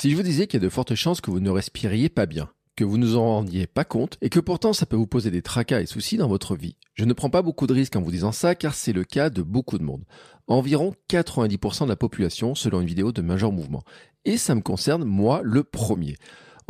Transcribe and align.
Si 0.00 0.12
je 0.12 0.16
vous 0.16 0.22
disais 0.22 0.46
qu'il 0.46 0.60
y 0.60 0.62
a 0.62 0.64
de 0.64 0.70
fortes 0.70 0.94
chances 0.94 1.20
que 1.20 1.32
vous 1.32 1.40
ne 1.40 1.50
respiriez 1.50 2.08
pas 2.08 2.26
bien, 2.26 2.48
que 2.76 2.84
vous 2.84 2.98
ne 2.98 3.04
vous 3.04 3.16
en 3.16 3.24
rendiez 3.24 3.66
pas 3.66 3.82
compte 3.82 4.16
et 4.20 4.28
que 4.28 4.38
pourtant 4.38 4.72
ça 4.72 4.86
peut 4.86 4.94
vous 4.94 5.08
poser 5.08 5.32
des 5.32 5.42
tracas 5.42 5.80
et 5.80 5.86
soucis 5.86 6.16
dans 6.16 6.28
votre 6.28 6.54
vie. 6.54 6.76
Je 6.94 7.04
ne 7.04 7.12
prends 7.12 7.30
pas 7.30 7.42
beaucoup 7.42 7.66
de 7.66 7.74
risques 7.74 7.96
en 7.96 8.00
vous 8.00 8.12
disant 8.12 8.30
ça 8.30 8.54
car 8.54 8.76
c'est 8.76 8.92
le 8.92 9.02
cas 9.02 9.28
de 9.28 9.42
beaucoup 9.42 9.76
de 9.76 9.82
monde. 9.82 10.04
Environ 10.46 10.94
90% 11.10 11.82
de 11.82 11.88
la 11.88 11.96
population 11.96 12.54
selon 12.54 12.80
une 12.80 12.86
vidéo 12.86 13.10
de 13.10 13.22
Major 13.22 13.50
Mouvement. 13.50 13.82
Et 14.24 14.36
ça 14.36 14.54
me 14.54 14.60
concerne 14.60 15.02
moi 15.02 15.40
le 15.42 15.64
premier. 15.64 16.14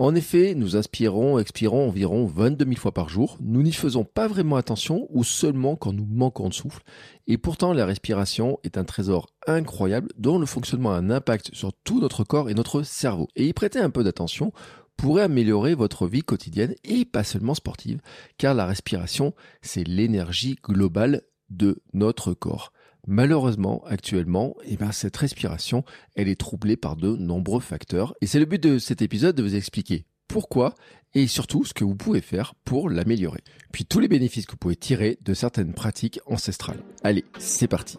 En 0.00 0.14
effet, 0.14 0.54
nous 0.54 0.76
inspirons, 0.76 1.40
expirons 1.40 1.88
environ 1.88 2.24
22 2.24 2.64
000 2.64 2.76
fois 2.76 2.94
par 2.94 3.08
jour. 3.08 3.36
Nous 3.40 3.64
n'y 3.64 3.72
faisons 3.72 4.04
pas 4.04 4.28
vraiment 4.28 4.54
attention 4.54 5.08
ou 5.10 5.24
seulement 5.24 5.74
quand 5.74 5.92
nous 5.92 6.06
manquons 6.06 6.48
de 6.48 6.54
souffle. 6.54 6.84
Et 7.26 7.36
pourtant, 7.36 7.72
la 7.72 7.84
respiration 7.84 8.60
est 8.62 8.78
un 8.78 8.84
trésor 8.84 9.26
incroyable 9.48 10.12
dont 10.16 10.38
le 10.38 10.46
fonctionnement 10.46 10.92
a 10.92 10.98
un 10.98 11.10
impact 11.10 11.52
sur 11.52 11.72
tout 11.72 11.98
notre 11.98 12.22
corps 12.22 12.48
et 12.48 12.54
notre 12.54 12.84
cerveau. 12.84 13.26
Et 13.34 13.48
y 13.48 13.52
prêter 13.52 13.80
un 13.80 13.90
peu 13.90 14.04
d'attention 14.04 14.52
pourrait 14.96 15.24
améliorer 15.24 15.74
votre 15.74 16.06
vie 16.06 16.22
quotidienne 16.22 16.76
et 16.84 17.04
pas 17.04 17.24
seulement 17.24 17.54
sportive, 17.54 18.00
car 18.36 18.54
la 18.54 18.66
respiration, 18.66 19.34
c'est 19.62 19.84
l'énergie 19.84 20.60
globale 20.62 21.22
de 21.50 21.82
notre 21.92 22.34
corps. 22.34 22.72
Malheureusement, 23.10 23.82
actuellement, 23.86 24.54
eh 24.66 24.76
ben, 24.76 24.92
cette 24.92 25.16
respiration, 25.16 25.82
elle 26.14 26.28
est 26.28 26.38
troublée 26.38 26.76
par 26.76 26.94
de 26.94 27.16
nombreux 27.16 27.60
facteurs. 27.60 28.14
Et 28.20 28.26
c'est 28.26 28.38
le 28.38 28.44
but 28.44 28.62
de 28.62 28.78
cet 28.78 29.00
épisode 29.00 29.34
de 29.34 29.42
vous 29.42 29.56
expliquer 29.56 30.04
pourquoi 30.28 30.74
et 31.14 31.26
surtout 31.26 31.64
ce 31.64 31.72
que 31.72 31.84
vous 31.84 31.96
pouvez 31.96 32.20
faire 32.20 32.54
pour 32.66 32.90
l'améliorer. 32.90 33.40
Puis 33.72 33.86
tous 33.86 33.98
les 33.98 34.08
bénéfices 34.08 34.44
que 34.44 34.52
vous 34.52 34.58
pouvez 34.58 34.76
tirer 34.76 35.18
de 35.22 35.32
certaines 35.32 35.72
pratiques 35.72 36.20
ancestrales. 36.26 36.82
Allez, 37.02 37.24
c'est 37.38 37.66
parti. 37.66 37.98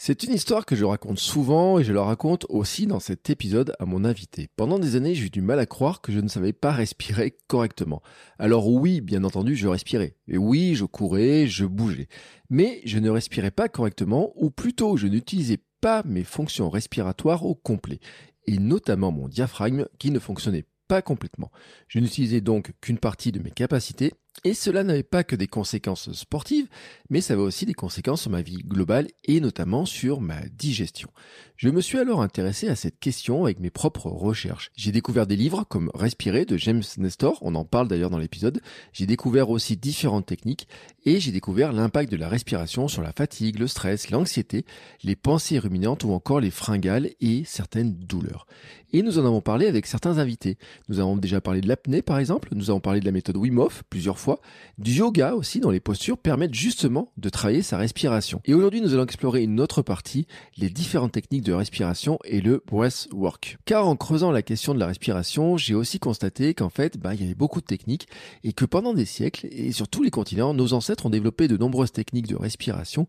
C'est 0.00 0.22
une 0.22 0.32
histoire 0.32 0.64
que 0.64 0.76
je 0.76 0.84
raconte 0.84 1.18
souvent 1.18 1.80
et 1.80 1.84
je 1.84 1.92
la 1.92 2.04
raconte 2.04 2.46
aussi 2.50 2.86
dans 2.86 3.00
cet 3.00 3.30
épisode 3.30 3.74
à 3.80 3.84
mon 3.84 4.04
invité. 4.04 4.48
Pendant 4.54 4.78
des 4.78 4.94
années, 4.94 5.16
j'ai 5.16 5.26
eu 5.26 5.30
du 5.30 5.42
mal 5.42 5.58
à 5.58 5.66
croire 5.66 6.00
que 6.00 6.12
je 6.12 6.20
ne 6.20 6.28
savais 6.28 6.52
pas 6.52 6.70
respirer 6.70 7.36
correctement. 7.48 8.00
Alors 8.38 8.68
oui, 8.68 9.00
bien 9.00 9.24
entendu, 9.24 9.56
je 9.56 9.66
respirais. 9.66 10.14
Et 10.28 10.38
oui, 10.38 10.76
je 10.76 10.84
courais, 10.84 11.48
je 11.48 11.64
bougeais. 11.64 12.06
Mais 12.48 12.80
je 12.84 13.00
ne 13.00 13.10
respirais 13.10 13.50
pas 13.50 13.68
correctement, 13.68 14.32
ou 14.36 14.50
plutôt 14.50 14.96
je 14.96 15.08
n'utilisais 15.08 15.58
pas 15.80 16.04
mes 16.04 16.22
fonctions 16.22 16.70
respiratoires 16.70 17.44
au 17.44 17.56
complet. 17.56 17.98
Et 18.46 18.60
notamment 18.60 19.10
mon 19.10 19.26
diaphragme 19.26 19.86
qui 19.98 20.12
ne 20.12 20.20
fonctionnait 20.20 20.66
pas 20.86 21.02
complètement. 21.02 21.50
Je 21.88 21.98
n'utilisais 21.98 22.40
donc 22.40 22.70
qu'une 22.80 22.98
partie 22.98 23.32
de 23.32 23.40
mes 23.40 23.50
capacités 23.50 24.14
et 24.44 24.54
cela 24.54 24.84
n'avait 24.84 25.02
pas 25.02 25.24
que 25.24 25.36
des 25.36 25.46
conséquences 25.46 26.12
sportives, 26.12 26.68
mais 27.10 27.20
ça 27.20 27.34
avait 27.34 27.42
aussi 27.42 27.66
des 27.66 27.74
conséquences 27.74 28.22
sur 28.22 28.30
ma 28.30 28.42
vie 28.42 28.58
globale 28.58 29.08
et 29.24 29.40
notamment 29.40 29.86
sur 29.86 30.20
ma 30.20 30.40
digestion. 30.48 31.10
Je 31.58 31.70
me 31.70 31.80
suis 31.80 31.98
alors 31.98 32.22
intéressé 32.22 32.68
à 32.68 32.76
cette 32.76 33.00
question 33.00 33.42
avec 33.42 33.58
mes 33.58 33.70
propres 33.70 34.06
recherches. 34.06 34.70
J'ai 34.76 34.92
découvert 34.92 35.26
des 35.26 35.34
livres 35.34 35.64
comme 35.68 35.90
Respirer 35.92 36.44
de 36.44 36.56
James 36.56 36.84
Nestor, 36.98 37.36
on 37.42 37.56
en 37.56 37.64
parle 37.64 37.88
d'ailleurs 37.88 38.10
dans 38.10 38.18
l'épisode. 38.18 38.60
J'ai 38.92 39.06
découvert 39.06 39.50
aussi 39.50 39.76
différentes 39.76 40.24
techniques 40.24 40.68
et 41.04 41.18
j'ai 41.18 41.32
découvert 41.32 41.72
l'impact 41.72 42.12
de 42.12 42.16
la 42.16 42.28
respiration 42.28 42.86
sur 42.86 43.02
la 43.02 43.10
fatigue, 43.10 43.58
le 43.58 43.66
stress, 43.66 44.10
l'anxiété, 44.10 44.66
les 45.02 45.16
pensées 45.16 45.58
ruminantes 45.58 46.04
ou 46.04 46.12
encore 46.12 46.38
les 46.38 46.52
fringales 46.52 47.10
et 47.20 47.42
certaines 47.44 47.92
douleurs. 47.92 48.46
Et 48.92 49.02
nous 49.02 49.18
en 49.18 49.26
avons 49.26 49.40
parlé 49.40 49.66
avec 49.66 49.86
certains 49.86 50.18
invités. 50.18 50.58
Nous 50.88 51.00
avons 51.00 51.16
déjà 51.16 51.40
parlé 51.40 51.60
de 51.60 51.66
l'apnée 51.66 52.02
par 52.02 52.20
exemple, 52.20 52.50
nous 52.52 52.70
avons 52.70 52.78
parlé 52.78 53.00
de 53.00 53.04
la 53.04 53.10
méthode 53.10 53.36
Wim 53.36 53.58
Hof 53.58 53.82
plusieurs 53.90 54.20
fois 54.20 54.40
du 54.78 54.92
yoga 54.92 55.34
aussi 55.34 55.58
dans 55.58 55.70
les 55.70 55.80
postures 55.80 56.18
permettent 56.18 56.54
justement 56.54 57.10
de 57.16 57.28
travailler 57.28 57.62
sa 57.62 57.78
respiration. 57.78 58.40
Et 58.44 58.54
aujourd'hui, 58.54 58.80
nous 58.80 58.94
allons 58.94 59.04
explorer 59.04 59.42
une 59.42 59.60
autre 59.60 59.82
partie, 59.82 60.28
les 60.56 60.70
différentes 60.70 61.12
techniques 61.12 61.42
de 61.42 61.47
respiration 61.52 62.18
et 62.24 62.40
le 62.40 62.62
breathwork. 62.66 63.58
Car 63.64 63.86
en 63.86 63.96
creusant 63.96 64.30
la 64.30 64.42
question 64.42 64.74
de 64.74 64.78
la 64.78 64.86
respiration, 64.86 65.56
j'ai 65.56 65.74
aussi 65.74 65.98
constaté 65.98 66.54
qu'en 66.54 66.68
fait, 66.68 66.98
bah, 66.98 67.14
il 67.14 67.20
y 67.20 67.24
avait 67.24 67.34
beaucoup 67.34 67.60
de 67.60 67.66
techniques 67.66 68.08
et 68.44 68.52
que 68.52 68.64
pendant 68.64 68.94
des 68.94 69.04
siècles 69.04 69.48
et 69.50 69.72
sur 69.72 69.88
tous 69.88 70.02
les 70.02 70.10
continents, 70.10 70.54
nos 70.54 70.72
ancêtres 70.72 71.06
ont 71.06 71.10
développé 71.10 71.48
de 71.48 71.56
nombreuses 71.56 71.92
techniques 71.92 72.26
de 72.26 72.36
respiration, 72.36 73.06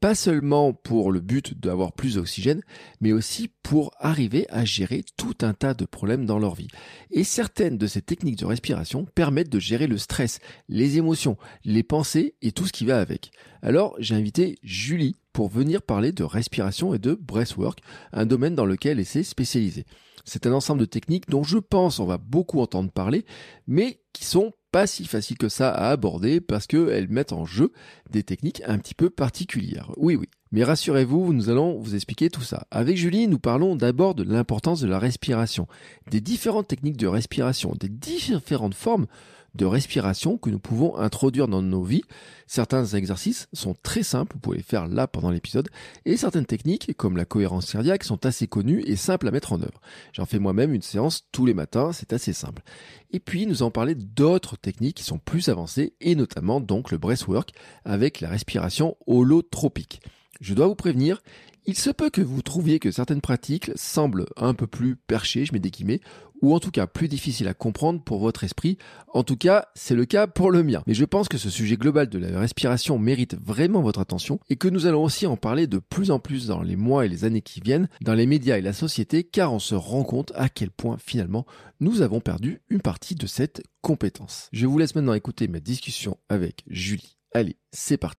pas 0.00 0.14
seulement 0.14 0.72
pour 0.72 1.12
le 1.12 1.20
but 1.20 1.58
d'avoir 1.60 1.92
plus 1.92 2.14
d'oxygène, 2.14 2.62
mais 3.00 3.12
aussi 3.12 3.50
pour 3.62 3.92
arriver 3.98 4.46
à 4.50 4.64
gérer 4.64 5.04
tout 5.16 5.36
un 5.42 5.52
tas 5.52 5.74
de 5.74 5.84
problèmes 5.84 6.26
dans 6.26 6.38
leur 6.38 6.54
vie. 6.54 6.68
Et 7.10 7.24
certaines 7.24 7.78
de 7.78 7.86
ces 7.86 8.02
techniques 8.02 8.38
de 8.38 8.46
respiration 8.46 9.06
permettent 9.14 9.50
de 9.50 9.58
gérer 9.58 9.86
le 9.86 9.98
stress, 9.98 10.40
les 10.68 10.98
émotions, 10.98 11.36
les 11.64 11.82
pensées 11.82 12.34
et 12.42 12.52
tout 12.52 12.66
ce 12.66 12.72
qui 12.72 12.86
va 12.86 13.00
avec. 13.00 13.30
Alors 13.62 13.94
j'ai 13.98 14.14
invité 14.14 14.58
Julie 14.62 15.16
pour 15.32 15.48
venir 15.48 15.82
parler 15.82 16.12
de 16.12 16.24
respiration 16.24 16.94
et 16.94 16.98
de 16.98 17.14
breathwork, 17.14 17.80
un 18.12 18.26
domaine 18.26 18.54
dans 18.54 18.66
lequel 18.66 18.98
elle 18.98 19.06
s'est 19.06 19.22
spécialisée. 19.22 19.86
C'est 20.24 20.46
un 20.46 20.52
ensemble 20.52 20.80
de 20.80 20.86
techniques 20.86 21.28
dont 21.28 21.42
je 21.42 21.58
pense 21.58 21.98
on 21.98 22.06
va 22.06 22.18
beaucoup 22.18 22.60
entendre 22.60 22.90
parler, 22.90 23.24
mais 23.66 24.00
qui 24.12 24.24
sont 24.24 24.52
pas 24.72 24.86
si 24.86 25.04
faciles 25.04 25.38
que 25.38 25.48
ça 25.48 25.70
à 25.70 25.90
aborder 25.90 26.40
parce 26.40 26.66
qu'elles 26.66 27.08
mettent 27.08 27.32
en 27.32 27.44
jeu 27.44 27.72
des 28.10 28.22
techniques 28.22 28.62
un 28.66 28.78
petit 28.78 28.94
peu 28.94 29.10
particulières. 29.10 29.92
Oui, 29.96 30.16
oui. 30.16 30.28
Mais 30.52 30.64
rassurez-vous, 30.64 31.32
nous 31.32 31.48
allons 31.48 31.78
vous 31.78 31.94
expliquer 31.94 32.28
tout 32.28 32.42
ça. 32.42 32.66
Avec 32.70 32.96
Julie, 32.96 33.28
nous 33.28 33.38
parlons 33.38 33.76
d'abord 33.76 34.14
de 34.14 34.24
l'importance 34.24 34.80
de 34.80 34.88
la 34.88 34.98
respiration, 34.98 35.66
des 36.10 36.20
différentes 36.20 36.68
techniques 36.68 36.96
de 36.96 37.06
respiration, 37.06 37.74
des 37.78 37.88
différentes 37.88 38.74
formes 38.74 39.06
de 39.54 39.64
respiration 39.64 40.38
que 40.38 40.50
nous 40.50 40.58
pouvons 40.58 40.96
introduire 40.96 41.48
dans 41.48 41.62
nos 41.62 41.82
vies. 41.82 42.02
Certains 42.46 42.84
exercices 42.84 43.48
sont 43.52 43.74
très 43.82 44.02
simples, 44.02 44.34
vous 44.34 44.40
pouvez 44.40 44.56
les 44.58 44.62
faire 44.62 44.88
là 44.88 45.06
pendant 45.06 45.30
l'épisode, 45.30 45.68
et 46.04 46.16
certaines 46.16 46.46
techniques, 46.46 46.96
comme 46.96 47.16
la 47.16 47.24
cohérence 47.24 47.70
cardiaque, 47.70 48.04
sont 48.04 48.26
assez 48.26 48.46
connues 48.46 48.82
et 48.86 48.96
simples 48.96 49.28
à 49.28 49.30
mettre 49.30 49.52
en 49.52 49.62
œuvre. 49.62 49.80
J'en 50.12 50.26
fais 50.26 50.38
moi-même 50.38 50.74
une 50.74 50.82
séance 50.82 51.26
tous 51.32 51.46
les 51.46 51.54
matins, 51.54 51.92
c'est 51.92 52.12
assez 52.12 52.32
simple. 52.32 52.62
Et 53.12 53.20
puis 53.20 53.46
nous 53.46 53.62
allons 53.62 53.70
parler 53.70 53.94
d'autres 53.94 54.56
techniques 54.56 54.96
qui 54.96 55.04
sont 55.04 55.18
plus 55.18 55.48
avancées, 55.48 55.94
et 56.00 56.14
notamment 56.14 56.60
donc 56.60 56.90
le 56.90 56.98
breathwork 56.98 57.52
avec 57.84 58.20
la 58.20 58.28
respiration 58.28 58.96
holotropique. 59.06 60.00
Je 60.40 60.54
dois 60.54 60.66
vous 60.66 60.74
prévenir, 60.74 61.22
il 61.70 61.78
se 61.78 61.90
peut 61.90 62.10
que 62.10 62.20
vous 62.20 62.42
trouviez 62.42 62.80
que 62.80 62.90
certaines 62.90 63.20
pratiques 63.20 63.70
semblent 63.76 64.26
un 64.36 64.54
peu 64.54 64.66
plus 64.66 64.96
perchées, 64.96 65.44
je 65.44 65.52
mets 65.52 65.60
des 65.60 65.70
guillemets, 65.70 66.00
ou 66.42 66.52
en 66.52 66.58
tout 66.58 66.72
cas 66.72 66.88
plus 66.88 67.06
difficiles 67.06 67.46
à 67.46 67.54
comprendre 67.54 68.02
pour 68.02 68.18
votre 68.18 68.42
esprit. 68.42 68.76
En 69.14 69.22
tout 69.22 69.36
cas, 69.36 69.68
c'est 69.76 69.94
le 69.94 70.04
cas 70.04 70.26
pour 70.26 70.50
le 70.50 70.64
mien. 70.64 70.82
Mais 70.88 70.94
je 70.94 71.04
pense 71.04 71.28
que 71.28 71.38
ce 71.38 71.48
sujet 71.48 71.76
global 71.76 72.08
de 72.08 72.18
la 72.18 72.40
respiration 72.40 72.98
mérite 72.98 73.36
vraiment 73.40 73.82
votre 73.82 74.00
attention 74.00 74.40
et 74.48 74.56
que 74.56 74.66
nous 74.66 74.86
allons 74.86 75.04
aussi 75.04 75.28
en 75.28 75.36
parler 75.36 75.68
de 75.68 75.78
plus 75.78 76.10
en 76.10 76.18
plus 76.18 76.48
dans 76.48 76.60
les 76.60 76.74
mois 76.74 77.06
et 77.06 77.08
les 77.08 77.24
années 77.24 77.40
qui 77.40 77.60
viennent, 77.60 77.88
dans 78.00 78.14
les 78.14 78.26
médias 78.26 78.58
et 78.58 78.62
la 78.62 78.72
société, 78.72 79.22
car 79.22 79.52
on 79.52 79.60
se 79.60 79.76
rend 79.76 80.02
compte 80.02 80.32
à 80.34 80.48
quel 80.48 80.72
point 80.72 80.96
finalement 80.98 81.46
nous 81.78 82.02
avons 82.02 82.18
perdu 82.18 82.62
une 82.68 82.80
partie 82.80 83.14
de 83.14 83.28
cette 83.28 83.62
compétence. 83.80 84.48
Je 84.52 84.66
vous 84.66 84.76
laisse 84.76 84.96
maintenant 84.96 85.14
écouter 85.14 85.46
ma 85.46 85.60
discussion 85.60 86.18
avec 86.28 86.64
Julie. 86.66 87.16
Allez, 87.32 87.54
c'est 87.70 87.96
parti. 87.96 88.18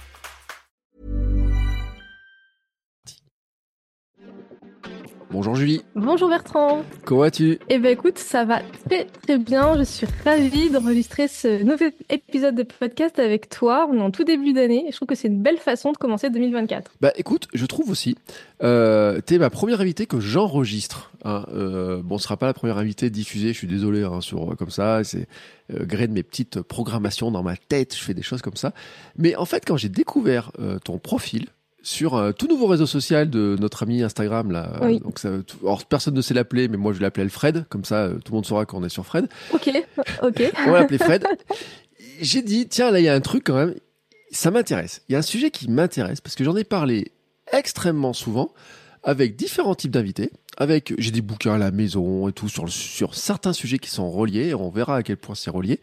Bonjour 5.31 5.55
Julie. 5.55 5.81
Bonjour 5.95 6.27
Bertrand. 6.27 6.83
Comment 7.05 7.21
vas-tu? 7.21 7.57
Eh 7.69 7.79
ben 7.79 7.89
écoute, 7.93 8.17
ça 8.17 8.43
va 8.43 8.59
très 8.85 9.05
très 9.05 9.37
bien. 9.37 9.77
Je 9.77 9.83
suis 9.83 10.05
ravie 10.25 10.69
d'enregistrer 10.69 11.29
ce 11.29 11.63
nouvel 11.63 11.93
épisode 12.09 12.53
de 12.53 12.63
podcast 12.63 13.17
avec 13.17 13.47
toi. 13.47 13.87
On 13.89 13.97
est 13.97 14.01
en 14.01 14.11
tout 14.11 14.25
début 14.25 14.51
d'année 14.51 14.83
et 14.89 14.91
je 14.91 14.97
trouve 14.97 15.07
que 15.07 15.15
c'est 15.15 15.29
une 15.29 15.41
belle 15.41 15.57
façon 15.57 15.93
de 15.93 15.97
commencer 15.97 16.29
2024. 16.29 16.91
Bah 16.99 17.13
écoute, 17.15 17.47
je 17.53 17.65
trouve 17.65 17.89
aussi. 17.89 18.17
Euh, 18.61 19.21
T'es 19.21 19.37
ma 19.37 19.49
première 19.49 19.79
invitée 19.79 20.05
que 20.05 20.19
j'enregistre. 20.19 21.11
Hein. 21.23 21.45
Euh, 21.53 22.01
bon, 22.03 22.17
ce 22.17 22.25
sera 22.25 22.35
pas 22.35 22.47
la 22.47 22.53
première 22.53 22.77
invitée 22.77 23.09
diffusée. 23.09 23.53
Je 23.53 23.57
suis 23.57 23.67
désolé 23.67 24.03
hein, 24.03 24.19
sur 24.19 24.57
comme 24.57 24.69
ça. 24.69 25.01
C'est 25.05 25.29
euh, 25.73 25.85
gré 25.85 26.07
de 26.07 26.13
mes 26.13 26.23
petites 26.23 26.61
programmations 26.61 27.31
dans 27.31 27.41
ma 27.41 27.55
tête. 27.55 27.95
Je 27.95 28.03
fais 28.03 28.13
des 28.13 28.21
choses 28.21 28.41
comme 28.41 28.57
ça. 28.57 28.73
Mais 29.17 29.37
en 29.37 29.45
fait, 29.45 29.63
quand 29.65 29.77
j'ai 29.77 29.89
découvert 29.89 30.51
euh, 30.59 30.77
ton 30.79 30.97
profil, 30.97 31.47
sur 31.83 32.15
un 32.15 32.31
tout 32.33 32.47
nouveau 32.47 32.67
réseau 32.67 32.85
social 32.85 33.29
de 33.29 33.55
notre 33.59 33.83
ami 33.83 34.03
Instagram 34.03 34.51
là. 34.51 34.79
Oui. 34.83 34.99
Donc 34.99 35.17
ça, 35.19 35.29
tout- 35.45 35.57
alors 35.63 35.83
personne 35.85 36.13
ne 36.13 36.21
sait 36.21 36.33
l'appeler, 36.33 36.67
mais 36.67 36.77
moi 36.77 36.93
je 36.93 36.99
l'appelais 37.01 37.23
Alfred, 37.23 37.65
comme 37.69 37.85
ça 37.85 38.03
euh, 38.03 38.13
tout 38.23 38.31
le 38.31 38.35
monde 38.35 38.45
saura 38.45 38.65
qu'on 38.65 38.83
est 38.83 38.89
sur 38.89 39.05
Fred. 39.05 39.27
Ok, 39.53 39.69
ok. 40.23 40.51
On 40.67 40.71
va 40.71 40.79
l'appeler 40.81 40.99
Fred. 40.99 41.25
J'ai 42.21 42.41
dit 42.41 42.67
tiens 42.67 42.91
là 42.91 42.99
il 42.99 43.03
y 43.03 43.09
a 43.09 43.13
un 43.15 43.21
truc 43.21 43.43
quand 43.45 43.55
même, 43.55 43.75
ça 44.31 44.51
m'intéresse. 44.51 45.01
Il 45.09 45.13
y 45.13 45.15
a 45.15 45.19
un 45.19 45.23
sujet 45.23 45.49
qui 45.51 45.69
m'intéresse 45.69 46.21
parce 46.21 46.35
que 46.35 46.43
j'en 46.43 46.55
ai 46.55 46.63
parlé 46.63 47.11
extrêmement 47.51 48.13
souvent 48.13 48.53
avec 49.03 49.35
différents 49.35 49.75
types 49.75 49.91
d'invités. 49.91 50.31
Avec 50.57 50.93
j'ai 50.99 51.11
des 51.11 51.21
bouquins 51.21 51.53
à 51.53 51.57
la 51.57 51.71
maison 51.71 52.27
et 52.27 52.33
tout 52.33 52.49
sur 52.49 52.69
sur 52.69 53.15
certains 53.15 53.53
sujets 53.53 53.79
qui 53.79 53.89
sont 53.89 54.11
reliés. 54.11 54.49
et 54.49 54.53
On 54.53 54.69
verra 54.69 54.97
à 54.97 55.03
quel 55.03 55.17
point 55.17 55.33
c'est 55.33 55.49
relié. 55.49 55.79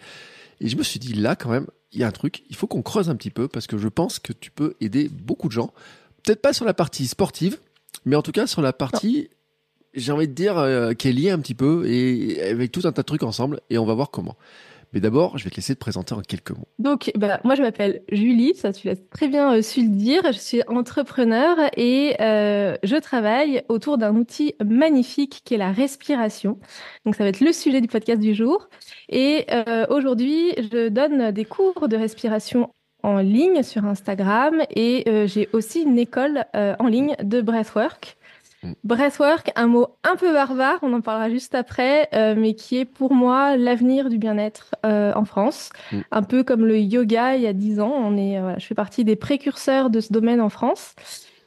Et 0.61 0.69
je 0.69 0.77
me 0.77 0.83
suis 0.83 0.99
dit 0.99 1.15
là 1.15 1.37
quand 1.37 1.51
même 1.51 1.67
il 1.93 2.01
y 2.01 2.05
a 2.05 2.07
un 2.07 2.13
truc, 2.13 2.43
il 2.51 2.57
faut 2.57 2.67
qu'on 2.67 2.83
creuse 2.83 3.09
un 3.09 3.17
petit 3.17 3.31
peu 3.31 3.49
parce 3.49 3.67
que 3.67 3.79
je 3.79 3.89
pense 3.89 4.19
que 4.19 4.33
tu 4.33 4.51
peux 4.51 4.75
aider 4.81 5.09
beaucoup 5.09 5.49
de 5.49 5.53
gens. 5.53 5.73
Peut-être 6.23 6.43
pas 6.43 6.53
sur 6.53 6.65
la 6.65 6.75
partie 6.75 7.07
sportive, 7.07 7.59
mais 8.05 8.17
en 8.17 8.23
tout 8.23 8.33
cas 8.33 8.47
sur 8.47 8.61
la 8.61 8.73
partie, 8.73 9.31
j'ai 9.95 10.13
envie 10.13 10.29
de 10.29 10.35
dire, 10.35 10.59
euh, 10.59 10.93
qui 10.93 11.09
est 11.09 11.13
liée 11.13 11.31
un 11.31 11.39
petit 11.39 11.55
peu 11.55 11.87
et 11.87 12.43
avec 12.43 12.73
tout 12.73 12.83
un 12.85 12.93
tas 12.93 13.03
de 13.03 13.07
trucs 13.07 13.23
ensemble 13.23 13.61
et 13.71 13.79
on 13.79 13.87
va 13.87 13.95
voir 13.95 14.11
comment. 14.11 14.37
Mais 14.93 15.01
d'abord, 15.01 15.37
je 15.37 15.45
vais 15.45 15.51
te 15.51 15.57
laisser 15.57 15.75
te 15.75 15.81
présenter 15.81 16.15
en 16.15 16.21
quelques 16.21 16.53
mots. 16.53 16.69
Donc, 16.79 17.11
bah, 17.15 17.41
moi, 17.45 17.55
je 17.55 17.63
m'appelle 17.63 18.03
Julie, 18.11 18.55
ça 18.55 18.73
tu 18.73 18.87
l'as 18.87 18.97
très 18.97 19.29
bien 19.29 19.55
euh, 19.55 19.63
su 19.63 19.83
le 19.83 19.89
dire. 19.89 20.23
Je 20.27 20.39
suis 20.39 20.63
entrepreneur 20.67 21.57
et 21.77 22.17
euh, 22.21 22.77
je 22.83 22.97
travaille 22.97 23.63
autour 23.69 23.99
d'un 23.99 24.17
outil 24.17 24.55
magnifique 24.65 25.43
qui 25.45 25.55
est 25.55 25.59
la 25.59 25.73
respiration. 25.73 26.59
Donc, 27.05 27.17
ça 27.17 27.25
va 27.25 27.31
être 27.31 27.41
le 27.41 27.53
sujet 27.53 27.81
du 27.81 27.89
podcast 27.89 28.21
du 28.21 28.35
jour. 28.35 28.69
Et 29.11 29.47
euh, 29.51 29.87
aujourd'hui, 29.91 30.53
je 30.57 30.89
donne 30.89 31.33
des 31.33 31.45
cours 31.45 31.89
de 31.89 31.97
respiration 31.97 32.71
en 33.03 33.19
ligne 33.19 33.63
sur 33.63 33.85
Instagram 33.85 34.63
et 34.75 35.05
j'ai 35.27 35.49
aussi 35.53 35.83
une 35.83 35.99
école 35.99 36.45
en 36.55 36.89
ligne 36.89 37.15
de 37.23 37.41
breathwork. 37.41 38.18
Mm. 38.63 38.73
Breathwork, 38.85 39.51
un 39.57 39.67
mot 39.69 39.87
un 40.03 40.17
peu 40.17 40.33
barbare, 40.33 40.79
on 40.83 40.93
en 40.93 41.01
parlera 41.01 41.31
juste 41.31 41.55
après, 41.55 42.09
euh, 42.15 42.35
mais 42.37 42.55
qui 42.55 42.79
est 42.79 42.85
pour 42.85 43.13
moi 43.15 43.57
l'avenir 43.57 44.09
du 44.09 44.19
bien-être 44.19 44.75
euh, 44.85 45.13
en 45.15 45.25
France 45.25 45.71
Mm. 45.93 45.99
un 46.11 46.23
peu 46.23 46.43
comme 46.43 46.67
le 46.67 46.79
yoga 46.79 47.37
il 47.37 47.43
y 47.43 47.47
a 47.47 47.53
dix 47.53 47.79
ans. 47.81 47.93
On 47.95 48.17
est, 48.17 48.37
euh, 48.39 48.43
voilà, 48.43 48.59
je 48.59 48.67
fais 48.67 48.75
partie 48.75 49.05
des 49.05 49.17
précurseurs 49.17 49.91
de 49.91 50.01
ce 50.01 50.13
domaine 50.13 50.41
en 50.41 50.49
France. 50.49 50.95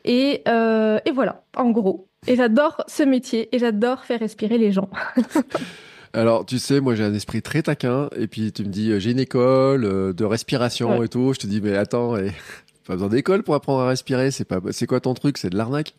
Et, 0.05 0.41
et 0.47 1.11
voilà, 1.13 1.43
en 1.55 1.69
gros. 1.69 2.07
Et 2.27 2.35
j'adore 2.35 2.83
ce 2.87 3.03
métier 3.03 3.53
et 3.55 3.59
j'adore 3.59 4.03
faire 4.03 4.19
respirer 4.19 4.57
les 4.57 4.71
gens. 4.71 4.89
Alors, 6.13 6.45
tu 6.45 6.59
sais, 6.59 6.81
moi 6.81 6.93
j'ai 6.95 7.03
un 7.03 7.13
esprit 7.13 7.41
très 7.41 7.61
taquin 7.61 8.09
et 8.17 8.27
puis 8.27 8.51
tu 8.51 8.63
me 8.63 8.69
dis, 8.69 8.99
j'ai 8.99 9.11
une 9.11 9.19
école 9.19 9.85
euh, 9.85 10.13
de 10.13 10.25
respiration 10.25 10.99
Ouais. 10.99 11.05
et 11.05 11.09
tout. 11.09 11.33
Je 11.33 11.39
te 11.39 11.47
dis, 11.47 11.61
mais 11.61 11.75
attends, 11.77 12.17
et... 12.17 12.31
pas 12.87 12.93
besoin 12.93 13.09
d'école 13.09 13.43
pour 13.43 13.55
apprendre 13.55 13.81
à 13.81 13.87
respirer. 13.87 14.31
C'est 14.31 14.43
pas, 14.43 14.59
c'est 14.71 14.87
quoi 14.87 14.99
ton 14.99 15.13
truc? 15.13 15.37
C'est 15.37 15.49
de 15.49 15.57
l'arnaque? 15.57 15.93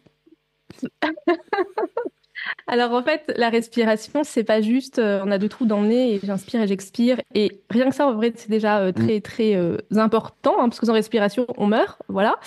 Alors 2.67 2.93
en 2.93 3.03
fait, 3.03 3.33
la 3.37 3.51
respiration, 3.51 4.25
c'est 4.25 4.45
pas 4.45 4.61
juste 4.61 4.99
euh, 4.99 5.23
on 5.25 5.31
a 5.31 5.39
deux 5.39 5.49
trous 5.49 5.67
dans 5.67 5.81
le 5.81 5.89
nez 5.89 6.15
et 6.15 6.21
j'inspire 6.23 6.63
et 6.63 6.67
j'expire. 6.67 7.21
Et 7.35 7.63
rien 7.71 7.89
que 7.89 7.95
ça, 7.95 8.07
en 8.07 8.15
vrai, 8.15 8.33
c'est 8.35 8.51
déjà 8.51 8.81
euh, 8.81 8.93
très 8.93 9.21
très 9.21 9.55
euh, 9.55 9.77
important 9.97 10.57
hein, 10.59 10.69
parce 10.69 10.81
que 10.81 10.87
sans 10.87 10.93
respiration, 10.93 11.47
on 11.57 11.67
meurt. 11.67 12.01
Voilà. 12.09 12.39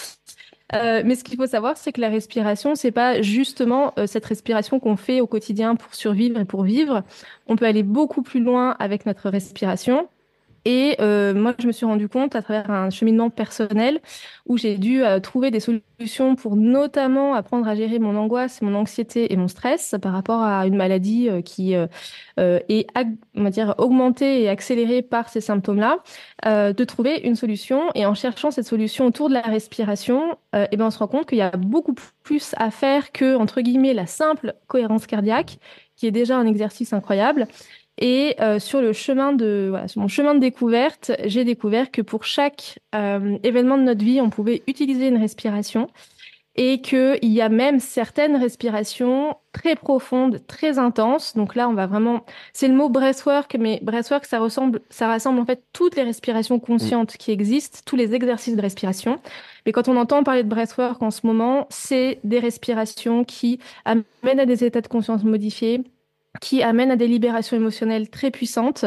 Mais 0.74 1.16
ce 1.16 1.24
qu'il 1.24 1.38
faut 1.38 1.48
savoir, 1.48 1.78
c'est 1.78 1.94
que 1.94 2.02
la 2.02 2.10
respiration, 2.10 2.76
c'est 2.76 2.92
pas 2.92 3.22
justement 3.22 3.94
cette 4.08 4.26
respiration 4.26 4.82
qu'on 4.82 4.98
fait 4.98 5.22
au 5.22 5.28
quotidien 5.28 5.78
pour 5.78 5.96
survivre 5.96 6.38
et 6.38 6.44
pour 6.44 6.64
vivre. 6.64 7.04
On 7.48 7.56
peut 7.56 7.64
aller 7.64 7.84
beaucoup 7.84 8.24
plus 8.24 8.42
loin 8.42 8.76
avec 8.78 9.06
notre 9.06 9.30
respiration. 9.30 10.10
Et 10.66 10.96
euh, 11.00 11.34
moi, 11.34 11.54
je 11.60 11.68
me 11.68 11.72
suis 11.72 11.86
rendu 11.86 12.10
compte 12.10 12.36
à 12.36 12.42
travers 12.42 12.70
un 12.72 12.90
cheminement 12.90 13.30
personnel 13.30 14.02
où 14.48 14.58
j'ai 14.58 14.78
dû 14.78 15.04
euh, 15.04 15.20
trouver 15.20 15.52
des 15.52 15.60
solutions 15.60 15.86
pour 16.36 16.56
notamment 16.56 17.34
apprendre 17.36 17.68
à 17.68 17.76
gérer 17.76 18.00
mon 18.00 18.16
angoisse, 18.18 18.62
mon 18.62 18.76
anxiété 18.76 19.32
et 19.32 19.38
mon 19.38 19.48
stress 19.48 19.96
par 20.02 20.14
rapport 20.14 20.42
à 20.42 20.66
une 20.68 20.76
maladie 20.76 21.30
euh, 21.30 21.42
qui 21.42 21.76
euh, 21.76 21.88
euh, 22.40 22.60
est 22.68 22.88
on 23.36 23.44
va 23.44 23.50
dire 23.50 23.76
augmentée 23.78 24.42
et 24.42 24.50
accélérée 24.50 25.02
par 25.02 25.30
ces 25.30 25.42
symptômes-là, 25.42 26.00
de 26.46 26.84
trouver 26.84 27.18
une 27.24 27.36
solution. 27.36 27.92
Et 27.96 28.06
en 28.06 28.14
cherchant 28.14 28.52
cette 28.52 28.66
solution 28.66 29.06
autour 29.06 29.30
de 29.30 29.34
la 29.34 29.42
respiration, 29.42 30.38
eh 30.54 30.76
ben 30.78 30.86
on 30.86 30.92
se 30.92 31.00
rend 31.00 31.08
compte 31.08 31.28
qu'il 31.28 31.38
y 31.38 31.42
a 31.42 31.52
beaucoup 31.52 31.94
plus 32.24 32.56
à 32.58 32.72
faire 32.72 33.12
que 33.12 33.36
entre 33.36 33.62
guillemets 33.62 33.94
la 33.94 34.06
simple 34.06 34.56
cohérence 34.68 35.06
cardiaque, 35.06 35.60
qui 35.96 36.08
est 36.08 36.12
déjà 36.12 36.38
un 36.38 36.46
exercice 36.46 36.94
incroyable. 36.94 37.48
Et 37.98 38.36
euh, 38.42 38.60
sur 38.60 38.82
le 38.82 38.92
chemin 38.94 39.32
de 39.32 39.68
voilà, 39.70 39.88
sur 39.88 40.02
mon 40.02 40.08
chemin 40.08 40.36
de 40.36 40.40
découverte, 40.40 41.12
j'ai 41.26 41.46
découvert 41.46 41.92
que 41.92 42.02
pour 42.02 42.26
chaque 42.26 42.80
euh, 42.94 43.38
événement 43.44 43.78
de 43.78 43.84
notre 43.84 44.04
vie, 44.04 44.20
on 44.20 44.30
pouvait 44.30 44.64
utiliser 44.68 45.08
une 45.08 45.18
respiration 45.18 45.88
et 46.58 46.82
qu'il 46.82 47.20
y 47.22 47.42
a 47.42 47.50
même 47.50 47.80
certaines 47.80 48.38
respirations 48.38 49.36
très 49.52 49.76
profondes, 49.76 50.42
très 50.48 50.80
intenses. 50.80 51.36
Donc 51.36 51.56
là, 51.56 51.68
on 51.68 51.74
va 51.74 51.86
vraiment, 51.86 52.26
c'est 52.54 52.70
le 52.70 52.74
mot 52.74 52.88
breathwork, 52.88 53.56
mais 53.60 53.80
breathwork, 53.82 54.26
ça 54.26 54.40
ressemble, 54.40 54.82
ça 54.90 55.08
rassemble 55.08 55.40
en 55.40 55.46
fait 55.46 55.64
toutes 55.74 55.98
les 55.98 56.04
respirations 56.04 56.60
conscientes 56.60 57.18
qui 57.18 57.32
existent, 57.32 57.80
tous 57.86 57.98
les 57.98 58.14
exercices 58.16 58.56
de 58.56 58.62
respiration. 58.62 59.20
Mais 59.66 59.74
quand 59.74 59.90
on 59.90 59.98
entend 59.98 60.24
parler 60.24 60.44
de 60.44 60.50
breathwork 60.50 61.02
en 61.02 61.12
ce 61.12 61.28
moment, 61.28 61.68
c'est 61.70 62.20
des 62.24 62.40
respirations 62.40 63.26
qui 63.26 63.60
amènent 63.84 64.40
à 64.40 64.46
des 64.46 64.64
états 64.64 64.82
de 64.82 64.88
conscience 64.88 65.26
modifiés, 65.26 65.84
qui 66.42 66.64
amènent 66.64 66.92
à 66.92 66.96
des 66.96 67.08
libérations 67.08 67.58
émotionnelles 67.58 68.10
très 68.10 68.32
puissantes 68.32 68.86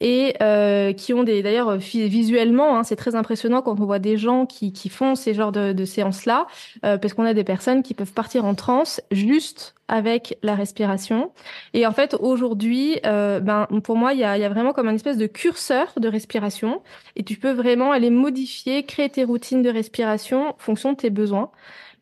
et 0.00 0.34
euh, 0.42 0.92
qui 0.92 1.12
ont 1.14 1.22
des 1.24 1.42
d'ailleurs 1.42 1.76
vi- 1.76 2.08
visuellement 2.08 2.76
hein, 2.78 2.84
c'est 2.84 2.96
très 2.96 3.14
impressionnant 3.14 3.62
quand 3.62 3.80
on 3.80 3.84
voit 3.84 3.98
des 3.98 4.16
gens 4.16 4.46
qui, 4.46 4.72
qui 4.72 4.88
font 4.88 5.14
ces 5.14 5.34
genres 5.34 5.52
de, 5.52 5.72
de 5.72 5.84
séances 5.84 6.26
là 6.26 6.46
parce 6.82 7.14
qu'on 7.14 7.24
a 7.24 7.34
des 7.34 7.44
personnes 7.44 7.82
qui 7.82 7.94
peuvent 7.94 8.12
partir 8.12 8.44
en 8.44 8.54
transe 8.54 9.00
juste 9.10 9.74
avec 9.86 10.38
la 10.42 10.54
respiration. 10.54 11.30
Et 11.74 11.86
en 11.86 11.92
fait 11.92 12.14
aujourd'hui 12.18 12.98
euh, 13.04 13.40
ben 13.40 13.66
pour 13.82 13.96
moi 13.96 14.14
il 14.14 14.20
y 14.20 14.24
a, 14.24 14.38
y 14.38 14.44
a 14.44 14.48
vraiment 14.48 14.72
comme 14.72 14.88
un 14.88 14.94
espèce 14.94 15.18
de 15.18 15.26
curseur 15.26 15.92
de 15.98 16.08
respiration 16.08 16.82
et 17.16 17.22
tu 17.22 17.36
peux 17.36 17.52
vraiment 17.52 17.92
aller 17.92 18.10
modifier 18.10 18.84
créer 18.84 19.10
tes 19.10 19.24
routines 19.24 19.62
de 19.62 19.70
respiration 19.70 20.50
en 20.50 20.56
fonction 20.58 20.92
de 20.92 20.96
tes 20.96 21.10
besoins. 21.10 21.50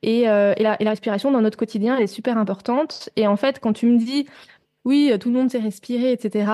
Et, 0.05 0.29
euh, 0.29 0.53
et, 0.57 0.65
la, 0.65 0.81
et 0.81 0.85
la 0.85 0.91
respiration 0.91 1.31
dans 1.31 1.41
notre 1.41 1.57
quotidien 1.57 1.97
elle 1.97 2.03
est 2.05 2.07
super 2.09 2.37
importante. 2.39 3.09
Et 3.17 3.27
en 3.27 3.37
fait 3.37 3.61
quand 3.61 3.73
tu 3.73 3.87
me 3.87 3.99
dis 3.99 4.27
oui, 4.85 5.13
tout 5.21 5.31
le 5.31 5.39
monde 5.39 5.51
sait 5.51 5.59
respirer, 5.59 6.13
etc. 6.13 6.51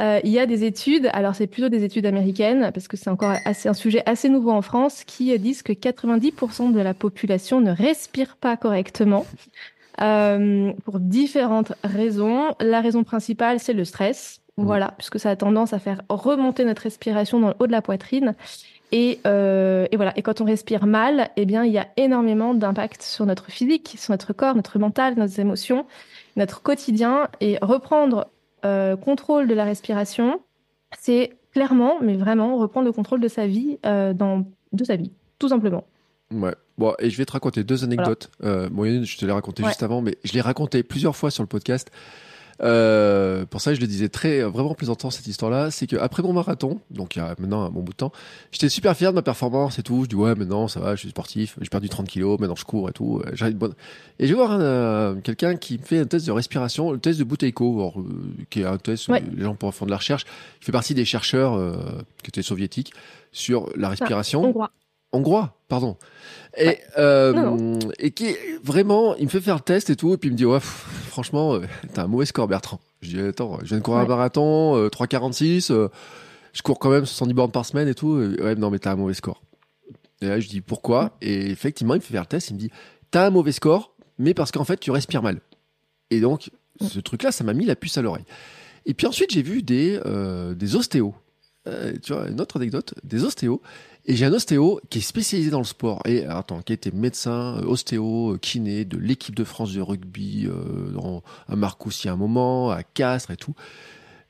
Euh, 0.00 0.20
il 0.24 0.30
y 0.30 0.38
a 0.38 0.46
des 0.46 0.64
études, 0.64 1.08
alors 1.12 1.34
c'est 1.34 1.46
plutôt 1.46 1.68
des 1.68 1.84
études 1.84 2.06
américaines, 2.06 2.70
parce 2.74 2.88
que 2.88 2.96
c'est 2.96 3.10
encore 3.10 3.34
assez, 3.44 3.68
un 3.68 3.74
sujet 3.74 4.02
assez 4.06 4.28
nouveau 4.28 4.50
en 4.50 4.62
France, 4.62 5.04
qui 5.04 5.38
disent 5.38 5.62
que 5.62 5.72
90% 5.72 6.72
de 6.72 6.80
la 6.80 6.94
population 6.94 7.60
ne 7.60 7.70
respire 7.70 8.36
pas 8.36 8.56
correctement. 8.56 9.24
Euh, 10.00 10.72
pour 10.84 10.98
différentes 10.98 11.72
raisons. 11.84 12.54
La 12.60 12.80
raison 12.80 13.04
principale, 13.04 13.60
c'est 13.60 13.74
le 13.74 13.84
stress. 13.84 14.40
Voilà, 14.56 14.94
puisque 14.98 15.18
ça 15.18 15.30
a 15.30 15.36
tendance 15.36 15.72
à 15.72 15.78
faire 15.78 16.02
remonter 16.08 16.64
notre 16.64 16.82
respiration 16.82 17.40
dans 17.40 17.48
le 17.48 17.54
haut 17.58 17.66
de 17.66 17.72
la 17.72 17.82
poitrine. 17.82 18.34
Et, 18.92 19.20
euh, 19.26 19.86
et 19.90 19.96
voilà. 19.96 20.12
Et 20.16 20.22
quand 20.22 20.40
on 20.40 20.44
respire 20.44 20.86
mal, 20.86 21.30
eh 21.36 21.46
bien, 21.46 21.64
il 21.64 21.72
y 21.72 21.78
a 21.78 21.88
énormément 21.96 22.54
d'impact 22.54 23.02
sur 23.02 23.24
notre 23.26 23.50
physique, 23.50 23.94
sur 23.98 24.12
notre 24.12 24.32
corps, 24.32 24.54
notre 24.54 24.78
mental, 24.78 25.14
nos 25.16 25.26
émotions, 25.26 25.86
notre 26.40 26.62
quotidien. 26.62 27.28
Et 27.40 27.58
reprendre 27.62 28.26
euh, 28.64 28.96
contrôle 28.96 29.46
de 29.46 29.54
la 29.54 29.64
respiration, 29.64 30.40
c'est 30.98 31.36
clairement, 31.52 31.98
mais 32.00 32.16
vraiment, 32.16 32.56
reprendre 32.58 32.86
le 32.86 32.92
contrôle 32.92 33.20
de 33.20 33.28
sa 33.28 33.46
vie, 33.46 33.78
euh, 33.86 34.12
dans, 34.12 34.44
de 34.72 34.84
sa 34.84 34.96
vie, 34.96 35.12
tout 35.38 35.48
simplement. 35.48 35.84
Ouais. 36.32 36.54
Bon, 36.78 36.94
et 36.98 37.10
je 37.10 37.16
vais 37.18 37.24
te 37.26 37.32
raconter 37.32 37.64
deux 37.64 37.84
anecdotes. 37.84 38.30
Euh, 38.42 38.68
bon, 38.70 38.84
une, 38.84 39.04
je 39.04 39.18
te 39.18 39.26
l'ai 39.26 39.32
raconté 39.32 39.62
Ouais. 39.62 39.68
juste 39.68 39.82
avant, 39.82 40.00
mais 40.00 40.16
je 40.24 40.32
l'ai 40.32 40.40
raconté 40.40 40.82
plusieurs 40.82 41.14
fois 41.16 41.30
sur 41.30 41.42
le 41.42 41.48
podcast. 41.48 41.90
Euh, 42.62 43.46
pour 43.46 43.60
ça, 43.60 43.72
je 43.74 43.80
le 43.80 43.86
disais 43.86 44.08
très 44.08 44.42
vraiment 44.42 44.74
plaisantant 44.74 45.10
cette 45.10 45.26
histoire-là, 45.26 45.70
c'est 45.70 45.86
que 45.86 45.96
après 45.96 46.22
mon 46.22 46.32
marathon, 46.32 46.80
donc 46.90 47.16
il 47.16 47.20
y 47.20 47.22
a 47.22 47.34
maintenant 47.38 47.62
un 47.64 47.70
bon 47.70 47.80
bout 47.80 47.92
de 47.92 47.96
temps, 47.96 48.12
j'étais 48.52 48.68
super 48.68 48.94
fier 48.96 49.10
de 49.12 49.14
ma 49.14 49.22
performance 49.22 49.78
et 49.78 49.82
tout. 49.82 50.04
Je 50.04 50.08
dis 50.10 50.14
ouais, 50.14 50.34
maintenant 50.34 50.68
ça 50.68 50.78
va, 50.80 50.94
je 50.94 51.00
suis 51.00 51.08
sportif, 51.10 51.56
j'ai 51.60 51.68
perdu 51.70 51.88
30 51.88 52.06
kilos, 52.06 52.38
maintenant 52.38 52.56
je 52.56 52.64
cours 52.64 52.88
et 52.88 52.92
tout. 52.92 53.22
euh, 53.24 53.30
bonne. 53.56 53.72
Et 54.18 54.26
je 54.26 54.32
vais 54.34 54.36
voir 54.38 54.58
euh, 54.60 55.14
quelqu'un 55.22 55.56
qui 55.56 55.78
me 55.78 55.82
fait 55.84 55.98
un 56.00 56.04
test 56.06 56.26
de 56.26 56.32
respiration, 56.32 56.92
le 56.92 56.98
test 56.98 57.18
de 57.18 57.24
alors, 57.80 58.00
euh, 58.00 58.04
qui 58.50 58.60
est 58.60 58.66
un 58.66 58.76
test 58.76 59.08
où 59.08 59.12
Ouais. 59.12 59.22
les 59.34 59.42
gens 59.44 59.54
faire 59.74 59.86
de 59.86 59.90
la 59.90 59.96
recherche. 59.96 60.26
Il 60.60 60.64
fait 60.66 60.72
partie 60.72 60.94
des 60.94 61.04
chercheurs 61.06 61.54
euh, 61.54 61.76
qui 62.22 62.28
étaient 62.28 62.42
soviétiques 62.42 62.92
sur 63.32 63.70
la 63.76 63.88
respiration. 63.88 64.52
Hongrois, 65.12 65.56
pardon. 65.68 65.96
Et, 66.56 66.78
euh, 66.98 67.78
et 67.98 68.10
qui 68.10 68.34
vraiment, 68.62 69.14
il 69.16 69.24
me 69.24 69.28
fait 69.30 69.40
faire 69.40 69.54
le 69.56 69.60
test 69.60 69.90
et 69.90 69.96
tout, 69.96 70.14
et 70.14 70.16
puis 70.16 70.28
il 70.28 70.32
me 70.32 70.36
dit, 70.36 70.44
ouais, 70.44 70.58
pff, 70.58 71.06
franchement, 71.08 71.54
euh, 71.54 71.60
t'as 71.94 72.04
un 72.04 72.06
mauvais 72.06 72.26
score, 72.26 72.48
Bertrand. 72.48 72.80
Je 73.02 73.08
dis, 73.10 73.20
attends, 73.20 73.58
je 73.62 73.66
viens 73.66 73.78
de 73.78 73.82
courir 73.82 74.00
un 74.00 74.06
marathon, 74.06 74.76
euh, 74.76 74.88
3,46, 74.88 75.72
euh, 75.72 75.88
je 76.52 76.62
cours 76.62 76.78
quand 76.78 76.90
même 76.90 77.06
70 77.06 77.34
bornes 77.34 77.50
par 77.52 77.64
semaine 77.64 77.88
et 77.88 77.94
tout. 77.94 78.14
Euh, 78.14 78.36
Ouais, 78.42 78.54
non, 78.56 78.70
mais 78.70 78.78
t'as 78.78 78.92
un 78.92 78.96
mauvais 78.96 79.14
score. 79.14 79.42
Et 80.20 80.26
là, 80.26 80.38
je 80.40 80.48
dis, 80.48 80.60
pourquoi? 80.60 81.16
Et 81.22 81.50
effectivement, 81.50 81.94
il 81.94 81.98
me 81.98 82.02
fait 82.02 82.12
faire 82.12 82.22
le 82.22 82.26
test, 82.26 82.50
il 82.50 82.54
me 82.54 82.58
dit, 82.58 82.70
t'as 83.10 83.26
un 83.26 83.30
mauvais 83.30 83.52
score, 83.52 83.94
mais 84.18 84.34
parce 84.34 84.50
qu'en 84.52 84.64
fait, 84.64 84.78
tu 84.78 84.90
respires 84.90 85.22
mal. 85.22 85.40
Et 86.10 86.20
donc, 86.20 86.50
ce 86.80 86.98
truc-là, 87.00 87.32
ça 87.32 87.44
m'a 87.44 87.54
mis 87.54 87.64
la 87.64 87.76
puce 87.76 87.96
à 87.96 88.02
l'oreille. 88.02 88.24
Et 88.86 88.94
puis 88.94 89.06
ensuite, 89.06 89.30
j'ai 89.30 89.42
vu 89.42 89.62
des, 89.62 89.98
des 90.56 90.76
ostéos. 90.76 91.14
Tu 92.02 92.12
vois, 92.12 92.28
une 92.28 92.40
autre 92.40 92.56
anecdote, 92.56 92.94
des 93.04 93.24
ostéos. 93.24 93.62
Et 94.06 94.16
j'ai 94.16 94.24
un 94.24 94.32
ostéo 94.32 94.80
qui 94.88 94.98
est 94.98 95.02
spécialisé 95.02 95.50
dans 95.50 95.58
le 95.58 95.64
sport. 95.64 96.00
Et 96.06 96.24
alors, 96.24 96.38
attends, 96.38 96.62
qui 96.62 96.72
était 96.72 96.90
médecin, 96.90 97.58
euh, 97.58 97.66
ostéo, 97.66 98.32
euh, 98.34 98.38
kiné 98.38 98.84
de 98.84 98.96
l'équipe 98.96 99.34
de 99.34 99.44
France 99.44 99.72
de 99.72 99.80
rugby, 99.80 100.46
euh, 100.46 100.90
dans- 100.92 101.22
à 101.48 101.56
Marcoussis 101.56 102.08
à 102.08 102.12
un 102.12 102.16
moment, 102.16 102.70
à 102.70 102.82
Castres 102.82 103.30
et 103.30 103.36
tout. 103.36 103.54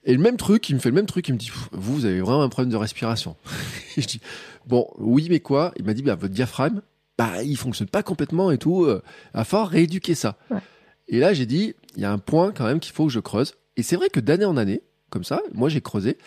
Et 0.05 0.13
le 0.13 0.19
même 0.19 0.37
truc, 0.37 0.69
il 0.71 0.75
me 0.75 0.81
fait 0.81 0.89
le 0.89 0.95
même 0.95 1.07
truc, 1.07 1.29
il 1.29 1.35
me 1.35 1.39
dit, 1.39 1.51
vous, 1.51 1.69
vous 1.73 2.05
avez 2.05 2.21
vraiment 2.21 2.43
un 2.43 2.49
problème 2.49 2.71
de 2.73 2.77
respiration. 2.77 3.37
et 3.97 4.03
je 4.03 4.07
dis, 4.07 4.21
bon, 4.67 4.89
oui, 4.99 5.29
mais 5.31 5.41
quoi? 5.41 5.73
Il 5.79 5.85
m'a 5.85 5.95
dit, 5.95 6.03
bah, 6.03 6.15
votre 6.15 6.35
diaphragme, 6.35 6.81
bah, 7.17 7.43
il 7.43 7.57
fonctionne 7.57 7.89
pas 7.89 8.03
complètement 8.03 8.51
et 8.51 8.59
tout. 8.59 8.85
Euh, 8.85 9.03
à 9.35 9.45
falloir 9.45 9.69
rééduquer 9.69 10.15
ça. 10.15 10.37
Ouais. 10.51 10.59
Et 11.09 11.19
là, 11.21 11.33
j'ai 11.35 11.47
dit, 11.47 11.75
il 11.97 12.03
y 12.03 12.05
a 12.05 12.13
un 12.13 12.19
point 12.19 12.53
quand 12.53 12.65
même 12.65 12.81
qu'il 12.81 12.93
faut 12.95 13.07
que 13.07 13.13
je 13.13 13.21
creuse. 13.21 13.55
Et 13.77 13.83
c'est 13.83 13.97
vrai 13.97 14.09
que 14.11 14.21
d'année 14.21 14.45
en 14.47 14.57
année, 14.57 14.83
comme 15.11 15.25
ça, 15.25 15.43
moi 15.55 15.69
j'ai 15.69 15.81
creusé. 15.81 16.19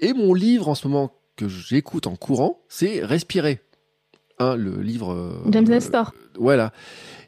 Et 0.00 0.12
mon 0.12 0.32
livre 0.34 0.68
en 0.68 0.74
ce 0.74 0.88
moment 0.88 1.12
que 1.40 1.48
j'écoute 1.48 2.06
en 2.06 2.16
courant, 2.16 2.60
c'est 2.68 3.04
Respirer. 3.04 3.60
Hein, 4.38 4.56
le 4.56 4.80
livre. 4.80 5.12
euh, 5.12 5.42
James 5.50 5.66
euh, 5.66 5.70
Nestor. 5.70 6.14
voilà. 6.38 6.72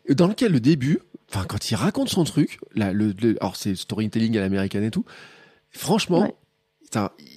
Dans 0.09 0.27
lequel 0.27 0.53
le 0.53 0.61
début, 0.61 0.99
enfin, 1.31 1.45
quand 1.47 1.71
il 1.71 1.75
raconte 1.75 2.09
son 2.09 2.25
truc, 2.25 2.59
là, 2.75 2.93
le, 2.93 3.13
le- 3.21 3.37
alors 3.41 3.57
c'est 3.57 3.75
storytelling 3.75 4.37
à 4.39 4.41
l'américaine 4.41 4.83
et 4.85 4.91
tout, 4.91 5.05
franchement, 5.71 6.23
Ouais. 6.23 6.35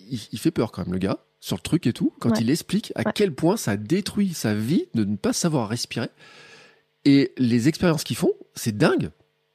il, 0.10 0.20
il 0.32 0.40
fait 0.40 0.52
peur 0.52 0.72
quand 0.72 0.84
même, 0.86 0.94
le 0.94 1.00
gars, 1.00 1.20
sur 1.42 1.58
le 1.58 1.62
truc 1.62 1.88
et 1.88 1.94
tout, 1.94 2.14
quand 2.20 2.30
Ouais. 2.32 2.38
il 2.42 2.50
explique 2.50 2.92
à 2.96 3.02
Ouais. 3.06 3.12
quel 3.14 3.34
point 3.36 3.58
ça 3.58 3.76
détruit 3.78 4.34
sa 4.34 4.54
vie 4.56 4.86
de 4.94 5.04
ne 5.04 5.16
pas 5.18 5.34
savoir 5.34 5.68
respirer. 5.70 6.10
Et 7.04 7.34
les 7.38 7.68
expériences 7.68 8.04
qu'ils 8.04 8.16
font, 8.18 8.32
c'est 8.56 8.76
dingue. 8.78 9.10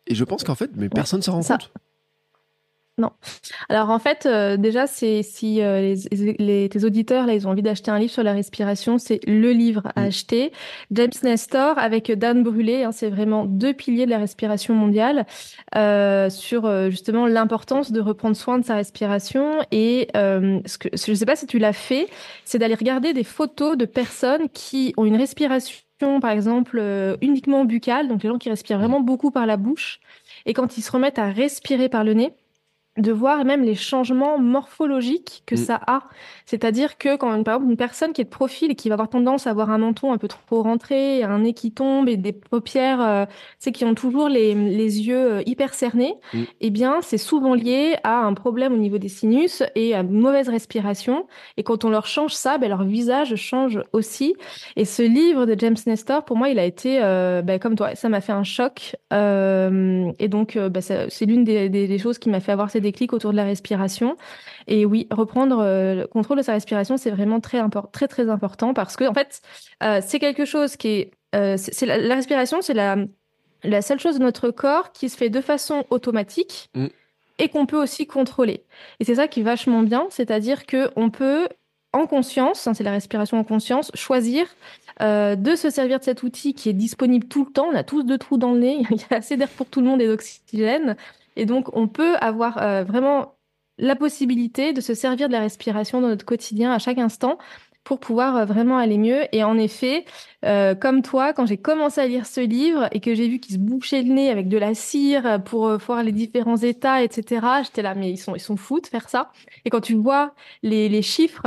Et 0.07 0.15
je 0.15 0.25
pense 0.25 0.45
qu'en 0.45 0.55
fait, 0.55 0.71
mais 0.77 0.89
personne 0.89 1.23
s'en 1.23 1.33
rend 1.33 1.43
Ça- 1.43 1.57
compte. 1.59 1.73
Alors 3.69 3.91
en 3.91 3.99
fait, 3.99 4.27
euh, 4.27 4.57
déjà, 4.57 4.87
c'est 4.87 5.23
si 5.23 5.63
euh, 5.63 5.95
les, 6.11 6.37
les- 6.39 6.69
tes 6.69 6.85
auditeurs 6.85 7.27
là, 7.27 7.35
ils 7.35 7.47
ont 7.47 7.51
envie 7.51 7.63
d'acheter 7.63 7.91
un 7.91 7.99
livre 7.99 8.13
sur 8.13 8.23
la 8.23 8.33
respiration, 8.33 8.99
c'est 8.99 9.21
le 9.27 9.53
livre 9.53 9.83
à 9.97 10.03
Mm. 10.03 10.07
acheter. 10.07 10.53
James 10.91 11.11
Nestor 11.23 11.79
avec 11.79 12.11
Dan 12.13 12.43
Brûlé, 12.43 12.85
hein, 12.85 12.93
c'est 12.93 13.09
vraiment 13.11 13.47
deux 13.47 13.73
piliers 13.73 14.05
de 14.07 14.11
la 14.11 14.19
respiration 14.19 14.75
mondiale 14.75 15.27
euh, 15.77 16.29
sur 16.31 16.91
justement 16.91 17.27
l'importance 17.27 17.93
de 17.93 18.01
reprendre 18.01 18.37
soin 18.37 18.59
de 18.59 18.65
sa 18.65 18.75
respiration. 18.75 19.61
Et 19.73 20.09
ce 20.15 20.79
que 20.79 20.89
je 20.93 21.11
ne 21.11 21.17
sais 21.17 21.27
pas 21.27 21.37
si 21.37 21.47
tu 21.47 21.59
l'as 21.59 21.73
fait, 21.73 22.09
c'est 22.45 22.59
d'aller 22.59 22.75
regarder 22.75 23.13
des 23.13 23.25
photos 23.25 23.77
de 23.77 23.85
personnes 23.85 24.49
qui 24.53 24.93
ont 24.97 25.05
une 25.05 25.17
respiration, 25.17 26.21
par 26.21 26.31
exemple, 26.31 26.83
uniquement 27.21 27.65
buccale, 27.65 28.09
donc 28.09 28.23
les 28.23 28.29
gens 28.29 28.39
qui 28.39 28.51
respirent 28.51 28.79
vraiment 28.79 29.01
beaucoup 29.01 29.31
par 29.31 29.47
la 29.47 29.57
bouche, 29.57 30.01
et 30.47 30.55
quand 30.55 30.77
ils 30.77 30.83
se 30.83 30.91
remettent 30.91 31.19
à 31.19 31.31
respirer 31.31 31.89
par 31.89 32.05
le 32.05 32.15
nez 32.15 32.33
de 33.01 33.13
voir 33.13 33.45
même 33.45 33.63
les 33.63 33.75
changements 33.75 34.39
morphologiques 34.39 35.43
que 35.47 35.55
Mm. 35.55 35.59
ça 35.59 35.81
a. 35.87 36.03
C'est-à-dire 36.47 36.99
que 36.99 37.17
quand, 37.17 37.43
par 37.45 37.55
exemple, 37.57 37.71
une 37.71 37.77
personne 37.77 38.13
qui 38.13 38.21
est 38.21 38.25
de 38.25 38.31
profil 38.31 38.71
et 38.71 38.75
qui 38.75 38.89
va 38.89 38.95
avoir 38.95 39.09
tendance 39.09 39.47
à 39.47 39.51
avoir 39.51 39.71
un 39.71 39.79
menton 39.79 40.13
un 40.13 40.19
peu 40.19 40.29
trop 40.29 40.63
rentré, 40.63 41.23
un 41.23 41.39
nez 41.41 41.53
qui 41.55 41.73
tombe 41.73 42.09
et 42.09 42.17
des 42.17 42.33
paupières, 42.33 43.01
euh, 43.01 43.27
tu 43.27 43.33
sais, 43.61 43.73
qui 43.73 43.85
ont 43.85 43.95
toujours 43.95 44.29
les, 44.29 44.55
les 44.55 45.01
yeux 45.07 45.33
euh, 45.35 45.43
hyper 45.47 45.75
cernés, 45.75 46.15
Mm. 46.35 46.43
eh 46.61 46.71
bien, 46.71 46.99
c'est 47.03 47.19
souvent 47.19 47.55
lié 47.55 47.97
à 48.05 48.19
un 48.21 48.35
problème 48.35 48.73
au 48.75 48.77
niveau 48.79 48.99
des 48.99 49.09
sinus 49.09 49.63
et 49.75 49.95
à 49.95 50.01
une 50.01 50.11
mauvaise 50.21 50.49
respiration. 50.49 51.27
Et 51.57 51.63
quand 51.63 51.85
on 51.85 51.91
leur 51.91 52.07
change 52.07 52.33
ça, 52.35 52.59
ben, 52.59 52.69
leur 52.69 52.85
visage 52.85 53.35
change 53.37 53.81
aussi. 53.93 54.35
Et 54.77 54.85
ce 54.85 55.03
livre 55.03 55.47
de 55.47 55.55
James 55.59 55.77
Nestor, 55.87 56.25
pour 56.25 56.37
moi, 56.37 56.49
il 56.49 56.59
a 56.59 56.65
été, 56.65 56.99
euh, 57.03 57.43
ben, 57.43 57.59
comme 57.59 57.77
toi, 57.77 57.95
ça 57.95 58.09
m'a 58.09 58.21
fait 58.21 58.33
un 58.33 58.45
choc. 58.45 58.97
Euh, 59.13 60.11
et 60.19 60.29
donc, 60.29 60.57
euh, 60.57 60.69
ben, 60.69 60.81
c'est 60.81 61.27
l'une 61.27 61.45
des, 61.45 61.69
des- 61.69 61.87
des 61.89 61.99
choses 61.99 62.19
qui 62.19 62.29
m'a 62.31 62.41
fait 62.41 62.53
avoir 62.53 62.71
ces 62.71 62.81
déclics 62.91 63.13
autour 63.13 63.33
de 63.33 63.37
la 63.37 63.45
respiration. 63.45 64.17
Et 64.67 64.85
oui, 64.85 65.07
reprendre 65.11 65.59
euh, 65.61 65.95
le 65.95 66.07
contrôle 66.07 66.39
de 66.39 66.43
sa 66.43 66.53
respiration, 66.53 66.97
c'est 66.97 67.11
vraiment 67.11 67.41
très, 67.41 67.61
très, 67.93 68.09
très 68.09 68.29
important 68.29 68.75
parce 68.75 68.97
que, 68.97 69.05
en 69.05 69.15
fait, 69.15 69.41
euh, 69.83 70.01
c'est 70.05 70.19
quelque 70.19 70.45
chose 70.45 70.77
qui 70.77 70.89
est, 70.89 71.11
euh, 71.35 71.57
la, 71.83 71.99
la 71.99 72.15
respiration, 72.15 72.61
c'est 72.61 72.75
la, 72.75 72.97
la 73.63 73.83
seule 73.83 74.01
chose 74.01 74.19
de 74.19 74.23
notre 74.23 74.51
corps 74.51 74.93
qui 74.93 75.09
se 75.09 75.17
fait 75.17 75.31
de 75.31 75.41
façon 75.41 75.85
automatique 75.91 76.71
Mm. 76.75 76.87
et 77.39 77.49
qu'on 77.49 77.67
peut 77.67 77.81
aussi 77.81 78.07
contrôler. 78.07 78.65
Et 79.01 79.05
c'est 79.05 79.17
ça 79.17 79.29
qui 79.29 79.41
est 79.41 79.45
vachement 79.45 79.83
bien, 79.83 80.07
c'est-à-dire 80.11 80.67
que 80.67 80.91
on 80.97 81.11
peut, 81.11 81.49
en 81.93 82.07
conscience, 82.07 82.67
hein, 82.67 82.75
c'est 82.75 82.85
la 82.85 82.93
respiration 82.93 83.39
en 83.39 83.45
conscience, 83.45 83.91
choisir 83.95 84.47
euh, 85.01 85.37
de 85.37 85.57
se 85.57 85.71
servir 85.71 85.99
de 85.99 86.05
cet 86.05 86.23
outil 86.23 86.55
qui 86.55 86.69
est 86.69 86.75
disponible 86.75 87.27
tout 87.27 87.45
le 87.47 87.53
temps. 87.53 87.69
On 87.73 87.75
a 87.75 87.83
tous 87.83 88.03
deux 88.03 88.19
trous 88.19 88.37
dans 88.37 88.53
le 88.53 88.61
nez, 88.61 88.83
il 88.91 88.99
y 88.99 89.15
a 89.15 89.17
assez 89.17 89.37
d'air 89.37 89.49
pour 89.49 89.67
tout 89.67 89.81
le 89.81 89.87
monde 89.87 90.03
et 90.03 90.07
d'oxygène. 90.07 90.97
Et 91.41 91.47
donc, 91.47 91.75
on 91.75 91.89
peut 91.89 92.17
avoir 92.17 92.59
euh, 92.59 92.85
vraiment 92.85 93.35
la 93.79 93.97
possibilité 93.97 94.73
de 94.73 94.81
se 94.81 94.95
servir 94.95 95.29
de 95.29 95.33
la 95.33 95.41
respiration 95.41 96.01
dans 96.01 96.09
notre 96.09 96.27
quotidien 96.27 96.71
à 96.73 96.79
chaque 96.79 96.99
instant 96.99 97.39
pour 97.85 97.99
pouvoir 97.99 98.37
euh, 98.37 98.45
vraiment 98.45 98.79
aller 98.79 98.99
mieux. 98.99 99.23
Et 99.33 99.43
en 99.45 99.57
effet, 99.59 100.05
euh, 100.45 100.75
comme 100.75 101.03
toi, 101.03 101.33
quand 101.33 101.47
j'ai 101.47 101.57
commencé 101.57 102.01
à 102.01 102.07
lire 102.07 102.27
ce 102.27 102.41
livre 102.41 102.89
et 102.93 103.01
que 103.01 103.15
j'ai 103.15 103.29
vu 103.29 103.41
qu'il 103.41 103.55
se 103.55 103.59
bouchait 103.59 104.03
le 104.03 104.13
nez 104.13 104.31
avec 104.31 104.49
de 104.49 104.59
la 104.59 104.75
cire 104.75 105.43
pour 105.45 105.67
euh, 105.69 105.77
voir 105.79 106.03
les 106.03 106.13
différents 106.13 106.59
états, 106.59 107.03
etc., 107.03 107.47
j'étais 107.65 107.83
là, 107.83 107.95
mais 107.95 108.11
ils 108.11 108.19
sont, 108.19 108.35
ils 108.35 108.41
sont 108.41 108.57
fous 108.57 108.81
de 108.81 108.87
faire 108.87 109.09
ça. 109.09 109.33
Et 109.65 109.71
quand 109.71 109.81
tu 109.81 109.95
vois 109.95 110.35
les, 110.63 111.01
chiffres 111.03 111.47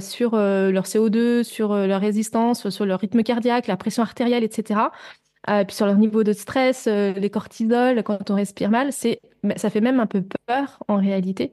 sur 0.00 0.36
leur 0.36 0.84
CO2, 0.84 1.42
sur 1.42 1.74
leur 1.74 2.00
résistance, 2.00 2.70
sur 2.70 2.86
leur 2.86 3.00
rythme 3.00 3.22
cardiaque, 3.22 3.66
la 3.66 3.76
pression 3.76 4.02
artérielle, 4.02 4.44
etc., 4.44 4.80
puis 5.66 5.74
sur 5.74 5.86
leur 5.86 5.96
niveau 5.96 6.22
de 6.22 6.32
stress, 6.32 6.86
les 6.86 7.30
cortisol, 7.30 8.04
quand 8.04 8.30
on 8.30 8.36
respire 8.36 8.70
mal, 8.70 8.92
c'est, 8.92 9.20
ça 9.56 9.70
fait 9.70 9.80
même 9.80 10.00
un 10.00 10.06
peu 10.06 10.22
peur 10.46 10.82
en 10.88 10.96
réalité. 10.96 11.52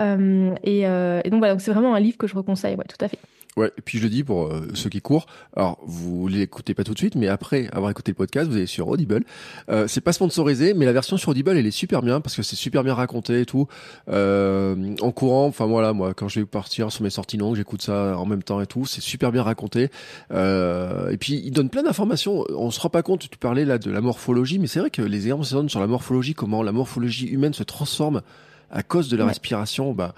Euh, 0.00 0.54
et, 0.64 0.86
euh, 0.86 1.20
et 1.24 1.30
donc 1.30 1.40
voilà, 1.40 1.58
c'est 1.58 1.72
vraiment 1.72 1.94
un 1.94 2.00
livre 2.00 2.18
que 2.18 2.26
je 2.26 2.34
reconseille, 2.36 2.76
ouais, 2.76 2.84
tout 2.88 3.04
à 3.04 3.08
fait. 3.08 3.18
Ouais, 3.58 3.72
et 3.76 3.80
puis 3.82 3.98
je 3.98 4.04
le 4.04 4.08
dis 4.08 4.22
pour 4.24 4.46
euh, 4.46 4.68
ceux 4.74 4.88
qui 4.88 5.00
courent, 5.00 5.26
alors 5.56 5.78
vous 5.84 6.28
l'écoutez 6.28 6.74
pas 6.74 6.84
tout 6.84 6.94
de 6.94 6.98
suite, 6.98 7.16
mais 7.16 7.28
après 7.28 7.68
avoir 7.72 7.90
écouté 7.90 8.12
le 8.12 8.16
podcast, 8.16 8.48
vous 8.48 8.56
allez 8.56 8.66
sur 8.66 8.86
Audible. 8.88 9.24
Euh, 9.68 9.86
c'est 9.88 10.00
pas 10.00 10.12
sponsorisé, 10.12 10.74
mais 10.74 10.86
la 10.86 10.92
version 10.92 11.16
sur 11.16 11.30
Audible, 11.30 11.50
elle 11.50 11.66
est 11.66 11.70
super 11.72 12.02
bien 12.02 12.20
parce 12.20 12.36
que 12.36 12.42
c'est 12.42 12.56
super 12.56 12.84
bien 12.84 12.94
raconté 12.94 13.40
et 13.40 13.46
tout. 13.46 13.66
Euh, 14.08 14.94
en 15.00 15.10
courant, 15.10 15.46
enfin 15.46 15.66
voilà, 15.66 15.92
moi 15.92 16.14
quand 16.14 16.28
je 16.28 16.40
vais 16.40 16.46
partir 16.46 16.92
sur 16.92 17.02
mes 17.02 17.10
sorties 17.10 17.36
longues, 17.36 17.56
j'écoute 17.56 17.82
ça 17.82 18.16
en 18.16 18.26
même 18.26 18.42
temps 18.42 18.60
et 18.60 18.66
tout. 18.66 18.86
C'est 18.86 19.00
super 19.02 19.32
bien 19.32 19.42
raconté. 19.42 19.90
Euh, 20.32 21.10
et 21.10 21.16
puis 21.16 21.42
il 21.44 21.50
donne 21.50 21.68
plein 21.68 21.82
d'informations. 21.82 22.44
On 22.50 22.70
se 22.70 22.80
rend 22.80 22.90
pas 22.90 23.02
compte. 23.02 23.28
Tu 23.28 23.38
parlais 23.38 23.64
là 23.64 23.78
de 23.78 23.90
la 23.90 24.00
morphologie, 24.00 24.58
mais 24.58 24.66
c'est 24.68 24.80
vrai 24.80 24.90
que 24.90 25.02
les 25.02 25.28
donnent 25.28 25.68
sur 25.68 25.80
la 25.80 25.86
morphologie, 25.86 26.34
comment 26.34 26.62
la 26.62 26.72
morphologie 26.72 27.26
humaine 27.26 27.54
se 27.54 27.62
transforme 27.64 28.22
à 28.70 28.82
cause 28.82 29.08
de 29.08 29.16
la 29.16 29.24
Ouais. 29.24 29.30
respiration. 29.30 29.92
Bah 29.92 30.14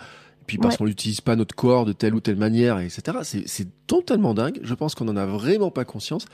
puis 0.50 0.59
parce 0.59 0.75
Ouais. 0.75 0.78
qu'on 0.78 0.87
n'utilise 0.87 1.21
pas 1.21 1.37
notre 1.37 1.54
corps 1.54 1.85
de 1.85 1.92
telle 1.92 2.12
ou 2.12 2.19
telle 2.21 2.35
manière, 2.35 2.80
etc. 2.80 3.19
C'est, 3.23 3.69
totalement 3.87 4.35
dingue. 4.35 4.61
Je 4.62 4.75
pense 4.75 4.95
qu'on 4.97 5.07
en 5.09 5.16
a 5.16 5.26
vraiment 5.26 5.71
pas 5.73 5.85
conscience. 5.85 6.25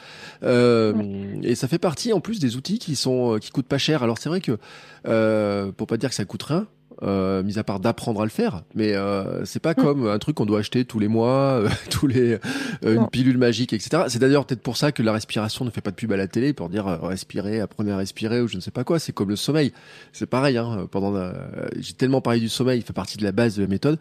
Euh, 0.42 0.94
Et 1.42 1.54
ça 1.54 1.68
fait 1.68 1.78
partie 1.78 2.12
en 2.12 2.20
plus 2.20 2.38
des 2.38 2.56
outils 2.56 2.78
qui 2.78 2.96
sont 2.96 3.34
euh, 3.34 3.38
qui 3.38 3.50
coûtent 3.50 3.66
pas 3.66 3.78
cher. 3.78 4.02
Alors 4.02 4.18
c'est 4.18 4.28
vrai 4.28 4.40
que 4.42 4.58
euh, 5.06 5.72
pour 5.72 5.86
pas 5.86 5.96
dire 5.96 6.08
que 6.10 6.14
ça 6.14 6.24
coûte 6.24 6.42
rien. 6.42 6.66
Euh, 7.02 7.42
mis 7.42 7.58
à 7.58 7.62
part 7.62 7.78
d'apprendre 7.78 8.22
à 8.22 8.24
le 8.24 8.30
faire, 8.30 8.62
mais 8.74 8.94
euh, 8.94 9.44
c'est 9.44 9.60
pas 9.60 9.72
Mm. 9.72 9.82
comme 9.82 10.06
un 10.08 10.18
truc 10.18 10.36
qu'on 10.36 10.46
doit 10.46 10.60
acheter 10.60 10.86
tous 10.86 10.98
les 10.98 11.08
mois, 11.08 11.60
euh, 11.60 11.68
tous 11.90 12.06
les 12.06 12.38
euh, 12.86 12.94
une 12.96 13.06
pilule 13.08 13.36
magique, 13.36 13.74
etc. 13.74 14.04
C'est 14.08 14.18
d'ailleurs 14.18 14.46
peut-être 14.46 14.62
pour 14.62 14.78
ça 14.78 14.92
que 14.92 15.02
la 15.02 15.12
respiration 15.12 15.66
ne 15.66 15.70
fait 15.70 15.82
pas 15.82 15.90
de 15.90 15.96
pub 15.96 16.10
à 16.12 16.16
la 16.16 16.26
télé 16.26 16.54
pour 16.54 16.70
dire 16.70 16.86
euh, 16.88 16.96
respirer, 17.02 17.60
apprenez 17.60 17.92
à 17.92 17.98
respirer 17.98 18.40
ou 18.40 18.48
je 18.48 18.56
ne 18.56 18.62
sais 18.62 18.70
pas 18.70 18.82
quoi. 18.82 18.98
C'est 18.98 19.12
comme 19.12 19.28
le 19.28 19.36
sommeil, 19.36 19.72
c'est 20.14 20.24
pareil. 20.24 20.56
Hein, 20.56 20.88
pendant 20.90 21.10
la- 21.10 21.34
j'ai 21.78 21.92
tellement 21.92 22.22
parlé 22.22 22.40
du 22.40 22.48
sommeil, 22.48 22.78
il 22.80 22.82
fait 22.82 22.94
partie 22.94 23.18
de 23.18 23.24
la 23.24 23.32
base 23.32 23.56
de 23.56 23.62
la 23.62 23.68
méthode. 23.68 23.98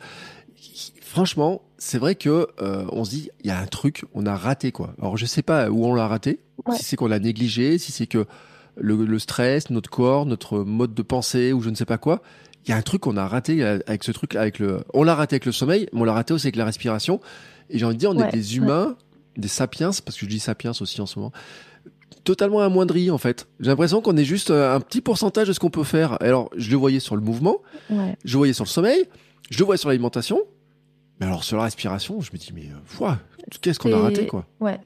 Franchement, 1.01 1.61
c'est 1.77 1.97
vrai 1.97 2.15
que 2.15 2.47
euh, 2.61 2.85
on 2.91 3.03
se 3.05 3.09
dit 3.09 3.29
il 3.43 3.47
y 3.47 3.51
a 3.51 3.59
un 3.59 3.67
truc, 3.67 4.05
on 4.13 4.25
a 4.25 4.35
raté 4.35 4.71
quoi. 4.71 4.93
Alors 5.01 5.17
je 5.17 5.25
sais 5.25 5.41
pas 5.43 5.69
où 5.69 5.85
on 5.85 5.93
l'a 5.95 6.07
raté, 6.07 6.39
Ouais. 6.65 6.75
si 6.77 6.83
c'est 6.83 6.95
qu'on 6.95 7.07
l'a 7.07 7.19
négligé, 7.19 7.77
si 7.77 7.91
c'est 7.91 8.07
que 8.07 8.25
le, 8.77 8.95
le 9.05 9.19
stress, 9.19 9.69
notre 9.69 9.89
corps, 9.89 10.25
notre 10.25 10.59
mode 10.59 10.93
de 10.93 11.01
pensée 11.01 11.53
ou 11.53 11.61
je 11.61 11.69
ne 11.69 11.75
sais 11.75 11.85
pas 11.85 11.97
quoi. 11.97 12.21
Il 12.65 12.72
y 12.72 12.74
a 12.74 12.77
un 12.77 12.81
truc 12.81 13.01
qu'on 13.01 13.15
a 13.17 13.27
raté 13.27 13.63
avec 13.63 14.03
ce 14.03 14.12
truc, 14.12 14.36
avec 14.36 14.60
le, 14.60 14.79
on 14.93 15.03
l'a 15.03 15.13
raté 15.15 15.36
avec 15.36 15.45
le 15.45 15.51
sommeil, 15.51 15.88
mais 15.93 16.01
on 16.01 16.03
l'a 16.03 16.13
raté 16.13 16.34
aussi 16.34 16.48
avec 16.48 16.55
la 16.55 16.65
respiration. 16.65 17.19
Et 17.69 17.77
j'ai 17.77 17.86
envie 17.86 17.95
de 17.95 18.00
dire, 18.00 18.12
on 18.12 18.17
Ouais, 18.17 18.27
est 18.29 18.31
des 18.31 18.57
humains, 18.57 18.95
des 19.38 19.48
sapiens, 19.48 19.91
parce 20.03 20.17
que 20.17 20.25
je 20.25 20.29
dis 20.29 20.39
sapiens 20.39 20.72
aussi 20.79 21.00
en 21.01 21.05
ce 21.05 21.19
moment, 21.19 21.31
totalement 22.24 22.62
amoindris 22.62 23.12
en 23.12 23.17
fait. 23.17 23.48
J'ai 23.60 23.67
l'impression 23.69 24.01
qu'on 24.01 24.17
est 24.17 24.24
juste 24.25 24.50
euh, 24.51 24.74
un 24.75 24.79
petit 24.79 25.01
pourcentage 25.01 25.48
de 25.48 25.53
ce 25.53 25.60
qu'on 25.60 25.69
peut 25.69 25.84
faire. 25.84 26.17
Alors, 26.22 26.50
je 26.57 26.72
le 26.72 26.77
voyais 26.77 27.00
sur 27.00 27.15
le 27.15 27.22
mouvement, 27.22 27.57
Ouais. 27.89 28.15
je 28.25 28.34
le 28.34 28.38
voyais 28.38 28.53
sur 28.53 28.63
le 28.63 28.69
sommeil, 28.69 29.05
je 29.51 29.60
le 29.60 29.65
voyais 29.65 29.77
sur 29.77 29.89
l'alimentation, 29.89 30.41
mais 31.19 31.27
alors 31.27 31.43
sur 31.43 31.57
la 31.57 31.63
respiration, 31.63 32.19
je 32.22 32.31
me 32.34 32.38
dis, 32.38 32.51
mais 32.53 32.69
euh, 33.03 33.12
qu'est-ce 33.62 33.77
qu'on 33.79 33.93
a 33.93 34.00
raté 34.00 34.25
quoi? 34.25 34.48
Ouais, 34.60 34.79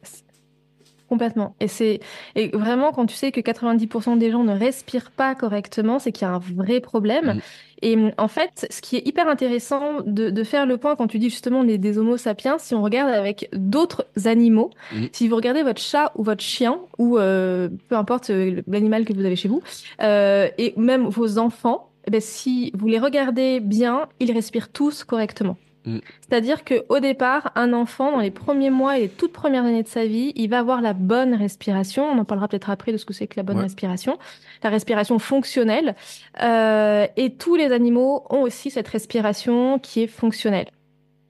Complètement. 1.09 1.55
Et 1.59 1.67
c'est 1.67 1.99
et 2.35 2.49
vraiment 2.49 2.91
quand 2.91 3.05
tu 3.07 3.15
sais 3.15 3.31
que 3.31 3.41
90% 3.41 4.17
des 4.17 4.29
gens 4.31 4.43
ne 4.43 4.57
respirent 4.57 5.11
pas 5.11 5.35
correctement, 5.35 5.99
c'est 5.99 6.11
qu'il 6.11 6.27
y 6.27 6.29
a 6.29 6.33
un 6.33 6.39
vrai 6.39 6.79
problème. 6.79 7.35
Mm. 7.35 7.41
Et 7.81 7.97
en 8.17 8.27
fait, 8.27 8.67
ce 8.69 8.81
qui 8.81 8.97
est 8.97 9.07
hyper 9.07 9.27
intéressant 9.29 10.01
de, 10.05 10.29
de 10.29 10.43
faire 10.43 10.65
le 10.65 10.77
point 10.77 10.97
quand 10.97 11.07
tu 11.07 11.17
dis 11.17 11.29
justement 11.29 11.61
on 11.61 11.67
est 11.67 11.77
des 11.77 11.97
Homo 11.97 12.17
sapiens, 12.17 12.57
si 12.57 12.75
on 12.75 12.83
regarde 12.83 13.09
avec 13.09 13.49
d'autres 13.53 14.05
animaux, 14.25 14.69
Mm. 14.91 15.05
si 15.11 15.27
vous 15.27 15.35
regardez 15.35 15.63
votre 15.63 15.81
chat 15.81 16.11
ou 16.15 16.23
votre 16.23 16.43
chien 16.43 16.79
ou 16.97 17.17
euh, 17.17 17.69
peu 17.87 17.95
importe 17.95 18.29
euh, 18.29 18.61
l'animal 18.67 19.05
que 19.05 19.13
vous 19.13 19.25
avez 19.25 19.35
chez 19.35 19.47
vous, 19.47 19.61
euh, 20.01 20.47
et 20.57 20.73
même 20.77 21.07
vos 21.07 21.37
enfants, 21.37 21.89
eh 22.07 22.11
ben, 22.11 22.21
si 22.21 22.71
vous 22.75 22.87
les 22.87 22.99
regardez 22.99 23.59
bien, 23.59 24.07
ils 24.19 24.31
respirent 24.31 24.71
tous 24.71 25.03
correctement. 25.03 25.57
Mm. 25.86 26.00
C'est-à-dire 26.21 26.63
que 26.63 26.86
au 26.89 27.00
départ, 27.00 27.51
un 27.55 27.74
enfant, 27.74 28.12
dans 28.12 28.19
les 28.19 28.31
premiers 28.31 28.69
mois 28.69 28.98
et 28.98 29.01
les 29.03 29.09
toutes 29.09 29.33
premières 29.33 29.63
années 29.65 29.83
de 29.83 29.88
sa 29.88 30.05
vie, 30.05 30.33
il 30.36 30.50
va 30.50 30.59
avoir 30.59 30.81
la 30.81 30.93
bonne 30.93 31.33
respiration. 31.33 32.03
On 32.05 32.19
en 32.19 32.25
parlera 32.25 32.48
peut-être 32.48 32.69
après 32.69 32.91
de 32.91 32.98
ce 32.98 33.05
que 33.05 33.13
c'est 33.13 33.27
que 33.27 33.38
la 33.38 33.43
bonne 33.43 33.57
Ouais. 33.57 33.63
respiration, 33.63 34.17
la 34.63 34.69
respiration 34.69 35.19
fonctionnelle. 35.19 35.95
Euh, 36.41 37.07
et 37.17 37.36
tous 37.36 37.55
les 37.55 37.71
animaux 37.71 38.25
ont 38.29 38.41
aussi 38.41 38.71
cette 38.71 38.88
respiration 38.88 39.79
qui 39.79 40.03
est 40.03 40.07
fonctionnelle. 40.07 40.67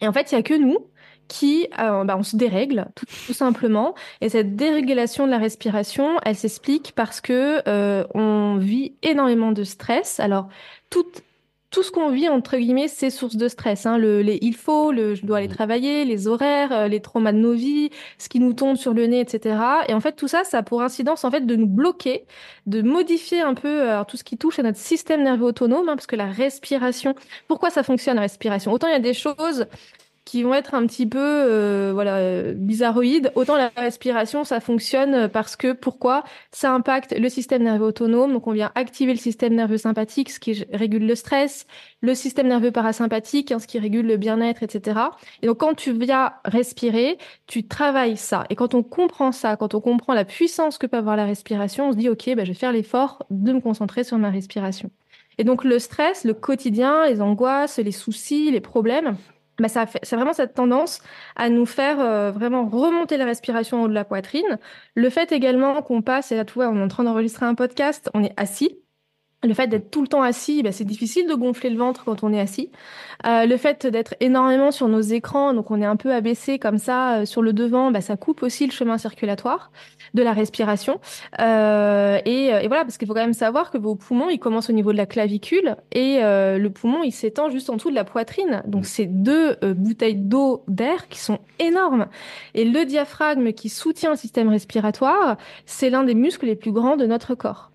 Et 0.01 0.07
en 0.07 0.13
fait, 0.13 0.31
il 0.31 0.35
y 0.35 0.37
a 0.37 0.43
que 0.43 0.53
nous 0.53 0.77
qui, 1.27 1.67
euh, 1.79 2.03
bah, 2.05 2.15
on 2.17 2.23
se 2.23 2.35
dérègle 2.35 2.87
tout, 2.95 3.05
tout 3.27 3.33
simplement. 3.33 3.93
Et 4.19 4.29
cette 4.29 4.55
dérégulation 4.55 5.27
de 5.27 5.31
la 5.31 5.37
respiration, 5.37 6.17
elle 6.25 6.35
s'explique 6.35 6.93
parce 6.95 7.21
que 7.21 7.61
euh, 7.67 8.03
on 8.15 8.57
vit 8.57 8.95
énormément 9.03 9.51
de 9.51 9.63
stress. 9.63 10.19
Alors 10.19 10.49
tout 10.89 11.05
tout 11.71 11.83
ce 11.83 11.91
qu'on 11.91 12.09
vit 12.09 12.27
entre 12.29 12.57
guillemets, 12.57 12.87
c'est 12.87 13.09
source 13.11 13.35
de 13.35 13.47
stress. 13.47 13.85
Hein. 13.85 13.97
Le, 13.97 14.21
les 14.21 14.39
il 14.41 14.55
faut, 14.55 14.91
le 14.91 15.13
je 15.15 15.25
dois 15.25 15.37
aller 15.37 15.47
Mhm. 15.47 15.53
travailler, 15.53 16.05
les 16.05 16.27
horaires, 16.27 16.71
euh, 16.71 16.87
les 16.87 16.99
traumas 17.01 17.31
de 17.31 17.37
nos 17.37 17.53
vies, 17.53 17.89
ce 18.17 18.27
qui 18.29 18.39
nous 18.39 18.53
tombe 18.53 18.75
sur 18.77 18.93
le 18.93 19.05
nez, 19.07 19.19
etc. 19.19 19.83
Et 19.87 19.93
en 19.93 19.99
fait, 19.99 20.13
tout 20.13 20.27
ça, 20.27 20.43
ça 20.43 20.59
a 20.59 20.63
pour 20.63 20.81
incidence 20.81 21.23
en 21.25 21.31
fait 21.31 21.45
de 21.45 21.55
nous 21.55 21.67
bloquer, 21.67 22.25
de 22.65 22.81
modifier 22.81 23.41
un 23.41 23.53
peu 23.53 23.67
euh, 23.81 23.89
alors, 23.91 24.05
tout 24.07 24.17
ce 24.17 24.23
qui 24.23 24.37
touche 24.37 24.57
à 24.59 24.63
notre 24.63 24.79
système 24.79 25.23
nerveux 25.23 25.45
autonome, 25.45 25.89
hein, 25.89 25.95
parce 25.95 26.07
que 26.07 26.15
la 26.15 26.25
respiration. 26.27 27.13
Pourquoi 27.47 27.69
ça 27.69 27.83
fonctionne 27.83 28.15
la 28.15 28.21
respiration? 28.23 28.71
Autant 28.71 28.87
il 28.87 28.93
y 28.93 28.95
a 28.95 28.99
des 28.99 29.13
choses 29.13 29.65
qui 30.29 30.43
vont 30.43 30.53
être 30.53 30.75
un 30.75 30.85
petit 30.85 31.07
peu 31.07 31.17
euh, 31.19 31.91
euh, 31.97 32.53
bizarroïdes, 32.55 33.31
autant 33.33 33.57
la 33.57 33.71
respiration 33.75 34.43
ça 34.43 34.59
fonctionne 34.59 35.27
parce 35.27 35.55
que 35.55 35.73
pourquoi? 35.73 36.23
Ça 36.51 36.71
impacte 36.71 37.17
le 37.17 37.29
système 37.29 37.63
nerveux 37.63 37.87
autonome, 37.87 38.33
donc 38.33 38.45
on 38.45 38.51
vient 38.51 38.71
activer 38.75 39.11
le 39.11 39.17
système 39.17 39.55
nerveux 39.55 39.79
sympathique, 39.79 40.29
ce 40.29 40.39
qui 40.39 40.67
régule 40.71 41.07
le 41.07 41.15
stress, 41.15 41.65
le 42.01 42.13
système 42.13 42.47
nerveux 42.47 42.69
parasympathique, 42.69 43.51
hein, 43.51 43.57
ce 43.57 43.65
qui 43.65 43.79
régule 43.79 44.05
le 44.05 44.17
bien-être, 44.17 44.61
etc. 44.61 44.99
Et 45.41 45.47
donc 45.47 45.57
quand 45.57 45.73
tu 45.73 45.93
viens 45.93 46.33
respirer, 46.45 47.17
tu 47.47 47.67
travailles 47.67 48.17
ça. 48.17 48.45
Et 48.51 48.55
quand 48.55 48.75
on 48.75 48.83
comprend 48.83 49.31
ça, 49.31 49.57
quand 49.57 49.73
on 49.73 49.81
comprend 49.81 50.13
la 50.13 50.25
puissance 50.25 50.77
que 50.77 50.85
peut 50.85 50.97
avoir 50.97 51.15
la 51.15 51.25
respiration, 51.25 51.89
on 51.89 51.91
se 51.93 51.97
dit 51.97 52.07
ok, 52.07 52.35
bah, 52.35 52.43
je 52.43 52.51
vais 52.51 52.59
faire 52.59 52.71
l'effort 52.71 53.25
de 53.31 53.51
me 53.51 53.61
concentrer 53.61 54.03
sur 54.03 54.19
ma 54.19 54.29
respiration. 54.29 54.91
Et 55.39 55.43
donc 55.43 55.63
le 55.63 55.79
stress, 55.79 56.23
le 56.23 56.35
quotidien, 56.35 57.07
les 57.07 57.19
angoisses, 57.19 57.79
les 57.79 57.91
soucis, 57.91 58.51
les 58.51 58.61
problèmes, 58.61 59.17
bah, 59.61 59.69
ça 59.69 59.85
c'est 60.03 60.15
vraiment 60.15 60.33
cette 60.33 60.53
tendance 60.53 61.01
à 61.35 61.49
nous 61.49 61.65
faire 61.65 61.99
euh, 61.99 62.31
vraiment 62.31 62.67
remonter 62.67 63.17
la 63.17 63.25
respiration 63.25 63.81
en 63.81 63.83
haut 63.85 63.87
de 63.87 63.93
la 63.93 64.05
poitrine. 64.05 64.59
Le 64.95 65.09
fait 65.09 65.31
également 65.31 65.81
qu'on 65.81 66.01
passe, 66.01 66.31
et 66.31 66.35
là 66.35 66.45
tu 66.45 66.53
vois, 66.53 66.69
on 66.69 66.77
est 66.77 66.83
en 66.83 66.87
train 66.87 67.03
d'enregistrer 67.03 67.45
un 67.45 67.55
podcast, 67.55 68.09
on 68.13 68.23
est 68.23 68.33
assis. 68.37 68.79
Le 69.41 69.53
fait 69.53 69.67
d'être 69.67 69.89
tout 69.89 70.01
le 70.01 70.09
temps 70.09 70.21
assis, 70.21 70.63
bah, 70.63 70.73
c'est 70.73 70.83
difficile 70.83 71.25
de 71.25 71.33
gonfler 71.33 71.69
le 71.69 71.77
ventre 71.77 72.03
quand 72.03 72.23
on 72.23 72.33
est 72.33 72.41
assis. 72.41 72.71
Euh, 73.25 73.45
le 73.45 73.55
fait 73.55 73.87
d'être 73.87 74.13
énormément 74.19 74.71
sur 74.71 74.89
nos 74.89 74.99
écrans, 74.99 75.53
donc 75.53 75.71
on 75.71 75.81
est 75.81 75.85
un 75.85 75.95
peu 75.95 76.13
abaissé 76.13 76.59
comme 76.59 76.77
ça 76.77 77.19
euh, 77.19 77.25
sur 77.25 77.41
le 77.41 77.53
devant, 77.53 77.89
bah, 77.89 78.01
ça 78.01 78.17
coupe 78.17 78.43
aussi 78.43 78.65
le 78.65 78.73
chemin 78.73 78.97
circulatoire 78.97 79.71
de 80.13 80.23
la 80.23 80.33
respiration. 80.33 80.99
Euh, 81.39 82.19
et, 82.25 82.53
euh, 82.53 82.59
et 82.59 82.67
voilà, 82.67 82.83
parce 82.83 82.97
qu'il 82.97 83.07
faut 83.07 83.13
quand 83.13 83.21
même 83.21 83.31
savoir 83.31 83.71
que 83.71 83.77
vos 83.77 83.95
poumons, 83.95 84.29
ils 84.29 84.39
commencent 84.39 84.69
au 84.69 84.73
niveau 84.73 84.91
de 84.91 84.97
la 84.97 85.05
clavicule 85.05 85.77
et 85.93 86.19
euh, 86.21 86.57
le 86.57 86.69
poumon, 86.69 87.03
il 87.03 87.13
s'étend 87.13 87.49
juste 87.49 87.69
en 87.69 87.77
dessous 87.77 87.91
de 87.91 87.95
la 87.95 88.03
poitrine. 88.03 88.61
Donc 88.67 88.85
c'est 88.85 89.05
deux 89.05 89.55
euh, 89.63 89.73
bouteilles 89.73 90.15
d'eau 90.15 90.65
d'air 90.67 91.07
qui 91.07 91.19
sont 91.19 91.39
énormes. 91.59 92.07
Et 92.55 92.65
le 92.65 92.83
diaphragme 92.83 93.53
qui 93.53 93.69
soutient 93.69 94.09
le 94.09 94.17
système 94.17 94.49
respiratoire, 94.49 95.37
c'est 95.65 95.89
l'un 95.89 96.03
des 96.03 96.15
muscles 96.15 96.45
les 96.45 96.57
plus 96.57 96.73
grands 96.73 96.97
de 96.97 97.05
notre 97.05 97.35
corps. 97.35 97.71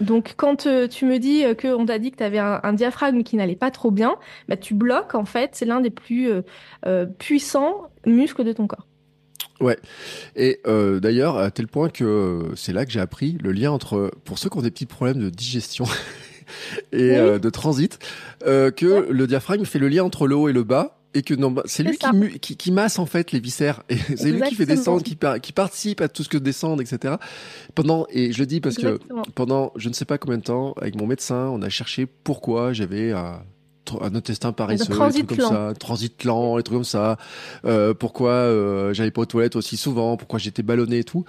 Donc 0.00 0.34
quand 0.36 0.66
euh, 0.66 0.88
tu 0.88 1.04
me 1.04 1.18
dis 1.18 1.44
euh, 1.44 1.54
qu'on 1.54 1.86
t'a 1.86 1.98
dit 1.98 2.10
que 2.10 2.16
tu 2.16 2.22
avais 2.22 2.38
un, 2.38 2.60
un 2.62 2.72
diaphragme 2.72 3.22
qui 3.22 3.36
n'allait 3.36 3.56
pas 3.56 3.70
trop 3.70 3.90
bien, 3.90 4.16
bah, 4.48 4.56
tu 4.56 4.74
bloques 4.74 5.14
en 5.14 5.24
fait, 5.24 5.50
c'est 5.54 5.64
l'un 5.64 5.80
des 5.80 5.90
plus 5.90 6.30
euh, 6.86 7.06
puissants 7.18 7.90
muscles 8.06 8.44
de 8.44 8.52
ton 8.52 8.66
corps. 8.66 8.86
Et 10.36 10.58
euh, 10.66 11.00
d'ailleurs, 11.00 11.36
à 11.36 11.50
tel 11.50 11.66
point 11.66 11.90
que 11.90 12.52
c'est 12.56 12.72
là 12.72 12.86
que 12.86 12.92
j'ai 12.92 13.00
appris 13.00 13.36
le 13.42 13.52
lien 13.52 13.70
entre, 13.70 14.10
pour 14.24 14.38
ceux 14.38 14.48
qui 14.48 14.56
ont 14.56 14.62
des 14.62 14.70
petits 14.70 14.86
problèmes 14.86 15.18
de 15.18 15.28
digestion 15.28 15.84
et 16.92 17.20
Oui. 17.20 17.40
de 17.40 17.50
transit, 17.50 17.98
que 18.42 19.06
le 19.10 19.26
diaphragme 19.26 19.66
fait 19.66 19.78
le 19.78 19.88
lien 19.88 20.02
entre 20.02 20.26
le 20.26 20.34
haut 20.34 20.48
et 20.48 20.54
le 20.54 20.64
bas. 20.64 20.99
Et 21.12 21.22
que 21.22 21.34
non, 21.34 21.50
bah, 21.50 21.62
c'est 21.64 21.82
lui 21.82 21.98
qui, 21.98 22.38
qui, 22.38 22.56
qui 22.56 22.70
masse 22.70 23.00
en 23.00 23.06
fait 23.06 23.32
les 23.32 23.40
viscères 23.40 23.82
et 23.88 23.96
c'est 23.96 24.30
lui 24.30 24.40
qui 24.48 24.54
fait 24.54 24.64
descendre, 24.76 25.02
qui, 25.02 25.16
par- 25.16 25.40
qui 25.40 25.52
participe 25.52 26.00
à 26.00 26.08
tout 26.08 26.22
ce 26.22 26.28
que 26.28 26.38
descendre, 26.38 26.80
etc. 26.82 27.14
Pendant 27.74 28.06
et 28.10 28.30
je 28.32 28.38
le 28.38 28.46
dis 28.46 28.60
parce 28.60 28.76
que 28.76 28.98
pendant 29.34 29.72
je 29.74 29.88
ne 29.88 29.94
sais 29.94 30.04
pas 30.04 30.18
combien 30.18 30.38
de 30.38 30.44
temps 30.44 30.72
avec 30.80 30.94
mon 30.94 31.06
médecin, 31.08 31.48
on 31.52 31.62
a 31.62 31.68
cherché 31.68 32.06
pourquoi 32.06 32.72
j'avais 32.72 33.10
un, 33.10 33.42
un 34.00 34.14
intestin 34.14 34.52
paresseux, 34.52 34.84
des 34.84 34.94
transit 34.94 35.26
trucs 35.26 35.40
comme 35.40 35.48
ça, 35.48 35.74
transit 35.80 36.24
lent, 36.24 36.56
des 36.58 36.62
trucs 36.62 36.76
comme 36.76 36.84
ça. 36.84 37.16
Euh, 37.64 37.92
pourquoi 37.92 38.30
euh, 38.30 38.92
j'allais 38.94 39.10
pas 39.10 39.22
aux 39.22 39.26
toilettes 39.26 39.56
aussi 39.56 39.76
souvent, 39.76 40.16
pourquoi 40.16 40.38
j'étais 40.38 40.62
ballonné 40.62 40.98
et 40.98 41.04
tout. 41.04 41.24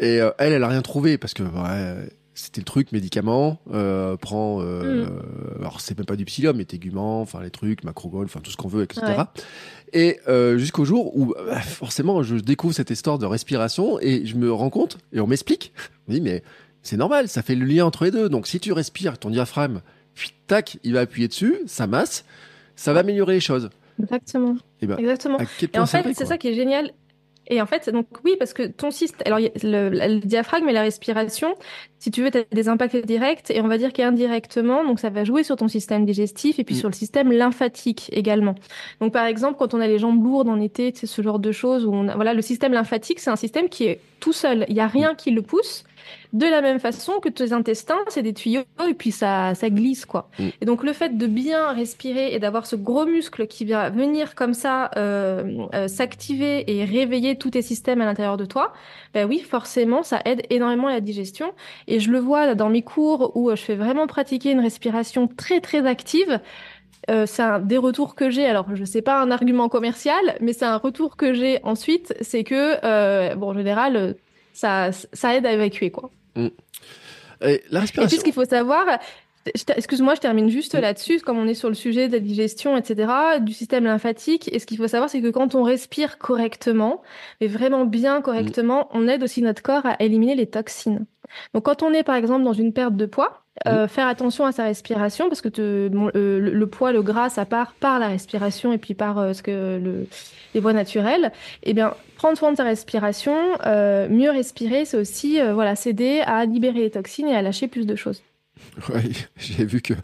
Et 0.00 0.22
euh, 0.22 0.30
elle, 0.38 0.54
elle 0.54 0.62
a 0.64 0.68
rien 0.68 0.80
trouvé 0.80 1.18
parce 1.18 1.34
que 1.34 1.42
ouais, 1.42 2.08
c'était 2.38 2.60
le 2.60 2.64
truc 2.64 2.92
médicament, 2.92 3.58
euh, 3.72 4.16
prend, 4.16 4.60
euh, 4.62 5.06
Mm. 5.06 5.58
alors 5.60 5.80
c'est 5.80 5.98
même 5.98 6.06
pas 6.06 6.14
du 6.14 6.24
psyllium, 6.24 6.56
mais 6.56 6.64
téguments, 6.64 7.20
enfin 7.20 7.42
les 7.42 7.50
trucs, 7.50 7.82
macrogol, 7.82 8.26
enfin 8.26 8.40
tout 8.40 8.50
ce 8.50 8.56
qu'on 8.56 8.68
veut, 8.68 8.84
etc. 8.84 9.02
Ouais. 9.06 9.24
Et 9.92 10.20
euh, 10.28 10.56
jusqu'au 10.56 10.84
jour 10.84 11.16
où 11.16 11.34
bah, 11.34 11.60
forcément 11.60 12.22
je 12.22 12.36
découvre 12.36 12.74
cette 12.74 12.90
histoire 12.90 13.18
de 13.18 13.26
respiration 13.26 13.98
et 14.00 14.24
je 14.24 14.36
me 14.36 14.52
rends 14.52 14.70
compte 14.70 14.98
et 15.12 15.20
on 15.20 15.26
m'explique, 15.26 15.72
on 16.06 16.12
me 16.12 16.16
dit 16.18 16.22
mais 16.22 16.42
c'est 16.82 16.96
normal, 16.96 17.28
ça 17.28 17.42
fait 17.42 17.56
le 17.56 17.66
lien 17.66 17.84
entre 17.84 18.04
les 18.04 18.10
deux. 18.12 18.28
Donc 18.28 18.46
si 18.46 18.60
tu 18.60 18.72
respires, 18.72 19.18
ton 19.18 19.30
diaphragme, 19.30 19.80
puis 20.14 20.32
tac, 20.46 20.78
il 20.84 20.92
va 20.94 21.00
appuyer 21.00 21.26
dessus, 21.26 21.56
ça 21.66 21.86
masse, 21.88 22.24
ça 22.76 22.92
va 22.92 23.00
améliorer 23.00 23.34
les 23.34 23.40
choses. 23.40 23.68
Exactement. 24.00 24.56
Et 24.80 24.86
ben, 24.86 24.96
Exactement. 24.98 25.38
à 25.38 25.44
quel 25.58 25.70
Et 25.74 25.78
en 25.78 25.86
fait, 25.86 26.06
c'est 26.14 26.26
ça 26.26 26.38
qui 26.38 26.48
est 26.48 26.54
génial. 26.54 26.92
Et 27.48 27.60
en 27.62 27.66
fait, 27.66 27.88
donc 27.90 28.06
oui, 28.24 28.36
parce 28.38 28.52
que 28.52 28.66
ton 28.66 28.90
système, 28.90 29.26
alors 29.26 29.38
le 29.40 30.18
diaphragme 30.20 30.68
et 30.68 30.72
la 30.72 30.82
respiration, 30.82 31.54
si 31.98 32.10
tu 32.10 32.22
veux, 32.22 32.30
tu 32.30 32.38
as 32.38 32.44
des 32.52 32.68
impacts 32.68 33.04
directs 33.06 33.50
et 33.50 33.60
on 33.60 33.68
va 33.68 33.78
dire 33.78 33.92
qu'indirectement, 33.92 34.84
donc 34.84 35.00
ça 35.00 35.10
va 35.10 35.24
jouer 35.24 35.42
sur 35.42 35.56
ton 35.56 35.66
système 35.68 36.04
digestif 36.04 36.58
et 36.58 36.64
puis 36.64 36.74
Mm. 36.74 36.78
sur 36.78 36.88
le 36.88 36.94
système 36.94 37.32
lymphatique 37.32 38.10
également. 38.12 38.54
Donc 39.00 39.12
par 39.12 39.24
exemple, 39.26 39.56
quand 39.58 39.74
on 39.74 39.80
a 39.80 39.86
les 39.86 39.98
jambes 39.98 40.22
lourdes 40.22 40.48
en 40.48 40.60
été, 40.60 40.92
c'est 40.94 41.06
ce 41.06 41.22
genre 41.22 41.38
de 41.38 41.50
choses 41.52 41.86
où 41.86 41.92
on 41.92 42.08
a, 42.08 42.14
voilà, 42.14 42.34
le 42.34 42.42
système 42.42 42.72
lymphatique, 42.72 43.18
c'est 43.20 43.30
un 43.30 43.36
système 43.36 43.68
qui 43.68 43.84
est 43.86 44.00
tout 44.20 44.32
seul. 44.32 44.66
Il 44.68 44.76
y 44.76 44.80
a 44.80 44.86
rien 44.86 45.14
qui 45.14 45.30
le 45.30 45.42
pousse. 45.42 45.84
De 46.32 46.46
la 46.46 46.60
même 46.60 46.78
façon 46.78 47.20
que 47.20 47.28
tes 47.28 47.52
intestins, 47.52 47.98
c'est 48.08 48.22
des 48.22 48.34
tuyaux 48.34 48.62
et 48.88 48.94
puis 48.94 49.12
ça, 49.12 49.54
ça 49.54 49.70
glisse 49.70 50.04
quoi. 50.04 50.28
Mm. 50.38 50.48
Et 50.60 50.64
donc 50.66 50.84
le 50.84 50.92
fait 50.92 51.16
de 51.16 51.26
bien 51.26 51.72
respirer 51.72 52.34
et 52.34 52.38
d'avoir 52.38 52.66
ce 52.66 52.76
gros 52.76 53.06
muscle 53.06 53.46
qui 53.46 53.64
va 53.64 53.90
venir 53.90 54.34
comme 54.34 54.54
ça 54.54 54.90
euh, 54.96 55.66
euh, 55.74 55.88
s'activer 55.88 56.70
et 56.70 56.84
réveiller 56.84 57.36
tous 57.36 57.50
tes 57.50 57.62
systèmes 57.62 58.00
à 58.00 58.04
l'intérieur 58.04 58.36
de 58.36 58.44
toi, 58.44 58.72
ben 59.14 59.26
oui, 59.28 59.40
forcément, 59.40 60.02
ça 60.02 60.20
aide 60.24 60.42
énormément 60.50 60.88
à 60.88 60.92
la 60.92 61.00
digestion. 61.00 61.52
Et 61.86 62.00
je 62.00 62.10
le 62.10 62.18
vois 62.18 62.46
là, 62.46 62.54
dans 62.54 62.68
mes 62.68 62.82
cours 62.82 63.32
où 63.36 63.50
euh, 63.50 63.56
je 63.56 63.62
fais 63.62 63.74
vraiment 63.74 64.06
pratiquer 64.06 64.50
une 64.50 64.60
respiration 64.60 65.28
très 65.28 65.60
très 65.60 65.86
active. 65.86 66.40
Euh, 67.10 67.24
c'est 67.26 67.42
un 67.42 67.58
des 67.58 67.78
retours 67.78 68.14
que 68.14 68.28
j'ai. 68.30 68.46
Alors, 68.46 68.74
je 68.74 68.84
sais 68.84 69.02
pas 69.02 69.22
un 69.22 69.30
argument 69.30 69.68
commercial, 69.68 70.36
mais 70.40 70.52
c'est 70.52 70.66
un 70.66 70.76
retour 70.76 71.16
que 71.16 71.32
j'ai 71.32 71.58
ensuite, 71.62 72.14
c'est 72.20 72.44
que 72.44 72.76
euh, 72.84 73.34
bon, 73.34 73.50
en 73.50 73.54
général, 73.54 74.16
ça 74.58 74.90
ça 75.12 75.36
aide 75.36 75.46
à 75.46 75.52
évacuer 75.52 75.90
quoi. 75.90 76.10
Et 76.36 77.62
la 77.70 77.84
Et 77.84 78.06
puis, 78.06 78.16
ce 78.16 78.24
qu'il 78.24 78.32
faut 78.32 78.44
savoir, 78.44 78.98
excuse-moi, 79.76 80.16
je 80.16 80.20
termine 80.20 80.48
juste 80.48 80.74
Oui. 80.74 80.80
là-dessus, 80.80 81.20
comme 81.20 81.38
on 81.38 81.46
est 81.46 81.54
sur 81.54 81.68
le 81.68 81.74
sujet 81.74 82.08
de 82.08 82.12
la 82.12 82.18
digestion, 82.18 82.76
etc., 82.76 83.12
du 83.40 83.52
système 83.52 83.84
lymphatique. 83.84 84.50
Et 84.52 84.58
ce 84.58 84.66
qu'il 84.66 84.76
faut 84.76 84.88
savoir, 84.88 85.08
c'est 85.08 85.20
que 85.20 85.30
quand 85.30 85.54
on 85.54 85.62
respire 85.62 86.18
correctement, 86.18 87.02
mais 87.40 87.46
vraiment 87.46 87.84
bien 87.84 88.20
correctement, 88.20 88.88
on 88.92 89.06
aide 89.06 89.22
aussi 89.22 89.40
notre 89.42 89.62
corps 89.62 89.86
à 89.86 89.96
éliminer 90.00 90.34
les 90.34 90.46
toxines. 90.46 91.06
Donc, 91.54 91.64
quand 91.64 91.82
on 91.82 91.92
est, 91.92 92.02
par 92.02 92.16
exemple, 92.16 92.44
dans 92.44 92.52
une 92.52 92.72
perte 92.72 92.96
de 92.96 93.06
poids, 93.06 93.44
euh, 93.66 93.88
faire 93.88 94.06
attention 94.06 94.44
à 94.44 94.52
sa 94.52 94.64
respiration 94.64 95.28
parce 95.28 95.40
que 95.40 95.48
euh, 95.58 95.88
le, 96.40 96.66
poids, 96.66 96.92
le 96.92 97.02
gras, 97.02 97.28
ça 97.28 97.44
part 97.44 97.72
par 97.74 97.98
la 97.98 98.08
respiration 98.08 98.72
et 98.72 98.78
puis 98.78 98.94
par 98.94 99.18
euh, 99.18 99.32
ce 99.32 99.42
que 99.42 99.78
le, 99.82 100.06
les 100.54 100.60
voies 100.60 100.72
naturelles. 100.72 101.32
Eh 101.62 101.74
bien, 101.74 101.94
prendre 102.16 102.38
soin 102.38 102.52
de 102.52 102.56
sa 102.56 102.64
respiration, 102.64 103.36
mieux 104.10 104.30
respirer, 104.30 104.84
c'est 104.84 104.96
aussi 104.96 105.40
voilà, 105.52 105.76
s'aider 105.76 106.20
à 106.26 106.44
libérer 106.44 106.80
les 106.80 106.90
toxines 106.90 107.28
et 107.28 107.34
à 107.34 107.42
lâcher 107.42 107.68
plus 107.68 107.86
de 107.86 107.94
choses. 107.94 108.22
Oui, 108.94 109.12
j'ai 109.36 109.64
vu 109.64 109.80
que, 109.80 109.94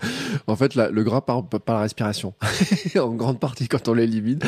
en 0.46 0.56
fait, 0.56 0.74
la, 0.74 0.90
le 0.90 1.04
gras 1.04 1.20
part 1.20 1.46
par 1.48 1.76
la 1.76 1.82
respiration, 1.82 2.34
en 2.98 3.14
grande 3.14 3.40
partie 3.40 3.68
quand 3.68 3.88
on 3.88 3.94
l'élimine. 3.94 4.40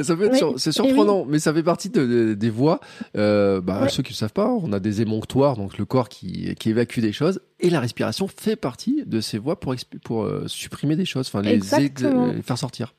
Ça 0.00 0.16
c'est 0.56 0.72
surprenant, 0.72 1.24
mais 1.26 1.38
ça 1.38 1.52
fait 1.52 1.62
partie 1.62 1.90
de, 1.90 2.34
des 2.34 2.50
voies. 2.50 2.80
Euh, 3.16 3.60
bah, 3.60 3.88
Ceux 3.88 4.02
qui 4.02 4.12
ne 4.12 4.16
savent 4.16 4.32
pas, 4.32 4.48
on 4.48 4.72
a 4.72 4.80
des 4.80 5.02
émonctoires, 5.02 5.56
donc 5.56 5.78
le 5.78 5.84
corps 5.84 6.08
qui, 6.08 6.54
qui 6.56 6.70
évacue 6.70 7.00
des 7.00 7.12
choses, 7.12 7.40
et 7.60 7.70
la 7.70 7.80
respiration 7.80 8.28
fait 8.28 8.56
partie 8.56 9.04
de 9.06 9.20
ces 9.20 9.38
voies 9.38 9.58
pour, 9.60 9.74
pour 10.04 10.24
euh, 10.24 10.44
supprimer 10.46 10.96
des 10.96 11.04
choses, 11.04 11.28
enfin 11.28 11.42
les, 11.42 11.58
les 11.58 12.42
faire 12.42 12.58
sortir. 12.58 12.94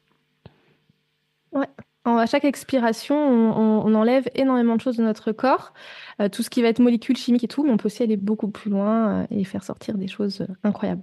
Ouais. 1.51 1.67
À 2.05 2.27
chaque 2.27 2.45
expiration, 2.45 3.15
on, 3.15 3.95
enlève 3.95 4.29
énormément 4.35 4.75
de 4.75 4.81
choses 4.81 4.97
de 4.97 5.03
notre 5.03 5.31
corps, 5.31 5.73
euh, 6.21 6.29
tout 6.29 6.43
ce 6.43 6.51
qui 6.51 6.61
va 6.61 6.67
être 6.67 6.77
molécules 6.77 7.17
chimiques 7.17 7.45
et 7.45 7.47
tout, 7.47 7.63
mais 7.63 7.71
on 7.71 7.77
peut 7.77 7.87
aussi 7.87 8.03
aller 8.03 8.15
beaucoup 8.15 8.47
plus 8.47 8.69
loin 8.69 9.23
euh, 9.23 9.27
et 9.31 9.43
faire 9.43 9.63
sortir 9.63 9.97
des 9.97 10.07
choses 10.07 10.41
euh, 10.41 10.53
incroyables. 10.63 11.01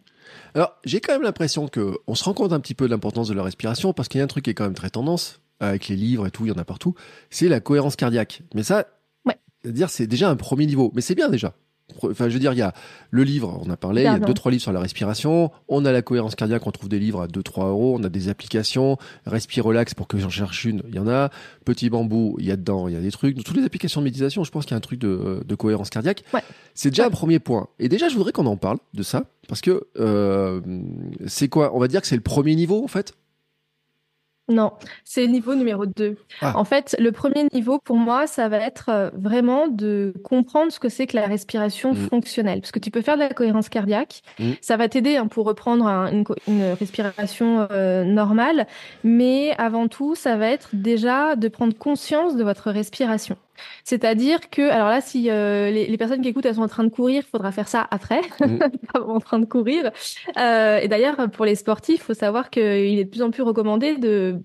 Alors, 0.55 0.77
j'ai 0.85 1.01
quand 1.01 1.13
même 1.13 1.23
l'impression 1.23 1.67
que 1.67 1.99
on 2.07 2.15
se 2.15 2.23
rend 2.23 2.35
compte 2.35 2.53
un 2.53 2.61
petit 2.61 2.75
peu 2.75 2.87
de 2.87 2.91
l'importance 2.91 3.27
de 3.29 3.35
la 3.35 3.43
respiration, 3.43 3.93
parce 3.93 4.09
qu'il 4.09 4.19
y 4.19 4.21
a 4.21 4.25
un 4.25 4.29
truc 4.29 4.45
qui 4.45 4.51
est 4.51 4.55
quand 4.55 4.65
même 4.65 4.75
très 4.75 4.91
tendance, 4.91 5.41
avec 5.59 5.89
les 5.89 5.97
livres 5.97 6.27
et 6.27 6.31
tout, 6.31 6.47
il 6.47 6.51
y 6.51 6.53
en 6.53 6.59
a 6.59 6.65
partout, 6.65 6.95
c'est 7.31 7.49
la 7.49 7.59
cohérence 7.59 7.97
cardiaque. 7.97 8.43
Mais 8.55 8.63
ça, 8.63 8.87
ouais. 9.25 9.37
dire 9.65 9.91
c'est 9.91 10.07
déjà 10.07 10.31
un 10.31 10.37
premier 10.37 10.67
niveau, 10.67 10.93
mais 10.95 11.01
c'est 11.01 11.17
bien 11.17 11.29
déjà. 11.29 11.55
Enfin, 12.03 12.29
je 12.29 12.35
veux 12.35 12.41
dire, 12.41 12.53
il 12.53 12.59
y 12.59 12.63
a 12.63 12.73
le 13.11 13.25
livre, 13.25 13.61
on 13.65 13.71
a 13.71 13.77
parlé, 13.77 14.03
il 14.03 14.05
y 14.05 14.09
a 14.09 14.19
deux, 14.19 14.35
trois 14.35 14.51
livres 14.51 14.63
sur 14.63 14.73
la 14.73 14.81
respiration. 14.81 15.51
On 15.69 15.85
a 15.85 15.93
la 15.93 16.03
cohérence 16.03 16.35
cardiaque, 16.35 16.67
on 16.67 16.71
trouve 16.71 16.89
des 16.89 16.99
livres 16.99 17.23
à 17.23 17.29
2, 17.29 17.43
3 17.43 17.69
euros. 17.69 17.97
On 17.99 18.05
a 18.05 18.09
des 18.09 18.29
applications. 18.29 18.97
Respire 19.27 19.65
relax 19.65 19.95
pour 19.95 20.09
que 20.09 20.19
j'en 20.19 20.31
cherche 20.31 20.65
une, 20.65 20.83
il 20.89 20.95
y 20.95 20.99
en 20.99 21.09
a. 21.09 21.31
Petit 21.65 21.91
bambou, 21.91 22.37
il 22.39 22.47
y 22.47 22.51
a 22.51 22.57
dedans, 22.57 22.89
il 22.89 22.95
y 22.95 22.97
a 22.97 23.01
des 23.01 23.11
trucs. 23.11 23.43
toutes 23.43 23.57
les 23.57 23.65
applications 23.65 24.01
de 24.01 24.05
méditation, 24.05 24.45
je 24.45 24.51
pense 24.51 24.65
qu'il 24.65 24.73
y 24.73 24.75
a 24.75 24.79
un 24.79 24.81
truc 24.81 24.99
de, 24.99 25.43
de 25.47 25.55
cohérence 25.55 25.91
cardiaque. 25.91 26.25
Ouais. 26.35 26.43
C'est 26.75 26.91
déjà 26.91 27.07
un 27.07 27.11
premier 27.11 27.39
point. 27.39 27.69
Et 27.79 27.89
déjà, 27.89 28.09
je 28.09 28.17
voudrais 28.17 28.33
qu'on 28.33 28.47
en 28.47 28.57
parle 28.57 28.79
de 28.95 29.03
ça. 29.03 29.25
Parce 29.49 29.61
que, 29.61 29.87
euh, 29.99 30.61
c'est 31.27 31.49
quoi? 31.49 31.75
On 31.75 31.79
va 31.79 31.89
dire 31.89 32.01
que 32.01 32.07
c'est 32.07 32.17
le 32.17 32.23
premier 32.23 32.55
niveau, 32.55 32.83
en 32.83 32.89
fait. 32.89 33.15
Non, 34.49 34.73
c'est 35.05 35.23
le 35.23 35.29
niveau 35.29 35.55
numéro 35.55 35.87
2. 35.87 36.17
Ah. 36.41 36.59
En 36.59 36.65
fait, 36.65 36.97
le 36.99 37.13
premier 37.13 37.45
niveau 37.53 37.79
pour 37.79 37.97
moi, 37.97 38.27
ça 38.27 38.49
va 38.49 38.59
être 38.59 38.89
euh, 38.89 39.11
vraiment 39.15 39.69
de 39.69 40.13
comprendre 40.25 40.73
ce 40.73 40.81
que 40.81 40.89
c'est 40.89 41.07
que 41.07 41.17
la 41.17 41.27
respiration 41.27 41.93
mmh. 41.93 42.09
fonctionnelle. 42.09 42.61
Parce 42.61 42.73
que 42.73 42.81
tu 42.81 42.91
peux 42.91 43.03
faire 43.03 43.15
de 43.15 43.21
la 43.21 43.31
cohérence 43.31 43.69
cardiaque, 43.69 44.23
mmh. 44.41 44.51
ça 44.61 44.77
va 44.77 44.89
t'aider 44.89 45.17
hein, 45.17 45.29
pour 45.29 45.47
reprendre 45.47 45.87
une, 45.87 46.25
respiration 46.79 47.69
euh, 47.71 48.05
normale, 48.05 48.67
mais 49.05 49.55
avant 49.59 49.87
tout, 49.87 50.17
ça 50.17 50.37
va 50.37 50.49
être 50.49 50.71
déjà 50.73 51.37
de 51.37 51.49
prendre 51.49 51.77
conscience 51.77 52.37
de 52.37 52.43
votre 52.43 52.71
respiration. 52.71 53.37
C'est-à-dire 53.85 54.51
que, 54.51 54.71
alors 54.71 54.89
là, 54.89 55.01
si 55.01 55.31
euh, 55.31 55.71
les, 55.71 55.97
personnes 55.97 56.23
qui 56.23 56.29
écoutent, 56.29 56.47
elles 56.47 56.57
sont 56.57 56.63
en 56.63 56.69
train 56.69 56.85
de 56.85 56.91
courir, 56.91 57.23
il 57.27 57.31
faudra 57.31 57.53
faire 57.53 57.69
ça 57.69 57.87
après, 57.91 58.23
mmh. 58.41 58.59
en 58.95 59.21
train 59.21 59.39
de 59.39 59.47
courir. 59.47 59.91
Euh, 60.39 60.79
et 60.79 60.89
d'ailleurs, 60.89 61.17
pour 61.31 61.45
les 61.45 61.55
sportifs, 61.55 62.01
il 62.01 62.03
faut 62.03 62.15
savoir 62.15 62.51
qu'il 62.51 62.63
est 62.63 63.05
de 63.05 63.11
plus 63.11 63.23
en 63.23 63.31
plus 63.31 63.43
recommandé 63.43 63.97
de 63.97 64.41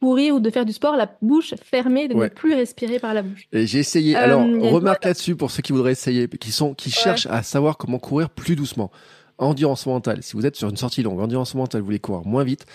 courir 0.00 0.34
ou 0.34 0.40
de 0.40 0.50
faire 0.50 0.66
du 0.66 0.72
sport 0.72 0.96
la 0.96 1.10
bouche 1.22 1.54
fermée, 1.62 2.08
de 2.08 2.14
ne 2.14 2.28
plus 2.28 2.54
respirer 2.54 2.98
par 2.98 3.14
la 3.14 3.22
bouche. 3.22 3.48
J'ai 3.52 3.78
essayé. 3.78 4.16
Alors, 4.16 4.42
euh, 4.42 4.68
remarque 4.68 5.04
là-dessus 5.04 5.34
pour 5.34 5.50
ceux 5.50 5.62
qui 5.62 5.72
voudraient 5.72 5.92
essayer, 5.92 6.28
qui 6.28 6.52
sont, 6.52 6.74
qui 6.74 6.90
cherchent 6.90 7.26
à 7.26 7.42
savoir 7.42 7.78
comment 7.78 7.98
courir 7.98 8.28
plus 8.28 8.56
doucement. 8.56 8.90
Endurance 9.38 9.86
mentale. 9.86 10.22
Si 10.22 10.34
vous 10.34 10.46
êtes 10.46 10.56
sur 10.56 10.68
une 10.68 10.76
sortie 10.76 11.02
longue, 11.02 11.20
endurance 11.20 11.54
mentale, 11.54 11.80
vous 11.80 11.86
voulez 11.86 11.98
courir 11.98 12.24
moins 12.24 12.44
vite, 12.44 12.66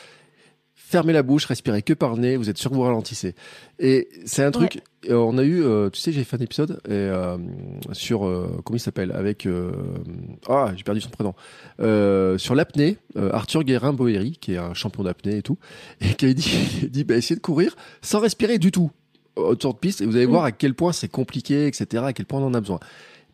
fermez 0.89 1.13
la 1.13 1.21
bouche, 1.21 1.45
respirez 1.45 1.83
que 1.83 1.93
par 1.93 2.15
le 2.15 2.21
nez, 2.21 2.35
vous 2.35 2.49
êtes 2.49 2.57
sûr 2.57 2.71
que 2.71 2.75
vous 2.75 2.81
ralentissez. 2.81 3.35
Et 3.77 4.09
c'est 4.25 4.43
un 4.43 4.49
truc, 4.49 4.81
euh, 5.07 5.17
on 5.17 5.37
a 5.37 5.43
eu, 5.43 5.63
euh, 5.63 5.91
tu 5.91 6.01
sais, 6.01 6.11
j'ai 6.11 6.23
fait 6.23 6.37
un 6.37 6.43
épisode 6.43 6.81
et, 6.87 6.91
euh, 6.91 7.37
sur, 7.91 8.21
comment 8.63 8.75
il 8.75 8.79
s'appelle, 8.79 9.11
avec, 9.11 9.47
ah, 10.47 10.71
j'ai 10.75 10.83
perdu 10.83 10.99
son 10.99 11.11
prénom, 11.11 11.35
sur 12.39 12.55
l'apnée, 12.55 12.97
Arthur 13.15 13.63
Guérin-Boéry, 13.63 14.37
qui 14.41 14.53
est 14.53 14.57
un 14.57 14.73
champion 14.73 15.03
d'apnée 15.03 15.37
et 15.37 15.41
tout, 15.43 15.59
et 16.01 16.15
qui 16.15 16.25
a 16.25 16.33
dit, 16.33 16.89
dit 16.89 17.03
bah, 17.03 17.15
essayez 17.15 17.35
de 17.35 17.41
courir 17.41 17.75
sans 18.01 18.19
respirer 18.19 18.57
du 18.57 18.71
tout 18.71 18.89
autour 19.35 19.75
de 19.75 19.79
piste 19.79 20.01
et 20.01 20.05
vous 20.05 20.15
allez 20.15 20.25
voir 20.25 20.43
à 20.43 20.51
quel 20.51 20.73
point 20.73 20.91
c'est 20.91 21.07
compliqué, 21.07 21.67
etc., 21.67 22.03
à 22.07 22.13
quel 22.13 22.25
point 22.25 22.41
on 22.41 22.47
en 22.47 22.53
a 22.55 22.59
besoin. 22.59 22.79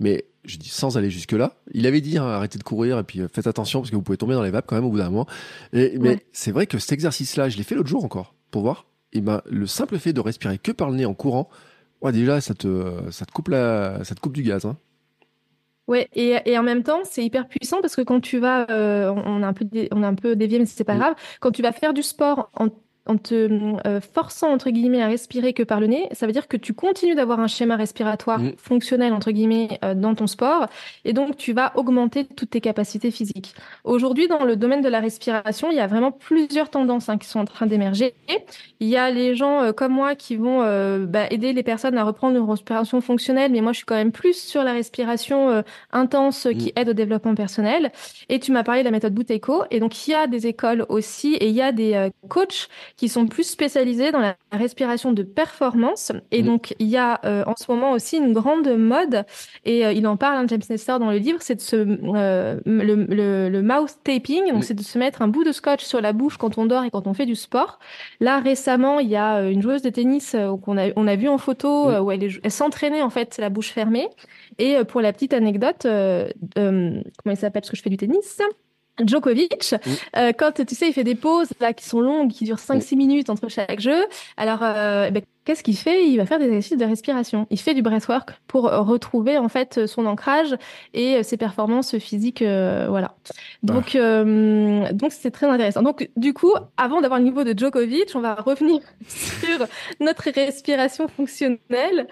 Mais 0.02 0.26
je 0.46 0.58
dis 0.58 0.70
sans 0.70 0.98
aller 0.98 1.10
jusque 1.10 1.32
là. 1.32 1.54
Il 1.74 1.88
avait 1.88 2.02
dit 2.02 2.18
hein, 2.18 2.26
arrêtez 2.26 2.58
de 2.58 2.64
courir 2.64 3.00
et 3.00 3.04
puis 3.04 3.22
euh, 3.22 3.28
faites 3.28 3.48
attention 3.48 3.80
parce 3.82 3.92
que 3.92 3.96
vous 3.96 4.02
pouvez 4.02 4.18
tomber 4.18 4.34
dans 4.34 4.44
les 4.44 4.52
vapes 4.52 4.66
quand 4.68 4.76
même 4.76 4.86
au 4.86 4.90
bout 4.90 4.98
d'un 4.98 5.10
moment. 5.10 5.28
Et, 5.74 5.98
mais 6.00 6.26
c'est 6.32 6.52
vrai 6.52 6.68
que 6.68 6.78
cet 6.78 6.92
exercice-là, 6.92 7.50
je 7.50 7.58
l'ai 7.58 7.64
fait 7.64 7.76
l'autre 7.76 7.90
jour 7.90 8.04
encore 8.04 8.36
pour 8.52 8.62
voir. 8.62 8.86
Et 9.14 9.22
ben 9.22 9.42
le 9.50 9.68
simple 9.68 9.98
fait 9.98 10.14
de 10.14 10.22
respirer 10.22 10.58
que 10.58 10.72
par 10.72 10.90
le 10.90 10.98
nez 10.98 11.06
en 11.06 11.14
courant, 11.14 11.50
ouais, 12.02 12.12
déjà 12.12 12.42
ça 12.42 12.54
te 12.54 12.94
ça 13.12 13.26
te 13.26 13.32
coupe 13.32 13.50
la 13.50 14.04
ça 14.04 14.16
te 14.16 14.20
coupe 14.20 14.34
du 14.34 14.44
gaz. 14.44 14.66
Hein. 14.66 14.78
Ouais, 15.88 16.10
et, 16.14 16.36
et 16.46 16.58
en 16.58 16.64
même 16.64 16.82
temps, 16.82 17.02
c'est 17.04 17.24
hyper 17.24 17.48
puissant 17.48 17.80
parce 17.80 17.96
que 17.96 18.02
quand 18.02 18.20
tu 18.20 18.40
vas, 18.40 18.66
euh, 18.72 19.14
on 19.26 19.44
a 19.44 19.48
un 19.48 19.54
peu, 19.54 19.68
on 19.92 20.02
a 20.02 20.08
un 20.08 20.16
peu 20.16 20.36
dévié, 20.36 20.58
mais 20.58 20.66
c'est 20.66 20.84
pas 20.84 20.96
grave. 20.96 21.14
Quand 21.40 21.52
tu 21.52 21.62
vas 21.62 21.72
faire 21.72 21.94
du 21.94 22.02
sport 22.02 22.50
en 22.56 22.70
en 23.08 23.18
te 23.18 23.50
euh, 23.86 24.02
forçant 24.02 24.52
entre 24.52 24.72
guillemets 24.72 25.02
à 25.02 25.08
respirer 25.08 25.54
que 25.54 25.63
par 25.63 25.80
le 25.80 25.88
nez, 25.88 26.08
ça 26.12 26.26
veut 26.26 26.32
dire 26.32 26.48
que 26.48 26.58
tu 26.58 26.74
continues 26.74 27.15
d'avoir 27.15 27.39
un 27.39 27.48
schéma 27.48 27.76
respiratoire 27.76 28.39
mmh. 28.39 28.54
fonctionnel 28.58 29.13
entre 29.13 29.32
guillemets 29.32 29.80
euh, 29.84 29.94
dans 29.94 30.15
ton 30.15 30.28
sport 30.28 30.68
et 31.04 31.13
donc 31.13 31.38
tu 31.38 31.54
vas 31.54 31.72
augmenter 31.76 32.26
toutes 32.26 32.52
tes 32.52 32.62
capacités 32.62 33.12
physiques. 33.12 33.54
Aujourd'hui, 33.84 34.28
dans 34.28 34.44
le 34.44 34.56
domaine 34.56 34.82
de 34.82 34.89
la 34.89 35.00
respiration, 35.00 35.70
il 35.70 35.78
y 35.78 35.80
a 35.80 35.88
vraiment 35.88 36.12
plusieurs 36.12 36.70
tendances 36.70 37.10
hein, 37.10 37.18
qui 37.18 37.28
sont 37.28 37.39
en 37.39 37.46
train 37.46 37.68
d'émerger. 37.68 38.15
Il 38.80 38.88
y 38.88 38.98
a 38.98 39.12
les 39.12 39.36
gens 39.36 39.62
euh, 39.62 39.72
comme 39.72 39.94
moi 39.94 40.15
qui 40.15 40.36
vont 40.36 40.65
bah, 41.06 41.28
aider 41.30 41.54
les 41.54 41.63
personnes 41.63 41.98
à 41.98 42.04
reprendre 42.04 42.38
une 42.38 42.50
respiration 42.50 43.02
fonctionnelle, 43.02 43.52
mais 43.52 43.62
moi 43.62 43.72
je 43.72 43.78
suis 43.78 43.86
quand 43.86 43.96
même 43.96 44.12
plus 44.12 44.34
sur 44.34 44.63
la 44.63 44.74
respiration 44.74 45.63
intense 45.91 46.48
qui 46.58 46.68
mmh. 46.68 46.80
aide 46.80 46.89
au 46.89 46.94
développement 46.94 47.36
personnel. 47.36 47.91
Et 48.30 48.39
tu 48.39 48.52
m'as 48.52 48.63
parlé 48.63 48.82
de 48.82 48.86
la 48.86 48.91
méthode 48.91 49.13
Bouteco 49.13 49.63
et 49.70 49.80
donc 49.80 50.08
il 50.08 50.12
y 50.12 50.13
a 50.13 50.28
des 50.28 50.48
écoles 50.48 50.86
aussi 50.89 51.36
et 51.36 51.50
il 51.50 51.56
y 51.56 51.62
a 51.62 51.72
des 51.72 52.10
coachs 52.30 52.68
qui 52.98 53.10
sont 53.10 53.28
plus 53.28 53.44
spécialisés 53.44 54.12
dans 54.12 54.20
la 54.20 54.38
respiration 54.52 55.12
de 55.12 55.24
performance. 55.24 56.14
Et 56.32 56.42
mmh. 56.42 56.46
donc, 56.46 56.76
il 56.80 56.88
y 56.88 56.98
a 56.98 57.20
euh, 57.26 57.44
en 57.46 57.56
ce 57.58 57.70
moment 57.70 57.92
aussi 57.92 58.18
une 58.18 58.32
grande 58.34 58.70
mode, 58.78 59.26
et 59.66 59.86
euh, 59.86 59.92
il 59.92 60.08
en 60.08 60.16
parle, 60.16 60.38
hein, 60.38 60.46
James 60.48 60.62
Nestor, 60.70 61.00
dans 61.00 61.12
le 61.12 61.18
livre, 61.18 61.40
c'est 61.42 61.56
de 61.56 61.62
se, 61.62 61.76
euh, 61.76 62.60
le, 62.66 63.50
le, 63.50 63.62
mouth 63.62 63.96
taping, 64.04 64.52
donc 64.52 64.64
c'est 64.64 64.74
de 64.74 64.84
se 64.84 64.98
mettre 64.98 65.22
un 65.22 65.28
bout 65.28 65.44
de 65.44 65.52
scotch 65.52 65.84
sur 65.84 66.00
la 66.00 66.14
bouche 66.14 66.38
quand 66.38 66.58
on 66.58 66.66
dort 66.66 66.84
et 66.84 66.90
quand 66.90 67.08
on 67.08 67.14
fait 67.14 67.26
du 67.26 67.36
sport. 67.36 67.80
Là, 68.20 68.40
récemment, 68.40 69.00
il 69.00 69.10
y 69.10 69.18
a 69.18 69.42
une 69.42 69.62
joueuse 69.62 69.82
de 69.82 69.90
tennis 69.90 70.36
qu'on 70.64 70.78
a, 70.78 70.90
on 70.96 71.08
a 71.08 71.16
vu 71.16 71.28
en 71.28 71.38
photo 71.38 71.90
mmh. 71.90 72.00
où 72.02 72.12
elle, 72.12 72.30
elle 72.44 72.52
s'entraînait 72.52 73.02
en 73.02 73.10
fait 73.10 73.38
la 73.38 73.50
bouche 73.50 73.72
fermée. 73.72 74.08
Et 74.58 74.78
pour 74.88 75.02
la 75.02 75.12
petite 75.12 75.34
anecdote, 75.34 75.82
comment 75.84 77.02
il 77.26 77.38
s'appelle 77.38 77.62
Parce 77.62 77.70
que 77.70 77.78
je 77.78 77.82
fais 77.82 77.90
du 77.90 77.98
tennis? 77.98 78.40
Djokovic, 79.04 79.74
mm. 79.74 79.90
euh, 80.18 80.32
quand 80.38 80.66
tu 80.66 80.76
sais, 80.76 80.88
il 80.88 80.94
fait 80.94 81.04
des 81.04 81.16
pauses 81.16 81.50
là 81.60 81.74
qui 81.74 81.86
sont 81.86 82.00
longues, 82.00 82.32
qui 82.32 82.46
durent 82.46 82.58
5-6 82.58 82.94
mm. 82.94 82.98
minutes 82.98 83.30
entre 83.30 83.50
chaque 83.50 83.80
jeu. 83.80 84.06
Alors, 84.38 84.60
euh, 84.62 85.10
ben, 85.12 85.22
qu'est-ce 85.44 85.64
qu'il 85.64 85.78
fait? 85.78 86.08
Il 86.08 86.18
va 86.18 86.26
faire 86.26 86.40
des 86.40 86.46
exercices 86.46 86.78
de 86.78 86.86
respiration. 86.86 87.48
Il 87.50 87.60
fait 87.60 87.74
du 87.74 87.82
breathwork 87.82 88.32
pour 88.48 88.64
retrouver 88.64 89.38
en 89.38 89.50
fait 89.50 89.86
son 89.86 90.06
ancrage 90.06 90.56
et 90.94 91.24
ses 91.24 91.38
performances 91.38 91.98
physiques. 91.98 92.42
Euh, 92.42 92.88
voilà. 92.90 93.16
Donc, 93.64 93.96
ah. 93.96 94.24
donc 94.94 95.12
c'est 95.12 95.32
très 95.32 95.48
intéressant. 95.48 95.82
Donc, 95.82 96.10
du 96.16 96.34
coup, 96.34 96.54
avant 96.78 97.02
d'avoir 97.02 97.20
le 97.20 97.26
niveau 97.26 97.44
de 97.44 97.58
Djokovic, 97.58 98.12
on 98.16 98.22
va 98.22 98.36
revenir 98.36 98.82
sur 99.08 99.68
notre 100.00 100.30
respiration 100.32 101.08
fonctionnelle. 101.08 102.08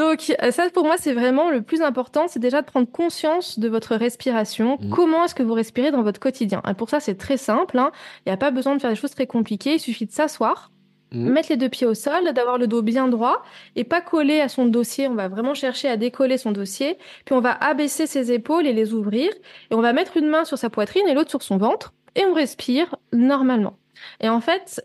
Donc 0.00 0.34
euh, 0.42 0.50
ça, 0.50 0.70
pour 0.70 0.84
moi, 0.84 0.96
c'est 0.96 1.12
vraiment 1.12 1.50
le 1.50 1.60
plus 1.60 1.82
important, 1.82 2.26
c'est 2.26 2.38
déjà 2.38 2.62
de 2.62 2.66
prendre 2.66 2.90
conscience 2.90 3.58
de 3.58 3.68
votre 3.68 3.96
respiration. 3.96 4.78
Mmh. 4.80 4.88
Comment 4.88 5.26
est-ce 5.26 5.34
que 5.34 5.42
vous 5.42 5.52
respirez 5.52 5.90
dans 5.90 6.02
votre 6.02 6.18
quotidien? 6.18 6.62
Et 6.66 6.72
pour 6.72 6.88
ça, 6.88 7.00
c'est 7.00 7.16
très 7.16 7.36
simple. 7.36 7.78
Hein. 7.78 7.92
Il 8.24 8.30
n'y 8.30 8.32
a 8.32 8.38
pas 8.38 8.50
besoin 8.50 8.74
de 8.74 8.80
faire 8.80 8.88
des 8.88 8.96
choses 8.96 9.10
très 9.10 9.26
compliquées. 9.26 9.74
Il 9.74 9.78
suffit 9.78 10.06
de 10.06 10.10
s'asseoir, 10.10 10.70
mmh. 11.12 11.28
mettre 11.28 11.50
les 11.50 11.58
deux 11.58 11.68
pieds 11.68 11.86
au 11.86 11.92
sol, 11.92 12.32
d'avoir 12.32 12.56
le 12.56 12.66
dos 12.66 12.80
bien 12.80 13.08
droit 13.08 13.42
et 13.76 13.84
pas 13.84 14.00
coller 14.00 14.40
à 14.40 14.48
son 14.48 14.64
dossier. 14.64 15.06
On 15.06 15.14
va 15.14 15.28
vraiment 15.28 15.52
chercher 15.52 15.88
à 15.88 15.98
décoller 15.98 16.38
son 16.38 16.52
dossier. 16.52 16.96
Puis 17.26 17.34
on 17.34 17.40
va 17.40 17.52
abaisser 17.52 18.06
ses 18.06 18.32
épaules 18.32 18.66
et 18.66 18.72
les 18.72 18.94
ouvrir. 18.94 19.30
Et 19.70 19.74
on 19.74 19.82
va 19.82 19.92
mettre 19.92 20.16
une 20.16 20.28
main 20.28 20.46
sur 20.46 20.56
sa 20.56 20.70
poitrine 20.70 21.06
et 21.08 21.12
l'autre 21.12 21.30
sur 21.30 21.42
son 21.42 21.58
ventre. 21.58 21.92
Et 22.16 22.24
on 22.24 22.32
respire 22.32 22.96
normalement. 23.12 23.76
Et 24.22 24.30
en 24.30 24.40
fait, 24.40 24.82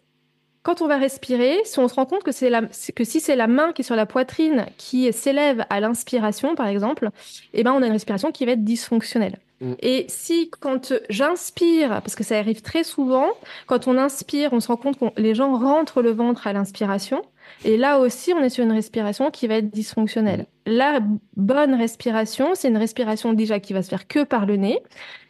quand 0.65 0.81
on 0.81 0.87
va 0.87 0.97
respirer, 0.97 1.61
si 1.63 1.77
on 1.77 1.87
se 1.87 1.93
rend 1.93 2.07
compte 2.07 2.23
que, 2.23 2.31
c'est 2.31 2.49
la, 2.49 2.63
que 2.95 3.03
si 3.03 3.19
c'est 3.19 3.35
la 3.35 3.45
main 3.45 3.71
qui 3.71 3.83
est 3.83 3.85
sur 3.85 3.95
la 3.95 4.07
poitrine 4.07 4.65
qui 4.77 5.13
s'élève 5.13 5.63
à 5.69 5.79
l'inspiration, 5.79 6.55
par 6.55 6.65
exemple, 6.65 7.11
eh 7.53 7.63
ben, 7.63 7.71
on 7.71 7.83
a 7.83 7.85
une 7.85 7.91
respiration 7.91 8.31
qui 8.31 8.45
va 8.47 8.53
être 8.53 8.63
dysfonctionnelle. 8.63 9.37
Mm. 9.61 9.73
Et 9.81 10.05
si 10.09 10.49
quand 10.49 10.91
j'inspire, 11.07 11.89
parce 12.01 12.15
que 12.15 12.23
ça 12.23 12.39
arrive 12.39 12.63
très 12.63 12.83
souvent, 12.83 13.27
quand 13.67 13.87
on 13.87 13.95
inspire, 13.95 14.53
on 14.53 14.59
se 14.59 14.67
rend 14.67 14.77
compte 14.77 14.97
que 14.97 15.05
les 15.21 15.35
gens 15.35 15.55
rentrent 15.55 16.01
le 16.01 16.11
ventre 16.11 16.47
à 16.47 16.53
l'inspiration, 16.53 17.21
et 17.63 17.77
là 17.77 17.99
aussi, 17.99 18.33
on 18.33 18.43
est 18.43 18.49
sur 18.49 18.63
une 18.63 18.71
respiration 18.71 19.31
qui 19.31 19.47
va 19.47 19.55
être 19.55 19.71
dysfonctionnelle. 19.71 20.45
La 20.65 20.99
bonne 21.35 21.73
respiration, 21.73 22.49
c'est 22.53 22.67
une 22.67 22.77
respiration 22.77 23.33
déjà 23.33 23.59
qui 23.59 23.73
va 23.73 23.81
se 23.81 23.89
faire 23.89 24.07
que 24.07 24.23
par 24.23 24.45
le 24.45 24.55
nez. 24.55 24.79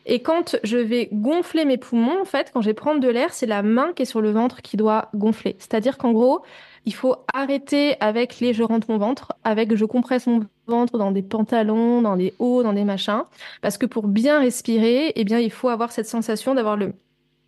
Et 0.05 0.21
quand 0.21 0.57
je 0.63 0.77
vais 0.77 1.09
gonfler 1.11 1.65
mes 1.65 1.77
poumons, 1.77 2.21
en 2.21 2.25
fait, 2.25 2.51
quand 2.53 2.61
je 2.61 2.67
vais 2.67 2.73
prendre 2.73 2.99
de 2.99 3.07
l'air, 3.07 3.33
c'est 3.33 3.45
la 3.45 3.63
main 3.63 3.91
qui 3.93 4.03
est 4.03 4.05
sur 4.05 4.21
le 4.21 4.31
ventre 4.31 4.61
qui 4.61 4.77
doit 4.77 5.09
gonfler. 5.15 5.55
C'est-à-dire 5.59 5.97
qu'en 5.97 6.11
gros, 6.11 6.43
il 6.85 6.93
faut 6.93 7.15
arrêter 7.33 7.95
avec 7.99 8.39
les 8.39 8.53
je 8.53 8.63
rentre 8.63 8.89
mon 8.91 8.97
ventre, 8.97 9.33
avec 9.43 9.75
je 9.75 9.85
compresse 9.85 10.27
mon 10.27 10.41
ventre, 10.67 10.97
dans 10.97 11.11
des 11.11 11.23
pantalons, 11.23 12.01
dans 12.01 12.15
des 12.15 12.33
hauts, 12.37 12.61
dans 12.61 12.73
des 12.73 12.83
machins. 12.83 13.23
Parce 13.61 13.77
que 13.77 13.85
pour 13.85 14.07
bien 14.07 14.39
respirer, 14.39 15.13
eh 15.15 15.23
bien, 15.23 15.39
il 15.39 15.51
faut 15.51 15.69
avoir 15.69 15.91
cette 15.91 16.07
sensation 16.07 16.53
d'avoir 16.53 16.77
le, 16.77 16.93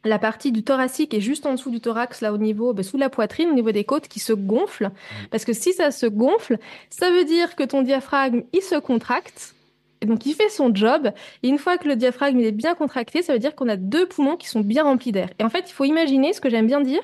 la 0.08 0.20
partie 0.20 0.52
du 0.52 0.64
thoracique 0.64 1.14
est 1.14 1.22
juste 1.22 1.46
en 1.46 1.54
dessous 1.54 1.70
du 1.70 1.80
thorax, 1.80 2.22
là 2.22 2.34
au 2.34 2.38
niveau, 2.38 2.74
ben, 2.74 2.84
sous 2.84 2.98
la 2.98 3.10
poitrine, 3.10 3.50
au 3.50 3.54
niveau 3.54 3.72
des 3.72 3.84
côtes, 3.84 4.08
qui 4.08 4.20
se 4.20 4.34
gonfle. 4.34 4.86
Mmh. 4.86 5.28
Parce 5.32 5.46
que 5.46 5.54
si 5.54 5.74
ça 5.74 5.92
se 5.92 6.06
gonfle, 6.06 6.58
ça 6.90 7.12
veut 7.12 7.26
dire 7.26 7.56
que 7.56 7.64
ton 7.64 7.82
diaphragme, 7.82 8.44
il 8.54 8.62
se 8.62 8.76
contracte. 8.76 9.54
Et 10.02 10.06
donc, 10.06 10.26
il 10.26 10.34
fait 10.34 10.50
son 10.50 10.74
job. 10.74 11.12
Et 11.44 11.48
une 11.48 11.58
fois 11.58 11.78
que 11.78 11.88
le 11.88 11.96
diaphragme 11.96 12.40
il 12.40 12.46
est 12.46 12.52
bien 12.52 12.76
contracté, 12.76 13.22
ça 13.22 13.34
veut 13.34 13.40
dire 13.40 13.56
qu'on 13.56 13.68
a 13.68 13.78
deux 13.78 14.08
poumons 14.08 14.38
qui 14.38 14.48
sont 14.48 14.62
bien 14.62 14.84
remplis 14.84 15.12
d'air. 15.12 15.30
Et 15.40 15.44
en 15.44 15.50
fait, 15.50 15.70
il 15.70 15.74
faut 15.74 15.86
imaginer, 15.86 16.34
ce 16.34 16.42
que 16.42 16.50
j'aime 16.50 16.68
bien 16.68 16.82
dire, 16.82 17.02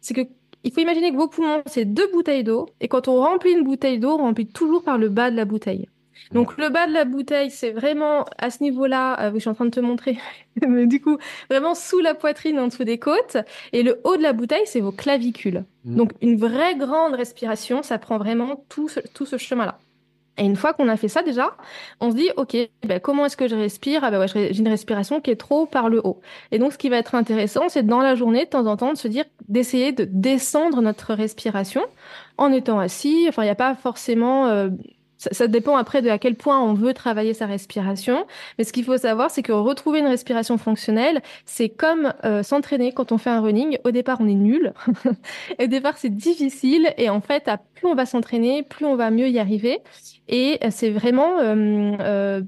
c'est 0.00 0.14
que 0.14 0.22
il 0.64 0.72
faut 0.72 0.80
imaginer 0.80 1.10
que 1.10 1.16
vos 1.16 1.28
poumons, 1.28 1.62
c'est 1.66 1.84
deux 1.84 2.08
bouteilles 2.12 2.44
d'eau. 2.44 2.66
Et 2.80 2.86
quand 2.86 3.08
on 3.08 3.20
remplit 3.20 3.52
une 3.52 3.64
bouteille 3.64 3.98
d'eau, 3.98 4.12
on 4.12 4.18
remplit 4.18 4.46
toujours 4.46 4.84
par 4.84 4.96
le 4.96 5.08
bas 5.08 5.30
de 5.30 5.36
la 5.36 5.44
bouteille. 5.44 5.88
Donc 6.30 6.56
le 6.56 6.68
bas 6.68 6.86
de 6.86 6.92
la 6.92 7.04
bouteille, 7.04 7.50
c'est 7.50 7.72
vraiment 7.72 8.24
à 8.38 8.50
ce 8.50 8.62
niveau-là, 8.62 9.20
euh, 9.20 9.30
je 9.34 9.40
suis 9.40 9.50
en 9.50 9.54
train 9.54 9.64
de 9.64 9.70
te 9.70 9.80
montrer, 9.80 10.18
mais 10.66 10.86
du 10.86 11.00
coup, 11.00 11.18
vraiment 11.50 11.74
sous 11.74 12.00
la 12.00 12.14
poitrine, 12.14 12.58
en 12.58 12.68
dessous 12.68 12.84
des 12.84 12.98
côtes. 12.98 13.36
Et 13.72 13.82
le 13.82 14.00
haut 14.04 14.16
de 14.16 14.22
la 14.22 14.32
bouteille, 14.32 14.66
c'est 14.66 14.80
vos 14.80 14.92
clavicules. 14.92 15.64
Mmh. 15.84 15.96
Donc 15.96 16.12
une 16.20 16.36
vraie 16.36 16.76
grande 16.76 17.14
respiration, 17.14 17.82
ça 17.82 17.98
prend 17.98 18.18
vraiment 18.18 18.64
tout 18.68 18.88
tout 19.14 19.26
ce 19.26 19.36
chemin-là. 19.36 19.78
Et 20.38 20.44
une 20.44 20.56
fois 20.56 20.72
qu'on 20.72 20.88
a 20.88 20.96
fait 20.96 21.08
ça 21.08 21.22
déjà, 21.22 21.56
on 22.00 22.10
se 22.10 22.16
dit, 22.16 22.30
OK, 22.36 22.56
ben, 22.86 23.00
comment 23.00 23.26
est-ce 23.26 23.36
que 23.36 23.48
je 23.48 23.54
respire? 23.54 24.02
Ah 24.02 24.10
ben 24.10 24.18
ouais, 24.18 24.28
j'ai 24.28 24.58
une 24.58 24.68
respiration 24.68 25.20
qui 25.20 25.30
est 25.30 25.36
trop 25.36 25.66
par 25.66 25.90
le 25.90 26.00
haut. 26.04 26.20
Et 26.50 26.58
donc, 26.58 26.72
ce 26.72 26.78
qui 26.78 26.88
va 26.88 26.96
être 26.96 27.14
intéressant, 27.14 27.68
c'est 27.68 27.82
dans 27.82 28.00
la 28.00 28.14
journée, 28.14 28.46
de 28.46 28.50
temps 28.50 28.66
en 28.66 28.76
temps, 28.78 28.92
de 28.92 28.98
se 28.98 29.08
dire, 29.08 29.24
d'essayer 29.48 29.92
de 29.92 30.04
descendre 30.04 30.80
notre 30.80 31.12
respiration 31.12 31.82
en 32.38 32.50
étant 32.50 32.78
assis. 32.78 33.26
Enfin, 33.28 33.42
il 33.42 33.46
n'y 33.46 33.50
a 33.50 33.56
pas 33.56 33.74
forcément... 33.74 34.46
Euh, 34.46 34.70
ça, 35.30 35.46
dépend 35.46 35.76
après 35.76 36.02
de 36.02 36.08
à 36.08 36.18
quel 36.18 36.34
point 36.34 36.60
on 36.60 36.74
veut 36.74 36.94
travailler 36.94 37.34
sa 37.34 37.46
respiration. 37.46 38.26
Mais 38.58 38.64
ce 38.64 38.72
qu'il 38.72 38.84
faut 38.84 38.96
savoir, 38.96 39.30
c'est 39.30 39.42
que 39.42 39.52
retrouver 39.52 40.00
une 40.00 40.06
respiration 40.06 40.58
fonctionnelle, 40.58 41.22
c'est 41.46 41.68
comme 41.68 42.12
euh, 42.24 42.42
s'entraîner 42.42 42.92
quand 42.92 43.12
on 43.12 43.18
fait 43.18 43.30
un 43.30 43.40
running. 43.40 43.78
Au 43.84 43.90
départ, 43.90 44.18
on 44.20 44.28
est 44.28 44.34
nul. 44.34 44.72
Au 45.62 45.66
départ, 45.66 45.98
c'est 45.98 46.14
difficile. 46.14 46.92
Et 46.96 47.08
en 47.08 47.20
fait, 47.20 47.48
à 47.48 47.58
plus 47.58 47.86
on 47.86 47.94
va 47.94 48.06
s'entraîner, 48.06 48.62
plus 48.62 48.86
on 48.86 48.96
va 48.96 49.10
mieux 49.10 49.28
y 49.28 49.38
arriver. 49.38 49.80
Et 50.28 50.58
euh, 50.64 50.68
c'est 50.70 50.90
vraiment, 50.90 51.38
euh, 51.40 52.42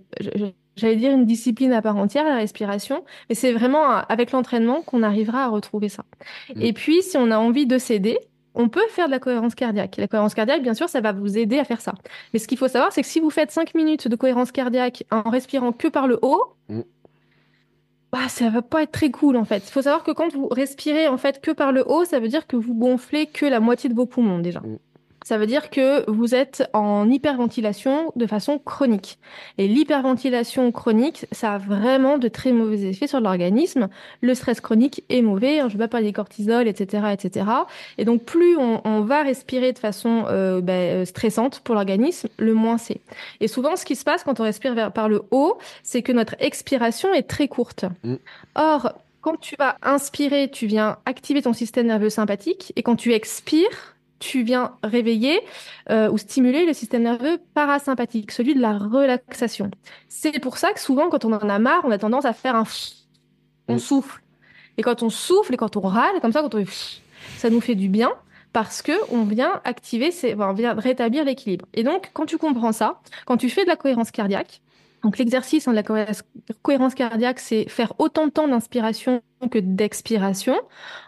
j'allais 0.76 0.96
dire 0.96 1.12
une 1.12 1.26
discipline 1.26 1.72
à 1.72 1.82
part 1.82 1.96
entière, 1.96 2.24
la 2.24 2.36
respiration, 2.36 3.04
mais 3.28 3.34
c'est 3.34 3.52
vraiment 3.52 3.84
avec 3.84 4.32
l'entraînement 4.32 4.82
qu'on 4.82 5.02
arrivera 5.02 5.44
à 5.44 5.48
retrouver 5.48 5.88
ça. 5.88 6.04
Mmh. 6.54 6.62
Et 6.62 6.72
puis, 6.72 7.02
si 7.02 7.16
on 7.16 7.30
a 7.30 7.38
envie 7.38 7.66
de 7.66 7.78
s'aider, 7.78 8.18
on 8.54 8.68
peut 8.68 8.86
faire 8.90 9.06
de 9.06 9.10
la 9.10 9.18
cohérence 9.18 9.54
cardiaque. 9.54 9.96
La 9.96 10.08
cohérence 10.08 10.34
cardiaque, 10.34 10.62
bien 10.62 10.74
sûr, 10.74 10.88
ça 10.88 11.00
va 11.00 11.12
vous 11.12 11.36
aider 11.38 11.58
à 11.58 11.64
faire 11.64 11.80
ça. 11.80 11.94
Mais 12.32 12.38
ce 12.38 12.46
qu'il 12.46 12.58
faut 12.58 12.68
savoir, 12.68 12.92
c'est 12.92 13.02
que 13.02 13.08
si 13.08 13.20
vous 13.20 13.30
faites 13.30 13.50
5 13.50 13.74
minutes 13.74 14.08
de 14.08 14.16
cohérence 14.16 14.52
cardiaque 14.52 15.04
en 15.10 15.28
respirant 15.28 15.72
que 15.72 15.88
par 15.88 16.06
le 16.06 16.18
haut, 16.22 16.56
mm. 16.68 16.80
bah, 18.12 18.28
ça 18.28 18.50
va 18.50 18.62
pas 18.62 18.82
être 18.82 18.92
très 18.92 19.10
cool 19.10 19.36
en 19.36 19.44
fait. 19.44 19.64
Il 19.66 19.72
faut 19.72 19.82
savoir 19.82 20.04
que 20.04 20.12
quand 20.12 20.32
vous 20.32 20.48
respirez 20.48 21.08
en 21.08 21.18
fait 21.18 21.40
que 21.40 21.50
par 21.50 21.72
le 21.72 21.84
haut, 21.86 22.04
ça 22.04 22.20
veut 22.20 22.28
dire 22.28 22.46
que 22.46 22.56
vous 22.56 22.74
gonflez 22.74 23.26
que 23.26 23.46
la 23.46 23.60
moitié 23.60 23.90
de 23.90 23.94
vos 23.94 24.06
poumons 24.06 24.38
déjà. 24.38 24.60
Mm 24.60 24.78
ça 25.24 25.38
veut 25.38 25.46
dire 25.46 25.70
que 25.70 26.08
vous 26.08 26.34
êtes 26.34 26.68
en 26.74 27.10
hyperventilation 27.10 28.12
de 28.14 28.26
façon 28.26 28.58
chronique. 28.58 29.18
Et 29.56 29.66
l'hyperventilation 29.66 30.70
chronique, 30.70 31.26
ça 31.32 31.54
a 31.54 31.58
vraiment 31.58 32.18
de 32.18 32.28
très 32.28 32.52
mauvais 32.52 32.82
effets 32.82 33.06
sur 33.06 33.20
l'organisme. 33.20 33.88
Le 34.20 34.34
stress 34.34 34.60
chronique 34.60 35.02
est 35.08 35.22
mauvais, 35.22 35.60
hein, 35.60 35.68
je 35.68 35.74
ne 35.74 35.78
vais 35.78 35.84
pas 35.84 35.88
parler 35.88 36.06
des 36.08 36.12
cortisol, 36.12 36.68
etc., 36.68 37.06
etc. 37.12 37.46
Et 37.96 38.04
donc, 38.04 38.24
plus 38.24 38.56
on, 38.56 39.00
va 39.00 39.22
respirer 39.22 39.72
de 39.72 39.78
façon 39.78 40.24
euh, 40.28 40.60
ben, 40.60 41.02
euh, 41.02 41.04
stressante 41.04 41.60
pour 41.60 41.74
l'organisme, 41.74 42.28
le 42.38 42.54
moins 42.54 42.78
c'est. 42.78 43.00
Et 43.40 43.48
souvent, 43.48 43.76
ce 43.76 43.84
qui 43.84 43.96
se 43.96 44.04
passe 44.04 44.24
quand 44.24 44.40
on 44.40 44.44
respire 44.44 44.74
vers, 44.74 44.92
par 44.92 45.08
le 45.08 45.22
haut, 45.30 45.58
c'est 45.82 46.02
que 46.02 46.12
notre 46.12 46.36
expiration 46.38 47.12
est 47.14 47.28
très 47.28 47.48
courte. 47.48 47.86
Mm. 48.02 48.14
Or, 48.54 48.92
quand 49.20 49.40
tu 49.40 49.56
vas 49.58 49.78
inspirer, 49.82 50.50
tu 50.50 50.66
viens 50.66 50.98
activer 51.06 51.40
ton 51.40 51.54
système 51.54 51.86
nerveux 51.86 52.10
sympathique, 52.10 52.74
et 52.76 52.82
quand 52.82 52.96
tu 52.96 53.14
expires, 53.14 53.93
tu 54.24 54.42
viens 54.42 54.72
réveiller 54.82 55.40
euh, 55.90 56.10
ou 56.10 56.16
stimuler 56.16 56.64
le 56.64 56.72
système 56.72 57.02
nerveux 57.02 57.38
parasympathique, 57.52 58.32
celui 58.32 58.54
de 58.54 58.60
la 58.60 58.78
relaxation. 58.78 59.70
C'est 60.08 60.40
pour 60.40 60.56
ça 60.56 60.72
que 60.72 60.80
souvent, 60.80 61.10
quand 61.10 61.26
on 61.26 61.32
en 61.32 61.48
a 61.48 61.58
marre, 61.58 61.82
on 61.84 61.90
a 61.90 61.98
tendance 61.98 62.24
à 62.24 62.32
faire 62.32 62.56
un 62.56 62.64
on 63.68 63.78
souffle. 63.78 64.22
Et 64.78 64.82
quand 64.82 65.02
on 65.02 65.10
souffle 65.10 65.54
et 65.54 65.56
quand 65.56 65.76
on 65.76 65.80
râle, 65.80 66.20
comme 66.20 66.32
ça, 66.32 66.40
quand 66.40 66.54
on 66.54 66.64
ça 67.36 67.50
nous 67.50 67.60
fait 67.60 67.74
du 67.74 67.88
bien 67.88 68.12
parce 68.52 68.82
que 68.82 68.92
on 69.10 69.24
vient 69.24 69.60
activer, 69.64 70.10
on 70.38 70.52
vient 70.52 70.74
rétablir 70.74 71.24
l'équilibre. 71.24 71.66
Et 71.74 71.82
donc, 71.82 72.10
quand 72.14 72.26
tu 72.26 72.38
comprends 72.38 72.72
ça, 72.72 73.00
quand 73.26 73.36
tu 73.36 73.50
fais 73.50 73.64
de 73.64 73.68
la 73.68 73.76
cohérence 73.76 74.10
cardiaque, 74.10 74.62
donc 75.04 75.18
l'exercice 75.18 75.68
de 75.68 75.72
la 75.72 75.82
cohérence 76.62 76.94
cardiaque, 76.94 77.38
c'est 77.38 77.68
faire 77.68 77.92
autant 77.98 78.26
de 78.26 78.32
temps 78.32 78.48
d'inspiration 78.48 79.22
que 79.50 79.58
d'expiration. 79.58 80.54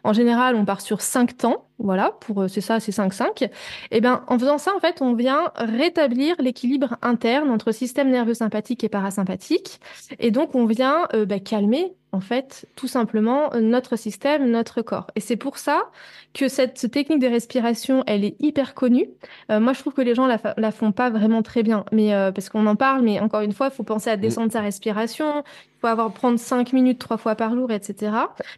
En 0.05 0.13
général, 0.13 0.55
on 0.55 0.67
part 0.67 0.83
sur 0.83 1.01
5 1.01 1.35
temps. 1.39 1.65
Voilà, 1.79 2.13
pour 2.21 2.43
euh, 2.43 2.49
c'est 2.49 2.61
ça, 2.61 2.79
c'est 2.79 2.93
5-5. 2.93 3.51
Et 3.91 4.03
bien, 4.03 4.23
en 4.29 4.39
faisant 4.39 4.59
ça, 4.59 4.75
en 4.77 4.81
fait, 4.81 5.01
on 5.01 5.15
vient 5.15 5.51
rétablir 5.57 6.37
l'équilibre 6.39 6.99
interne 7.01 7.51
entre 7.51 7.73
système 7.73 8.11
nerveux 8.11 8.35
sympathique 8.35 8.85
et 8.85 8.91
parasympathique. 8.91 9.81
Et 10.19 10.31
donc, 10.31 10.55
on 10.55 10.67
vient 10.67 11.09
euh, 11.15 11.25
bah, 11.25 11.41
calmer, 11.41 11.95
en 12.16 12.20
fait, 12.20 12.66
tout 12.76 12.88
simplement 12.88 13.50
notre 13.61 13.96
système, 13.96 14.50
notre 14.50 14.81
corps. 14.81 15.09
Et 15.16 15.20
c'est 15.20 15.37
pour 15.37 15.59
ça 15.59 15.90
que 16.33 16.48
cette 16.48 16.90
technique 16.90 17.20
de 17.20 17.26
respiration, 17.26 18.02
elle 18.07 18.24
est 18.24 18.37
hyper 18.40 18.74
connue. 18.74 19.11
Euh, 19.50 19.61
moi, 19.61 19.74
je 19.74 19.81
trouve 19.81 19.92
que 19.92 20.00
les 20.00 20.14
gens 20.14 20.26
la, 20.26 20.38
la 20.57 20.70
font 20.70 20.92
pas 20.92 21.11
vraiment 21.11 21.42
très 21.42 21.62
bien, 21.62 21.85
mais 21.92 22.12
parce 22.35 22.48
qu'on 22.48 22.66
en 22.66 22.76
parle. 22.76 23.02
Mais 23.02 23.20
encore 23.20 23.42
une 23.42 23.52
fois, 23.52 23.68
il 23.70 23.74
faut 23.74 23.83
penser 23.83 24.09
à 24.09 24.16
descendre 24.16 24.50
sa 24.50 24.62
respiration. 24.62 25.42
Il 25.46 25.81
faut 25.81 25.88
avoir 25.88 26.11
prendre 26.12 26.38
5 26.38 26.72
minutes 26.72 26.98
trois 26.98 27.18
fois 27.18 27.35
par 27.35 27.55
jour, 27.55 27.70
etc. 27.70 28.12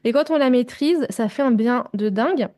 Mais 0.05 0.13
quand 0.13 0.31
on 0.31 0.39
la 0.39 0.51
maîtrise, 0.51 1.05
ça 1.11 1.29
fait 1.29 1.43
un 1.43 1.51
bien 1.51 1.85
de 1.95 2.09
dingue. 2.09 2.49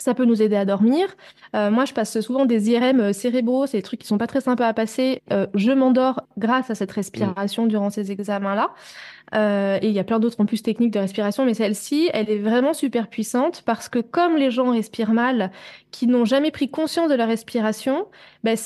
Ça 0.00 0.14
peut 0.14 0.24
nous 0.24 0.40
aider 0.42 0.56
à 0.56 0.64
dormir. 0.64 1.06
Euh, 1.54 1.70
moi, 1.70 1.84
je 1.84 1.92
passe 1.92 2.18
souvent 2.20 2.46
des 2.46 2.70
IRM 2.70 3.00
euh, 3.00 3.12
cérébraux, 3.12 3.66
c'est 3.66 3.78
des 3.78 3.82
trucs 3.82 4.00
qui 4.00 4.06
sont 4.06 4.18
pas 4.18 4.26
très 4.26 4.40
sympas 4.40 4.66
à 4.66 4.72
passer. 4.72 5.22
Euh, 5.30 5.46
je 5.54 5.72
m'endors 5.72 6.22
grâce 6.38 6.70
à 6.70 6.74
cette 6.74 6.92
respiration 6.92 7.66
durant 7.66 7.90
ces 7.90 8.10
examens-là. 8.10 8.70
et 9.82 9.86
il 9.86 9.92
y 9.92 9.98
a 9.98 10.04
plein 10.04 10.18
d'autres 10.18 10.40
en 10.40 10.46
plus 10.46 10.62
techniques 10.62 10.92
de 10.92 10.98
respiration, 10.98 11.44
mais 11.44 11.54
celle-ci, 11.54 12.10
elle 12.12 12.30
est 12.30 12.38
vraiment 12.38 12.72
super 12.72 13.08
puissante 13.08 13.62
parce 13.64 13.88
que 13.88 13.98
comme 13.98 14.36
les 14.36 14.50
gens 14.50 14.72
respirent 14.72 15.12
mal, 15.12 15.52
qui 15.90 16.06
n'ont 16.06 16.24
jamais 16.24 16.50
pris 16.50 16.70
conscience 16.70 17.10
de 17.10 17.14
la 17.14 17.26
respiration, 17.26 18.06
ben, 18.42 18.56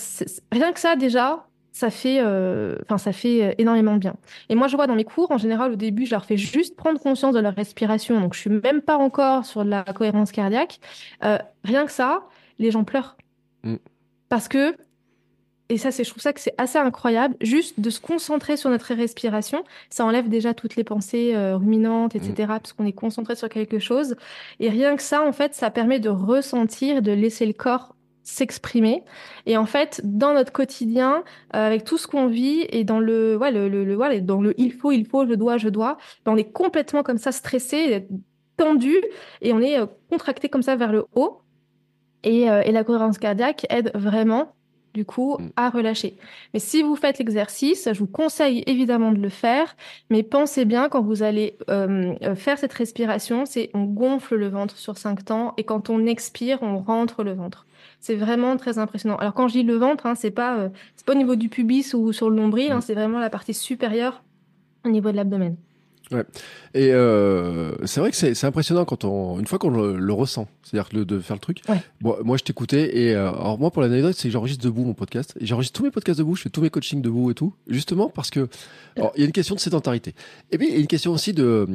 rien 0.52 0.72
que 0.72 0.80
ça 0.80 0.96
déjà, 0.96 1.46
ça 1.74 1.90
fait, 1.90 2.20
euh, 2.20 2.76
ça 2.98 3.12
fait 3.12 3.42
euh, 3.42 3.52
énormément 3.58 3.94
de 3.94 3.98
bien. 3.98 4.14
Et 4.48 4.54
moi, 4.54 4.68
je 4.68 4.76
vois 4.76 4.86
dans 4.86 4.94
mes 4.94 5.02
cours, 5.02 5.32
en 5.32 5.38
général, 5.38 5.72
au 5.72 5.76
début, 5.76 6.06
je 6.06 6.12
leur 6.12 6.24
fais 6.24 6.36
juste 6.36 6.76
prendre 6.76 7.00
conscience 7.00 7.34
de 7.34 7.40
leur 7.40 7.52
respiration. 7.52 8.20
Donc, 8.20 8.34
je 8.34 8.38
suis 8.38 8.50
même 8.50 8.80
pas 8.80 8.96
encore 8.96 9.44
sur 9.44 9.64
la 9.64 9.82
cohérence 9.82 10.30
cardiaque. 10.30 10.78
Euh, 11.24 11.36
rien 11.64 11.84
que 11.84 11.90
ça, 11.90 12.22
les 12.60 12.70
gens 12.70 12.84
pleurent. 12.84 13.16
Mm. 13.64 13.74
Parce 14.28 14.46
que, 14.46 14.76
et 15.68 15.76
ça, 15.76 15.90
c'est, 15.90 16.04
je 16.04 16.10
trouve 16.10 16.22
ça 16.22 16.32
que 16.32 16.38
c'est 16.38 16.54
assez 16.58 16.78
incroyable, 16.78 17.34
juste 17.40 17.80
de 17.80 17.90
se 17.90 18.00
concentrer 18.00 18.56
sur 18.56 18.70
notre 18.70 18.94
respiration, 18.94 19.64
ça 19.90 20.04
enlève 20.04 20.28
déjà 20.28 20.54
toutes 20.54 20.76
les 20.76 20.84
pensées 20.84 21.34
ruminantes, 21.54 22.14
etc., 22.14 22.34
mm. 22.38 22.46
parce 22.46 22.72
qu'on 22.72 22.86
est 22.86 22.92
concentré 22.92 23.34
sur 23.34 23.48
quelque 23.48 23.80
chose. 23.80 24.14
Et 24.60 24.70
rien 24.70 24.94
que 24.94 25.02
ça, 25.02 25.26
en 25.26 25.32
fait, 25.32 25.54
ça 25.54 25.70
permet 25.70 25.98
de 25.98 26.08
ressentir, 26.08 27.02
de 27.02 27.10
laisser 27.10 27.46
le 27.46 27.52
corps 27.52 27.93
s'exprimer. 28.24 29.04
Et 29.46 29.56
en 29.56 29.66
fait, 29.66 30.00
dans 30.02 30.34
notre 30.34 30.50
quotidien, 30.50 31.22
euh, 31.54 31.66
avec 31.66 31.84
tout 31.84 31.98
ce 31.98 32.06
qu'on 32.06 32.26
vit 32.26 32.66
et 32.70 32.82
dans 32.82 32.98
le, 32.98 33.36
ouais, 33.36 33.52
le, 33.52 33.68
le, 33.68 33.84
le 33.84 34.20
dans 34.22 34.40
le 34.40 34.58
il 34.58 34.72
faut, 34.72 34.90
il 34.90 35.06
faut, 35.06 35.26
je 35.26 35.34
dois, 35.34 35.58
je 35.58 35.68
dois, 35.68 35.98
ben, 36.24 36.32
on 36.32 36.36
est 36.36 36.50
complètement 36.50 37.02
comme 37.02 37.18
ça 37.18 37.30
stressé, 37.30 38.08
tendu 38.56 38.96
et 39.42 39.52
on 39.52 39.60
est 39.60 39.78
euh, 39.78 39.86
contracté 40.10 40.48
comme 40.48 40.62
ça 40.62 40.74
vers 40.74 40.90
le 40.90 41.04
haut. 41.14 41.42
Et, 42.22 42.50
euh, 42.50 42.62
et 42.64 42.72
la 42.72 42.84
cohérence 42.84 43.18
cardiaque 43.18 43.66
aide 43.68 43.92
vraiment 43.94 44.54
du 44.94 45.04
coup, 45.04 45.36
mm. 45.38 45.50
à 45.56 45.70
relâcher. 45.70 46.16
Mais 46.54 46.60
si 46.60 46.82
vous 46.82 46.94
faites 46.94 47.18
l'exercice, 47.18 47.88
je 47.92 47.98
vous 47.98 48.06
conseille 48.06 48.62
évidemment 48.68 49.10
de 49.10 49.18
le 49.18 49.28
faire, 49.28 49.76
mais 50.08 50.22
pensez 50.22 50.64
bien 50.64 50.88
quand 50.88 51.02
vous 51.02 51.24
allez 51.24 51.58
faire 52.36 52.58
cette 52.58 52.72
respiration, 52.72 53.44
c'est 53.44 53.70
on 53.74 53.82
gonfle 53.82 54.36
le 54.36 54.48
ventre 54.48 54.76
sur 54.76 54.96
cinq 54.96 55.24
temps 55.24 55.52
et 55.56 55.64
quand 55.64 55.90
on 55.90 56.06
expire, 56.06 56.62
on 56.62 56.78
rentre 56.78 57.24
le 57.24 57.32
ventre. 57.32 57.66
C'est 58.04 58.16
vraiment 58.16 58.58
très 58.58 58.76
impressionnant. 58.78 59.16
Alors 59.16 59.32
quand 59.32 59.48
je 59.48 59.54
dis 59.54 59.62
le 59.62 59.76
ventre, 59.76 60.04
hein, 60.04 60.14
c'est 60.14 60.30
pas 60.30 60.58
euh, 60.58 60.68
c'est 60.94 61.06
pas 61.06 61.14
au 61.14 61.16
niveau 61.16 61.36
du 61.36 61.48
pubis 61.48 61.94
ou 61.94 62.12
sur 62.12 62.28
le 62.28 62.36
nombril, 62.36 62.70
hein, 62.70 62.76
mm. 62.76 62.80
c'est 62.82 62.92
vraiment 62.92 63.18
la 63.18 63.30
partie 63.30 63.54
supérieure 63.54 64.22
au 64.84 64.90
niveau 64.90 65.10
de 65.10 65.16
l'abdomen. 65.16 65.56
Ouais. 66.14 66.24
Et 66.74 66.92
euh, 66.92 67.72
c'est 67.86 68.00
vrai 68.00 68.10
que 68.10 68.16
c'est 68.16 68.44
impressionnant 68.44 68.84
quand 68.84 69.04
on, 69.04 69.38
une 69.38 69.46
fois 69.46 69.58
qu'on 69.58 69.70
le, 69.70 70.12
ressent, 70.12 70.48
c'est-à-dire 70.62 71.04
de 71.04 71.20
faire 71.20 71.36
le 71.36 71.40
truc. 71.40 71.62
Bon, 72.00 72.16
moi, 72.24 72.36
je 72.36 72.44
t'écoutais 72.44 72.96
et 72.96 73.14
euh, 73.14 73.28
alors 73.30 73.58
moi, 73.58 73.70
pour 73.70 73.82
l'anecdote, 73.82 74.14
c'est 74.16 74.28
que 74.28 74.32
j'enregistre 74.32 74.64
debout 74.64 74.84
mon 74.84 74.94
podcast. 74.94 75.34
Et 75.40 75.46
j'enregistre 75.46 75.78
tous 75.78 75.84
mes 75.84 75.90
podcasts 75.90 76.18
debout, 76.18 76.36
je 76.36 76.42
fais 76.42 76.50
tous 76.50 76.60
mes 76.60 76.70
coachings 76.70 77.02
debout 77.02 77.30
et 77.30 77.34
tout, 77.34 77.54
justement 77.66 78.08
parce 78.08 78.30
que 78.30 78.48
il 78.96 79.20
y 79.20 79.22
a 79.22 79.26
une 79.26 79.32
question 79.32 79.54
de 79.54 79.60
sédentarité. 79.60 80.14
Et 80.50 80.58
puis 80.58 80.68
il 80.68 80.74
y 80.74 80.76
a 80.76 80.80
une 80.80 80.86
question 80.86 81.12
aussi 81.12 81.32
de 81.32 81.66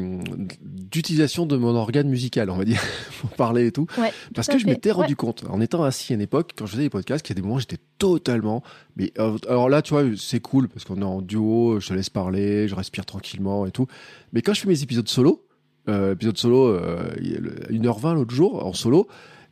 d'utilisation 0.61 1.45
de 1.45 1.57
mon 1.57 1.75
organe 1.75 2.07
musical, 2.07 2.49
on 2.49 2.57
va 2.57 2.65
dire, 2.65 2.81
pour 3.21 3.29
parler 3.31 3.67
et 3.67 3.71
tout. 3.71 3.87
parce 4.33 4.47
que 4.47 4.57
je 4.57 4.65
m'étais 4.65 4.91
rendu 4.91 5.15
compte, 5.15 5.43
en 5.49 5.61
étant 5.61 5.83
assis 5.83 6.13
à 6.13 6.15
une 6.15 6.21
époque, 6.21 6.51
quand 6.57 6.65
je 6.65 6.71
faisais 6.71 6.83
des 6.83 6.89
podcasts, 6.89 7.25
qu'il 7.25 7.35
y 7.35 7.37
a 7.37 7.41
des 7.41 7.41
moments 7.41 7.55
où 7.55 7.59
j'étais 7.59 7.79
totalement. 7.99 8.63
Mais 8.97 9.11
euh, 9.19 9.37
alors 9.47 9.69
là, 9.69 9.81
tu 9.83 9.93
vois, 9.93 10.03
c'est 10.17 10.39
cool 10.39 10.67
parce 10.67 10.85
qu'on 10.85 11.01
est 11.01 11.05
en 11.05 11.21
duo, 11.21 11.79
je 11.79 11.89
te 11.89 11.93
laisse 11.93 12.09
parler, 12.09 12.67
je 12.67 12.73
respire 12.73 13.05
tranquillement 13.05 13.67
et 13.67 13.71
tout. 13.71 13.85
Mais 14.33 14.41
quand 14.41 14.53
je 14.53 14.61
fais 14.61 14.67
mes 14.67 14.81
épisodes 14.81 15.07
solo, 15.07 15.45
euh, 15.87 16.13
épisode 16.13 16.37
solo, 16.37 16.67
euh, 16.67 17.13
1h20 17.69 18.15
l'autre 18.15 18.33
jour, 18.33 18.65
en 18.65 18.73
solo, 18.73 19.07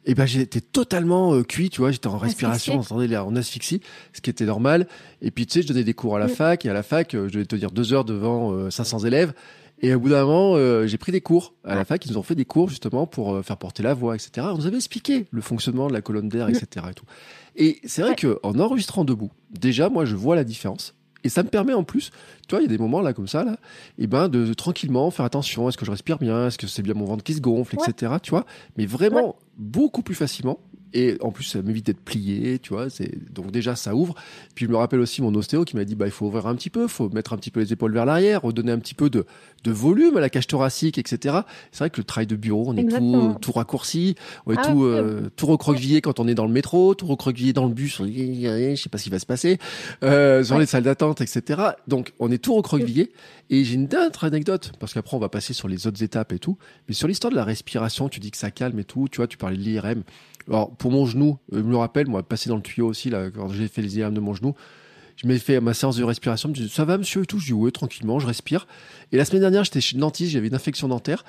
et 0.06 0.16
ben 0.16 0.26
j'étais 0.26 0.62
totalement 0.62 1.34
euh, 1.34 1.44
cuit, 1.44 1.70
tu 1.70 1.82
vois, 1.82 1.92
j'étais 1.92 2.08
en 2.08 2.18
respiration, 2.18 2.76
on 2.76 2.80
entendait 2.80 3.18
en 3.18 3.36
asphyxie, 3.36 3.82
ce 4.14 4.22
qui 4.22 4.30
était 4.30 4.46
normal. 4.46 4.88
Et 5.22 5.32
puis 5.32 5.46
tu 5.46 5.54
sais, 5.54 5.62
je 5.62 5.68
donnais 5.68 5.84
des 5.84 5.94
cours 5.94 6.16
à 6.16 6.20
la 6.20 6.30
fac, 6.30 6.66
et 6.66 6.70
à 6.70 6.74
la 6.74 6.84
fac, 6.84 7.14
euh, 7.14 7.28
je 7.28 7.34
devais 7.34 7.46
te 7.46 7.56
dire 7.58 7.72
deux 7.72 7.94
heures 7.94 8.06
devant 8.06 8.72
500 8.72 9.00
élèves. 9.00 9.34
Et 9.80 9.94
au 9.94 10.00
bout 10.00 10.10
d'un 10.10 10.26
moment, 10.26 10.56
euh, 10.56 10.88
j'ai 10.88 10.98
pris 10.98 11.12
des 11.12 11.22
cours 11.22 11.54
à 11.64 11.76
la 11.76 11.86
fac. 11.86 12.04
Ils 12.06 12.12
nous 12.12 12.18
ont 12.18 12.24
fait 12.24 12.36
des 12.36 12.46
cours 12.46 12.70
justement 12.70 13.06
pour 13.06 13.36
euh, 13.36 13.42
faire 13.44 13.58
porter 13.58 13.84
la 13.84 13.94
voix, 13.94 14.16
etc. 14.16 14.48
On 14.52 14.58
nous 14.58 14.66
avait 14.66 14.78
expliqué 14.78 15.28
le 15.32 15.42
fonctionnement 15.42 15.88
de 15.88 15.94
la 15.94 16.02
colonne 16.02 16.30
d'air, 16.30 16.50
etc. 16.50 16.88
Et, 16.90 16.94
tout. 16.94 17.06
et 17.56 17.80
c'est 17.86 18.02
vrai 18.02 18.16
que 18.16 18.40
en 18.44 18.58
enregistrant 18.60 19.06
debout, 19.06 19.32
déjà, 19.52 19.90
moi, 19.90 20.06
je 20.06 20.16
vois 20.16 20.36
la 20.36 20.44
différence. 20.44 20.96
Et 21.24 21.30
ça 21.30 21.44
me 21.44 21.50
permet 21.50 21.74
en 21.74 21.84
plus, 21.84 22.12
tu 22.48 22.56
vois, 22.56 22.60
il 22.60 22.64
y 22.64 22.66
a 22.66 22.70
des 22.70 22.78
moments 22.78 23.02
là 23.02 23.12
comme 23.12 23.28
ça, 23.28 23.44
là, 23.44 23.58
et 23.98 24.08
ben 24.08 24.30
de, 24.30 24.54
tranquillement 24.54 25.12
faire 25.12 25.26
attention. 25.26 25.68
Est-ce 25.68 25.78
que 25.78 25.86
je 25.86 25.92
respire 25.92 26.20
bien? 26.20 26.48
Est-ce 26.48 26.58
que 26.58 26.68
c'est 26.68 26.82
bien 26.82 26.94
mon 26.94 27.06
ventre 27.06 27.24
qui 27.24 27.34
se 27.34 27.42
gonfle, 27.42 27.76
etc. 27.76 28.14
Tu 28.22 28.30
vois, 28.30 28.46
mais 28.78 28.86
vraiment 28.86 29.36
beaucoup 29.58 30.04
plus 30.04 30.16
facilement 30.16 30.60
et 30.94 31.18
en 31.22 31.32
plus, 31.32 31.44
ça 31.44 31.62
m'évite 31.62 31.86
d'être 31.86 32.00
plié, 32.00 32.60
tu 32.60 32.74
vois. 32.74 32.90
C'est 32.90 33.12
donc 33.34 33.52
déjà 33.52 33.76
ça 33.76 33.96
ouvre. 33.96 34.16
Puis 34.56 34.66
je 34.66 34.72
me 34.72 34.78
rappelle 34.78 35.00
aussi 35.00 35.22
mon 35.22 35.34
ostéo 35.36 35.66
qui 35.66 35.76
m'a 35.76 35.84
dit 35.84 35.96
bah 35.96 36.06
il 36.06 36.12
faut 36.12 36.26
ouvrir 36.26 36.48
un 36.48 36.56
petit 36.56 36.70
peu, 36.70 36.88
faut 36.88 37.10
mettre 37.10 37.34
un 37.34 37.38
petit 37.38 37.52
peu 37.52 37.60
les 37.60 37.74
épaules 37.74 37.94
vers 37.94 38.06
l'arrière, 38.06 38.42
redonner 38.42 38.72
un 38.72 38.80
petit 38.80 38.94
peu 38.94 39.10
de, 39.10 39.26
de 39.64 39.72
volume 39.72 40.18
à 40.18 40.22
la 40.22 40.30
cage 40.30 40.48
thoracique, 40.48 40.98
etc. 40.98 41.40
C'est 41.72 41.80
vrai 41.80 41.90
que 41.90 41.98
le 41.98 42.06
travail 42.06 42.28
de 42.28 42.36
bureau, 42.36 42.66
on 42.68 42.78
est 42.78 42.88
tout, 42.88 43.36
tout 43.42 43.52
raccourci, 43.52 44.16
on 44.46 44.54
est 44.54 44.58
ah 44.58 44.72
tout 44.72 44.84
euh, 44.86 45.30
tout 45.36 45.48
recroquevillé 45.48 46.02
quand 46.02 46.20
on 46.20 46.28
est 46.28 46.36
dans 46.36 46.46
le 46.46 46.54
métro, 46.54 46.96
tout 46.96 47.08
recroquevillé 47.08 47.54
dans 47.54 47.66
le 47.66 47.74
bus. 47.74 48.02
Je 48.02 48.76
sais 48.76 48.90
pas 48.90 48.98
ce 48.98 49.04
qui 49.04 49.10
va 49.10 49.20
se 49.20 49.26
passer 49.26 49.58
euh, 50.04 50.44
dans 50.46 50.58
les 50.58 50.66
salles 50.66 50.84
d'attente, 50.84 51.22
etc. 51.22 51.62
Donc 51.88 52.14
on 52.20 52.32
est 52.32 52.38
tout 52.38 52.54
recroquevillé. 52.54 53.12
Et 53.50 53.64
j'ai 53.64 53.76
une 53.76 53.88
autre 53.96 54.26
anecdote 54.26 54.74
parce 54.80 54.94
qu'après 54.94 55.16
on 55.16 55.20
va 55.20 55.30
passer 55.30 55.54
sur 55.54 55.68
les 55.68 55.88
autres 55.88 56.04
étapes 56.04 56.34
et 56.34 56.40
tout. 56.40 56.58
Mais 56.88 56.94
sur 56.94 57.08
l'histoire 57.08 57.32
de 57.32 57.38
la 57.38 57.44
respiration, 57.44 58.10
tu 58.10 58.20
dis 58.20 58.32
que 58.32 58.38
ça 58.38 58.52
calme 58.52 58.80
et 58.80 58.84
tout. 58.84 59.08
Tu 59.10 59.18
vois, 59.18 59.28
tu 59.28 59.38
parlais 59.38 59.58
de 59.58 59.62
l'IRM. 59.62 60.04
Alors, 60.48 60.76
pour 60.76 60.92
mon 60.92 61.06
genou, 61.06 61.38
je 61.52 61.60
me 61.60 61.78
rappelle, 61.78 62.08
moi, 62.08 62.24
passer 62.24 62.50
dans 62.50 62.56
le 62.56 62.62
tuyau 62.62 62.88
aussi, 62.88 63.10
là, 63.10 63.30
quand 63.30 63.50
j'ai 63.50 63.68
fait 63.68 63.82
les 63.82 63.98
IRM 63.98 64.14
de 64.14 64.20
mon 64.20 64.34
genou, 64.34 64.56
je 65.18 65.28
m'ai 65.28 65.40
fait 65.40 65.60
ma 65.60 65.74
séance 65.74 65.98
de 65.98 66.04
respiration, 66.04 66.50
je 66.54 66.62
me 66.62 66.68
dis, 66.68 66.74
ça 66.74 66.86
va, 66.86 66.98
monsieur, 66.98 67.24
et 67.24 67.26
tout? 67.26 67.40
Je 67.40 67.48
dis, 67.48 67.54
oui, 67.54 67.72
tranquillement, 67.72 68.20
je 68.20 68.28
respire. 68.28 68.68
Et 69.12 69.18
la 69.18 69.26
semaine 69.26 69.42
dernière, 69.42 69.64
j'étais 69.64 69.82
chez 69.82 69.96
le 69.96 70.02
dentiste, 70.02 70.32
j'avais 70.32 70.48
une 70.48 70.56
infection 70.56 70.88
dentaire. 70.88 71.26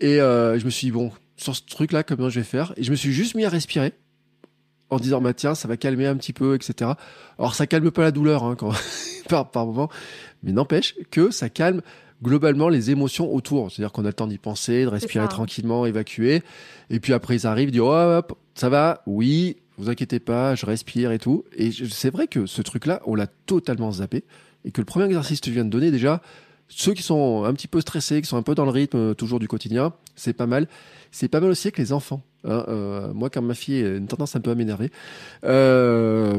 Et 0.00 0.20
euh, 0.20 0.58
je 0.58 0.64
me 0.64 0.70
suis 0.70 0.86
dit, 0.86 0.92
bon, 0.92 1.12
sur 1.36 1.54
ce 1.54 1.62
truc-là, 1.62 2.02
comment 2.02 2.28
je 2.28 2.40
vais 2.40 2.46
faire? 2.46 2.72
Et 2.76 2.82
je 2.82 2.90
me 2.90 2.96
suis 2.96 3.12
juste 3.12 3.34
mis 3.34 3.44
à 3.44 3.48
respirer 3.48 3.92
en 4.88 4.98
disant, 4.98 5.20
bah 5.20 5.34
tiens, 5.34 5.54
ça 5.54 5.68
va 5.68 5.76
calmer 5.76 6.06
un 6.06 6.16
petit 6.16 6.32
peu, 6.32 6.54
etc. 6.54 6.92
Alors, 7.38 7.54
ça 7.54 7.66
calme 7.66 7.90
pas 7.90 8.02
la 8.02 8.12
douleur, 8.12 8.44
hein, 8.44 8.54
quand, 8.56 8.72
par, 9.28 9.50
par 9.50 9.66
moment, 9.66 9.90
mais 10.42 10.52
n'empêche 10.52 10.94
que 11.10 11.30
ça 11.30 11.48
calme 11.48 11.82
globalement 12.22 12.68
les 12.68 12.90
émotions 12.90 13.32
autour. 13.32 13.70
C'est-à-dire 13.70 13.92
qu'on 13.92 14.04
a 14.04 14.08
le 14.08 14.12
temps 14.12 14.26
d'y 14.26 14.38
penser, 14.38 14.84
de 14.84 14.88
respirer 14.88 15.28
tranquillement, 15.28 15.86
évacuer. 15.86 16.42
Et 16.90 17.00
puis 17.00 17.12
après, 17.12 17.36
ils 17.36 17.46
arrivent, 17.46 17.68
ils 17.68 17.72
disent, 17.72 17.80
oh, 17.80 17.92
hop, 17.92 18.38
ça 18.54 18.68
va? 18.68 19.02
Oui, 19.06 19.56
vous 19.78 19.90
inquiétez 19.90 20.20
pas, 20.20 20.54
je 20.54 20.66
respire 20.66 21.12
et 21.12 21.18
tout. 21.18 21.44
Et 21.56 21.70
c'est 21.70 22.10
vrai 22.10 22.26
que 22.26 22.46
ce 22.46 22.62
truc-là, 22.62 23.00
on 23.06 23.14
l'a 23.14 23.26
totalement 23.26 23.92
zappé. 23.92 24.24
Et 24.64 24.72
que 24.72 24.80
le 24.80 24.84
premier 24.84 25.06
exercice 25.06 25.40
que 25.40 25.44
tu 25.44 25.52
viens 25.52 25.64
de 25.64 25.70
donner, 25.70 25.90
déjà, 25.90 26.22
ceux 26.68 26.94
qui 26.94 27.02
sont 27.02 27.44
un 27.44 27.54
petit 27.54 27.68
peu 27.68 27.80
stressés, 27.80 28.20
qui 28.20 28.28
sont 28.28 28.36
un 28.36 28.42
peu 28.42 28.54
dans 28.54 28.64
le 28.64 28.70
rythme 28.70 28.98
euh, 28.98 29.14
toujours 29.14 29.38
du 29.38 29.48
quotidien, 29.48 29.92
c'est 30.14 30.32
pas 30.32 30.46
mal. 30.46 30.68
C'est 31.12 31.28
pas 31.28 31.40
mal 31.40 31.50
aussi 31.50 31.68
avec 31.68 31.78
les 31.78 31.92
enfants. 31.92 32.22
Hein. 32.44 32.64
Euh, 32.68 33.12
moi, 33.14 33.30
quand 33.30 33.42
ma 33.42 33.54
fille 33.54 33.84
a 33.84 33.96
une 33.96 34.06
tendance 34.06 34.36
un 34.36 34.40
peu 34.40 34.50
à 34.50 34.54
m'énerver, 34.54 34.90
euh, 35.44 36.38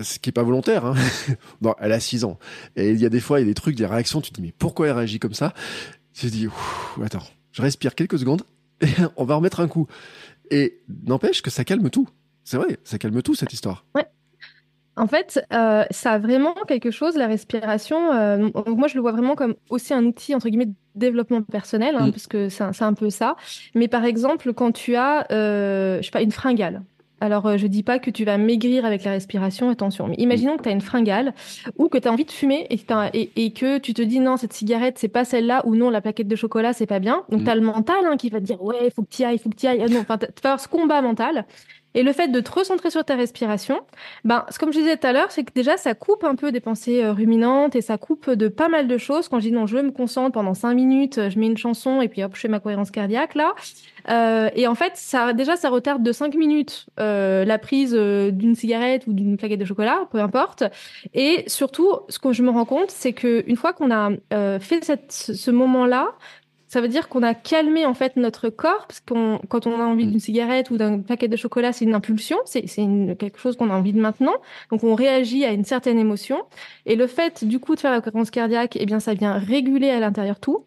ce 0.00 0.18
qui 0.18 0.30
est 0.30 0.32
pas 0.32 0.42
volontaire. 0.42 0.86
Hein. 0.86 0.94
bon, 1.60 1.74
elle 1.80 1.92
a 1.92 2.00
6 2.00 2.24
ans. 2.24 2.38
Et 2.76 2.90
il 2.90 3.00
y 3.00 3.06
a 3.06 3.08
des 3.08 3.20
fois, 3.20 3.40
il 3.40 3.42
y 3.42 3.46
a 3.46 3.48
des 3.48 3.54
trucs, 3.54 3.76
des 3.76 3.86
réactions, 3.86 4.20
tu 4.20 4.30
te 4.30 4.36
dis, 4.36 4.46
mais 4.46 4.54
pourquoi 4.56 4.86
elle 4.86 4.96
réagit 4.96 5.18
comme 5.18 5.34
ça? 5.34 5.52
Je 6.14 6.28
dis, 6.28 6.48
attends, 7.02 7.24
je 7.52 7.62
respire 7.62 7.94
quelques 7.94 8.18
secondes 8.18 8.42
et 8.80 8.88
on 9.16 9.24
va 9.24 9.34
remettre 9.34 9.60
un 9.60 9.68
coup. 9.68 9.86
Et 10.50 10.80
n'empêche 11.06 11.42
que 11.42 11.50
ça 11.50 11.64
calme 11.64 11.90
tout. 11.90 12.08
C'est 12.44 12.56
vrai, 12.56 12.78
ça 12.84 12.98
calme 12.98 13.20
tout 13.22 13.34
cette 13.34 13.52
histoire. 13.52 13.84
Ouais. 13.94 14.06
En 14.98 15.06
fait, 15.06 15.40
euh, 15.52 15.84
ça 15.90 16.12
a 16.12 16.18
vraiment 16.18 16.54
quelque 16.66 16.90
chose, 16.90 17.16
la 17.16 17.26
respiration. 17.26 18.12
Euh, 18.12 18.48
moi, 18.66 18.88
je 18.88 18.94
le 18.94 19.00
vois 19.00 19.12
vraiment 19.12 19.36
comme 19.36 19.54
aussi 19.70 19.94
un 19.94 20.04
outil, 20.04 20.34
entre 20.34 20.48
guillemets, 20.48 20.66
de 20.66 20.74
développement 20.96 21.42
personnel, 21.42 21.94
hein, 21.96 22.08
mm. 22.08 22.10
parce 22.10 22.26
que 22.26 22.48
c'est 22.48 22.82
un, 22.82 22.94
peu 22.94 23.10
ça. 23.10 23.36
Mais 23.74 23.88
par 23.88 24.04
exemple, 24.04 24.52
quand 24.52 24.72
tu 24.72 24.96
as, 24.96 25.26
euh, 25.30 25.98
je 25.98 26.06
sais 26.06 26.10
pas, 26.10 26.22
une 26.22 26.32
fringale. 26.32 26.82
Alors, 27.20 27.46
euh, 27.46 27.56
je 27.56 27.66
dis 27.66 27.82
pas 27.82 27.98
que 27.98 28.10
tu 28.10 28.24
vas 28.24 28.38
maigrir 28.38 28.84
avec 28.84 29.04
la 29.04 29.10
respiration, 29.10 29.70
attention. 29.70 30.08
Mais 30.08 30.14
imaginons 30.18 30.56
que 30.56 30.62
tu 30.62 30.68
as 30.68 30.72
une 30.72 30.80
fringale 30.80 31.34
ou 31.76 31.88
que 31.88 31.98
tu 31.98 32.06
as 32.06 32.12
envie 32.12 32.24
de 32.24 32.30
fumer 32.30 32.66
et 32.70 32.78
que, 32.78 32.94
et, 33.12 33.52
que, 33.52 33.78
tu 33.78 33.92
te 33.92 34.02
dis 34.02 34.20
non, 34.20 34.36
cette 34.36 34.52
cigarette, 34.52 34.98
c'est 34.98 35.08
pas 35.08 35.24
celle-là 35.24 35.62
ou 35.66 35.74
non, 35.74 35.90
la 35.90 36.00
plaquette 36.00 36.28
de 36.28 36.36
chocolat, 36.36 36.72
c'est 36.72 36.86
pas 36.86 37.00
bien. 37.00 37.24
Donc, 37.28 37.40
mm. 37.40 37.44
tu 37.44 37.50
as 37.50 37.54
le 37.56 37.60
mental 37.60 37.98
hein, 38.04 38.16
qui 38.16 38.30
va 38.30 38.38
te 38.38 38.44
dire 38.44 38.62
ouais, 38.62 38.86
il 38.86 38.90
faut 38.90 39.02
que 39.02 39.10
tu 39.10 39.24
ailles, 39.24 39.36
il 39.36 39.38
faut 39.38 39.50
que 39.50 39.56
tu 39.56 39.66
ailles. 39.66 39.84
Non, 39.90 40.00
enfin, 40.00 40.18
tu 40.18 40.26
vas 40.42 40.50
avoir 40.50 40.60
ce 40.60 40.68
combat 40.68 41.02
mental. 41.02 41.44
Et 41.94 42.02
le 42.02 42.12
fait 42.12 42.28
de 42.28 42.40
te 42.40 42.50
recentrer 42.50 42.90
sur 42.90 43.04
ta 43.04 43.16
respiration, 43.16 43.80
ben, 44.24 44.44
comme 44.60 44.72
je 44.72 44.78
disais 44.78 44.96
tout 44.96 45.06
à 45.06 45.12
l'heure, 45.12 45.30
c'est 45.30 45.44
que 45.44 45.52
déjà, 45.52 45.76
ça 45.76 45.94
coupe 45.94 46.24
un 46.24 46.34
peu 46.34 46.52
des 46.52 46.60
pensées 46.60 47.02
euh, 47.02 47.12
ruminantes 47.12 47.74
et 47.76 47.80
ça 47.80 47.98
coupe 47.98 48.30
de 48.30 48.48
pas 48.48 48.68
mal 48.68 48.88
de 48.88 48.98
choses. 48.98 49.28
Quand 49.28 49.40
je 49.40 49.46
dis 49.48 49.52
non, 49.52 49.66
je 49.66 49.78
me 49.78 49.90
concentre 49.90 50.32
pendant 50.32 50.54
cinq 50.54 50.74
minutes, 50.74 51.28
je 51.28 51.38
mets 51.38 51.46
une 51.46 51.56
chanson 51.56 52.00
et 52.00 52.08
puis 52.08 52.22
hop, 52.22 52.32
je 52.34 52.40
fais 52.40 52.48
ma 52.48 52.60
cohérence 52.60 52.90
cardiaque 52.90 53.34
là. 53.34 53.54
Euh, 54.10 54.48
et 54.54 54.66
en 54.66 54.74
fait, 54.74 54.92
ça, 54.94 55.32
déjà, 55.32 55.56
ça 55.56 55.68
retarde 55.68 56.02
de 56.02 56.12
cinq 56.12 56.34
minutes 56.34 56.86
euh, 56.98 57.44
la 57.44 57.58
prise 57.58 57.94
euh, 57.94 58.30
d'une 58.30 58.54
cigarette 58.54 59.06
ou 59.06 59.12
d'une 59.12 59.36
plaquette 59.36 59.60
de 59.60 59.64
chocolat, 59.64 60.06
peu 60.10 60.18
importe. 60.20 60.64
Et 61.14 61.44
surtout, 61.46 61.90
ce 62.08 62.18
que 62.18 62.32
je 62.32 62.42
me 62.42 62.50
rends 62.50 62.64
compte, 62.64 62.90
c'est 62.90 63.12
que 63.12 63.44
une 63.46 63.56
fois 63.56 63.72
qu'on 63.72 63.90
a 63.90 64.10
euh, 64.32 64.58
fait 64.60 64.84
cette, 64.84 65.12
ce 65.12 65.50
moment-là, 65.50 66.12
ça 66.68 66.80
veut 66.82 66.88
dire 66.88 67.08
qu'on 67.08 67.22
a 67.22 67.34
calmé 67.34 67.86
en 67.86 67.94
fait 67.94 68.16
notre 68.16 68.50
corps 68.50 68.86
parce 68.86 69.00
qu'on 69.00 69.40
quand 69.48 69.66
on 69.66 69.80
a 69.80 69.84
envie 69.84 70.06
d'une 70.06 70.20
cigarette 70.20 70.70
ou 70.70 70.76
d'un 70.76 71.00
paquet 71.00 71.26
de 71.26 71.36
chocolat, 71.36 71.72
c'est 71.72 71.84
une 71.86 71.94
impulsion, 71.94 72.36
c'est 72.44 72.66
c'est 72.66 72.86
quelque 73.18 73.38
chose 73.38 73.56
qu'on 73.56 73.70
a 73.70 73.74
envie 73.74 73.94
de 73.94 74.00
maintenant. 74.00 74.34
Donc 74.70 74.84
on 74.84 74.94
réagit 74.94 75.44
à 75.44 75.52
une 75.52 75.64
certaine 75.64 75.98
émotion 75.98 76.42
et 76.86 76.94
le 76.94 77.06
fait 77.06 77.44
du 77.44 77.58
coup 77.58 77.74
de 77.74 77.80
faire 77.80 77.90
la 77.90 78.00
cohérence 78.00 78.30
cardiaque, 78.30 78.76
eh 78.78 78.86
bien 78.86 79.00
ça 79.00 79.14
vient 79.14 79.34
réguler 79.38 79.90
à 79.90 79.98
l'intérieur 79.98 80.38
tout. 80.38 80.66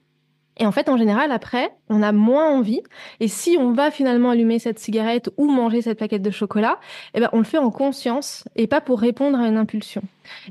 Et 0.57 0.65
en 0.65 0.71
fait, 0.71 0.89
en 0.89 0.97
général, 0.97 1.31
après, 1.31 1.73
on 1.91 2.01
a 2.01 2.11
moins 2.11 2.49
envie. 2.49 2.81
Et 3.19 3.27
si 3.27 3.57
on 3.59 3.73
va 3.73 3.91
finalement 3.91 4.31
allumer 4.31 4.57
cette 4.57 4.79
cigarette 4.79 5.29
ou 5.37 5.45
manger 5.51 5.81
cette 5.81 5.97
plaquette 5.97 6.21
de 6.21 6.31
chocolat, 6.31 6.79
eh 7.13 7.19
ben, 7.19 7.29
on 7.33 7.39
le 7.39 7.43
fait 7.43 7.57
en 7.57 7.69
conscience 7.69 8.45
et 8.55 8.65
pas 8.65 8.81
pour 8.81 8.99
répondre 8.99 9.39
à 9.39 9.47
une 9.47 9.57
impulsion. 9.57 10.01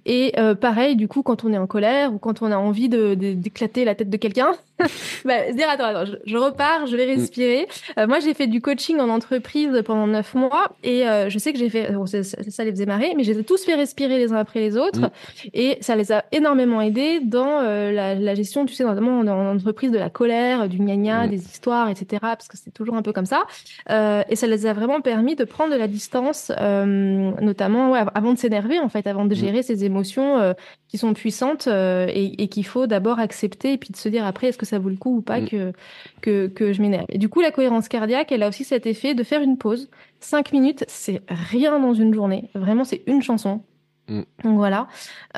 Et 0.06 0.32
euh, 0.38 0.54
pareil, 0.54 0.96
du 0.96 1.08
coup, 1.08 1.22
quand 1.22 1.44
on 1.44 1.52
est 1.52 1.58
en 1.58 1.66
colère 1.66 2.12
ou 2.12 2.18
quand 2.18 2.42
on 2.42 2.50
a 2.50 2.56
envie 2.56 2.88
de, 2.88 3.14
d'éclater 3.14 3.84
la 3.84 3.94
tête 3.94 4.10
de 4.10 4.16
quelqu'un, 4.16 4.52
bah, 5.24 5.50
se 5.50 5.56
dire 5.56 5.68
attends, 5.68 5.84
attends, 5.84 6.12
je, 6.24 6.36
repars, 6.36 6.86
je 6.86 6.96
vais 6.96 7.06
mm. 7.06 7.18
respirer. 7.18 7.68
Euh, 7.98 8.06
moi, 8.06 8.20
j'ai 8.20 8.34
fait 8.34 8.46
du 8.46 8.60
coaching 8.60 8.98
en 8.98 9.08
entreprise 9.08 9.82
pendant 9.84 10.06
neuf 10.06 10.34
mois 10.34 10.72
et 10.82 11.08
euh, 11.08 11.28
je 11.28 11.38
sais 11.38 11.52
que 11.52 11.58
j'ai 11.58 11.70
fait, 11.70 11.92
ça, 12.22 12.64
les 12.64 12.70
faisait 12.70 12.86
marrer, 12.86 13.14
mais 13.16 13.24
j'ai 13.24 13.42
tous 13.44 13.64
fait 13.64 13.74
respirer 13.74 14.18
les 14.18 14.32
uns 14.32 14.36
après 14.36 14.60
les 14.60 14.76
autres 14.76 15.00
mm. 15.00 15.10
et 15.54 15.78
ça 15.80 15.96
les 15.96 16.12
a 16.12 16.24
énormément 16.32 16.80
aidés 16.80 17.20
dans 17.20 17.60
la, 17.60 18.34
gestion, 18.34 18.64
tu 18.66 18.74
sais, 18.74 18.84
notamment 18.84 19.20
en, 19.20 19.56
entreprise 19.56 19.90
de 19.90 19.98
la 19.98 20.10
colère, 20.10 20.68
du 20.68 20.78
gna-gna, 20.78 21.26
mm. 21.26 21.29
Des 21.30 21.44
histoires, 21.44 21.88
etc. 21.88 22.18
Parce 22.20 22.48
que 22.48 22.56
c'est 22.56 22.72
toujours 22.72 22.96
un 22.96 23.02
peu 23.02 23.12
comme 23.12 23.26
ça. 23.26 23.44
et 23.88 24.36
ça 24.36 24.46
les 24.46 24.66
a 24.66 24.72
vraiment 24.72 25.00
permis 25.00 25.36
de 25.36 25.44
prendre 25.44 25.72
de 25.72 25.78
la 25.78 25.88
distance, 25.88 26.50
notamment 26.50 27.92
ouais, 27.92 28.00
avant 28.14 28.32
de 28.32 28.38
s'énerver 28.38 28.78
en 28.78 28.88
fait, 28.88 29.06
avant 29.06 29.24
de 29.24 29.34
gérer 29.34 29.62
ces 29.62 29.84
émotions 29.84 30.38
euh, 30.38 30.52
qui 30.88 30.98
sont 30.98 31.14
puissantes 31.14 31.66
euh, 31.68 32.06
et, 32.12 32.48
qu'il 32.48 32.66
faut 32.66 32.86
d'abord 32.86 33.18
accepter 33.18 33.74
et 33.74 33.78
puis 33.78 33.90
de 33.90 33.96
se 33.96 34.08
dire 34.08 34.26
après 34.26 34.48
est-ce 34.48 34.58
que 34.58 34.66
ça 34.66 34.78
vaut 34.78 34.88
le 34.88 34.96
coup 34.96 35.18
ou 35.18 35.22
pas 35.22 35.40
mm. 35.40 35.48
que, 35.48 35.72
que, 36.20 36.46
que 36.48 36.72
je 36.72 36.82
m'énerve. 36.82 37.06
Et 37.08 37.18
du 37.18 37.28
coup, 37.28 37.40
la 37.40 37.52
cohérence 37.52 37.88
cardiaque, 37.88 38.32
elle 38.32 38.42
a 38.42 38.48
aussi 38.48 38.64
cet 38.64 38.86
effet 38.86 39.14
de 39.14 39.22
faire 39.22 39.40
une 39.40 39.56
pause. 39.56 39.88
Cinq 40.18 40.52
minutes, 40.52 40.84
c'est 40.88 41.22
rien 41.28 41.78
dans 41.78 41.94
une 41.94 42.12
journée. 42.12 42.50
Vraiment, 42.54 42.84
c'est 42.84 43.02
une 43.06 43.22
chanson. 43.22 43.62
Mm. 44.10 44.22
Donc 44.44 44.56
voilà, 44.56 44.88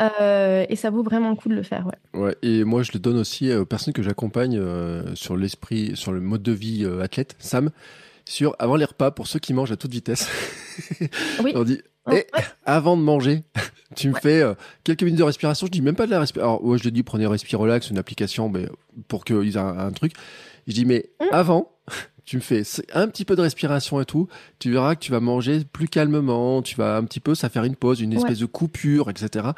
euh, 0.00 0.66
et 0.68 0.74
ça 0.74 0.90
vaut 0.90 1.04
vraiment 1.04 1.30
le 1.30 1.36
coup 1.36 1.48
de 1.48 1.54
le 1.54 1.62
faire. 1.62 1.86
Ouais. 1.86 2.20
ouais 2.20 2.36
et 2.42 2.64
moi 2.64 2.82
je 2.82 2.90
le 2.92 2.98
donne 2.98 3.18
aussi 3.18 3.52
aux 3.54 3.66
personnes 3.66 3.94
que 3.94 4.02
j'accompagne 4.02 4.60
sur 5.14 5.36
l'esprit, 5.36 5.92
sur 5.94 6.10
le 6.10 6.20
mode 6.20 6.42
de 6.42 6.52
vie 6.52 6.84
athlète, 7.00 7.36
Sam, 7.38 7.70
sur 8.24 8.56
avant 8.58 8.76
les 8.76 8.84
repas 8.84 9.10
pour 9.10 9.28
ceux 9.28 9.38
qui 9.38 9.54
mangent 9.54 9.72
à 9.72 9.76
toute 9.76 9.92
vitesse. 9.92 10.28
Oui. 11.42 11.52
On 11.54 11.62
dit 11.62 11.78
et 12.10 12.26
avant 12.64 12.96
de 12.96 13.02
manger, 13.02 13.44
tu 13.94 14.08
me 14.08 14.14
fais 14.14 14.40
euh, 14.40 14.54
quelques 14.84 15.02
minutes 15.02 15.18
de 15.18 15.24
respiration. 15.24 15.66
Je 15.66 15.72
dis 15.72 15.82
même 15.82 15.94
pas 15.94 16.06
de 16.06 16.10
la 16.10 16.20
respiration. 16.20 16.56
Alors, 16.56 16.64
ouais, 16.64 16.78
je 16.78 16.84
le 16.84 16.90
dis, 16.90 17.02
prenez 17.02 17.26
Respirolax, 17.26 17.90
une 17.90 17.98
application, 17.98 18.48
mais 18.48 18.66
pour 19.08 19.24
qu'ils 19.24 19.56
aient 19.56 19.60
un, 19.60 19.92
truc. 19.92 20.12
Je 20.66 20.72
dis, 20.72 20.84
mais 20.84 21.10
mmh. 21.20 21.24
avant, 21.32 21.70
tu 22.24 22.36
me 22.36 22.40
fais 22.40 22.62
un 22.94 23.08
petit 23.08 23.24
peu 23.24 23.34
de 23.36 23.42
respiration 23.42 24.00
et 24.00 24.04
tout. 24.04 24.28
Tu 24.58 24.70
verras 24.70 24.94
que 24.94 25.00
tu 25.00 25.10
vas 25.10 25.20
manger 25.20 25.64
plus 25.64 25.88
calmement. 25.88 26.62
Tu 26.62 26.76
vas 26.76 26.96
un 26.96 27.04
petit 27.04 27.20
peu, 27.20 27.34
ça 27.34 27.48
faire 27.48 27.64
une 27.64 27.76
pause, 27.76 28.00
une 28.00 28.12
espèce 28.12 28.38
de 28.38 28.46
coupure, 28.46 29.10
etc. 29.10 29.48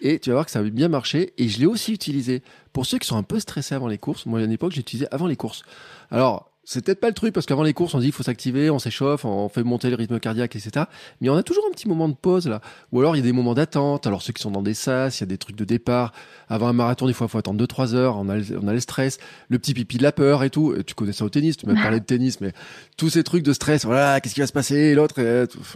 Et 0.00 0.18
tu 0.18 0.30
vas 0.30 0.36
voir 0.36 0.46
que 0.46 0.50
ça 0.50 0.62
va 0.62 0.70
bien 0.70 0.88
marcher. 0.88 1.34
Et 1.36 1.48
je 1.48 1.58
l'ai 1.58 1.66
aussi 1.66 1.92
utilisé 1.92 2.42
pour 2.72 2.86
ceux 2.86 2.98
qui 2.98 3.06
sont 3.06 3.16
un 3.16 3.22
peu 3.22 3.38
stressés 3.38 3.74
avant 3.74 3.88
les 3.88 3.98
courses. 3.98 4.26
Moi, 4.26 4.40
à 4.40 4.44
une 4.44 4.52
époque, 4.52 4.72
j'ai 4.72 4.80
utilisé 4.80 5.06
avant 5.10 5.26
les 5.26 5.36
courses. 5.36 5.62
Alors, 6.10 6.50
c'est 6.68 6.84
peut-être 6.84 6.98
pas 6.98 7.06
le 7.06 7.14
truc 7.14 7.32
parce 7.32 7.46
qu'avant 7.46 7.62
les 7.62 7.72
courses, 7.72 7.94
on 7.94 8.00
dit 8.00 8.06
il 8.06 8.12
faut 8.12 8.24
s'activer, 8.24 8.70
on 8.70 8.80
s'échauffe, 8.80 9.24
on 9.24 9.48
fait 9.48 9.62
monter 9.62 9.88
le 9.88 9.94
rythme 9.94 10.18
cardiaque, 10.18 10.56
etc. 10.56 10.86
Mais 11.20 11.28
on 11.28 11.36
a 11.36 11.44
toujours 11.44 11.64
un 11.68 11.70
petit 11.70 11.86
moment 11.86 12.08
de 12.08 12.14
pause 12.14 12.48
là. 12.48 12.60
Ou 12.90 12.98
alors 12.98 13.14
il 13.14 13.20
y 13.20 13.22
a 13.22 13.24
des 13.24 13.32
moments 13.32 13.54
d'attente. 13.54 14.08
Alors 14.08 14.20
ceux 14.20 14.32
qui 14.32 14.42
sont 14.42 14.50
dans 14.50 14.62
des 14.62 14.74
sas, 14.74 15.18
il 15.18 15.22
y 15.22 15.24
a 15.24 15.26
des 15.26 15.38
trucs 15.38 15.54
de 15.54 15.64
départ. 15.64 16.12
Avant 16.48 16.66
un 16.66 16.72
marathon, 16.72 17.06
des 17.06 17.12
fois, 17.12 17.28
il 17.28 17.30
faut 17.30 17.38
attendre 17.38 17.64
2-3 17.64 17.94
heures. 17.94 18.16
On 18.16 18.28
a, 18.28 18.36
on 18.60 18.66
a 18.66 18.72
le 18.72 18.80
stress, 18.80 19.18
le 19.48 19.60
petit 19.60 19.74
pipi 19.74 19.96
de 19.96 20.02
la 20.02 20.10
peur 20.10 20.42
et 20.42 20.50
tout. 20.50 20.74
tu 20.84 20.94
connais 20.94 21.12
ça 21.12 21.24
au 21.24 21.28
tennis, 21.28 21.56
tu 21.56 21.66
m'as 21.66 21.80
parlé 21.80 22.00
de 22.00 22.04
tennis, 22.04 22.40
mais 22.40 22.52
tous 22.96 23.10
ces 23.10 23.22
trucs 23.22 23.44
de 23.44 23.52
stress. 23.52 23.84
Voilà, 23.84 24.20
qu'est-ce 24.20 24.34
qui 24.34 24.40
va 24.40 24.48
se 24.48 24.52
passer? 24.52 24.96
L'autre, 24.96 25.14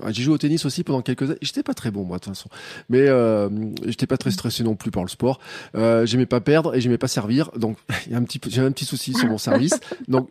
j'ai 0.08 0.22
joué 0.24 0.34
au 0.34 0.38
tennis 0.38 0.64
aussi 0.64 0.82
pendant 0.82 1.02
quelques 1.02 1.22
années. 1.22 1.38
J'étais 1.40 1.62
pas 1.62 1.74
très 1.74 1.92
bon 1.92 2.04
moi 2.04 2.18
de 2.18 2.24
toute 2.24 2.34
façon, 2.34 2.48
mais 2.88 3.06
euh, 3.06 3.48
j'étais 3.86 4.06
pas 4.06 4.16
très 4.16 4.32
stressé 4.32 4.64
non 4.64 4.74
plus 4.74 4.90
par 4.90 5.04
le 5.04 5.08
sport. 5.08 5.38
Euh, 5.76 6.04
j'aimais 6.04 6.26
pas 6.26 6.40
perdre 6.40 6.74
et 6.74 6.80
j'aimais 6.80 6.98
pas 6.98 7.08
servir. 7.08 7.50
Donc 7.56 7.76
il 8.06 8.12
y 8.12 8.14
a 8.16 8.18
un 8.18 8.24
petit, 8.24 8.40
j'ai 8.48 8.60
un 8.60 8.72
petit 8.72 8.84
souci 8.84 9.14
sur 9.14 9.28
mon 9.28 9.38
service. 9.38 9.78
Donc 10.08 10.28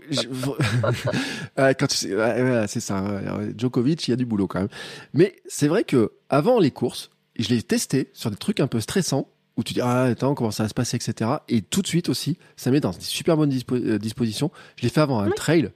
quand 1.58 1.92
c'est 1.92 2.80
ça. 2.80 3.22
Djokovic, 3.58 4.08
il 4.08 4.12
y 4.12 4.14
a 4.14 4.18
du 4.18 4.26
boulot 4.26 4.48
quand 4.48 4.60
même. 4.60 4.70
Mais 5.14 5.36
c'est 5.48 5.68
vrai 5.68 5.84
que 5.84 6.12
avant 6.30 6.60
les 6.60 6.72
courses, 6.72 7.12
je 7.38 7.50
l'ai 7.50 7.62
testé 7.62 8.10
sur 8.14 8.32
des 8.32 8.38
trucs 8.38 8.60
un 8.60 8.68
peu 8.68 8.80
stressants 8.80 9.30
où 9.58 9.64
tu 9.64 9.74
dis 9.74 9.82
ah 9.82 10.04
attends 10.04 10.36
comment 10.36 10.52
ça 10.52 10.64
va 10.64 10.70
se 10.70 10.74
passer 10.74 10.96
etc. 10.96 11.32
Et 11.50 11.62
tout 11.62 11.82
de 11.82 11.88
suite 11.88 12.10
aussi, 12.10 12.38
ça 12.56 12.72
met 12.72 12.80
dans 12.80 12.92
une 12.92 13.02
super 13.02 13.36
bonne 13.38 13.54
euh, 13.72 13.98
disposition. 13.98 14.52
Je 14.78 14.84
l'ai 14.84 14.90
fait 14.90 15.02
avant 15.02 15.20
un 15.20 15.30
trail 15.32 15.72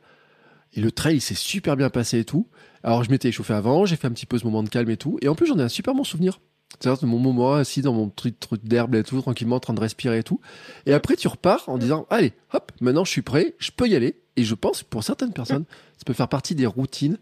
et 0.73 0.81
le 0.81 0.91
trail 0.91 1.19
s'est 1.19 1.35
super 1.35 1.75
bien 1.75 1.89
passé 1.89 2.19
et 2.19 2.25
tout. 2.25 2.47
Alors 2.83 3.03
je 3.03 3.11
m'étais 3.11 3.29
échauffé 3.29 3.53
avant, 3.53 3.85
j'ai 3.85 3.95
fait 3.95 4.07
un 4.07 4.11
petit 4.11 4.25
peu 4.25 4.37
ce 4.37 4.45
moment 4.45 4.63
de 4.63 4.69
calme 4.69 4.89
et 4.89 4.97
tout. 4.97 5.17
Et 5.21 5.27
en 5.27 5.35
plus 5.35 5.47
j'en 5.47 5.59
ai 5.59 5.63
un 5.63 5.69
super 5.69 5.93
bon 5.93 6.03
souvenir. 6.03 6.39
C'est-à-dire 6.79 7.07
mon 7.07 7.19
moment 7.19 7.53
assis 7.53 7.81
dans 7.81 7.93
mon 7.93 8.09
truc, 8.09 8.39
truc 8.39 8.63
d'herbe 8.63 8.95
et 8.95 9.03
tout, 9.03 9.21
tranquillement 9.21 9.57
en 9.57 9.59
train 9.59 9.73
de 9.73 9.79
respirer 9.79 10.19
et 10.19 10.23
tout. 10.23 10.39
Et 10.85 10.93
après, 10.93 11.15
tu 11.15 11.27
repars 11.27 11.63
en 11.67 11.77
disant, 11.77 12.07
allez, 12.09 12.33
hop, 12.51 12.71
maintenant 12.81 13.05
je 13.05 13.11
suis 13.11 13.21
prêt, 13.21 13.55
je 13.59 13.71
peux 13.71 13.87
y 13.87 13.95
aller. 13.95 14.22
Et 14.35 14.43
je 14.43 14.55
pense, 14.55 14.83
pour 14.83 15.03
certaines 15.03 15.33
personnes, 15.33 15.65
ça 15.97 16.03
peut 16.05 16.13
faire 16.13 16.27
partie 16.27 16.55
des 16.55 16.65
routines 16.65 17.17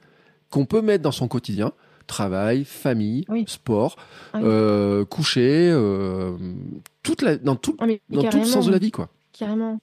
qu'on 0.49 0.66
peut 0.66 0.82
mettre 0.82 1.03
dans 1.03 1.12
son 1.12 1.28
quotidien. 1.28 1.74
Travail, 2.07 2.66
famille, 2.66 3.26
sport, 3.47 3.95
euh, 4.36 5.05
coucher, 5.05 5.70
euh, 5.72 6.36
toute 7.03 7.22
la, 7.22 7.38
dans 7.38 7.55
tout, 7.55 7.78
dans 8.09 8.24
tout 8.30 8.39
le 8.39 8.45
sens 8.45 8.66
de 8.66 8.72
la 8.72 8.80
vie, 8.80 8.91
quoi. 8.91 9.09
Carrément. 9.34 9.80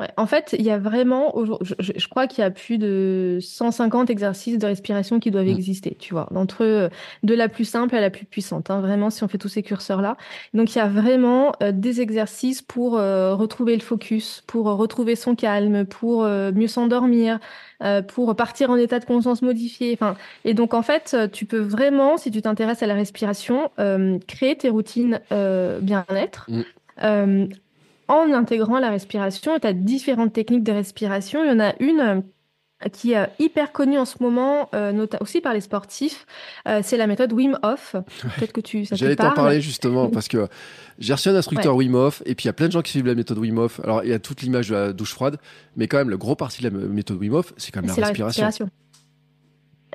Ouais, 0.00 0.08
en 0.16 0.26
fait, 0.26 0.56
il 0.58 0.64
y 0.64 0.72
a 0.72 0.78
vraiment, 0.78 1.32
je, 1.78 1.92
je, 1.96 2.08
crois 2.08 2.26
qu'il 2.26 2.42
y 2.42 2.44
a 2.44 2.50
plus 2.50 2.78
de 2.78 3.38
150 3.40 4.10
exercices 4.10 4.58
de 4.58 4.66
respiration 4.66 5.20
qui 5.20 5.30
doivent 5.30 5.46
mmh. 5.46 5.50
exister, 5.50 5.96
tu 5.96 6.14
vois, 6.14 6.26
d'entre 6.32 6.64
euh, 6.64 6.88
de 7.22 7.32
la 7.32 7.48
plus 7.48 7.64
simple 7.64 7.94
à 7.94 8.00
la 8.00 8.10
plus 8.10 8.24
puissante, 8.24 8.70
hein, 8.70 8.80
vraiment, 8.80 9.08
si 9.10 9.22
on 9.22 9.28
fait 9.28 9.38
tous 9.38 9.48
ces 9.48 9.62
curseurs-là. 9.62 10.16
Donc, 10.52 10.74
il 10.74 10.78
y 10.78 10.80
a 10.80 10.88
vraiment 10.88 11.52
euh, 11.62 11.70
des 11.70 12.00
exercices 12.00 12.60
pour 12.60 12.98
euh, 12.98 13.36
retrouver 13.36 13.76
le 13.76 13.82
focus, 13.82 14.42
pour 14.48 14.66
retrouver 14.66 15.14
son 15.14 15.36
calme, 15.36 15.84
pour 15.84 16.24
mieux 16.24 16.66
s'endormir, 16.66 17.38
pour 18.08 18.34
partir 18.34 18.70
en 18.70 18.76
état 18.76 18.98
de 18.98 19.04
conscience 19.04 19.42
modifié. 19.42 19.92
Enfin, 19.94 20.16
et 20.44 20.54
donc, 20.54 20.74
en 20.74 20.82
fait, 20.82 21.16
tu 21.32 21.44
peux 21.46 21.60
vraiment, 21.60 22.16
si 22.16 22.32
tu 22.32 22.42
t'intéresses 22.42 22.82
à 22.82 22.86
la 22.86 22.94
respiration, 22.94 23.70
créer 24.26 24.56
tes 24.56 24.70
routines 24.70 25.20
bien-être. 25.30 26.50
Mmh 27.00 27.46
en 28.08 28.32
intégrant 28.32 28.78
la 28.78 28.90
respiration. 28.90 29.58
Tu 29.58 29.66
as 29.66 29.72
différentes 29.72 30.32
techniques 30.32 30.64
de 30.64 30.72
respiration. 30.72 31.44
Il 31.44 31.48
y 31.48 31.52
en 31.52 31.60
a 31.60 31.74
une 31.80 32.00
euh, 32.00 32.20
qui 32.92 33.12
est 33.12 33.28
hyper 33.38 33.72
connue 33.72 33.98
en 33.98 34.04
ce 34.04 34.16
moment, 34.20 34.68
euh, 34.74 35.06
aussi 35.20 35.40
par 35.40 35.54
les 35.54 35.60
sportifs, 35.60 36.26
euh, 36.68 36.80
c'est 36.82 36.96
la 36.96 37.06
méthode 37.06 37.32
Wim 37.32 37.58
Hof. 37.62 37.96
Peut-être 38.36 38.52
que 38.52 38.60
tu 38.60 38.84
ça 38.84 38.96
J'allais 38.96 39.16
t'en 39.16 39.32
parler 39.32 39.60
justement 39.60 40.08
parce 40.08 40.28
que 40.28 40.48
j'ai 40.98 41.12
reçu 41.12 41.28
un 41.28 41.34
instructeur 41.34 41.76
Wim 41.76 41.94
Hof 41.94 42.22
et 42.26 42.34
puis 42.34 42.44
il 42.44 42.48
y 42.48 42.50
a 42.50 42.52
plein 42.52 42.66
de 42.66 42.72
gens 42.72 42.82
qui 42.82 42.92
suivent 42.92 43.06
la 43.06 43.14
méthode 43.14 43.38
Wim 43.38 43.58
Hof. 43.58 43.80
Alors 43.84 44.04
il 44.04 44.10
y 44.10 44.12
a 44.12 44.18
toute 44.18 44.42
l'image 44.42 44.68
de 44.68 44.74
la 44.74 44.92
douche 44.92 45.12
froide, 45.12 45.38
mais 45.76 45.88
quand 45.88 45.98
même 45.98 46.10
le 46.10 46.18
gros 46.18 46.36
parti 46.36 46.62
de 46.62 46.68
la 46.68 46.76
méthode 46.88 47.18
Wim 47.18 47.34
Hof, 47.34 47.54
c'est 47.56 47.72
quand 47.72 47.80
même 47.80 47.94
la 47.96 48.06
respiration. 48.08 48.68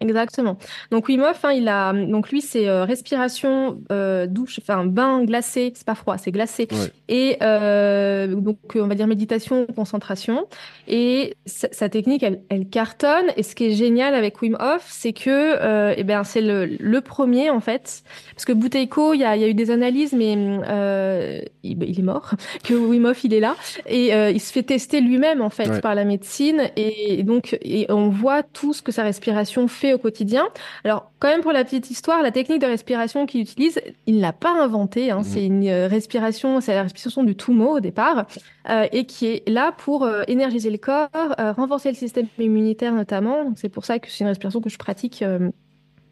Exactement. 0.02 0.58
Donc 0.92 1.10
Wim 1.10 1.22
Hof, 1.22 1.44
hein, 1.44 1.52
il 1.52 1.68
a 1.68 1.92
donc 1.94 2.30
lui 2.30 2.42
c'est 2.42 2.68
euh, 2.70 2.86
respiration, 2.86 3.82
euh, 3.92 4.28
douche, 4.28 4.60
enfin 4.62 4.86
bain 4.86 5.24
glacé, 5.24 5.74
c'est 5.76 5.86
pas 5.86 5.96
froid, 5.96 6.18
c'est 6.18 6.32
glacé, 6.32 6.68
et 7.10 7.38
euh, 7.42 8.28
donc 8.28 8.58
on 8.76 8.88
va 8.88 8.96
dire 8.96 9.08
méditation, 9.08 9.66
concentration. 9.68 10.48
Et 10.88 11.36
sa 11.46 11.90
technique, 11.90 12.24
elle, 12.24 12.42
elle, 12.50 12.68
cartonne. 12.68 13.28
Et 13.38 13.44
ce 13.44 13.56
qui 13.56 13.66
est 13.66 13.76
génial 13.76 14.16
avec 14.16 14.42
Wim 14.42 14.58
Hof, 14.60 14.86
c'est 14.90 15.14
que 15.14 15.94
eh 15.96 16.04
ben 16.04 16.24
c'est 16.24 16.42
le, 16.42 16.66
le, 16.66 17.02
premier 17.02 17.50
en 17.50 17.60
fait, 17.60 18.04
parce 18.34 18.46
que 18.46 18.54
Bouteiko, 18.54 19.14
il 19.14 19.20
y 19.20 19.24
a, 19.24 19.36
y 19.36 19.44
a 19.44 19.48
eu 19.48 19.54
des 19.54 19.72
analyses, 19.72 20.14
mais 20.14 20.32
il, 20.34 21.84
il, 21.84 22.00
est 22.00 22.04
mort, 22.04 22.32
que 22.64 22.74
Wim 22.74 23.06
Hof 23.06 23.24
il 23.24 23.34
est 23.34 23.40
là 23.40 23.56
et 23.86 24.12
il 24.14 24.40
se 24.40 24.54
fait 24.54 24.64
tester 24.64 25.02
lui-même 25.02 25.42
en 25.42 25.50
fait 25.50 25.82
par 25.82 25.94
la 25.94 26.06
médecine 26.06 26.70
et, 26.76 27.20
et 27.20 27.24
donc 27.24 27.58
et 27.62 27.86
on 27.90 28.10
voit 28.10 28.44
tout 28.44 28.74
ce 28.74 28.82
que 28.82 28.92
sa 28.92 29.04
respiration 29.04 29.68
fait 29.68 29.89
au 29.94 29.98
quotidien. 29.98 30.48
Alors, 30.84 31.12
quand 31.20 31.28
même, 31.28 31.42
pour 31.42 31.52
la 31.52 31.64
petite 31.64 31.90
histoire, 31.90 32.22
la 32.22 32.32
technique 32.32 32.62
de 32.62 32.66
respiration 32.66 33.26
qu'il 33.26 33.42
utilise, 33.42 33.80
il 34.06 34.18
ne 34.18 34.22
l'a 34.22 34.34
pas 34.34 34.52
inventée. 34.52 35.12
Hein. 35.12 35.20
Mmh. 35.20 35.24
C'est 35.24 35.46
une 35.46 35.68
euh, 35.68 35.88
respiration, 35.88 36.62
c'est 36.62 36.74
la 36.74 36.84
respiration 36.84 37.24
du 37.24 37.36
Tumo 37.36 37.78
au 37.78 37.80
départ, 37.80 38.26
euh, 38.70 38.88
et 38.92 39.06
qui 39.06 39.28
est 39.28 39.50
là 39.50 39.72
pour 39.72 40.04
euh, 40.04 40.24
énergiser 40.28 40.70
le 40.70 40.78
corps, 40.78 41.10
renforcer 41.38 41.90
le 41.90 41.96
système 41.96 42.28
immunitaire 42.38 42.94
notamment. 42.94 43.54
C'est 43.56 43.70
pour 43.70 43.86
ça 43.86 44.00
que 44.00 44.10
c'est 44.10 44.24
une 44.24 44.28
respiration 44.28 44.62
que 44.62 44.70
je 44.70 44.78
pratique 44.78 45.24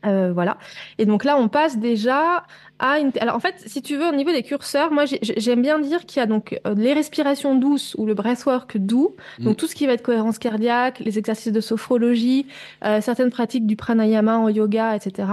euh, 0.05 0.31
voilà. 0.33 0.57
Et 0.97 1.05
donc 1.05 1.23
là, 1.23 1.37
on 1.37 1.47
passe 1.47 1.77
déjà 1.77 2.43
à 2.79 2.99
une... 2.99 3.11
Alors 3.19 3.35
en 3.35 3.39
fait, 3.39 3.55
si 3.65 3.81
tu 3.81 3.97
veux, 3.97 4.07
au 4.07 4.15
niveau 4.15 4.31
des 4.31 4.43
curseurs, 4.43 4.91
moi 4.91 5.05
j'aime 5.21 5.61
bien 5.61 5.79
dire 5.79 6.05
qu'il 6.05 6.19
y 6.19 6.23
a 6.23 6.25
donc 6.25 6.59
euh, 6.65 6.75
les 6.75 6.93
respirations 6.93 7.55
douces 7.55 7.95
ou 7.97 8.05
le 8.05 8.13
breathwork 8.13 8.77
doux, 8.77 9.15
mm. 9.39 9.45
donc 9.45 9.57
tout 9.57 9.67
ce 9.67 9.75
qui 9.75 9.87
va 9.87 9.93
être 9.93 10.03
cohérence 10.03 10.37
cardiaque, 10.37 10.99
les 10.99 11.17
exercices 11.17 11.51
de 11.51 11.61
sophrologie, 11.61 12.45
euh, 12.85 13.01
certaines 13.01 13.31
pratiques 13.31 13.65
du 13.65 13.75
pranayama 13.75 14.37
en 14.37 14.49
yoga, 14.49 14.95
etc. 14.95 15.29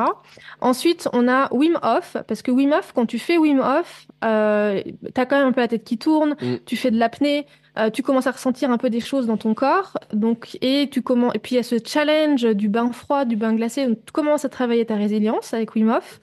Ensuite, 0.61 1.09
on 1.13 1.29
a 1.29 1.53
Wim 1.53 1.79
Hof, 1.83 2.17
parce 2.27 2.43
que 2.43 2.51
Wim 2.51 2.73
Hof, 2.73 2.93
quand 2.95 3.07
tu 3.07 3.19
fais 3.19 3.37
Wim 3.37 3.61
Hof, 3.61 4.07
euh, 4.25 4.83
t'as 5.13 5.27
quand 5.27 5.37
même 5.37 5.49
un 5.49 5.53
peu 5.53 5.61
la 5.61 5.69
tête 5.69 5.85
qui 5.85 5.99
tourne, 5.99 6.37
mm. 6.41 6.57
tu 6.65 6.77
fais 6.77 6.91
de 6.91 6.99
l'apnée, 6.99 7.47
euh, 7.79 7.91
tu 7.91 8.03
commences 8.03 8.27
à 8.27 8.33
ressentir 8.33 8.71
un 8.71 8.79
peu 8.79 8.91
des 8.91 9.01
choses 9.01 9.27
dans 9.27 9.37
ton 9.37 9.55
corps. 9.55 9.99
Donc, 10.13 10.59
et 10.61 10.89
tu 10.91 11.03
commences, 11.03 11.35
et 11.35 11.39
puis 11.39 11.55
il 11.55 11.57
y 11.57 11.61
a 11.61 11.63
ce 11.63 11.77
challenge 11.85 12.43
du 12.43 12.69
bain 12.69 12.93
froid, 12.93 13.25
du 13.25 13.37
bain 13.37 13.55
glacé. 13.55 13.87
Donc, 13.87 13.99
tu 14.05 14.13
commences 14.13 14.45
à 14.45 14.49
travailler 14.49 14.85
ta 14.87 14.97
résilience 14.97 15.55
avec 15.55 15.75
Wim 15.75 15.91
Hof. 15.91 16.21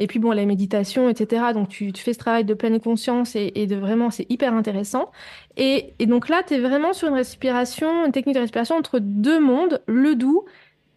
Et 0.00 0.08
puis 0.08 0.18
bon, 0.18 0.32
la 0.32 0.44
méditation, 0.44 1.08
etc. 1.08 1.52
Donc 1.54 1.68
tu, 1.68 1.92
tu 1.92 2.02
fais 2.02 2.14
ce 2.14 2.18
travail 2.18 2.44
de 2.44 2.54
pleine 2.54 2.80
conscience 2.80 3.36
et, 3.36 3.66
de 3.68 3.76
vraiment, 3.76 4.10
c'est 4.10 4.26
hyper 4.28 4.52
intéressant. 4.52 5.12
Et, 5.56 5.94
et 6.00 6.06
donc 6.06 6.28
là, 6.28 6.42
tu 6.44 6.54
es 6.54 6.58
vraiment 6.58 6.92
sur 6.92 7.08
une 7.08 7.14
respiration, 7.14 8.04
une 8.04 8.10
technique 8.10 8.34
de 8.34 8.40
respiration 8.40 8.74
entre 8.74 8.98
deux 8.98 9.38
mondes, 9.38 9.82
le 9.86 10.16
doux, 10.16 10.44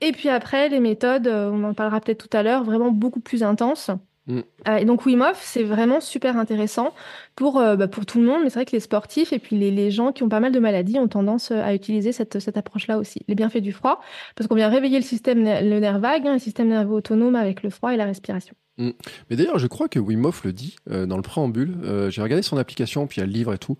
et 0.01 0.11
puis 0.11 0.29
après, 0.29 0.69
les 0.69 0.79
méthodes, 0.79 1.27
euh, 1.27 1.49
on 1.51 1.63
en 1.63 1.73
parlera 1.73 1.99
peut-être 2.01 2.27
tout 2.27 2.37
à 2.37 2.43
l'heure, 2.43 2.63
vraiment 2.63 2.91
beaucoup 2.91 3.19
plus 3.19 3.43
intenses. 3.43 3.89
Mm. 4.27 4.39
Euh, 4.67 4.75
et 4.75 4.85
donc 4.85 5.05
Wim 5.05 5.21
Hof, 5.21 5.39
c'est 5.41 5.63
vraiment 5.63 6.01
super 6.01 6.37
intéressant 6.37 6.93
pour, 7.35 7.59
euh, 7.59 7.75
bah, 7.75 7.87
pour 7.87 8.05
tout 8.05 8.19
le 8.19 8.25
monde, 8.25 8.41
mais 8.43 8.49
c'est 8.49 8.59
vrai 8.59 8.65
que 8.65 8.73
les 8.73 8.81
sportifs 8.81 9.31
et 9.31 9.39
puis 9.39 9.57
les, 9.57 9.71
les, 9.71 9.89
gens 9.89 10.11
qui 10.11 10.23
ont 10.23 10.29
pas 10.29 10.41
mal 10.41 10.51
de 10.51 10.59
maladies 10.59 10.99
ont 10.99 11.07
tendance 11.07 11.51
euh, 11.51 11.61
à 11.61 11.73
utiliser 11.73 12.11
cette, 12.11 12.39
cette 12.39 12.57
approche-là 12.57 12.97
aussi. 12.97 13.21
Les 13.27 13.35
bienfaits 13.35 13.59
du 13.59 13.71
froid, 13.71 14.01
parce 14.35 14.47
qu'on 14.47 14.55
vient 14.55 14.69
réveiller 14.69 14.99
le 14.99 15.05
système, 15.05 15.43
le 15.43 15.79
nerf 15.79 15.99
vague, 15.99 16.27
hein, 16.27 16.33
le 16.33 16.39
système 16.39 16.67
nerveux 16.67 16.95
autonome 16.95 17.35
avec 17.35 17.63
le 17.63 17.69
froid 17.69 17.93
et 17.93 17.97
la 17.97 18.05
respiration. 18.05 18.53
Mm. 18.77 18.89
Mais 19.29 19.37
d'ailleurs, 19.37 19.59
je 19.59 19.67
crois 19.67 19.87
que 19.87 19.97
Wim 19.97 20.25
Hof 20.25 20.43
le 20.43 20.51
dit 20.51 20.75
dans 20.87 21.15
le 21.15 21.23
préambule. 21.23 21.77
J'ai 22.09 22.21
regardé 22.21 22.43
son 22.43 22.57
application, 22.57 23.07
puis 23.07 23.17
il 23.17 23.19
y 23.21 23.23
a 23.23 23.25
le 23.25 23.31
livre 23.31 23.53
et 23.53 23.57
tout. 23.57 23.77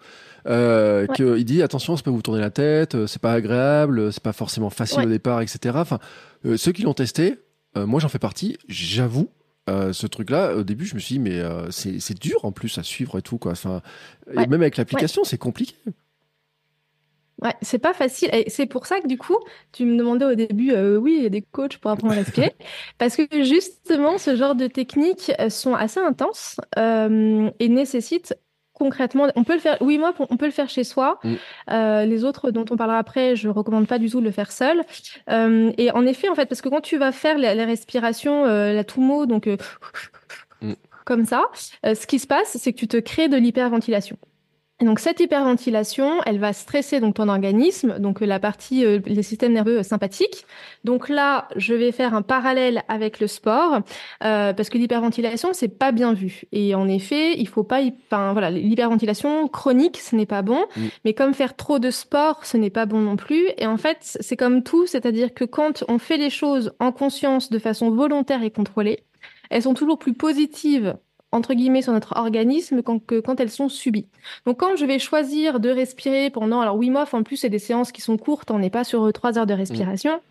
Euh, 0.47 1.07
qu'il 1.07 1.43
dit 1.43 1.61
attention, 1.61 1.97
ça 1.97 2.03
peut 2.03 2.09
vous 2.09 2.21
tourner 2.21 2.39
la 2.39 2.49
tête, 2.49 3.05
c'est 3.05 3.21
pas 3.21 3.33
agréable, 3.33 4.11
c'est 4.13 4.23
pas 4.23 4.33
forcément 4.33 4.69
facile 4.69 5.01
au 5.01 5.09
départ, 5.09 5.41
etc. 5.41 5.75
Enfin, 5.77 5.99
ceux 6.55 6.71
qui 6.71 6.83
l'ont 6.83 6.93
testé, 6.93 7.35
moi 7.75 7.99
j'en 7.99 8.09
fais 8.09 8.17
partie. 8.17 8.57
J'avoue, 8.67 9.29
euh, 9.69 9.93
ce 9.93 10.07
truc-là, 10.07 10.55
au 10.55 10.63
début, 10.63 10.85
je 10.85 10.95
me 10.95 10.99
suis 10.99 11.15
dit, 11.15 11.19
mais 11.19 11.39
euh, 11.39 11.69
c'est 11.71 12.19
dur 12.19 12.45
en 12.45 12.51
plus 12.51 12.77
à 12.77 12.83
suivre 12.83 13.17
et 13.17 13.21
tout, 13.21 13.37
quoi. 13.37 13.51
Enfin, 13.51 13.81
et 14.31 14.47
même 14.47 14.61
avec 14.61 14.77
l'application, 14.77 15.23
c'est 15.23 15.37
compliqué. 15.37 15.75
Ouais, 17.41 17.53
c'est 17.61 17.77
pas 17.77 17.93
facile. 17.93 18.29
Et 18.33 18.49
c'est 18.49 18.65
pour 18.65 18.87
ça 18.87 18.99
que 18.99 19.07
du 19.07 19.17
coup, 19.17 19.37
tu 19.71 19.85
me 19.85 19.95
demandais 19.95 20.25
au 20.25 20.33
début, 20.33 20.71
euh, 20.71 20.97
oui, 20.97 21.15
il 21.17 21.23
y 21.23 21.25
a 21.27 21.29
des 21.29 21.43
coachs 21.43 21.77
pour 21.77 21.91
apprendre 21.91 22.13
à 22.13 22.17
respirer. 22.17 22.55
parce 22.97 23.15
que 23.15 23.27
justement, 23.43 24.17
ce 24.17 24.35
genre 24.35 24.55
de 24.55 24.67
techniques 24.67 25.31
sont 25.49 25.75
assez 25.75 25.99
intenses 25.99 26.59
et 26.75 27.69
nécessitent 27.69 28.35
concrètement, 28.77 29.27
on 29.35 29.43
peut 29.43 29.53
le 29.53 29.59
faire. 29.59 29.77
Oui, 29.81 29.97
moi, 29.97 30.13
on 30.29 30.37
peut 30.37 30.45
le 30.45 30.51
faire 30.51 30.69
chez 30.69 30.83
soi. 30.83 31.19
Mm. 31.23 31.33
Euh, 31.71 32.05
les 32.05 32.23
autres 32.23 32.51
dont 32.51 32.65
on 32.69 32.77
parlera 32.77 32.99
après, 32.99 33.35
je 33.35 33.49
recommande 33.49 33.87
pas 33.87 33.97
du 33.97 34.09
tout 34.09 34.19
de 34.19 34.25
le 34.25 34.31
faire 34.31 34.51
seul. 34.51 34.83
Euh, 35.29 35.71
et 35.77 35.91
en 35.91 36.05
effet, 36.05 36.29
en 36.29 36.35
fait, 36.35 36.45
parce 36.45 36.61
que 36.61 36.69
quand 36.69 36.81
tu 36.81 36.97
vas 36.97 37.11
faire 37.11 37.37
la, 37.37 37.53
respiration, 37.65 38.45
euh, 38.45 38.73
la 38.73 38.83
Tumo, 38.83 39.25
donc 39.25 39.47
mm. 40.61 40.73
comme 41.05 41.25
ça, 41.25 41.45
ce 41.83 42.05
qui 42.05 42.19
se 42.19 42.27
passe, 42.27 42.57
c'est 42.59 42.73
que 42.73 42.77
tu 42.77 42.87
te 42.87 42.97
crées 42.97 43.29
de 43.29 43.37
l'hyperventilation. 43.37 44.17
Et 44.79 44.85
donc 44.85 44.99
cette 44.99 45.19
hyperventilation, 45.19 46.21
elle 46.27 46.37
va 46.37 46.53
stresser 46.53 46.99
donc 46.99 47.15
ton 47.15 47.29
organisme, 47.29 47.97
donc 47.97 48.21
la 48.21 48.39
partie, 48.39 48.85
euh, 48.85 48.99
les 49.07 49.23
systèmes 49.23 49.53
nerveux 49.53 49.81
sympathiques. 49.81 50.45
Donc 50.83 51.09
là, 51.09 51.47
je 51.55 51.73
vais 51.73 51.91
faire 51.91 52.13
un 52.13 52.21
parallèle 52.21 52.83
avec 52.87 53.19
le 53.19 53.25
sport 53.25 53.79
euh, 54.23 54.53
parce 54.53 54.69
que 54.69 54.77
l'hyperventilation, 54.77 55.49
c'est 55.53 55.79
pas 55.79 55.91
bien 55.91 56.13
vu. 56.13 56.43
Et 56.51 56.75
en 56.75 56.87
effet, 56.87 57.39
il 57.39 57.47
faut 57.47 57.63
pas, 57.63 57.81
enfin 58.05 58.33
voilà, 58.33 58.51
l'hyperventilation 58.51 59.47
chronique, 59.47 59.97
ce 59.97 60.15
n'est 60.15 60.27
pas 60.27 60.43
bon. 60.43 60.63
Mm. 60.75 60.81
Mais 61.05 61.13
comme 61.15 61.33
faire 61.33 61.55
trop 61.55 61.79
de 61.79 61.89
sport, 61.89 62.45
ce 62.45 62.57
n'est 62.57 62.69
pas 62.69 62.85
bon 62.85 62.99
non 62.99 63.15
plus. 63.15 63.47
Et 63.57 63.65
en 63.65 63.77
fait, 63.77 63.97
c'est 64.19 64.37
comme 64.37 64.61
tout, 64.61 64.85
c'est-à-dire 64.85 65.33
que 65.33 65.43
quand 65.43 65.85
on 65.87 65.97
fait 65.97 66.17
les 66.17 66.29
choses 66.29 66.71
en 66.79 66.91
conscience, 66.91 67.49
de 67.49 67.57
façon 67.57 67.89
volontaire 67.89 68.43
et 68.43 68.51
contrôlée, 68.51 68.99
elles 69.49 69.63
sont 69.63 69.73
toujours 69.73 69.97
plus 69.97 70.13
positives 70.13 70.95
entre 71.31 71.53
guillemets 71.53 71.81
sur 71.81 71.93
notre 71.93 72.15
organisme 72.17 72.81
quand, 72.81 72.99
que 73.05 73.19
quand 73.19 73.39
elles 73.39 73.49
sont 73.51 73.69
subies. 73.69 74.07
Donc 74.45 74.59
quand 74.59 74.75
je 74.75 74.85
vais 74.85 74.99
choisir 74.99 75.59
de 75.59 75.69
respirer 75.69 76.29
pendant, 76.29 76.61
alors 76.61 76.77
Wim 76.77 76.95
Hof 76.95 77.13
en 77.13 77.23
plus 77.23 77.37
c'est 77.37 77.49
des 77.49 77.59
séances 77.59 77.91
qui 77.91 78.01
sont 78.01 78.17
courtes, 78.17 78.51
on 78.51 78.59
n'est 78.59 78.69
pas 78.69 78.83
sur 78.83 79.05
euh, 79.05 79.11
trois 79.11 79.37
heures 79.37 79.45
de 79.47 79.53
respiration. 79.53 80.21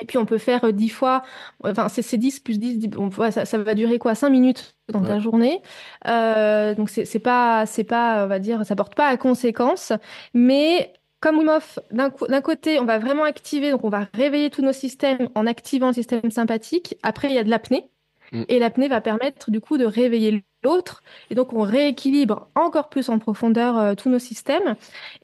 Et 0.00 0.04
puis 0.04 0.18
on 0.18 0.26
peut 0.26 0.38
faire 0.38 0.64
euh, 0.64 0.72
10 0.72 0.90
fois, 0.90 1.22
enfin 1.64 1.88
c'est 1.88 2.02
c'est 2.02 2.18
10 2.18 2.40
plus 2.40 2.58
10, 2.58 2.78
10 2.78 2.88
bon, 2.88 3.08
ouais, 3.18 3.30
ça, 3.30 3.46
ça 3.46 3.56
va 3.58 3.74
durer 3.74 3.98
quoi 3.98 4.14
5 4.14 4.28
minutes 4.30 4.76
dans 4.92 5.02
ta 5.02 5.14
Ouais. 5.14 5.20
journée. 5.20 5.62
Euh, 6.06 6.74
donc 6.74 6.90
c'est 6.90 7.18
pas, 7.18 7.64
c'est 7.66 7.84
pas, 7.84 8.24
on 8.24 8.28
va 8.28 8.38
dire, 8.38 8.64
ça 8.66 8.76
porte 8.76 8.94
pas 8.94 9.06
à 9.08 9.16
conséquence. 9.16 9.92
Mais 10.34 10.92
comme 11.20 11.38
Wim 11.38 11.48
Hof, 11.48 11.78
d'un 11.92 12.40
côté 12.42 12.78
on 12.78 12.84
va 12.84 12.98
vraiment 12.98 13.24
activer, 13.24 13.70
donc 13.70 13.84
on 13.84 13.88
va 13.88 14.06
réveiller 14.14 14.50
tous 14.50 14.62
nos 14.62 14.72
systèmes 14.74 15.28
en 15.34 15.46
activant 15.46 15.88
le 15.88 15.94
système 15.94 16.30
sympathique. 16.30 16.96
Après 17.02 17.28
il 17.28 17.34
y 17.34 17.38
a 17.38 17.44
de 17.44 17.50
l'apnée. 17.50 17.88
Mm. 18.32 18.42
Et 18.48 18.58
l'apnée 18.58 18.88
va 18.88 19.00
permettre 19.00 19.50
du 19.50 19.60
coup 19.60 19.78
de 19.78 19.84
réveiller 19.84 20.44
l'autre. 20.62 21.02
Et 21.30 21.34
donc 21.34 21.52
on 21.52 21.60
rééquilibre 21.60 22.48
encore 22.54 22.88
plus 22.88 23.08
en 23.08 23.18
profondeur 23.18 23.78
euh, 23.78 23.94
tous 23.94 24.08
nos 24.08 24.18
systèmes. 24.18 24.76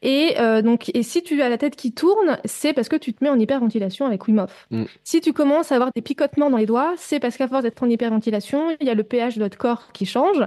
Et 0.02 0.34
euh, 0.38 0.62
donc, 0.62 0.90
et 0.94 1.02
si 1.02 1.22
tu 1.22 1.40
as 1.42 1.48
la 1.48 1.58
tête 1.58 1.76
qui 1.76 1.92
tourne, 1.92 2.38
c'est 2.44 2.72
parce 2.72 2.88
que 2.88 2.96
tu 2.96 3.12
te 3.12 3.22
mets 3.24 3.30
en 3.30 3.38
hyperventilation 3.38 4.06
avec 4.06 4.26
Wim 4.26 4.38
Hof. 4.38 4.66
Mm. 4.70 4.84
Si 5.04 5.20
tu 5.20 5.32
commences 5.32 5.72
à 5.72 5.76
avoir 5.76 5.90
des 5.94 6.02
picotements 6.02 6.50
dans 6.50 6.58
les 6.58 6.66
doigts, 6.66 6.94
c'est 6.96 7.20
parce 7.20 7.36
qu'à 7.36 7.48
force 7.48 7.62
d'être 7.62 7.82
en 7.82 7.88
hyperventilation, 7.88 8.76
il 8.80 8.86
y 8.86 8.90
a 8.90 8.94
le 8.94 9.02
pH 9.02 9.36
de 9.36 9.40
notre 9.40 9.58
corps 9.58 9.92
qui 9.92 10.06
change. 10.06 10.42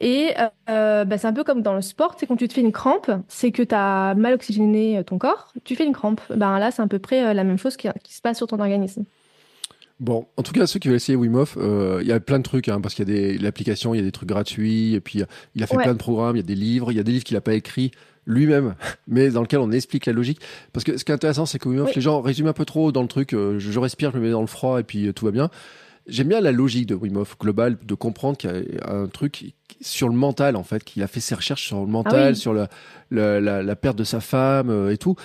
Et 0.00 0.34
euh, 0.38 0.48
euh, 0.68 1.04
bah, 1.04 1.18
c'est 1.18 1.26
un 1.26 1.32
peu 1.32 1.44
comme 1.44 1.62
dans 1.62 1.74
le 1.74 1.82
sport, 1.82 2.14
c'est 2.18 2.26
quand 2.26 2.36
tu 2.36 2.48
te 2.48 2.54
fais 2.54 2.60
une 2.60 2.72
crampe, 2.72 3.10
c'est 3.28 3.52
que 3.52 3.62
tu 3.62 3.74
as 3.74 4.14
mal 4.14 4.34
oxygéné 4.34 4.98
euh, 4.98 5.02
ton 5.02 5.18
corps, 5.18 5.52
tu 5.64 5.74
fais 5.74 5.84
une 5.84 5.92
crampe. 5.92 6.20
Ben 6.30 6.58
là, 6.58 6.70
c'est 6.70 6.82
à 6.82 6.86
peu 6.86 6.98
près 6.98 7.34
la 7.34 7.44
même 7.44 7.58
chose 7.58 7.76
qui, 7.76 7.88
qui 8.02 8.14
se 8.14 8.20
passe 8.20 8.36
sur 8.36 8.46
ton 8.46 8.60
organisme. 8.60 9.04
Bon, 9.98 10.26
en 10.36 10.42
tout 10.42 10.52
cas, 10.52 10.66
ceux 10.66 10.78
qui 10.78 10.88
veulent 10.88 10.96
essayer 10.98 11.16
Wim 11.16 11.34
Hof, 11.36 11.56
euh, 11.58 12.00
il 12.02 12.06
y 12.06 12.12
a 12.12 12.20
plein 12.20 12.38
de 12.38 12.42
trucs, 12.42 12.68
hein, 12.68 12.80
parce 12.82 12.94
qu'il 12.94 13.08
y 13.08 13.10
a 13.10 13.14
des 13.14 13.38
l'application, 13.38 13.94
il 13.94 13.98
y 13.98 14.00
a 14.00 14.04
des 14.04 14.12
trucs 14.12 14.28
gratuits, 14.28 14.94
et 14.94 15.00
puis 15.00 15.22
il 15.54 15.62
a 15.62 15.66
fait 15.66 15.76
Ouais. 15.76 15.84
plein 15.84 15.94
de 15.94 15.98
programmes, 15.98 16.36
il 16.36 16.40
y 16.40 16.42
a 16.42 16.46
des 16.46 16.54
livres, 16.54 16.92
il 16.92 16.96
y 16.96 17.00
a 17.00 17.02
des 17.02 17.12
livres 17.12 17.24
qu'il 17.24 17.36
a 17.36 17.40
pas 17.40 17.54
écrits 17.54 17.92
lui-même, 18.26 18.74
mais 19.08 19.30
dans 19.30 19.40
lequel 19.40 19.60
on 19.60 19.70
explique 19.72 20.04
la 20.04 20.12
logique. 20.12 20.40
Parce 20.74 20.84
que 20.84 20.98
ce 20.98 21.04
qui 21.04 21.12
est 21.12 21.14
intéressant, 21.14 21.46
c'est 21.46 21.58
que 21.58 21.68
Wim 21.70 21.78
Hof, 21.80 21.86
Oui. 21.88 21.92
les 21.96 22.02
gens 22.02 22.20
résument 22.20 22.50
un 22.50 22.52
peu 22.52 22.66
trop 22.66 22.92
dans 22.92 23.00
le 23.02 23.08
truc, 23.08 23.32
euh, 23.32 23.58
je, 23.58 23.72
je 23.72 23.78
respire, 23.78 24.10
je 24.12 24.18
me 24.18 24.22
mets 24.24 24.30
dans 24.32 24.42
le 24.42 24.46
froid, 24.46 24.78
et 24.80 24.82
puis 24.82 25.06
euh, 25.06 25.12
tout 25.14 25.24
va 25.24 25.30
bien. 25.30 25.48
J'aime 26.08 26.28
bien 26.28 26.40
la 26.40 26.52
logique 26.52 26.86
de 26.86 26.94
Wim 26.94 27.16
Hof 27.16 27.36
global, 27.38 27.76
de 27.82 27.94
comprendre 27.94 28.36
qu'il 28.36 28.50
y 28.50 28.78
a 28.80 28.92
un 28.92 29.06
truc 29.08 29.54
sur 29.80 30.08
le 30.08 30.14
mental, 30.14 30.54
en 30.54 30.62
fait, 30.62 30.84
qu'il 30.84 31.02
a 31.02 31.08
fait 31.08 31.18
ses 31.20 31.34
recherches 31.34 31.66
sur 31.66 31.80
le 31.80 31.86
mental, 31.86 32.22
Ah 32.22 32.28
oui. 32.30 32.36
sur 32.36 32.52
la, 32.54 32.68
la, 33.10 33.40
la, 33.40 33.62
la 33.62 33.76
perte 33.76 33.96
de 33.98 34.04
sa 34.04 34.20
femme 34.20 34.70
euh, 34.70 34.92
et 34.92 34.98
tout. 34.98 35.16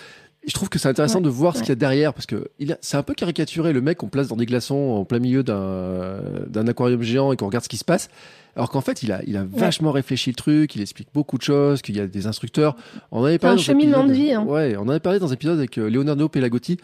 Je 0.48 0.54
trouve 0.54 0.70
que 0.70 0.80
c'est 0.80 0.90
intéressant 0.90 1.20
Ouais, 1.20 1.26
de 1.26 1.30
voir 1.30 1.56
ce 1.56 1.62
qu'il 1.62 1.70
y 1.70 1.72
a 1.72 1.76
derrière, 1.76 2.14
parce 2.14 2.26
que 2.26 2.48
c'est 2.82 2.98
un 2.98 3.04
peu 3.04 3.14
caricaturé, 3.14 3.74
le 3.74 3.82
mec 3.82 4.00
qu'on 4.00 4.08
place 4.08 4.28
dans 4.28 4.36
des 4.36 4.48
glaçons 4.48 4.76
en 4.76 5.06
plein 5.06 5.20
milieu 5.20 5.44
d'un 5.44 6.68
aquarium 6.68 7.02
géant 7.04 7.32
et 7.32 7.38
qu'on 7.38 7.46
regarde 7.46 7.64
ce 7.64 7.70
qui 7.70 7.78
se 7.78 7.86
passe. 7.86 8.10
Alors 8.56 8.70
qu'en 8.70 8.82
fait, 8.82 9.04
il 9.04 9.12
a, 9.12 9.22
il 9.28 9.38
a 9.38 9.46
vachement 9.46 9.92
réfléchi 9.92 10.32
le 10.32 10.36
truc, 10.36 10.76
il 10.76 10.82
explique 10.82 11.10
beaucoup 11.14 11.38
de 11.38 11.44
choses, 11.44 11.82
qu'il 11.82 11.96
y 11.96 12.00
a 12.00 12.08
des 12.08 12.26
instructeurs. 12.26 12.76
On 13.12 13.22
en 13.22 13.26
avait 13.26 13.38
parlé 13.38 13.54
un 13.54 13.58
dans 13.58 13.64
cheminement 13.64 14.04
de 14.04 14.14
vie, 14.14 14.34
hein. 14.34 14.44
Ouais, 14.44 14.76
on 14.78 14.90
avait 14.90 15.00
parlé 15.00 15.20
dans 15.20 15.30
un 15.30 15.34
épisode 15.34 15.60
avec 15.60 15.78
euh, 15.78 15.90
Leonardo 15.90 16.28
Pelagotti, 16.28 16.78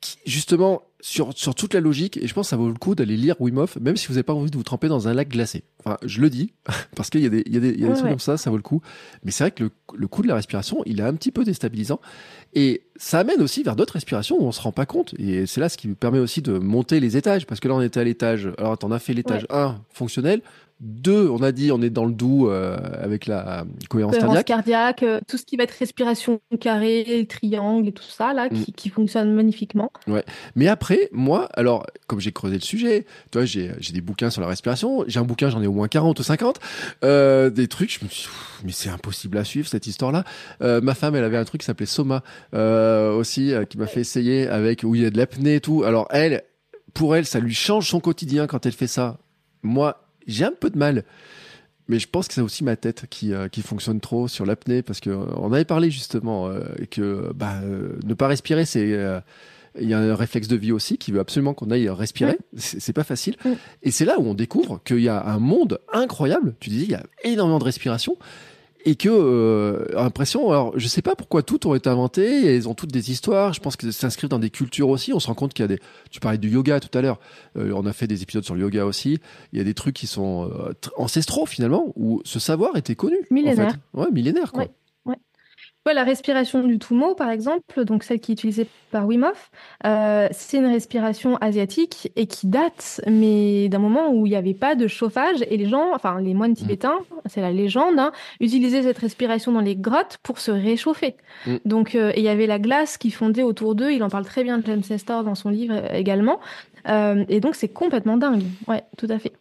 qui, 0.00 0.16
justement, 0.26 0.82
sur, 1.00 1.32
sur 1.36 1.54
toute 1.54 1.74
la 1.74 1.80
logique, 1.80 2.16
et 2.16 2.26
je 2.26 2.34
pense 2.34 2.46
que 2.46 2.50
ça 2.50 2.56
vaut 2.56 2.68
le 2.68 2.74
coup 2.74 2.94
d'aller 2.94 3.16
lire 3.16 3.36
Wim 3.40 3.58
Hof, 3.58 3.78
même 3.80 3.96
si 3.96 4.08
vous 4.08 4.14
n'avez 4.14 4.24
pas 4.24 4.34
envie 4.34 4.50
de 4.50 4.56
vous 4.56 4.64
tremper 4.64 4.88
dans 4.88 5.06
un 5.08 5.14
lac 5.14 5.28
glacé. 5.28 5.62
Enfin, 5.84 5.96
je 6.04 6.20
le 6.20 6.28
dis, 6.30 6.52
parce 6.96 7.08
qu'il 7.10 7.20
y 7.20 7.26
a 7.26 7.28
des, 7.28 7.42
il 7.46 7.54
y 7.54 7.56
a 7.56 7.60
des, 7.60 7.70
il 7.70 7.80
y 7.80 7.84
a 7.84 7.86
des 7.86 7.86
Ouais, 7.86 7.92
trucs 7.94 8.04
ouais. 8.06 8.10
comme 8.10 8.18
ça, 8.18 8.36
ça 8.36 8.50
vaut 8.50 8.56
le 8.56 8.62
coup. 8.62 8.82
Mais 9.24 9.30
c'est 9.30 9.44
vrai 9.44 9.50
que 9.52 9.64
le, 9.64 9.70
le 9.94 10.08
coup 10.08 10.22
de 10.22 10.28
la 10.28 10.34
respiration, 10.34 10.82
il 10.86 10.98
est 11.00 11.04
un 11.04 11.14
petit 11.14 11.30
peu 11.30 11.44
déstabilisant. 11.44 12.00
Et 12.54 12.82
ça 12.96 13.20
amène 13.20 13.40
aussi 13.42 13.62
vers 13.62 13.76
d'autres 13.76 13.92
respirations 13.94 14.36
où 14.40 14.44
on 14.46 14.52
se 14.52 14.60
rend 14.60 14.72
pas 14.72 14.86
compte. 14.86 15.14
Et 15.18 15.46
c'est 15.46 15.60
là 15.60 15.68
ce 15.68 15.76
qui 15.76 15.86
permet 15.88 16.18
aussi 16.18 16.42
de 16.42 16.58
monter 16.58 16.98
les 16.98 17.16
étages. 17.16 17.46
Parce 17.46 17.60
que 17.60 17.68
là, 17.68 17.74
on 17.74 17.80
était 17.82 18.00
à 18.00 18.04
l'étage. 18.04 18.50
Alors, 18.58 18.76
on 18.82 18.90
a 18.90 18.98
fait 18.98 19.14
l'étage 19.14 19.46
1 19.50 19.76
fonctionnel. 19.90 20.40
2, 20.80 21.28
on 21.28 21.42
a 21.42 21.50
dit, 21.50 21.72
on 21.72 21.82
est 21.82 21.90
dans 21.90 22.04
le 22.04 22.12
doux 22.12 22.48
euh, 22.48 22.76
avec 23.02 23.26
la 23.26 23.64
cohérence 23.90 24.12
Cohérence 24.14 24.16
cardiaque. 24.16 24.46
cardiaque, 24.46 25.02
euh, 25.02 25.20
tout 25.26 25.36
ce 25.36 25.44
qui 25.44 25.56
va 25.56 25.64
être 25.64 25.72
respiration 25.72 26.40
carrée, 26.60 27.26
triangle 27.28 27.88
et 27.88 27.92
tout 27.92 28.04
ça, 28.04 28.32
là, 28.32 28.46
Mm. 28.48 28.62
qui, 28.62 28.72
qui 28.72 28.88
fonctionne 28.88 29.34
magnifiquement. 29.34 29.90
Mais 30.54 30.68
après, 30.68 30.87
moi, 31.12 31.48
alors, 31.54 31.86
comme 32.06 32.20
j'ai 32.20 32.32
creusé 32.32 32.56
le 32.56 32.62
sujet, 32.62 33.06
tu 33.30 33.38
vois, 33.38 33.44
j'ai 33.44 33.72
des 33.92 34.00
bouquins 34.00 34.30
sur 34.30 34.40
la 34.40 34.48
respiration. 34.48 35.04
J'ai 35.06 35.18
un 35.18 35.24
bouquin, 35.24 35.50
j'en 35.50 35.62
ai 35.62 35.66
au 35.66 35.72
moins 35.72 35.88
40 35.88 36.18
ou 36.18 36.22
50. 36.22 36.60
Euh, 37.04 37.50
des 37.50 37.68
trucs, 37.68 37.98
je 37.98 38.04
me 38.04 38.10
suis 38.10 38.28
dit, 38.28 38.64
mais 38.64 38.72
c'est 38.72 38.90
impossible 38.90 39.38
à 39.38 39.44
suivre 39.44 39.68
cette 39.68 39.86
histoire-là. 39.86 40.24
Euh, 40.62 40.80
ma 40.80 40.94
femme, 40.94 41.14
elle 41.14 41.24
avait 41.24 41.36
un 41.36 41.44
truc 41.44 41.60
qui 41.60 41.66
s'appelait 41.66 41.86
Soma, 41.86 42.22
euh, 42.54 43.12
aussi, 43.12 43.52
qui 43.68 43.78
m'a 43.78 43.86
fait 43.86 44.00
essayer 44.00 44.46
avec, 44.48 44.82
où 44.82 44.94
il 44.94 45.02
y 45.02 45.06
a 45.06 45.10
de 45.10 45.18
l'apnée 45.18 45.56
et 45.56 45.60
tout. 45.60 45.84
Alors, 45.84 46.08
elle, 46.10 46.42
pour 46.94 47.16
elle, 47.16 47.26
ça 47.26 47.40
lui 47.40 47.54
change 47.54 47.88
son 47.88 48.00
quotidien 48.00 48.46
quand 48.46 48.66
elle 48.66 48.72
fait 48.72 48.86
ça. 48.86 49.18
Moi, 49.62 50.02
j'ai 50.26 50.44
un 50.44 50.52
peu 50.52 50.70
de 50.70 50.78
mal. 50.78 51.04
Mais 51.88 51.98
je 51.98 52.06
pense 52.06 52.28
que 52.28 52.34
c'est 52.34 52.42
aussi 52.42 52.64
ma 52.64 52.76
tête 52.76 53.06
qui, 53.08 53.32
qui 53.50 53.62
fonctionne 53.62 53.98
trop 53.98 54.28
sur 54.28 54.44
l'apnée 54.44 54.82
parce 54.82 55.00
que 55.00 55.08
on 55.08 55.50
avait 55.54 55.64
parlé 55.64 55.90
justement 55.90 56.46
euh, 56.48 56.60
que 56.90 57.32
bah, 57.34 57.60
ne 57.62 58.14
pas 58.14 58.28
respirer, 58.28 58.66
c'est 58.66 58.94
il 59.80 59.88
y 59.88 59.94
a 59.94 59.98
un 59.98 60.14
réflexe 60.14 60.48
de 60.48 60.56
vie 60.56 60.72
aussi 60.72 60.98
qui 60.98 61.12
veut 61.12 61.20
absolument 61.20 61.54
qu'on 61.54 61.70
aille 61.70 61.88
respirer. 61.88 62.38
C'est 62.56 62.80
c'est 62.80 62.92
pas 62.92 63.04
facile. 63.04 63.36
Mm. 63.44 63.50
Et 63.82 63.90
c'est 63.90 64.04
là 64.04 64.18
où 64.18 64.26
on 64.26 64.34
découvre 64.34 64.80
qu'il 64.84 65.00
y 65.00 65.08
a 65.08 65.24
un 65.26 65.38
monde 65.38 65.78
incroyable. 65.92 66.54
Tu 66.60 66.70
disais, 66.70 66.84
il 66.84 66.90
y 66.90 66.94
a 66.94 67.02
énormément 67.24 67.58
de 67.58 67.64
respiration. 67.64 68.16
Et 68.84 68.94
que, 68.94 69.08
euh, 69.10 69.84
l'impression, 69.92 70.50
alors 70.50 70.72
je 70.78 70.86
sais 70.86 71.02
pas 71.02 71.16
pourquoi 71.16 71.42
toutes 71.42 71.66
ont 71.66 71.74
été 71.74 71.90
inventées, 71.90 72.44
et 72.46 72.54
elles 72.56 72.68
ont 72.68 72.74
toutes 72.74 72.92
des 72.92 73.10
histoires, 73.10 73.52
je 73.52 73.60
pense 73.60 73.76
qu'elles 73.76 73.92
s'inscrivent 73.92 74.30
dans 74.30 74.38
des 74.38 74.50
cultures 74.50 74.88
aussi, 74.88 75.12
on 75.12 75.18
se 75.18 75.26
rend 75.26 75.34
compte 75.34 75.52
qu'il 75.52 75.64
y 75.64 75.66
a 75.66 75.68
des, 75.68 75.80
tu 76.12 76.20
parlais 76.20 76.38
du 76.38 76.48
yoga 76.48 76.78
tout 76.78 76.96
à 76.96 77.02
l'heure, 77.02 77.18
Euh, 77.56 77.72
on 77.74 77.84
a 77.86 77.92
fait 77.92 78.06
des 78.06 78.22
épisodes 78.22 78.44
sur 78.44 78.54
le 78.54 78.60
yoga 78.62 78.86
aussi, 78.86 79.18
il 79.52 79.58
y 79.58 79.60
a 79.60 79.64
des 79.64 79.74
trucs 79.74 79.96
qui 79.96 80.06
sont 80.06 80.44
euh, 80.48 80.70
tr- 80.80 80.90
ancestraux 80.96 81.44
finalement, 81.44 81.92
où 81.96 82.22
ce 82.24 82.38
savoir 82.38 82.76
était 82.76 82.94
connu. 82.94 83.16
en 83.30 83.34
Millénaire. 83.34 83.72
fait. 83.72 83.78
Ouais, 84.00 84.10
millénaire 84.12 84.52
quoi. 84.52 84.62
Ouais. 84.62 84.70
Ouais, 85.86 85.94
la 85.94 86.04
respiration 86.04 86.62
du 86.66 86.78
Tumo, 86.78 87.14
par 87.14 87.30
exemple, 87.30 87.84
donc 87.84 88.02
celle 88.02 88.20
qui 88.20 88.32
est 88.32 88.34
utilisée 88.34 88.66
par 88.90 89.06
Wim 89.06 89.24
Hof, 89.24 89.50
euh, 89.86 90.28
c'est 90.32 90.58
une 90.58 90.66
respiration 90.66 91.36
asiatique 91.36 92.12
et 92.14 92.26
qui 92.26 92.46
date, 92.46 93.00
mais 93.06 93.68
d'un 93.70 93.78
moment 93.78 94.12
où 94.12 94.26
il 94.26 94.30
n'y 94.30 94.36
avait 94.36 94.54
pas 94.54 94.74
de 94.74 94.86
chauffage 94.86 95.36
et 95.48 95.56
les 95.56 95.66
gens, 95.66 95.94
enfin 95.94 96.20
les 96.20 96.34
moines 96.34 96.54
tibétains, 96.54 96.98
c'est 97.26 97.40
la 97.40 97.52
légende, 97.52 97.98
hein, 97.98 98.12
utilisaient 98.40 98.82
cette 98.82 98.98
respiration 98.98 99.52
dans 99.52 99.60
les 99.60 99.76
grottes 99.76 100.18
pour 100.22 100.40
se 100.40 100.50
réchauffer. 100.50 101.16
Mm. 101.46 101.56
Donc, 101.64 101.94
euh, 101.94 102.12
et 102.14 102.20
il 102.20 102.24
y 102.24 102.28
avait 102.28 102.46
la 102.46 102.58
glace 102.58 102.98
qui 102.98 103.10
fondait 103.10 103.42
autour 103.42 103.74
d'eux. 103.74 103.90
Il 103.90 104.02
en 104.02 104.10
parle 104.10 104.24
très 104.24 104.44
bien, 104.44 104.60
James 104.66 104.82
Nestor, 104.90 105.24
dans 105.24 105.34
son 105.34 105.48
livre 105.48 105.74
euh, 105.74 105.94
également. 105.94 106.40
Euh, 106.88 107.24
et 107.28 107.40
donc, 107.40 107.54
c'est 107.54 107.68
complètement 107.68 108.16
dingue. 108.16 108.42
Ouais, 108.66 108.82
tout 108.96 109.08
à 109.08 109.18
fait. 109.18 109.32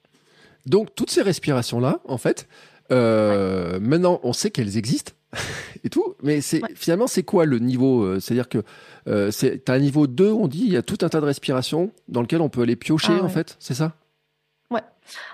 Donc 0.66 0.94
toutes 0.96 1.12
ces 1.12 1.22
respirations 1.22 1.80
là, 1.80 2.00
en 2.06 2.18
fait, 2.18 2.48
maintenant 2.90 4.20
on 4.24 4.34
sait 4.34 4.52
qu'elles 4.52 4.78
existent 4.78 5.14
et 5.84 5.90
tout, 5.90 6.16
mais 6.24 6.42
c'est 6.42 6.62
Ouais. 6.64 6.70
finalement 6.76 7.08
c'est 7.08 7.24
quoi 7.24 7.46
le 7.46 7.60
niveau 7.60 8.04
euh, 8.04 8.20
C'est-à-dire 8.20 8.50
que 8.50 8.60
euh, 9.08 9.32
c'est 9.32 9.64
t'as 9.66 9.74
un 9.74 9.80
niveau 9.80 10.08
2, 10.08 10.32
on 10.32 10.48
dit 10.48 10.64
il 10.66 10.74
y 10.74 10.78
a 10.78 10.82
tout 10.82 10.98
un 11.02 11.10
tas 11.10 11.20
de 11.22 11.26
respirations 11.26 11.92
dans 12.08 12.22
lequel 12.22 12.42
on 12.42 12.50
peut 12.50 12.62
aller 12.62 12.76
piocher 12.76 13.14
Ah 13.18 13.22
en 13.22 13.24
ouais. 13.24 13.30
fait, 13.30 13.56
c'est 13.60 13.74
ça? 13.74 13.94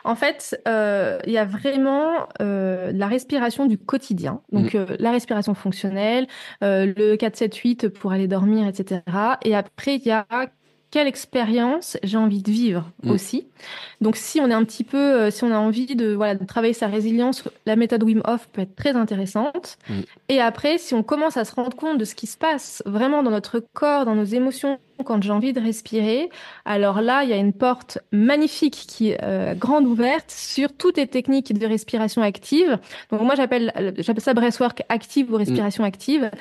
En 0.03 0.15
fait, 0.15 0.59
euh, 0.67 1.19
il 1.25 1.33
y 1.33 1.37
a 1.37 1.45
vraiment 1.45 2.27
euh, 2.41 2.91
la 2.93 3.07
respiration 3.07 3.65
du 3.65 3.77
quotidien. 3.77 4.41
Donc, 4.51 4.75
euh, 4.75 4.85
la 4.99 5.11
respiration 5.11 5.53
fonctionnelle, 5.53 6.27
le 6.61 7.15
4-7-8 7.15 7.89
pour 7.89 8.11
aller 8.11 8.27
dormir, 8.27 8.67
etc. 8.67 9.01
Et 9.43 9.55
après, 9.55 9.95
il 9.95 10.03
y 10.03 10.11
a 10.11 10.25
quelle 10.93 11.07
expérience 11.07 11.97
j'ai 12.03 12.17
envie 12.17 12.43
de 12.43 12.51
vivre 12.51 12.91
Mm. 13.01 13.09
aussi. 13.09 13.47
Donc, 13.99 14.15
si 14.15 14.39
on 14.39 14.47
est 14.51 14.53
un 14.53 14.63
petit 14.63 14.83
peu, 14.83 14.97
euh, 14.97 15.31
si 15.31 15.43
on 15.43 15.51
a 15.51 15.57
envie 15.57 15.95
de, 15.95 16.13
voilà, 16.13 16.35
de 16.35 16.45
travailler 16.45 16.73
sa 16.73 16.85
résilience, 16.85 17.43
la 17.65 17.75
méthode 17.75 18.03
Wim 18.03 18.21
Hof 18.25 18.47
peut 18.53 18.61
être 18.61 18.75
très 18.75 18.91
intéressante. 18.95 19.79
Mm. 19.89 19.93
Et 20.29 20.39
après, 20.39 20.77
si 20.77 20.93
on 20.93 21.01
commence 21.01 21.35
à 21.35 21.45
se 21.45 21.55
rendre 21.55 21.75
compte 21.75 21.97
de 21.97 22.05
ce 22.05 22.13
qui 22.13 22.27
se 22.27 22.37
passe 22.37 22.83
vraiment 22.85 23.23
dans 23.23 23.31
notre 23.31 23.59
corps, 23.73 24.05
dans 24.05 24.13
nos 24.13 24.23
émotions, 24.23 24.77
quand 25.03 25.21
j'ai 25.21 25.31
envie 25.31 25.53
de 25.53 25.59
respirer, 25.59 26.29
alors 26.65 27.01
là, 27.01 27.23
il 27.23 27.29
y 27.29 27.33
a 27.33 27.37
une 27.37 27.53
porte 27.53 27.99
magnifique 28.11 28.85
qui 28.87 29.09
est 29.09 29.23
euh, 29.23 29.53
grande 29.53 29.85
ouverte 29.85 30.31
sur 30.31 30.73
toutes 30.75 30.97
les 30.97 31.07
techniques 31.07 31.57
de 31.57 31.65
respiration 31.65 32.21
active. 32.21 32.79
Donc 33.11 33.21
moi, 33.21 33.35
j'appelle 33.35 33.93
j'appelle 33.97 34.23
ça 34.23 34.33
breathwork 34.33 34.83
active 34.89 35.31
ou 35.31 35.37
respiration 35.37 35.83
active. 35.83 36.31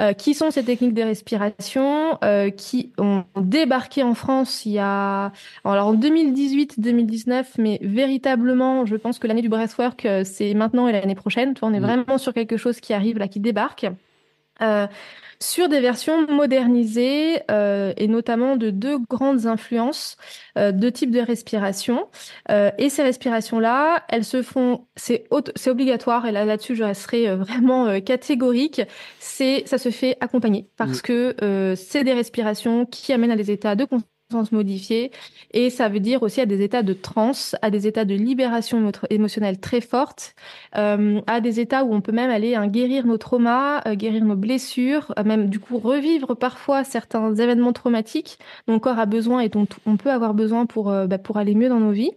Euh, 0.00 0.12
qui 0.12 0.34
sont 0.34 0.50
ces 0.50 0.64
techniques 0.64 0.94
de 0.94 1.02
respiration 1.02 2.18
euh, 2.22 2.50
qui 2.50 2.92
ont 2.98 3.24
débarqué 3.36 4.02
en 4.02 4.14
France 4.14 4.64
il 4.66 4.72
y 4.72 4.78
a 4.78 5.32
alors 5.64 5.88
en 5.88 5.94
2018-2019, 5.94 7.44
mais 7.58 7.78
véritablement, 7.82 8.86
je 8.86 8.96
pense 8.96 9.18
que 9.18 9.26
l'année 9.26 9.42
du 9.42 9.48
breathwork, 9.48 10.06
c'est 10.24 10.54
maintenant 10.54 10.88
et 10.88 10.92
l'année 10.92 11.14
prochaine. 11.14 11.54
on 11.62 11.74
est 11.74 11.80
vraiment 11.80 12.18
sur 12.18 12.32
quelque 12.34 12.56
chose 12.56 12.80
qui 12.80 12.92
arrive 12.92 13.18
là, 13.18 13.28
qui 13.28 13.40
débarque. 13.40 13.86
Euh, 14.62 14.86
sur 15.42 15.68
des 15.68 15.80
versions 15.80 16.26
modernisées 16.26 17.40
euh, 17.50 17.94
et 17.96 18.08
notamment 18.08 18.56
de 18.56 18.70
deux 18.70 18.98
grandes 18.98 19.46
influences, 19.46 20.16
euh, 20.58 20.70
deux 20.70 20.92
types 20.92 21.10
de 21.10 21.20
respiration. 21.20 22.08
Euh, 22.50 22.70
et 22.76 22.90
ces 22.90 23.02
respirations-là, 23.02 24.04
elles 24.10 24.24
se 24.24 24.42
font, 24.42 24.86
c'est 24.96 25.26
obligatoire 25.66 26.26
et 26.26 26.32
là 26.32 26.44
là-dessus 26.44 26.76
je 26.76 26.84
resterai 26.84 27.34
vraiment 27.34 28.00
catégorique. 28.00 28.82
C'est 29.18 29.62
ça 29.66 29.78
se 29.78 29.90
fait 29.90 30.16
accompagner 30.20 30.68
parce 30.76 30.98
mmh. 30.98 31.02
que 31.02 31.74
c'est 31.76 32.04
des 32.04 32.12
respirations 32.12 32.84
qui 32.84 33.12
amènent 33.12 33.30
à 33.30 33.36
des 33.36 33.50
états 33.50 33.74
de 33.74 33.86
modifiée 34.52 35.10
et 35.52 35.70
ça 35.70 35.88
veut 35.88 36.00
dire 36.00 36.22
aussi 36.22 36.40
à 36.40 36.46
des 36.46 36.62
états 36.62 36.82
de 36.82 36.92
transe, 36.92 37.56
à 37.62 37.70
des 37.70 37.86
états 37.86 38.04
de 38.04 38.14
libération 38.14 38.92
émotionnelle 39.10 39.58
très 39.58 39.80
forte, 39.80 40.34
euh, 40.76 41.20
à 41.26 41.40
des 41.40 41.60
états 41.60 41.84
où 41.84 41.92
on 41.92 42.00
peut 42.00 42.12
même 42.12 42.30
aller 42.30 42.54
hein, 42.54 42.68
guérir 42.68 43.06
nos 43.06 43.18
traumas, 43.18 43.82
euh, 43.86 43.94
guérir 43.94 44.24
nos 44.24 44.36
blessures, 44.36 45.12
euh, 45.18 45.24
même 45.24 45.48
du 45.48 45.58
coup 45.58 45.78
revivre 45.78 46.36
parfois 46.36 46.84
certains 46.84 47.34
événements 47.34 47.72
traumatiques 47.72 48.38
dont 48.66 48.74
le 48.74 48.80
corps 48.80 48.98
a 48.98 49.06
besoin 49.06 49.40
et 49.40 49.48
dont 49.48 49.66
on 49.86 49.96
peut 49.96 50.10
avoir 50.10 50.34
besoin 50.34 50.66
pour, 50.66 50.92
bah, 50.92 51.18
pour 51.18 51.36
aller 51.36 51.54
mieux 51.54 51.68
dans 51.68 51.80
nos 51.80 51.92
vies. 51.92 52.12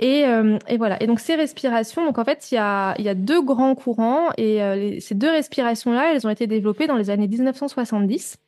Et, 0.00 0.24
et, 0.68 0.76
voilà. 0.76 1.00
Et 1.02 1.06
donc 1.06 1.20
ces 1.20 1.36
respirations, 1.36 2.04
donc 2.04 2.18
en 2.18 2.24
fait 2.24 2.50
il 2.50 2.56
y 2.56 2.58
a, 2.58 3.00
y 3.00 3.08
a 3.08 3.14
deux 3.14 3.40
grands 3.40 3.76
courants 3.76 4.30
et 4.36 4.98
ces 5.00 5.14
deux 5.14 5.30
respirations 5.30 5.92
là, 5.92 6.12
elles 6.12 6.26
ont 6.26 6.30
été 6.30 6.46
développées 6.48 6.88
dans 6.88 6.96
les 6.96 7.10
années 7.10 7.28
1970. 7.28 8.38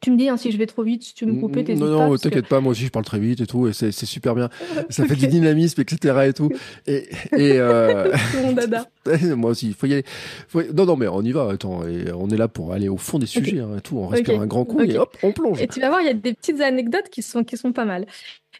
Tu 0.00 0.10
me 0.10 0.16
dis 0.16 0.28
hein, 0.28 0.36
si 0.36 0.50
je 0.50 0.56
vais 0.56 0.66
trop 0.66 0.82
vite, 0.82 1.02
si 1.02 1.14
tu 1.14 1.26
me 1.26 1.40
coupes, 1.40 1.56
Non, 1.56 2.08
non, 2.08 2.16
t'inquiète 2.16 2.46
pas, 2.46 2.60
moi 2.60 2.72
aussi 2.72 2.84
je 2.84 2.90
parle 2.90 3.04
très 3.04 3.18
vite 3.18 3.40
et 3.40 3.46
tout, 3.46 3.68
et 3.68 3.72
c'est 3.72 3.92
super 3.92 4.34
bien. 4.34 4.48
Ça 4.88 5.04
fait 5.06 5.16
du 5.16 5.26
dynamisme, 5.26 5.80
etc. 5.80 6.28
et 6.28 6.32
tout. 6.32 6.50
Et, 6.86 7.08
et 7.36 7.52
euh... 7.58 8.12
dada. 8.54 8.86
moi 9.36 9.50
aussi, 9.50 9.68
il 9.68 9.74
faut 9.74 9.86
y 9.86 9.94
aller. 9.94 10.04
Non, 10.74 10.86
non, 10.86 10.96
mais 10.96 11.08
on 11.08 11.22
y 11.22 11.32
va. 11.32 11.50
Attends, 11.50 11.86
et 11.86 12.12
on 12.12 12.28
est 12.28 12.36
là 12.36 12.48
pour 12.48 12.72
aller 12.72 12.88
au 12.88 12.96
fond 12.96 13.18
des 13.18 13.26
sujets 13.26 13.60
hein, 13.60 13.76
et 13.78 13.80
tout. 13.80 13.98
On 13.98 14.08
respire 14.08 14.40
un 14.40 14.46
grand 14.46 14.64
coup 14.64 14.80
et 14.80 14.96
hop, 14.96 15.16
on 15.22 15.32
plonge. 15.32 15.60
Et 15.60 15.68
tu 15.68 15.80
vas 15.80 15.88
voir, 15.88 16.00
il 16.00 16.06
y 16.06 16.10
a 16.10 16.14
des 16.14 16.34
petites 16.34 16.60
anecdotes 16.60 17.08
qui 17.10 17.22
sont 17.22 17.44
qui 17.44 17.56
sont 17.56 17.72
pas 17.72 17.84
mal. 17.84 18.06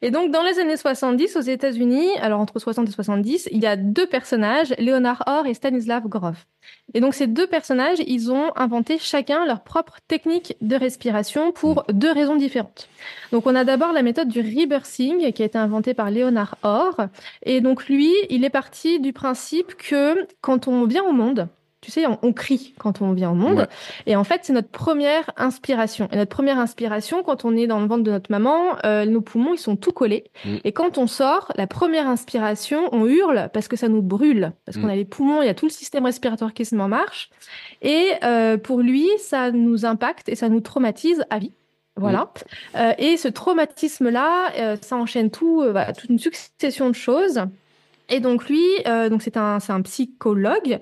Et 0.02 0.10
donc, 0.10 0.30
dans 0.30 0.42
les 0.42 0.58
années 0.58 0.78
70, 0.78 1.36
aux 1.36 1.40
États-Unis, 1.40 2.08
alors 2.20 2.40
entre 2.40 2.58
60 2.58 2.88
et 2.88 2.92
70, 2.92 3.48
il 3.52 3.62
y 3.62 3.66
a 3.66 3.76
deux 3.76 4.06
personnages, 4.06 4.74
Leonard 4.78 5.22
Orr 5.26 5.46
et 5.46 5.52
Stanislav 5.52 6.08
Grof. 6.08 6.46
Et 6.94 7.00
donc, 7.00 7.14
ces 7.14 7.26
deux 7.26 7.46
personnages, 7.46 7.98
ils 8.06 8.32
ont 8.32 8.50
inventé 8.56 8.96
chacun 8.98 9.44
leur 9.44 9.62
propre 9.62 9.98
technique 10.08 10.56
de 10.62 10.74
respiration 10.74 11.52
pour 11.52 11.84
mm. 11.88 11.92
deux 11.92 12.12
raisons 12.12 12.36
différentes. 12.36 12.88
Donc, 13.30 13.46
on 13.46 13.54
a 13.54 13.64
d'abord 13.64 13.92
la 13.92 14.02
méthode 14.02 14.28
du 14.28 14.40
rebirthing 14.40 15.32
qui 15.32 15.42
a 15.42 15.46
été 15.46 15.58
inventée 15.58 15.92
par 15.92 16.10
Leonard 16.10 16.56
Orr. 16.62 17.08
Et 17.42 17.60
donc, 17.60 17.86
lui, 17.86 18.10
il 18.30 18.44
est 18.44 18.50
parti 18.50 19.00
du 19.00 19.12
principe 19.12 19.74
que 19.76 20.26
quand 20.40 20.66
on 20.66 20.86
vient 20.86 21.04
au 21.04 21.12
monde, 21.12 21.48
tu 21.80 21.90
sais, 21.90 22.04
on, 22.06 22.32
crie 22.34 22.74
quand 22.78 23.00
on 23.00 23.12
vient 23.12 23.30
au 23.30 23.34
monde. 23.34 23.66
Et 24.04 24.14
en 24.14 24.24
fait, 24.24 24.40
c'est 24.42 24.52
notre 24.52 24.68
première 24.68 25.30
inspiration. 25.38 26.08
Et 26.12 26.16
notre 26.16 26.30
première 26.30 26.58
inspiration, 26.58 27.22
quand 27.22 27.46
on 27.46 27.56
est 27.56 27.66
dans 27.66 27.80
le 27.80 27.86
ventre 27.86 28.02
de 28.02 28.10
notre 28.10 28.30
maman, 28.30 28.76
euh, 28.84 29.06
nos 29.06 29.22
poumons, 29.22 29.54
ils 29.54 29.58
sont 29.58 29.76
tout 29.76 29.92
collés. 29.92 30.24
Mm. 30.44 30.56
Et 30.64 30.72
quand 30.72 30.98
on 30.98 31.06
sort, 31.06 31.52
la 31.56 31.66
première 31.66 32.06
inspiration, 32.06 32.82
on 32.92 33.06
hurle 33.06 33.48
parce 33.54 33.66
que 33.66 33.76
ça 33.76 33.88
nous 33.88 34.02
brûle. 34.02 34.52
Parce 34.66 34.76
qu'on 34.76 34.88
mm. 34.88 34.90
a 34.90 34.96
les 34.96 35.06
poumons, 35.06 35.40
il 35.40 35.46
y 35.46 35.48
a 35.48 35.54
tout 35.54 35.64
le 35.64 35.70
système 35.70 36.04
respiratoire 36.04 36.52
qui 36.52 36.66
se 36.66 36.74
met 36.74 36.82
en 36.82 36.88
marche. 36.88 37.30
Et 37.80 38.10
euh, 38.24 38.58
pour 38.58 38.80
lui, 38.80 39.08
ça 39.18 39.50
nous 39.50 39.86
impacte 39.86 40.28
et 40.28 40.34
ça 40.34 40.50
nous 40.50 40.60
traumatise 40.60 41.24
à 41.30 41.38
vie. 41.38 41.54
Voilà. 41.96 42.24
Mm. 42.24 42.76
Euh, 42.76 42.92
et 42.98 43.16
ce 43.16 43.28
traumatisme-là, 43.28 44.76
ça 44.82 44.96
enchaîne 44.96 45.30
tout, 45.30 45.62
voilà, 45.62 45.94
toute 45.94 46.10
une 46.10 46.18
succession 46.18 46.90
de 46.90 46.94
choses. 46.94 47.40
Et 48.10 48.20
donc 48.20 48.48
lui, 48.48 48.64
euh, 48.86 49.08
c'est 49.20 49.36
un, 49.36 49.58
psychologue. 49.82 50.78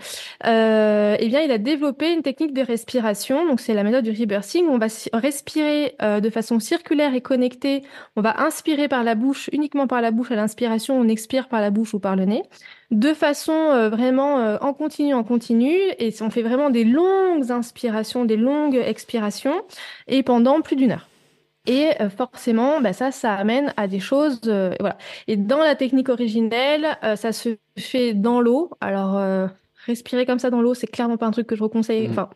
Euh, 0.47 1.16
eh 1.18 1.29
bien, 1.29 1.41
il 1.41 1.51
a 1.51 1.59
développé 1.59 2.12
une 2.12 2.22
technique 2.22 2.55
de 2.55 2.62
respiration. 2.62 3.47
Donc 3.47 3.61
c'est 3.61 3.74
la 3.74 3.85
méthode 3.85 4.05
du 4.05 4.11
rebirthing. 4.11 4.66
On 4.66 4.79
va 4.79 4.87
respirer 5.12 5.95
euh, 6.03 6.20
de 6.20 6.31
façon 6.31 6.59
circulaire 6.59 7.14
et 7.14 7.20
connectée. 7.20 7.83
On 8.16 8.22
va 8.22 8.41
inspirer 8.43 8.89
par 8.89 9.05
la 9.05 9.14
bouche, 9.14 9.51
uniquement 9.53 9.87
par 9.87 10.01
la 10.01 10.11
bouche 10.11 10.31
à 10.31 10.37
l'inspiration. 10.37 10.99
On 10.99 11.09
expire 11.09 11.49
par 11.49 11.61
la 11.61 11.70
bouche 11.70 11.95
ou 11.95 12.01
par 12.01 12.16
le 12.16 12.24
nez, 12.24 12.43
de 12.91 13.12
façon 13.12 13.89
vraiment 13.91 14.57
en 14.61 14.72
continu, 14.72 15.12
en 15.14 15.24
continu. 15.24 15.74
Et 15.99 16.14
on 16.20 16.31
fait 16.31 16.43
vraiment 16.43 16.70
des 16.70 16.85
longues 16.85 17.51
inspirations, 17.51 18.24
des 18.24 18.37
longues 18.37 18.76
expirations, 18.76 19.61
et 20.07 20.22
pendant 20.22 20.61
plus 20.62 20.76
d'une 20.76 20.93
heure. 20.93 21.09
Et 21.69 21.91
euh, 22.01 22.09
forcément, 22.09 22.81
bah 22.81 22.95
ça, 22.95 23.12
ça 23.12 23.35
amène 23.35 23.75
à 23.77 23.87
des 23.87 24.01
choses. 24.01 24.41
Euh, 24.47 24.75
voilà. 24.81 24.97
Et 25.29 25.37
dans 25.37 25.59
la 25.59 25.75
technique 25.75 26.09
originelle, 26.09 26.87
euh, 27.05 27.14
ça 27.14 27.33
se 27.33 27.57
fait 27.77 28.14
dans 28.14 28.41
l'eau. 28.41 28.71
Alors, 28.81 29.49
respirer 29.87 30.25
comme 30.27 30.39
ça 30.39 30.51
dans 30.51 30.62
l'eau, 30.62 30.75
c'est 30.75 30.87
clairement 30.87 31.19
pas 31.19 31.27
un 31.27 31.31
truc 31.31 31.47
que 31.47 31.57
je 31.57 31.64
conseille. 31.64 32.09
Mmh. 32.09 32.12
Enfin, 32.12 32.31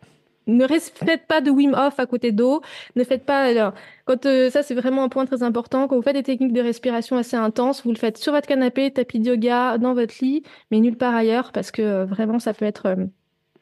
ne 0.47 0.67
faites 0.67 1.27
pas 1.27 1.41
de 1.41 1.51
Wim 1.51 1.73
Hof 1.75 1.99
à 1.99 2.05
côté 2.05 2.31
d'eau. 2.31 2.61
Ne 2.95 3.05
faites 3.05 3.25
pas. 3.25 3.45
Alors, 3.45 3.73
quand 4.05 4.25
ça, 4.51 4.63
c'est 4.63 4.75
vraiment 4.75 5.03
un 5.03 5.09
point 5.09 5.25
très 5.25 5.43
important. 5.43 5.89
Quand 5.89 5.97
vous 5.97 6.03
faites 6.03 6.17
des 6.17 6.23
techniques 6.23 6.53
de 6.53 6.61
respiration 6.61 7.17
assez 7.17 7.37
intenses, 7.37 7.85
vous 7.85 7.91
le 7.91 7.99
faites 7.99 8.19
sur 8.19 8.35
votre 8.35 8.47
canapé, 8.47 8.91
tapis 8.91 9.19
de 9.19 9.31
yoga, 9.31 9.79
dans 9.79 9.95
votre 9.95 10.15
lit, 10.21 10.43
mais 10.71 10.79
nulle 10.81 10.99
part 10.99 11.15
ailleurs, 11.15 11.53
parce 11.53 11.71
que 11.71 12.05
vraiment, 12.05 12.39
ça 12.39 12.53
peut 12.53 12.67
être 12.67 12.97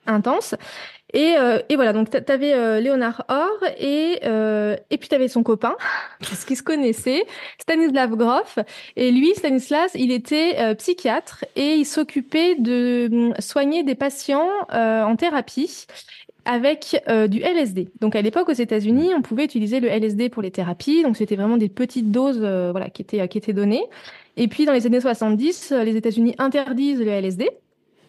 intense. 0.07 0.57
Et, 1.13 1.35
euh, 1.39 1.61
et 1.69 1.77
voilà, 1.77 1.93
donc 1.93 2.11
tu 2.11 2.33
avais 2.33 2.53
euh, 2.53 2.81
Léonard 2.81 3.25
Orr 3.29 3.65
et, 3.79 4.21
euh, 4.25 4.77
et 4.91 4.99
puis 4.99 5.09
tu 5.09 5.15
avais 5.15 5.29
son 5.29 5.43
copain, 5.43 5.75
parce 6.21 6.45
qu'ils 6.45 6.57
se 6.57 6.63
connaissaient, 6.63 7.25
Stanislav 7.61 8.15
Grof. 8.17 8.59
Et 8.97 9.11
lui, 9.11 9.35
Stanislas, 9.35 9.91
il 9.95 10.13
était 10.13 10.57
euh, 10.59 10.75
psychiatre 10.75 11.45
et 11.57 11.75
il 11.75 11.85
s'occupait 11.85 12.55
de 12.57 13.09
hum, 13.11 13.35
soigner 13.39 13.83
des 13.83 13.95
patients 13.95 14.49
en 14.71 15.17
thérapie 15.17 15.87
avec 16.45 17.03
du 17.29 17.41
LSD. 17.41 17.91
Donc 18.01 18.17
à 18.17 18.23
l'époque 18.23 18.49
aux 18.49 18.53
États-Unis, 18.53 19.11
on 19.17 19.23
pouvait 19.23 19.45
utiliser 19.45 19.81
le 19.81 19.89
LSD 19.89 20.29
pour 20.31 20.43
les 20.43 20.51
thérapies, 20.51 21.03
donc 21.03 21.17
c'était 21.17 21.37
vraiment 21.37 21.57
des 21.57 21.69
petites 21.69 22.11
doses 22.11 22.41
voilà 22.41 22.89
qui 22.89 23.03
étaient 23.03 23.27
qui 23.29 23.39
étaient 23.39 23.53
données. 23.53 23.85
Et 24.37 24.49
puis 24.49 24.65
dans 24.65 24.73
les 24.73 24.87
années 24.87 25.01
70, 25.01 25.73
les 25.85 25.97
États-Unis 25.97 26.35
interdisent 26.39 27.01
le 27.01 27.11
LSD. 27.11 27.51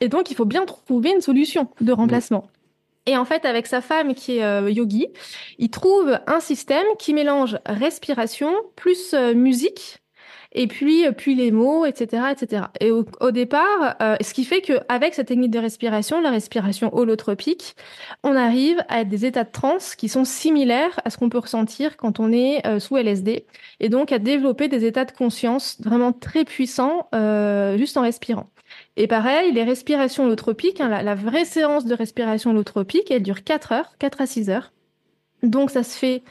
Et 0.02 0.10
donc, 0.10 0.32
il 0.32 0.36
faut 0.36 0.46
bien 0.46 0.66
trouver 0.66 1.12
une 1.12 1.22
solution 1.22 1.70
de 1.80 1.94
remplacement. 1.94 2.48
Et 3.08 3.18
en 3.18 3.26
fait, 3.26 3.46
avec 3.46 3.66
sa 3.66 3.82
femme 3.82 4.14
qui 4.14 4.38
est 4.38 4.44
euh, 4.44 4.70
yogi, 4.70 5.08
il 5.58 5.70
trouve 5.70 6.20
un 6.28 6.40
système 6.40 6.86
qui 7.00 7.14
mélange 7.14 7.58
respiration 7.66 8.54
plus 8.76 9.14
euh, 9.14 9.34
musique 9.34 9.98
et 10.54 10.68
puis 10.68 11.08
euh, 11.08 11.12
puis 11.12 11.34
les 11.34 11.50
mots, 11.50 11.86
etc., 11.86 12.26
etc. 12.32 12.64
Et 12.80 12.92
au, 12.92 13.32
départ, 13.32 13.96
ce 14.22 14.34
qui 14.34 14.44
fait 14.44 14.62
qu'avec 14.62 15.16
cette 15.16 15.30
technique 15.30 15.50
de 15.50 15.58
respiration, 15.58 16.22
la 16.22 16.30
respiration 16.30 16.96
holotropique, 16.96 17.76
on 18.24 18.36
arrive 18.36 18.84
à 18.88 19.04
des 19.04 19.26
états 19.26 19.46
de 19.46 19.52
transe 19.52 19.96
qui 19.96 20.08
sont 20.08 20.26
similaires 20.26 21.00
à 21.04 21.10
ce 21.10 21.18
qu'on 21.18 21.30
peut 21.30 21.40
ressentir 21.40 21.98
quand 21.98 22.20
on 22.20 22.32
est 22.32 22.62
sous 22.80 22.98
LSD, 22.98 23.46
et 23.80 23.90
donc 23.90 24.12
à 24.12 24.20
développer 24.20 24.68
des 24.68 24.86
états 24.86 25.06
de 25.06 25.12
conscience 25.12 25.78
vraiment 25.82 26.12
très 26.12 26.44
puissants 26.44 27.08
juste 27.78 27.96
en 27.96 28.02
respirant. 28.02 28.52
Et 28.98 29.08
pareil, 29.08 29.54
les 29.54 29.64
respirations 29.64 30.26
holotropiques, 30.26 30.82
hein, 30.82 30.90
la, 31.02 31.16
vraie 31.16 31.46
séance 31.46 31.86
de 31.86 31.96
respiration 31.96 32.52
holotropique, 32.52 33.10
elle 33.10 33.24
dure 33.24 33.44
4 33.44 33.72
heures, 33.72 33.98
4 34.00 34.22
à 34.22 34.26
6 34.26 34.50
heures. 34.50 34.72
Donc 35.44 35.72
ça 35.72 35.84
se 35.84 35.98
fait 35.98 36.24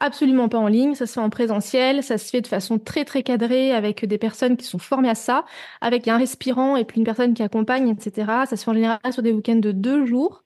absolument 0.00 0.48
pas 0.48 0.58
en 0.58 0.66
ligne, 0.66 0.94
ça 0.94 1.06
se 1.06 1.14
fait 1.14 1.20
en 1.20 1.30
présentiel, 1.30 2.02
ça 2.02 2.18
se 2.18 2.30
fait 2.30 2.40
de 2.40 2.46
façon 2.46 2.78
très 2.78 3.04
très 3.04 3.22
cadrée 3.22 3.72
avec 3.72 4.04
des 4.04 4.18
personnes 4.18 4.56
qui 4.56 4.64
sont 4.66 4.78
formées 4.78 5.08
à 5.08 5.14
ça, 5.14 5.44
avec 5.80 6.06
un 6.08 6.18
respirant 6.18 6.76
et 6.76 6.84
puis 6.84 6.98
une 6.98 7.04
personne 7.04 7.34
qui 7.34 7.42
accompagne, 7.42 7.88
etc. 7.88 8.30
Ça 8.48 8.56
se 8.56 8.64
fait 8.64 8.70
en 8.70 8.74
général 8.74 8.98
sur 9.12 9.22
des 9.22 9.32
week-ends 9.32 9.56
de 9.56 9.72
deux 9.72 10.04
jours. 10.06 10.42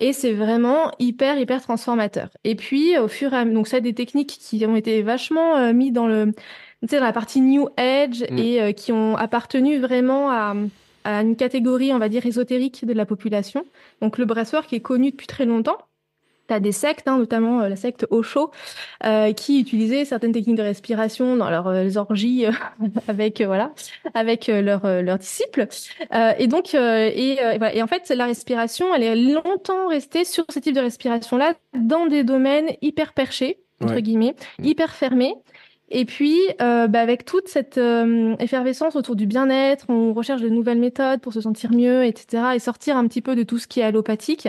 Et 0.00 0.12
c'est 0.12 0.32
vraiment 0.32 0.90
hyper, 0.98 1.38
hyper 1.38 1.62
transformateur. 1.62 2.28
Et 2.42 2.56
puis, 2.56 2.98
au 2.98 3.06
fur 3.06 3.32
et 3.32 3.36
à 3.36 3.44
mesure, 3.44 3.58
donc 3.58 3.68
ça, 3.68 3.78
des 3.78 3.94
techniques 3.94 4.38
qui 4.40 4.66
ont 4.66 4.74
été 4.74 5.02
vachement 5.02 5.56
euh, 5.56 5.72
mis 5.72 5.92
dans 5.92 6.08
le, 6.08 6.32
tu 6.82 6.88
sais, 6.88 6.98
dans 6.98 7.04
la 7.04 7.12
partie 7.12 7.40
New 7.40 7.68
Age 7.76 8.24
mm. 8.28 8.38
et 8.38 8.60
euh, 8.60 8.72
qui 8.72 8.90
ont 8.90 9.16
appartenu 9.16 9.78
vraiment 9.78 10.32
à, 10.32 10.54
à 11.04 11.20
une 11.20 11.36
catégorie, 11.36 11.92
on 11.92 11.98
va 11.98 12.08
dire, 12.08 12.26
ésotérique 12.26 12.84
de 12.84 12.92
la 12.92 13.06
population. 13.06 13.64
Donc 14.00 14.18
le 14.18 14.26
qui 14.66 14.74
est 14.74 14.80
connu 14.80 15.10
depuis 15.10 15.26
très 15.26 15.44
longtemps. 15.44 15.78
Tu 16.48 16.52
as 16.52 16.60
des 16.60 16.72
sectes, 16.72 17.08
hein, 17.08 17.16
notamment 17.16 17.62
euh, 17.62 17.68
la 17.70 17.76
secte 17.76 18.06
Osho, 18.10 18.50
euh, 19.04 19.32
qui 19.32 19.60
utilisait 19.60 20.04
certaines 20.04 20.32
techniques 20.32 20.56
de 20.56 20.62
respiration 20.62 21.36
dans 21.36 21.48
leurs 21.48 21.68
euh, 21.68 21.96
orgies 21.96 22.44
avec 23.08 23.40
voilà, 23.40 23.72
avec 24.12 24.48
leurs 24.48 25.02
leurs 25.02 25.18
disciples. 25.18 25.66
et 26.38 26.46
donc 26.46 26.74
et, 26.74 27.38
et, 27.38 27.82
en 27.82 27.86
fait 27.86 28.10
la 28.10 28.26
respiration, 28.26 28.94
elle 28.94 29.02
est 29.02 29.16
longtemps 29.16 29.88
restée 29.88 30.24
sur 30.24 30.44
ce 30.50 30.58
type 30.58 30.74
de 30.74 30.80
respiration 30.80 31.38
là 31.38 31.54
dans 31.72 32.06
des 32.06 32.24
domaines 32.24 32.70
hyper 32.82 33.14
perchés 33.14 33.58
entre 33.80 34.00
guillemets, 34.00 34.34
mm. 34.58 34.64
hyper 34.64 34.94
fermé. 34.94 35.34
Et 35.96 36.04
puis, 36.06 36.40
euh, 36.60 36.88
bah, 36.88 37.00
avec 37.00 37.24
toute 37.24 37.46
cette 37.46 37.78
euh, 37.78 38.34
effervescence 38.40 38.96
autour 38.96 39.14
du 39.14 39.26
bien-être, 39.26 39.86
on 39.88 40.12
recherche 40.12 40.42
de 40.42 40.48
nouvelles 40.48 40.80
méthodes 40.80 41.20
pour 41.20 41.32
se 41.32 41.40
sentir 41.40 41.70
mieux, 41.70 42.04
etc. 42.04 42.42
Et 42.56 42.58
sortir 42.58 42.96
un 42.96 43.06
petit 43.06 43.20
peu 43.20 43.36
de 43.36 43.44
tout 43.44 43.58
ce 43.58 43.68
qui 43.68 43.78
est 43.78 43.84
allopathique 43.84 44.48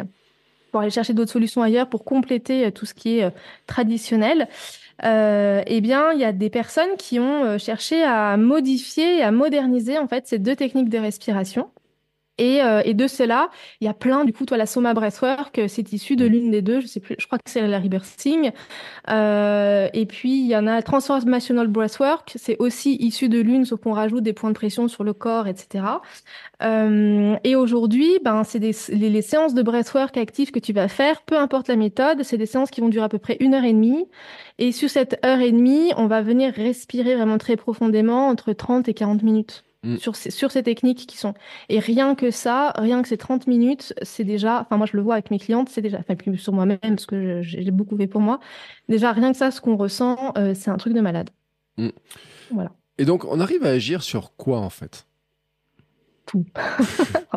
pour 0.71 0.81
aller 0.81 0.89
chercher 0.89 1.13
d'autres 1.13 1.31
solutions 1.31 1.61
ailleurs 1.61 1.87
pour 1.87 2.03
compléter 2.03 2.65
euh, 2.65 2.71
tout 2.71 2.87
ce 2.87 2.95
qui 2.95 3.19
est 3.19 3.31
traditionnel. 3.67 4.47
eh 5.03 5.81
bien, 5.81 6.13
il 6.13 6.19
y 6.19 6.25
a 6.25 6.31
des 6.31 6.49
personnes 6.49 6.97
qui 6.97 7.19
ont 7.19 7.59
cherché 7.59 8.01
à 8.03 8.37
modifier 8.37 9.21
à 9.21 9.29
moderniser 9.29 9.99
en 9.99 10.07
fait 10.07 10.25
ces 10.25 10.39
deux 10.39 10.55
techniques 10.55 10.89
de 10.89 10.97
respiration. 10.97 11.69
Et, 12.37 12.61
euh, 12.61 12.81
et, 12.83 12.93
de 12.93 13.07
cela, 13.07 13.49
il 13.79 13.85
y 13.85 13.87
a 13.87 13.93
plein, 13.93 14.25
du 14.25 14.33
coup, 14.33 14.45
toi, 14.45 14.57
la 14.57 14.65
Soma 14.65 14.93
Breathwork, 14.93 15.61
c'est 15.67 15.93
issu 15.93 16.17
de 16.17 16.25
l'une 16.25 16.51
des 16.51 16.61
deux, 16.61 16.81
je 16.81 16.87
sais 16.87 16.99
plus, 16.99 17.15
je 17.17 17.25
crois 17.27 17.37
que 17.37 17.49
c'est 17.49 17.65
la 17.65 17.79
Rebirthing. 17.79 18.51
Euh, 19.09 19.87
et 19.93 20.05
puis, 20.05 20.39
il 20.39 20.47
y 20.47 20.55
en 20.55 20.67
a 20.67 20.81
Transformational 20.81 21.67
Breathwork, 21.67 22.33
c'est 22.35 22.57
aussi 22.59 22.97
issu 22.99 23.29
de 23.29 23.39
l'une, 23.39 23.63
sauf 23.65 23.79
qu'on 23.79 23.93
rajoute 23.93 24.23
des 24.23 24.33
points 24.33 24.49
de 24.49 24.55
pression 24.55 24.87
sur 24.87 25.03
le 25.03 25.13
corps, 25.13 25.47
etc. 25.47 25.85
Euh, 26.61 27.35
et 27.43 27.55
aujourd'hui, 27.55 28.19
ben, 28.23 28.43
c'est 28.43 28.59
les, 28.59 28.75
les, 28.89 29.21
séances 29.21 29.53
de 29.53 29.61
breathwork 29.61 30.17
actives 30.17 30.51
que 30.51 30.59
tu 30.59 30.73
vas 30.73 30.87
faire, 30.87 31.21
peu 31.21 31.37
importe 31.37 31.67
la 31.67 31.75
méthode, 31.75 32.23
c'est 32.23 32.37
des 32.37 32.45
séances 32.45 32.71
qui 32.71 32.81
vont 32.81 32.89
durer 32.89 33.05
à 33.05 33.09
peu 33.09 33.19
près 33.19 33.37
une 33.39 33.53
heure 33.53 33.63
et 33.63 33.73
demie. 33.73 34.07
Et 34.57 34.71
sur 34.71 34.89
cette 34.89 35.19
heure 35.25 35.39
et 35.39 35.51
demie, 35.51 35.91
on 35.97 36.07
va 36.07 36.21
venir 36.21 36.53
respirer 36.53 37.15
vraiment 37.15 37.37
très 37.37 37.57
profondément 37.57 38.27
entre 38.27 38.53
30 38.53 38.87
et 38.87 38.93
40 38.93 39.23
minutes. 39.23 39.64
Mm. 39.85 39.97
sur, 39.97 40.15
ces, 40.15 40.31
sur 40.31 40.51
ces 40.51 40.63
techniques 40.63 41.05
qui 41.05 41.17
sont. 41.17 41.35
Et 41.69 41.79
rien 41.79 42.15
que 42.15 42.31
ça, 42.31 42.73
rien 42.75 43.03
que 43.03 43.07
ces 43.07 43.17
30 43.17 43.45
minutes, 43.45 43.93
c'est 44.01 44.23
déjà, 44.23 44.61
enfin 44.61 44.77
moi 44.77 44.87
je 44.87 44.97
le 44.97 45.03
vois 45.03 45.13
avec 45.13 45.29
mes 45.29 45.37
clientes, 45.37 45.69
c'est 45.69 45.81
déjà, 45.81 45.99
enfin 45.99 46.15
plus 46.15 46.37
sur 46.37 46.53
moi-même 46.53 46.79
parce 46.81 47.05
que 47.05 47.41
j'ai 47.43 47.69
beaucoup 47.71 47.95
fait 47.95 48.07
pour 48.07 48.21
moi, 48.21 48.39
déjà 48.89 49.11
rien 49.11 49.31
que 49.31 49.37
ça, 49.37 49.51
ce 49.51 49.61
qu'on 49.61 49.77
ressent, 49.77 50.33
euh, 50.37 50.53
c'est 50.55 50.71
un 50.71 50.77
truc 50.77 50.93
de 50.93 51.01
malade. 51.01 51.29
Mm. 51.77 51.89
Voilà. 52.51 52.71
Et 52.97 53.05
donc 53.05 53.25
on 53.25 53.39
arrive 53.39 53.63
à 53.63 53.69
agir 53.69 54.01
sur 54.01 54.35
quoi 54.35 54.59
en 54.59 54.71
fait? 54.71 55.05
Tout. 56.25 56.45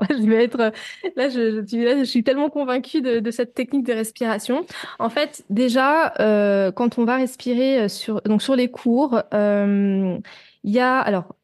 je 0.09 0.27
vais 0.27 0.45
être 0.45 0.73
là 1.15 1.29
je, 1.29 1.63
je, 1.67 2.05
suis 2.05 2.25
tellement 2.25 2.49
convaincue 2.49 3.03
de, 3.03 3.19
de, 3.19 3.31
cette 3.31 3.53
technique 3.53 3.85
de 3.85 3.93
respiration. 3.93 4.65
En 4.99 5.11
fait, 5.11 5.45
déjà 5.51 6.15
euh, 6.21 6.73
quand 6.73 6.97
on 6.97 7.05
va 7.05 7.17
respirer 7.17 7.81
euh, 7.81 7.89
sur 7.89 8.23
donc 8.23 8.41
sur 8.41 8.57
les 8.57 8.71
cours, 8.71 9.21
il 9.35 10.73
y 10.73 10.79
a 10.79 10.99
alors 10.99 11.37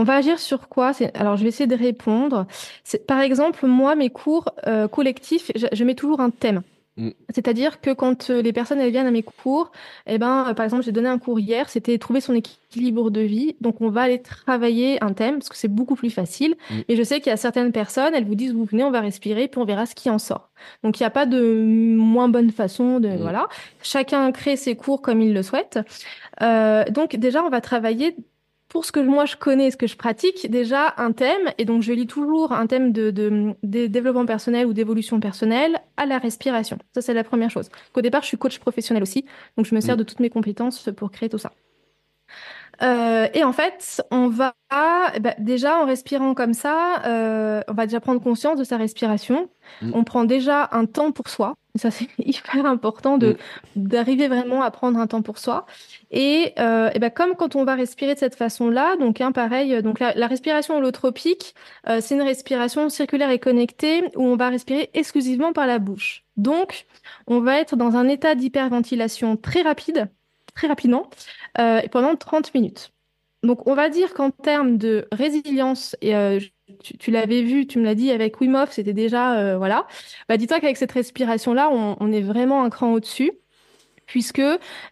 on 0.00 0.04
va 0.04 0.14
agir 0.14 0.38
sur 0.38 0.68
quoi? 0.70 0.92
Alors, 1.12 1.36
je 1.36 1.42
vais 1.42 1.50
essayer 1.50 1.66
de 1.66 1.76
répondre. 1.76 2.46
Par 3.06 3.20
exemple, 3.20 3.66
moi, 3.66 3.94
mes 3.96 4.08
cours 4.08 4.46
euh, 4.66 4.88
collectifs, 4.88 5.52
je, 5.54 5.84
mets 5.84 5.94
toujours 5.94 6.20
un 6.20 6.30
thème. 6.30 6.62
Mm. 6.96 7.10
C'est-à-dire 7.34 7.82
que 7.82 7.92
quand 7.92 8.30
euh, 8.30 8.40
les 8.40 8.54
personnes 8.54 8.80
elles 8.80 8.92
viennent 8.92 9.06
à 9.06 9.10
mes 9.10 9.22
cours, 9.22 9.72
eh 10.06 10.16
ben, 10.16 10.46
euh, 10.48 10.54
par 10.54 10.64
exemple, 10.64 10.84
j'ai 10.84 10.92
donné 10.92 11.10
un 11.10 11.18
cours 11.18 11.38
hier, 11.38 11.68
c'était 11.68 11.98
trouver 11.98 12.22
son 12.22 12.34
équilibre 12.34 13.10
de 13.10 13.20
vie. 13.20 13.56
Donc, 13.60 13.82
on 13.82 13.90
va 13.90 14.00
aller 14.00 14.22
travailler 14.22 15.04
un 15.04 15.12
thème 15.12 15.34
parce 15.34 15.50
que 15.50 15.56
c'est 15.56 15.68
beaucoup 15.68 15.96
plus 15.96 16.08
facile. 16.08 16.56
Mm. 16.70 16.74
Et 16.88 16.96
je 16.96 17.02
sais 17.02 17.20
qu'il 17.20 17.28
y 17.28 17.34
a 17.34 17.36
certaines 17.36 17.70
personnes, 17.70 18.14
elles 18.14 18.24
vous 18.24 18.36
disent, 18.36 18.54
vous 18.54 18.64
venez, 18.64 18.84
on 18.84 18.90
va 18.90 19.02
respirer, 19.02 19.48
puis 19.48 19.60
on 19.60 19.66
verra 19.66 19.84
ce 19.84 19.94
qui 19.94 20.08
en 20.08 20.18
sort. 20.18 20.48
Donc, 20.82 20.98
il 20.98 21.02
n'y 21.02 21.08
a 21.08 21.10
pas 21.10 21.26
de 21.26 21.94
moins 21.94 22.30
bonne 22.30 22.52
façon 22.52 23.00
de, 23.00 23.08
mm. 23.08 23.16
voilà. 23.16 23.48
Chacun 23.82 24.32
crée 24.32 24.56
ses 24.56 24.76
cours 24.76 25.02
comme 25.02 25.20
il 25.20 25.34
le 25.34 25.42
souhaite. 25.42 25.78
donc, 26.40 27.16
déjà, 27.16 27.44
on 27.44 27.50
va 27.50 27.60
travailler 27.60 28.16
pour 28.70 28.84
ce 28.84 28.92
que 28.92 29.00
moi 29.00 29.26
je 29.26 29.36
connais, 29.36 29.70
ce 29.70 29.76
que 29.76 29.88
je 29.88 29.96
pratique, 29.96 30.48
déjà 30.48 30.94
un 30.96 31.12
thème, 31.12 31.52
et 31.58 31.64
donc 31.66 31.82
je 31.82 31.92
lis 31.92 32.06
toujours 32.06 32.52
un 32.52 32.66
thème 32.66 32.92
de, 32.92 33.10
de, 33.10 33.86
développement 33.86 34.24
personnel 34.24 34.66
ou 34.66 34.72
d'évolution 34.72 35.20
personnelle 35.20 35.80
à 35.96 36.06
la 36.06 36.18
respiration. 36.18 36.78
Ça, 36.94 37.02
c'est 37.02 37.12
la 37.12 37.24
première 37.24 37.50
chose. 37.50 37.68
Qu'au 37.92 38.00
départ, 38.00 38.22
je 38.22 38.28
suis 38.28 38.38
coach 38.38 38.58
professionnel 38.60 39.02
aussi, 39.02 39.26
donc 39.56 39.66
je 39.66 39.74
me 39.74 39.80
sers 39.80 39.96
mm. 39.96 39.98
de 39.98 40.04
toutes 40.04 40.20
mes 40.20 40.30
compétences 40.30 40.88
pour 40.96 41.10
créer 41.10 41.28
tout 41.28 41.38
ça. 41.38 41.52
Euh, 42.82 43.28
et 43.34 43.44
en 43.44 43.52
fait, 43.52 44.02
on 44.10 44.28
va 44.28 44.54
bah, 45.20 45.34
déjà 45.38 45.78
en 45.78 45.86
respirant 45.86 46.34
comme 46.34 46.54
ça, 46.54 47.02
euh, 47.04 47.62
on 47.68 47.74
va 47.74 47.86
déjà 47.86 48.00
prendre 48.00 48.20
conscience 48.22 48.58
de 48.58 48.64
sa 48.64 48.76
respiration. 48.76 49.48
Mm. 49.82 49.92
On 49.94 50.04
prend 50.04 50.24
déjà 50.24 50.68
un 50.72 50.86
temps 50.86 51.12
pour 51.12 51.28
soi. 51.28 51.54
Ça 51.76 51.90
c'est 51.90 52.08
hyper 52.18 52.66
important 52.66 53.18
de 53.18 53.36
mm. 53.76 53.86
d'arriver 53.86 54.28
vraiment 54.28 54.62
à 54.62 54.70
prendre 54.70 54.98
un 54.98 55.06
temps 55.06 55.22
pour 55.22 55.38
soi. 55.38 55.66
Et, 56.10 56.52
euh, 56.58 56.90
et 56.94 56.98
ben 56.98 57.10
comme 57.10 57.34
quand 57.34 57.56
on 57.56 57.64
va 57.64 57.74
respirer 57.74 58.14
de 58.14 58.18
cette 58.18 58.34
façon-là, 58.36 58.96
donc 58.96 59.20
hein, 59.20 59.32
pareil, 59.32 59.82
donc 59.82 60.00
la, 60.00 60.14
la 60.14 60.26
respiration 60.26 60.76
holotropique, 60.76 61.54
euh, 61.88 62.00
c'est 62.00 62.14
une 62.14 62.22
respiration 62.22 62.88
circulaire 62.88 63.30
et 63.30 63.38
connectée 63.38 64.04
où 64.16 64.24
on 64.24 64.36
va 64.36 64.48
respirer 64.48 64.90
exclusivement 64.94 65.52
par 65.52 65.66
la 65.66 65.78
bouche. 65.78 66.24
Donc, 66.36 66.86
on 67.26 67.40
va 67.40 67.58
être 67.58 67.76
dans 67.76 67.96
un 67.96 68.08
état 68.08 68.34
d'hyperventilation 68.34 69.36
très 69.36 69.62
rapide 69.62 70.08
très 70.54 70.66
rapidement 70.66 71.08
euh, 71.58 71.80
pendant 71.90 72.16
30 72.16 72.54
minutes. 72.54 72.92
Donc, 73.42 73.66
on 73.66 73.74
va 73.74 73.88
dire 73.88 74.12
qu'en 74.12 74.30
termes 74.30 74.76
de 74.76 75.08
résilience, 75.12 75.96
et 76.02 76.14
euh, 76.14 76.40
tu, 76.82 77.10
l'avais 77.10 77.42
vu, 77.42 77.66
tu 77.66 77.78
me 77.78 77.84
l'as 77.84 77.94
dit 77.94 78.10
avec 78.10 78.40
Wim 78.40 78.54
Hof, 78.54 78.72
c'était 78.72 78.92
déjà, 78.92 79.38
euh, 79.38 79.56
voilà. 79.56 79.86
Bah, 80.28 80.36
dis-toi 80.36 80.60
qu'avec 80.60 80.76
cette 80.76 80.92
respiration-là, 80.92 81.70
on, 81.70 81.96
on, 82.00 82.12
est 82.12 82.20
vraiment 82.20 82.62
un 82.62 82.70
cran 82.70 82.92
au-dessus 82.92 83.32
puisque, 84.10 84.42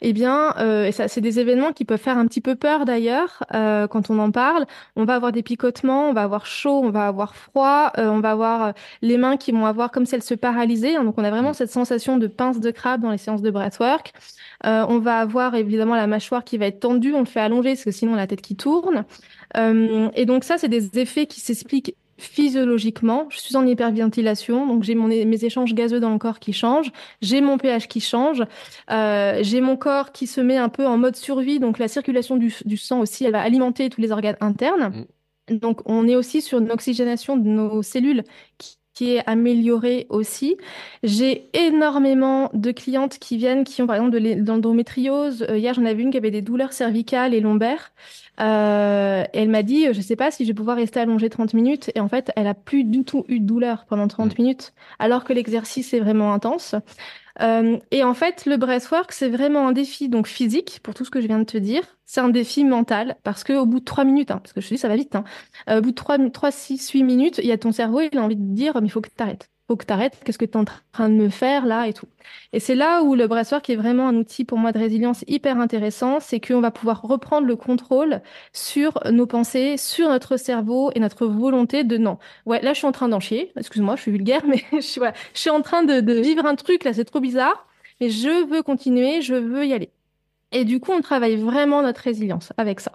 eh 0.01 0.13
bien, 0.13 0.55
euh, 0.59 0.93
ça, 0.93 1.09
c'est 1.09 1.21
des 1.21 1.41
événements 1.41 1.73
qui 1.73 1.85
peuvent 1.85 2.01
faire 2.01 2.19
un 2.19 2.27
petit 2.29 2.41
peu 2.41 2.55
peur 2.55 2.85
d'ailleurs 2.85 3.43
euh, 3.53 3.89
quand 3.89 4.11
on 4.11 4.19
en 4.21 4.31
parle. 4.31 4.65
On 4.95 5.05
va 5.05 5.17
avoir 5.17 5.33
des 5.33 5.43
picotements, 5.43 6.09
on 6.09 6.13
va 6.13 6.23
avoir 6.23 6.47
chaud, 6.47 6.81
on 6.85 6.91
va 6.91 7.09
avoir 7.09 7.35
froid, 7.35 7.91
euh, 7.99 8.07
on 8.09 8.21
va 8.21 8.31
avoir 8.31 8.63
euh, 8.63 8.73
les 9.03 9.19
mains 9.19 9.37
qui 9.37 9.51
vont 9.51 9.67
avoir 9.67 9.91
comme 9.91 10.07
si 10.07 10.15
elles 10.15 10.23
se 10.23 10.35
paralysaient. 10.35 10.95
Hein, 10.95 11.03
donc, 11.03 11.17
on 11.19 11.25
a 11.25 11.31
vraiment 11.31 11.53
cette 11.53 11.73
sensation 11.73 12.17
de 12.17 12.29
pince 12.29 12.61
de 12.61 12.71
crabe 12.71 13.01
dans 13.01 13.11
les 13.11 13.19
séances 13.19 13.43
de 13.43 13.51
breathwork. 13.51 14.13
Euh, 14.67 14.87
on 14.89 15.01
va 15.01 15.19
avoir 15.19 15.57
évidemment 15.57 15.97
la 15.97 16.07
mâchoire 16.07 16.45
qui 16.45 16.57
va 16.57 16.67
être 16.67 16.79
tendue, 16.79 17.13
on 17.13 17.21
le 17.21 17.25
fait 17.27 17.41
allonger 17.41 17.71
parce 17.71 17.85
que 17.85 17.91
sinon 17.91 18.15
la 18.15 18.29
tête 18.29 18.41
qui 18.41 18.55
tourne. 18.55 19.05
et 19.57 20.27
donc 20.27 20.45
ça, 20.45 20.59
c'est 20.59 20.69
des 20.69 20.97
effets 21.01 21.27
qui 21.27 21.41
s'expliquent 21.41 21.97
physiologiquement, 22.19 23.27
je 23.31 23.39
suis 23.39 23.57
en 23.57 23.67
hyperventilation, 23.67 24.67
donc 24.67 24.83
j'ai 24.83 24.95
mes 24.95 25.45
échanges 25.45 25.73
gazeux 25.73 26.01
dans 26.01 26.11
le 26.11 26.19
corps 26.19 26.41
qui 26.41 26.53
changent, 26.53 26.91
j'ai 27.23 27.41
mon 27.41 27.59
pH 27.59 27.87
qui 27.87 28.01
change, 28.01 28.43
euh, 28.91 29.39
j'ai 29.43 29.61
mon 29.61 29.77
corps 29.77 30.13
qui 30.13 30.27
se 30.27 30.41
met 30.41 30.57
un 30.57 30.69
peu 30.69 30.87
en 30.87 30.99
mode 30.99 31.17
survie, 31.17 31.61
donc 31.61 31.79
la 31.79 31.89
circulation 31.89 32.37
du, 32.37 32.77
sang 32.77 33.01
aussi, 33.01 33.25
elle 33.25 33.33
va 33.33 33.41
alimenter 33.41 33.89
tous 33.89 34.01
les 34.01 34.11
organes 34.11 34.37
internes. 34.41 35.07
Mm. 35.49 35.59
Donc 35.59 35.81
on 35.87 36.07
est 36.07 36.17
aussi 36.17 36.43
sur 36.43 36.59
une 36.59 36.71
oxygénation 36.71 37.37
de 37.37 37.49
nos 37.49 37.83
cellules 37.83 38.25
qui, 38.59 38.77
est 39.01 39.23
améliorée 39.29 40.07
aussi. 40.09 40.57
J'ai 41.05 41.51
énormément 41.57 42.51
de 42.53 42.73
clientes 42.73 43.21
qui 43.21 43.37
viennent, 43.37 43.63
qui 43.63 43.81
ont 43.81 43.87
par 43.87 43.95
exemple 43.95 44.11
de 44.11 44.45
l'endométriose. 44.45 45.47
Euh, 45.49 45.57
hier, 45.57 45.73
j'en 45.73 45.85
avais 45.85 46.03
une 46.03 46.11
qui 46.11 46.17
avait 46.17 46.33
des 46.33 46.43
douleurs 46.43 46.73
cervicales 46.73 47.33
et 47.33 47.39
lombaires. 47.39 47.93
Euh, 48.41 49.25
elle 49.33 49.49
m'a 49.49 49.63
dit, 49.63 49.93
je 49.93 50.01
sais 50.01 50.17
pas 50.17 50.31
si 50.31 50.45
je 50.45 50.51
vais 50.51 50.55
pouvoir 50.55 50.77
rester 50.77 51.01
allongée 51.01 51.29
30 51.29 51.55
minutes. 51.55 51.91
Et 51.95 52.01
en 52.01 52.09
fait, 52.09 52.31
elle 52.37 52.47
a 52.47 52.55
plus 52.55 52.85
du 52.85 53.05
tout 53.05 53.25
eu 53.29 53.41
de 53.41 53.47
douleur 53.47 53.85
pendant 53.87 54.09
30 54.09 54.33
mm. 54.33 54.43
minutes, 54.43 54.73
alors 54.99 55.25
que 55.25 55.33
l'exercice 55.33 55.93
est 55.95 56.01
vraiment 56.01 56.33
intense. 56.33 56.75
Euh, 57.41 57.79
et 57.91 58.03
en 58.03 58.15
fait, 58.15 58.47
le 58.47 58.57
breathwork, 58.57 59.13
c'est 59.13 59.29
vraiment 59.29 59.69
un 59.69 59.73
défi 59.73 60.09
donc 60.09 60.27
physique 60.27 60.81
pour 60.83 60.95
tout 60.95 61.05
ce 61.05 61.11
que 61.11 61.21
je 61.21 61.27
viens 61.27 61.39
de 61.39 61.45
te 61.45 61.59
dire. 61.59 61.83
C'est 62.05 62.21
un 62.21 62.29
défi 62.31 62.65
mental 62.65 63.17
parce 63.23 63.45
que 63.45 63.53
au 63.53 63.67
bout 63.67 63.81
de 63.81 63.85
3 63.85 64.05
minutes, 64.05 64.31
hein, 64.31 64.39
parce 64.43 64.53
que 64.53 64.61
je 64.61 64.69
te 64.69 64.75
dis 64.75 64.79
ça 64.79 64.89
va 64.89 64.97
vite, 64.97 65.15
hein, 65.15 65.25
euh, 65.71 65.79
au 65.79 65.83
bout 65.83 65.91
de 65.91 65.95
3, 65.95 66.19
3 66.31 66.51
6, 66.51 66.91
8 66.91 67.03
minutes, 67.05 67.39
il 67.39 67.47
y 67.47 67.53
a 67.53 67.59
ton 67.59 67.73
cerveau, 67.73 68.01
il 68.01 68.19
a 68.19 68.23
envie 68.23 68.37
de 68.37 68.55
dire, 68.55 68.81
mais 68.81 68.89
il 68.89 68.91
faut 68.91 69.01
que 69.01 69.09
tu 69.15 69.23
arrêtes 69.23 69.51
faut 69.69 69.77
que 69.77 69.85
tu 69.85 69.93
arrêtes, 69.93 70.21
qu'est-ce 70.25 70.39
que 70.39 70.47
tu 70.47 70.53
es 70.53 70.57
en 70.57 70.65
train 70.65 71.09
de 71.09 71.15
me 71.15 71.29
faire 71.29 71.67
là 71.67 71.87
et 71.87 71.93
tout. 71.93 72.09
Et 72.53 72.61
c'est 72.61 72.75
là 72.75 73.03
où 73.03 73.15
le 73.15 73.27
breathwork 73.29 73.69
est 73.71 73.77
vraiment 73.77 74.09
un 74.09 74.17
outil 74.17 74.45
pour 74.45 74.59
moi 74.59 74.73
de 74.73 74.79
résilience 74.79 75.25
hyper 75.29 75.59
intéressant, 75.61 76.21
c'est 76.21 76.41
qu'on 76.41 76.61
va 76.61 76.71
pouvoir 76.71 77.03
reprendre 77.03 77.47
le 77.47 77.57
contrôle 77.57 78.23
sur 78.53 78.99
nos 79.13 79.27
pensées, 79.27 79.77
sur 79.77 80.09
notre 80.09 80.37
cerveau 80.39 80.91
et 80.95 81.01
notre 81.01 81.27
volonté 81.27 81.85
de 81.85 81.99
non. 81.99 82.19
Ouais, 82.47 82.63
là 82.63 82.73
je 82.73 82.79
suis 82.79 82.87
en 82.87 82.93
train 82.93 83.09
d'en 83.09 83.21
chier, 83.21 83.53
excuse-moi, 83.57 83.97
je 83.97 84.03
suis 84.03 84.11
vulgaire, 84.11 84.45
mais 84.47 84.65
je 84.73 84.81
suis, 84.81 85.01
je 85.35 85.41
suis 85.41 85.51
en 85.51 85.63
train 85.63 85.83
de 85.85 86.13
vivre 86.21 86.47
un 86.47 86.55
truc 86.57 86.85
là, 86.85 86.93
c'est 86.95 87.05
trop 87.05 87.21
bizarre, 87.21 87.67
mais 88.01 88.11
je 88.11 88.47
veux 88.49 88.63
continuer, 88.63 89.23
je 89.23 89.35
veux 89.35 89.67
y 89.67 89.73
aller. 89.75 89.91
Et 90.51 90.65
du 90.65 90.81
coup, 90.81 90.93
on 90.93 91.03
travaille 91.03 91.37
vraiment 91.37 91.83
notre 91.83 92.01
résilience 92.01 92.55
avec 92.57 92.81
ça. 92.81 92.93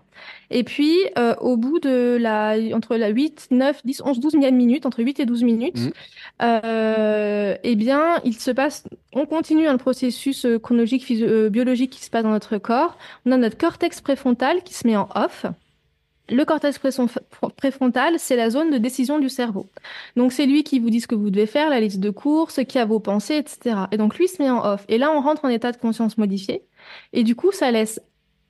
Et 0.50 0.64
puis, 0.64 0.98
euh, 1.20 1.36
au 1.36 1.56
bout 1.56 1.80
de 1.80 2.18
la, 2.20 2.56
entre 2.74 2.96
la 2.96 3.10
8, 3.10 3.50
9, 3.52 3.82
10, 3.86 4.02
11, 4.04 4.20
12 4.20 4.36
minutes, 4.52 4.88
entre 4.88 5.04
8 5.04 5.20
et 5.20 5.26
12 5.28 5.44
minutes, 5.44 5.80
mmh. 5.80 5.90
euh, 6.42 7.56
eh 7.62 7.76
bien, 7.76 8.20
il 8.24 8.34
se 8.34 8.50
passe, 8.50 8.86
on 9.14 9.28
continue 9.28 9.68
un 9.68 9.78
processus 9.78 10.46
euh, 10.46 10.58
chronologique, 10.58 11.06
euh, 11.12 11.50
biologique 11.50 11.92
qui 11.92 12.04
se 12.04 12.10
passe 12.10 12.24
dans 12.24 12.32
notre 12.32 12.58
corps. 12.58 12.98
On 13.28 13.32
a 13.32 13.38
notre 13.38 13.58
cortex 13.58 14.02
préfrontal 14.02 14.64
qui 14.64 14.74
se 14.74 14.88
met 14.88 14.98
en 14.98 15.08
off. 15.14 15.46
Le 16.34 16.46
cortex 16.46 16.80
préfrontal, 17.58 18.16
c'est 18.18 18.36
la 18.36 18.50
zone 18.50 18.72
de 18.72 18.80
décision 18.80 19.20
du 19.20 19.30
cerveau. 19.30 19.70
Donc, 20.16 20.32
c'est 20.32 20.48
lui 20.48 20.64
qui 20.64 20.80
vous 20.80 20.90
dit 20.90 21.00
ce 21.00 21.06
que 21.06 21.14
vous 21.14 21.30
devez 21.30 21.46
faire, 21.46 21.70
la 21.70 21.80
liste 21.80 22.00
de 22.00 22.10
courses, 22.10 22.60
qui 22.68 22.80
a 22.80 22.86
vos 22.86 23.00
pensées, 23.00 23.36
etc. 23.36 23.82
Et 23.92 23.98
donc, 23.98 24.18
lui 24.18 24.28
se 24.28 24.42
met 24.42 24.50
en 24.50 24.66
off. 24.66 24.84
Et 24.88 24.98
là, 24.98 25.12
on 25.12 25.22
rentre 25.22 25.46
en 25.46 25.50
état 25.50 25.72
de 25.72 25.78
conscience 25.78 26.18
modifié. 26.18 26.64
Et 27.14 27.24
du 27.24 27.36
coup, 27.36 27.52
ça 27.52 27.70
laisse 27.70 28.02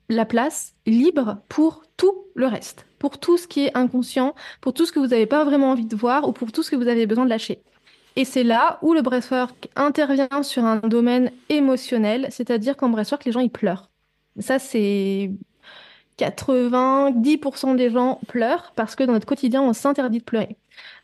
la 0.08 0.24
place 0.24 0.72
libre 0.86 1.42
pour 1.50 1.82
tout 1.98 2.24
le 2.34 2.46
reste, 2.46 2.86
pour 2.98 3.18
tout 3.18 3.36
ce 3.36 3.46
qui 3.46 3.66
est 3.66 3.76
inconscient, 3.76 4.34
pour 4.62 4.72
tout 4.72 4.86
ce 4.86 4.92
que 4.92 4.98
vous 4.98 5.08
n'avez 5.08 5.26
pas 5.26 5.44
vraiment 5.44 5.70
envie 5.70 5.84
de 5.84 5.94
voir 5.94 6.26
ou 6.26 6.32
pour 6.32 6.52
tout 6.52 6.62
ce 6.62 6.70
que 6.70 6.76
vous 6.76 6.88
avez 6.88 7.04
besoin 7.04 7.26
de 7.26 7.30
lâcher. 7.30 7.60
Et 8.16 8.24
c'est 8.24 8.44
là 8.44 8.78
où 8.80 8.94
le 8.94 9.02
breathwork 9.02 9.68
intervient 9.76 10.42
sur 10.42 10.64
un 10.64 10.76
domaine 10.76 11.32
émotionnel, 11.50 12.28
c'est-à-dire 12.30 12.78
qu'en 12.78 12.88
breathwork, 12.88 13.26
les 13.26 13.32
gens, 13.32 13.40
ils 13.40 13.50
pleurent. 13.50 13.90
Ça, 14.38 14.58
c'est 14.58 15.32
90% 16.18 17.76
des 17.76 17.90
gens 17.90 18.20
pleurent 18.28 18.72
parce 18.76 18.94
que 18.94 19.04
dans 19.04 19.12
notre 19.12 19.26
quotidien, 19.26 19.62
on 19.62 19.72
s'interdit 19.72 20.18
de 20.18 20.24
pleurer. 20.24 20.56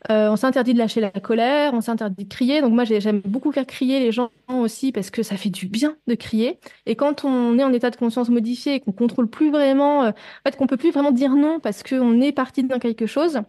Euh, 0.09 0.29
on 0.29 0.35
s'interdit 0.35 0.73
de 0.73 0.79
lâcher 0.79 1.01
la 1.01 1.11
colère, 1.11 1.73
on 1.73 1.81
s'interdit 1.81 2.23
de 2.25 2.29
crier. 2.29 2.61
Donc 2.61 2.73
moi, 2.73 2.83
j'aime 2.85 3.21
beaucoup 3.21 3.51
faire 3.51 3.65
crier 3.65 3.99
les 3.99 4.11
gens 4.11 4.31
aussi 4.49 4.91
parce 4.91 5.09
que 5.09 5.23
ça 5.23 5.37
fait 5.37 5.49
du 5.49 5.67
bien 5.67 5.95
de 6.07 6.15
crier. 6.15 6.59
Et 6.85 6.95
quand 6.95 7.25
on 7.25 7.57
est 7.57 7.63
en 7.63 7.73
état 7.73 7.89
de 7.89 7.95
conscience 7.95 8.29
modifié 8.29 8.75
et 8.75 8.79
qu'on 8.79 8.91
contrôle 8.91 9.27
plus 9.27 9.51
vraiment, 9.51 10.03
euh, 10.03 10.09
en 10.09 10.13
fait, 10.45 10.57
qu'on 10.57 10.67
peut 10.67 10.77
plus 10.77 10.91
vraiment 10.91 11.11
dire 11.11 11.35
non 11.35 11.59
parce 11.59 11.83
qu'on 11.83 12.21
est 12.21 12.31
parti 12.31 12.63
dans 12.63 12.79
quelque 12.79 13.05
chose, 13.05 13.41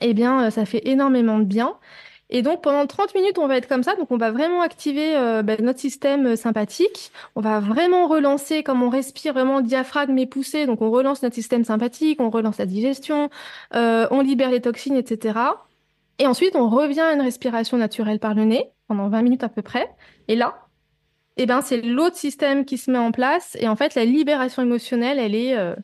eh 0.00 0.14
bien, 0.14 0.44
euh, 0.44 0.50
ça 0.50 0.64
fait 0.64 0.86
énormément 0.88 1.38
de 1.38 1.44
bien. 1.44 1.76
Et 2.30 2.42
donc 2.42 2.62
pendant 2.62 2.86
30 2.86 3.14
minutes, 3.14 3.38
on 3.38 3.46
va 3.46 3.56
être 3.56 3.68
comme 3.68 3.82
ça. 3.82 3.96
Donc 3.96 4.10
on 4.10 4.16
va 4.16 4.30
vraiment 4.30 4.62
activer 4.62 5.14
ben, 5.44 5.56
notre 5.62 5.80
système 5.80 6.36
sympathique. 6.36 7.10
On 7.34 7.40
va 7.40 7.60
vraiment 7.60 8.06
relancer, 8.06 8.62
comme 8.62 8.82
on 8.82 8.88
respire 8.88 9.32
vraiment 9.32 9.60
diaphragme 9.60 10.16
est 10.18 10.26
poussé. 10.26 10.66
Donc 10.66 10.80
on 10.80 10.90
relance 10.90 11.22
notre 11.22 11.34
système 11.34 11.64
sympathique, 11.64 12.20
on 12.20 12.30
relance 12.30 12.58
la 12.58 12.66
digestion, 12.66 13.30
on 13.72 14.20
libère 14.20 14.50
les 14.50 14.60
toxines, 14.60 14.96
etc. 14.96 15.34
Et 16.20 16.26
ensuite, 16.26 16.54
on 16.54 16.68
revient 16.68 17.00
à 17.00 17.14
une 17.14 17.22
respiration 17.22 17.78
naturelle 17.78 18.20
par 18.20 18.34
le 18.34 18.44
nez 18.44 18.70
pendant 18.88 19.08
20 19.08 19.22
minutes 19.22 19.42
à 19.42 19.48
peu 19.48 19.62
près. 19.62 19.90
Et 20.28 20.36
là, 20.36 20.66
eh 21.38 21.46
ben, 21.46 21.62
c'est 21.62 21.80
l'autre 21.80 22.16
système 22.16 22.66
qui 22.66 22.76
se 22.76 22.90
met 22.90 22.98
en 22.98 23.10
place. 23.10 23.56
Et 23.58 23.68
en 23.68 23.74
fait, 23.74 23.94
la 23.94 24.04
libération 24.04 24.62
émotionnelle, 24.62 25.18
elle 25.18 25.34
est, 25.34 25.56
euh, 25.56 25.74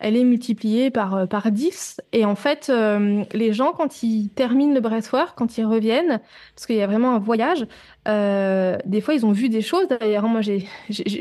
elle 0.00 0.16
est 0.16 0.24
multipliée 0.24 0.90
par, 0.90 1.14
euh, 1.14 1.26
par 1.26 1.50
10. 1.50 2.00
Et 2.12 2.24
en 2.24 2.34
fait, 2.34 2.68
euh, 2.70 3.24
les 3.32 3.52
gens, 3.52 3.72
quand 3.72 4.02
ils 4.02 4.30
terminent 4.30 4.74
le 4.74 4.80
breathwork, 4.80 5.36
quand 5.36 5.58
ils 5.58 5.64
reviennent, 5.64 6.20
parce 6.54 6.66
qu'il 6.66 6.76
y 6.76 6.82
a 6.82 6.86
vraiment 6.86 7.14
un 7.14 7.18
voyage, 7.18 7.66
euh, 8.06 8.78
des 8.84 9.00
fois, 9.00 9.14
ils 9.14 9.26
ont 9.26 9.32
vu 9.32 9.48
des 9.48 9.60
choses. 9.60 9.88
D'ailleurs, 9.88 10.24
moi, 10.24 10.40
j'ai 10.40 10.66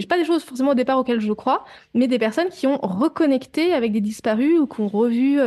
pas 0.07 0.17
des 0.17 0.25
choses 0.25 0.43
forcément 0.43 0.71
au 0.71 0.75
départ 0.75 0.97
auxquelles 0.99 1.19
je 1.19 1.34
crois, 1.34 1.65
mais 1.93 2.07
des 2.07 2.19
personnes 2.19 2.49
qui 2.49 2.67
ont 2.67 2.78
reconnecté 2.78 3.73
avec 3.73 3.91
des 3.91 4.01
disparus 4.01 4.59
ou 4.59 4.67
qui 4.67 4.82
ont 4.82 4.88
revu, 4.88 5.39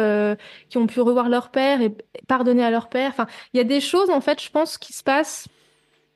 qui 0.69 0.79
ont 0.79 0.87
pu 0.87 1.01
revoir 1.01 1.29
leur 1.29 1.51
père 1.51 1.81
et 1.81 1.95
pardonner 2.27 2.65
à 2.65 2.71
leur 2.71 2.89
père. 2.89 3.11
Enfin, 3.11 3.27
il 3.55 3.59
y 3.59 3.61
a 3.61 3.65
des 3.65 3.81
choses, 3.81 4.11
en 4.11 4.21
fait, 4.21 4.43
je 4.43 4.51
pense, 4.51 4.77
qui 4.77 4.93
se 4.93 5.03
passent. 5.03 5.49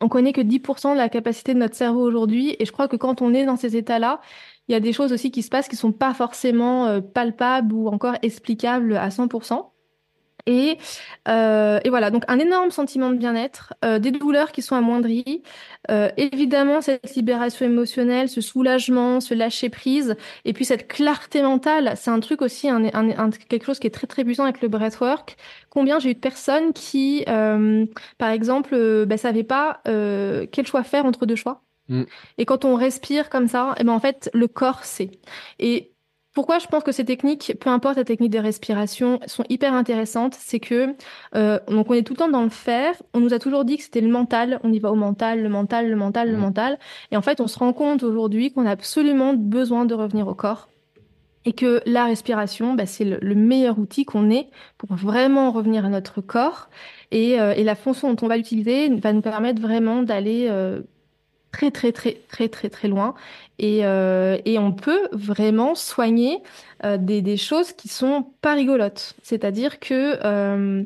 On 0.01 0.09
connaît 0.09 0.33
que 0.33 0.41
10% 0.43 0.93
de 0.93 0.99
la 0.99 1.09
capacité 1.09 1.55
de 1.55 1.59
notre 1.59 1.77
cerveau 1.77 2.03
aujourd'hui, 2.03 2.57
et 2.59 2.67
je 2.67 2.73
crois 2.73 2.89
que 2.89 2.97
quand 2.97 3.23
on 3.23 3.33
est 3.33 3.47
dans 3.47 3.57
ces 3.57 3.77
états-là, 3.77 4.21
il 4.69 4.73
y 4.73 4.75
a 4.75 4.81
des 4.81 4.93
choses 4.93 5.13
aussi 5.13 5.31
qui 5.31 5.43
se 5.43 5.49
passent 5.51 5.69
qui 5.69 5.77
sont 5.77 5.93
pas 5.93 6.15
forcément 6.15 6.87
euh, 6.87 7.01
palpables 7.01 7.73
ou 7.73 7.89
encore 7.89 8.17
explicables 8.23 8.97
à 8.97 9.09
100%. 9.09 9.71
Et, 10.47 10.77
euh, 11.27 11.81
et, 11.85 11.89
voilà, 11.89 12.11
donc 12.11 12.25
un 12.29 12.39
énorme 12.39 12.71
sentiment 12.71 13.11
de 13.11 13.17
bien-être, 13.17 13.73
euh, 13.83 13.99
des 13.99 14.11
douleurs 14.11 14.53
qui 14.53 14.61
sont 14.61 14.77
amoindries, 14.77 15.43
évidemment 16.19 16.83
cette 16.83 17.15
libération 17.15 17.65
émotionnelle, 17.65 18.29
ce 18.29 18.43
soulagement, 18.43 19.21
ce 19.21 19.33
lâcher 19.33 19.71
prise, 19.71 20.17
et 20.45 20.53
puis 20.53 20.67
cette 20.67 20.87
clarté 20.87 21.43
mentale. 21.43 21.95
C'est 21.97 22.11
un 22.11 22.21
truc 22.21 22.43
aussi, 22.43 22.69
quelque 23.49 23.65
chose 23.65 23.79
qui 23.79 23.87
est 23.87 23.91
très 23.91 24.07
très 24.07 24.25
puissant 24.25 24.45
avec 24.45 24.61
le 24.61 24.69
breathwork. 24.69 25.37
Combien 25.71 25.99
j'ai 25.99 26.11
eu 26.11 26.15
de 26.15 26.21
personnes 26.21 26.75
qui, 26.75 27.25
par 28.19 28.31
exemple, 28.31 28.75
euh, 28.75 29.07
ben, 29.07 29.17
savaient 29.17 29.45
pas 29.45 29.81
quel 29.85 30.67
choix 30.67 30.83
faire 30.85 31.07
entre 31.07 31.25
deux 31.27 31.37
choix. 31.37 31.64
Mm. 31.89 32.05
Et 32.39 32.45
quand 32.45 32.65
on 32.65 32.75
respire 32.75 33.31
comme 33.31 33.49
ça, 33.49 33.75
et 33.77 33.81
eh 33.81 33.85
ben 33.85 33.93
en 33.93 34.01
fait, 34.01 34.31
le 34.35 34.49
corps 34.49 34.85
sait. 34.85 35.11
Et 35.59 35.95
pourquoi 36.35 36.59
je 36.59 36.67
pense 36.67 36.83
que 36.83 36.91
ces 36.91 37.05
techniques, 37.05 37.55
peu 37.61 37.71
importe 37.71 37.97
la 37.97 38.05
technique 38.05 38.33
de 38.33 38.41
respiration, 38.41 39.21
sont 39.27 39.45
hyper 39.49 39.73
intéressantes, 39.73 40.35
c'est 40.35 40.59
que 40.59 40.95
euh, 41.37 41.61
donc 41.69 41.89
on 41.91 41.95
est 41.95 42.03
tout 42.03 42.15
le 42.15 42.19
temps 42.19 42.29
dans 42.29 42.43
le 42.43 42.51
faire. 42.51 42.95
On 43.15 43.21
nous 43.21 43.33
a 43.33 43.39
toujours 43.39 43.65
dit 43.65 43.77
que 43.77 43.85
c'était 43.85 44.01
le 44.01 44.09
mental. 44.09 44.59
On 44.65 44.73
y 44.73 44.81
va 44.81 44.91
au 44.91 44.97
mental, 44.97 45.43
le 45.43 45.49
mental, 45.49 45.89
le 45.89 45.97
mental, 45.97 46.31
le 46.31 46.37
mm. 46.37 46.41
mental. 46.41 46.79
Et 47.13 47.17
en 47.17 47.23
fait, 47.23 47.41
on 47.41 47.47
se 47.47 47.59
rend 47.59 47.73
compte 47.73 48.03
aujourd'hui 48.03 48.53
qu'on 48.53 48.67
a 48.67 48.71
absolument 48.73 49.35
besoin 49.35 49.85
de 49.85 49.95
revenir 49.95 50.27
au 50.27 50.35
corps 50.35 50.69
et 51.45 51.53
que 51.53 51.83
la 51.87 52.07
respiration, 52.07 52.75
bah, 52.75 52.87
c'est 52.87 53.05
le, 53.05 53.35
meilleur 53.35 53.79
outil 53.79 54.05
qu'on 54.05 54.31
ait 54.31 54.49
pour 54.79 54.95
vraiment 54.95 55.53
revenir 55.53 55.85
à 55.85 55.89
notre 55.89 56.21
corps. 56.21 56.69
Et, 57.11 57.41
euh, 57.41 57.53
et 57.55 57.65
la 57.65 57.75
fonction 57.75 58.13
dont 58.13 58.25
on 58.25 58.29
va 58.29 58.37
l'utiliser 58.37 58.89
va 58.97 59.13
nous 59.13 59.21
permettre 59.21 59.61
vraiment 59.61 60.03
d'aller 60.03 60.49
euh, 60.49 60.81
très 61.55 61.71
très 61.71 61.93
très 61.93 62.15
très 62.29 62.49
très 62.49 62.69
très 62.69 62.89
loin 62.89 63.15
et, 63.61 63.87
euh, 63.87 64.37
et 64.45 64.59
on 64.59 64.73
peut 64.73 65.09
vraiment 65.13 65.77
soigner 65.77 66.43
euh, 66.85 66.97
des, 66.97 67.23
des, 67.23 67.37
choses 67.37 67.73
qui 67.73 67.87
sont 67.87 68.27
pas 68.41 68.55
rigolotes. 68.55 69.15
C'est-à-dire 69.23 69.79
que 69.79 70.19
euh, 70.25 70.83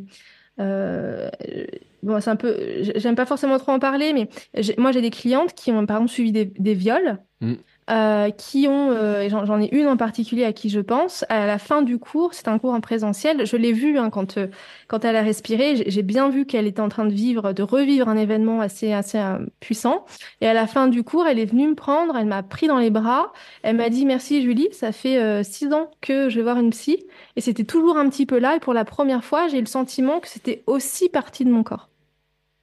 bon, 2.03 2.21
c'est 2.21 2.31
un 2.31 2.37
peu, 2.37 2.83
j'aime 2.97 3.14
pas 3.14 3.25
forcément 3.25 3.59
trop 3.59 3.73
en 3.73 3.79
parler, 3.79 4.12
mais 4.12 4.29
moi 4.77 4.93
j'ai 4.93 5.01
des 5.01 5.11
clientes 5.11 5.55
qui 5.55 5.73
ont 5.73 5.87
par 5.87 5.97
exemple 5.97 6.12
suivi 6.12 6.33
des, 6.33 6.45
des 6.45 6.75
viols. 6.75 7.19
Mm. 7.41 7.55
Euh, 7.91 8.30
qui 8.30 8.68
ont, 8.68 8.91
euh, 8.91 9.30
j'en 9.30 9.61
ai 9.62 9.74
une 9.74 9.89
en 9.89 9.97
particulier 9.97 10.45
à 10.45 10.53
qui 10.53 10.68
je 10.68 10.80
pense, 10.80 11.24
à 11.30 11.47
la 11.47 11.59
fin 11.59 11.80
du 11.80 11.99
cours, 11.99 12.34
c'est 12.34 12.47
un 12.47 12.59
cours 12.59 12.74
en 12.74 12.82
présentiel, 12.82 13.47
je 13.47 13.57
l'ai 13.57 13.72
vu 13.72 13.99
hein, 13.99 14.11
quand, 14.11 14.36
euh, 14.36 14.49
quand 14.89 15.07
elle 15.07 15.16
a 15.16 15.22
respiré, 15.22 15.84
j'ai 15.86 16.03
bien 16.03 16.28
vu 16.28 16.45
qu'elle 16.45 16.66
était 16.66 16.82
en 16.82 16.91
train 16.91 17.07
de 17.07 17.14
vivre, 17.14 17.55
de 17.55 17.62
revivre 17.62 18.11
un 18.11 18.18
événement 18.18 18.61
assez, 18.61 18.93
assez 18.93 19.18
puissant. 19.61 20.05
Et 20.43 20.47
à 20.47 20.53
la 20.53 20.66
fin 20.66 20.89
du 20.89 21.03
cours, 21.03 21.26
elle 21.26 21.39
est 21.39 21.47
venue 21.47 21.68
me 21.68 21.74
prendre, 21.74 22.14
elle 22.14 22.26
m'a 22.26 22.43
pris 22.43 22.66
dans 22.66 22.78
les 22.78 22.91
bras, 22.91 23.32
elle 23.62 23.76
m'a 23.76 23.89
dit 23.89 24.05
merci 24.05 24.43
Julie, 24.43 24.68
ça 24.72 24.93
fait 24.93 25.43
six 25.43 25.72
ans 25.72 25.91
que 26.03 26.28
je 26.28 26.36
vais 26.36 26.43
voir 26.43 26.59
une 26.59 26.70
psy, 26.70 27.07
et 27.36 27.41
c'était 27.41 27.64
toujours 27.64 27.97
un 27.97 28.11
petit 28.11 28.26
peu 28.26 28.39
là, 28.39 28.57
et 28.57 28.61
pour 28.61 28.74
la 28.74 28.84
première 28.84 29.24
fois, 29.24 29.49
j'ai 29.49 29.57
eu 29.59 29.62
le 29.62 29.66
sentiment 29.66 30.20
que 30.20 30.28
c'était 30.28 30.62
aussi 30.66 31.09
partie 31.09 31.45
de 31.47 31.51
mon 31.51 31.62
corps. 31.62 31.89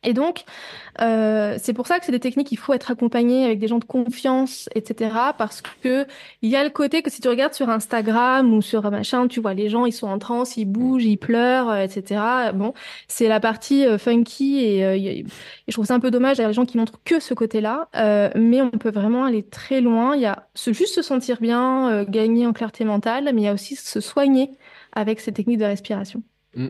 Et 0.06 0.14
donc, 0.14 0.46
euh, 1.02 1.58
c'est 1.60 1.74
pour 1.74 1.88
ça 1.88 2.00
que 2.00 2.06
c'est 2.06 2.12
des 2.12 2.20
techniques, 2.20 2.52
il 2.52 2.58
faut 2.58 2.74
être 2.74 2.92
accompagné 2.92 3.44
avec 3.46 3.60
des 3.60 3.68
gens 3.68 3.80
de 3.80 3.86
confiance, 3.86 4.70
etc. 4.76 5.12
Parce 5.38 5.62
que 5.62 6.06
il 6.42 6.50
y 6.50 6.56
a 6.56 6.64
le 6.64 6.70
côté 6.70 7.02
que 7.02 7.10
si 7.10 7.22
tu 7.22 7.28
regardes 7.28 7.54
sur 7.54 7.70
Instagram 7.70 8.54
ou 8.54 8.62
sur 8.62 8.90
machin, 8.92 9.28
tu 9.28 9.42
vois, 9.42 9.54
les 9.54 9.68
gens, 9.70 9.86
ils 9.86 9.92
sont 9.92 10.08
en 10.08 10.20
transe, 10.20 10.58
ils 10.58 10.66
bougent, 10.66 11.06
ils 11.06 11.18
pleurent, 11.18 11.70
euh, 11.70 11.82
etc. 11.82 12.22
Bon, 12.54 12.74
c'est 13.08 13.28
la 13.28 13.40
partie 13.40 13.86
euh, 13.86 13.98
funky 13.98 14.60
et, 14.60 15.26
je 15.68 15.74
trouve 15.74 15.86
ça 15.86 15.96
un 15.96 16.00
peu 16.00 16.12
dommage, 16.12 16.40
a 16.40 16.48
des 16.48 16.54
gens 16.54 16.66
qui 16.66 16.78
montrent 16.78 17.00
que 17.04 17.20
ce 17.20 17.34
côté-là. 17.34 17.90
mais 18.36 18.62
on 18.62 18.70
peut 18.72 18.92
vraiment 18.92 19.26
aller 19.26 19.44
très 19.44 19.82
loin. 19.82 20.16
Il 20.16 20.22
y 20.22 20.26
a 20.26 20.48
juste 20.56 20.96
se 20.96 21.02
sentir 21.02 21.42
bien, 21.42 22.04
gagner 22.04 22.46
en 22.46 22.54
clarté 22.54 22.86
mentale, 22.86 23.32
mais 23.34 23.42
il 23.42 23.46
y 23.46 23.48
a 23.48 23.54
aussi 23.54 23.76
se 23.76 24.00
soigner 24.00 24.52
avec 24.94 25.20
ces 25.20 25.34
techniques 25.34 25.60
de 25.60 25.66
respiration. 25.66 26.24
Mm. 26.56 26.68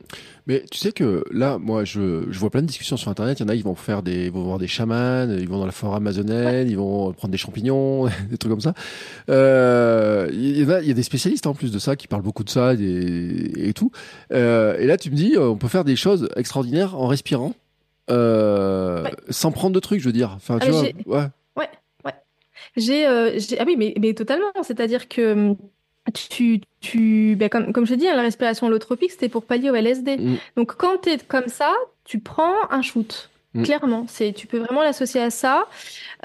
Mais 0.48 0.64
tu 0.72 0.78
sais 0.78 0.92
que 0.92 1.24
là, 1.32 1.58
moi, 1.58 1.84
je, 1.86 2.26
je 2.30 2.40
vois 2.40 2.50
plein 2.50 2.62
de 2.62 2.68
discussions 2.68 2.98
sur 2.98 3.10
Internet. 3.10 3.40
Il 3.40 3.44
y 3.44 3.46
en 3.46 3.50
a, 3.50 3.56
ils 3.56 3.64
vont 3.64 3.76
faire 3.76 4.04
des, 4.04 4.30
vont 4.30 4.44
voir 4.44 4.58
des 4.58 4.68
chamans, 4.68 5.30
ils 5.30 5.48
vont 5.48 5.60
dans 5.60 5.66
la 5.66 5.72
forêt 5.72 5.98
amazonienne, 5.98 6.70
ils 6.70 6.78
vont 6.78 7.14
prendre 7.14 7.32
des 7.32 7.38
champignons, 7.38 8.06
des 8.30 8.38
trucs 8.38 8.52
comme 8.52 8.62
ça. 8.62 8.74
Euh, 9.30 10.30
il 10.32 10.58
y 10.58 10.66
en 10.66 10.70
a, 10.70 10.82
il 10.82 10.88
y 10.88 10.92
a 10.92 10.96
des 10.96 11.04
spécialistes 11.04 11.48
en 11.48 11.54
plus 11.54 11.72
de 11.72 11.80
ça 11.80 11.96
qui 11.96 12.08
parlent 12.08 12.24
beaucoup 12.24 12.44
de 12.44 12.50
ça 12.50 12.74
et, 12.74 13.70
et 13.70 13.74
tout. 13.74 13.92
Euh, 14.32 14.78
et 14.80 14.88
là, 14.88 14.98
tu 14.98 15.12
me 15.12 15.16
dis, 15.16 15.36
on 15.38 15.58
peut 15.58 15.68
faire 15.68 15.86
des 15.86 15.96
choses 15.96 16.30
extraordinaires 16.36 16.96
en 16.96 17.08
respirant, 17.08 17.54
euh, 18.10 19.08
sans 19.30 19.52
prendre 19.52 19.74
de 19.74 19.80
trucs, 19.80 20.00
je 20.00 20.06
veux 20.06 20.14
dire. 20.14 20.34
Enfin, 20.36 20.60
tu 20.60 20.68
ah, 20.68 20.72
vois, 20.72 20.82
ouais. 20.82 21.28
Ouais, 21.56 21.70
ouais. 22.06 22.14
J'ai, 22.78 23.08
euh, 23.08 23.40
ah 23.60 23.64
oui, 23.66 23.76
mais, 23.78 23.94
mais 24.00 24.14
totalement. 24.14 24.52
C'est-à-dire 24.64 25.08
que 25.08 25.34
hum, 25.34 25.58
tu, 26.14 26.62
tu, 26.82 27.36
ben 27.36 27.50
comme, 27.50 27.74
comme 27.74 27.86
je 27.86 27.96
dis, 27.96 28.08
hein, 28.08 28.16
la 28.16 28.22
respiration 28.22 28.68
holotropique, 28.68 29.12
c'était 29.12 29.30
pour 29.30 29.46
pallier 29.46 29.70
au 29.70 29.76
LSD. 29.76 30.18
Mm. 30.18 30.36
Donc, 30.56 30.76
quand 30.76 31.02
tu 31.04 31.10
es 31.10 31.18
comme 31.18 31.48
ça, 31.48 31.74
tu 32.04 32.20
prends 32.20 32.54
un 32.70 32.82
shoot. 32.82 33.30
Mm. 33.54 33.64
Clairement, 33.64 34.06
c'est, 34.08 34.34
tu 34.34 34.48
peux 34.48 34.60
vraiment 34.60 34.84
l'associer 34.84 35.22
à 35.22 35.30
ça. 35.30 35.68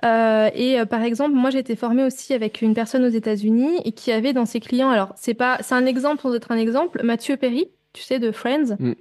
Euh, 0.04 0.50
et 0.54 0.80
euh, 0.80 0.84
par 0.84 1.02
exemple, 1.02 1.34
moi, 1.34 1.50
j'ai 1.50 1.60
été 1.60 1.76
formée 1.76 2.04
aussi 2.04 2.34
avec 2.34 2.60
une 2.60 2.74
personne 2.74 3.04
aux 3.04 3.10
États-Unis 3.10 3.80
et 3.84 3.92
qui 3.92 4.12
avait 4.12 4.32
dans 4.32 4.46
ses 4.46 4.60
clients, 4.60 4.90
alors 4.90 5.12
c'est 5.16 5.34
pas, 5.34 5.58
c'est 5.60 5.74
un 5.74 5.86
exemple 5.86 6.22
sans 6.22 6.34
être 6.34 6.50
un 6.50 6.58
exemple, 6.58 7.00
Mathieu 7.04 7.36
Perry, 7.36 7.68
tu 7.92 8.02
sais, 8.02 8.18
de 8.18 8.32
Friends. 8.32 8.76
Mm. 8.78 8.92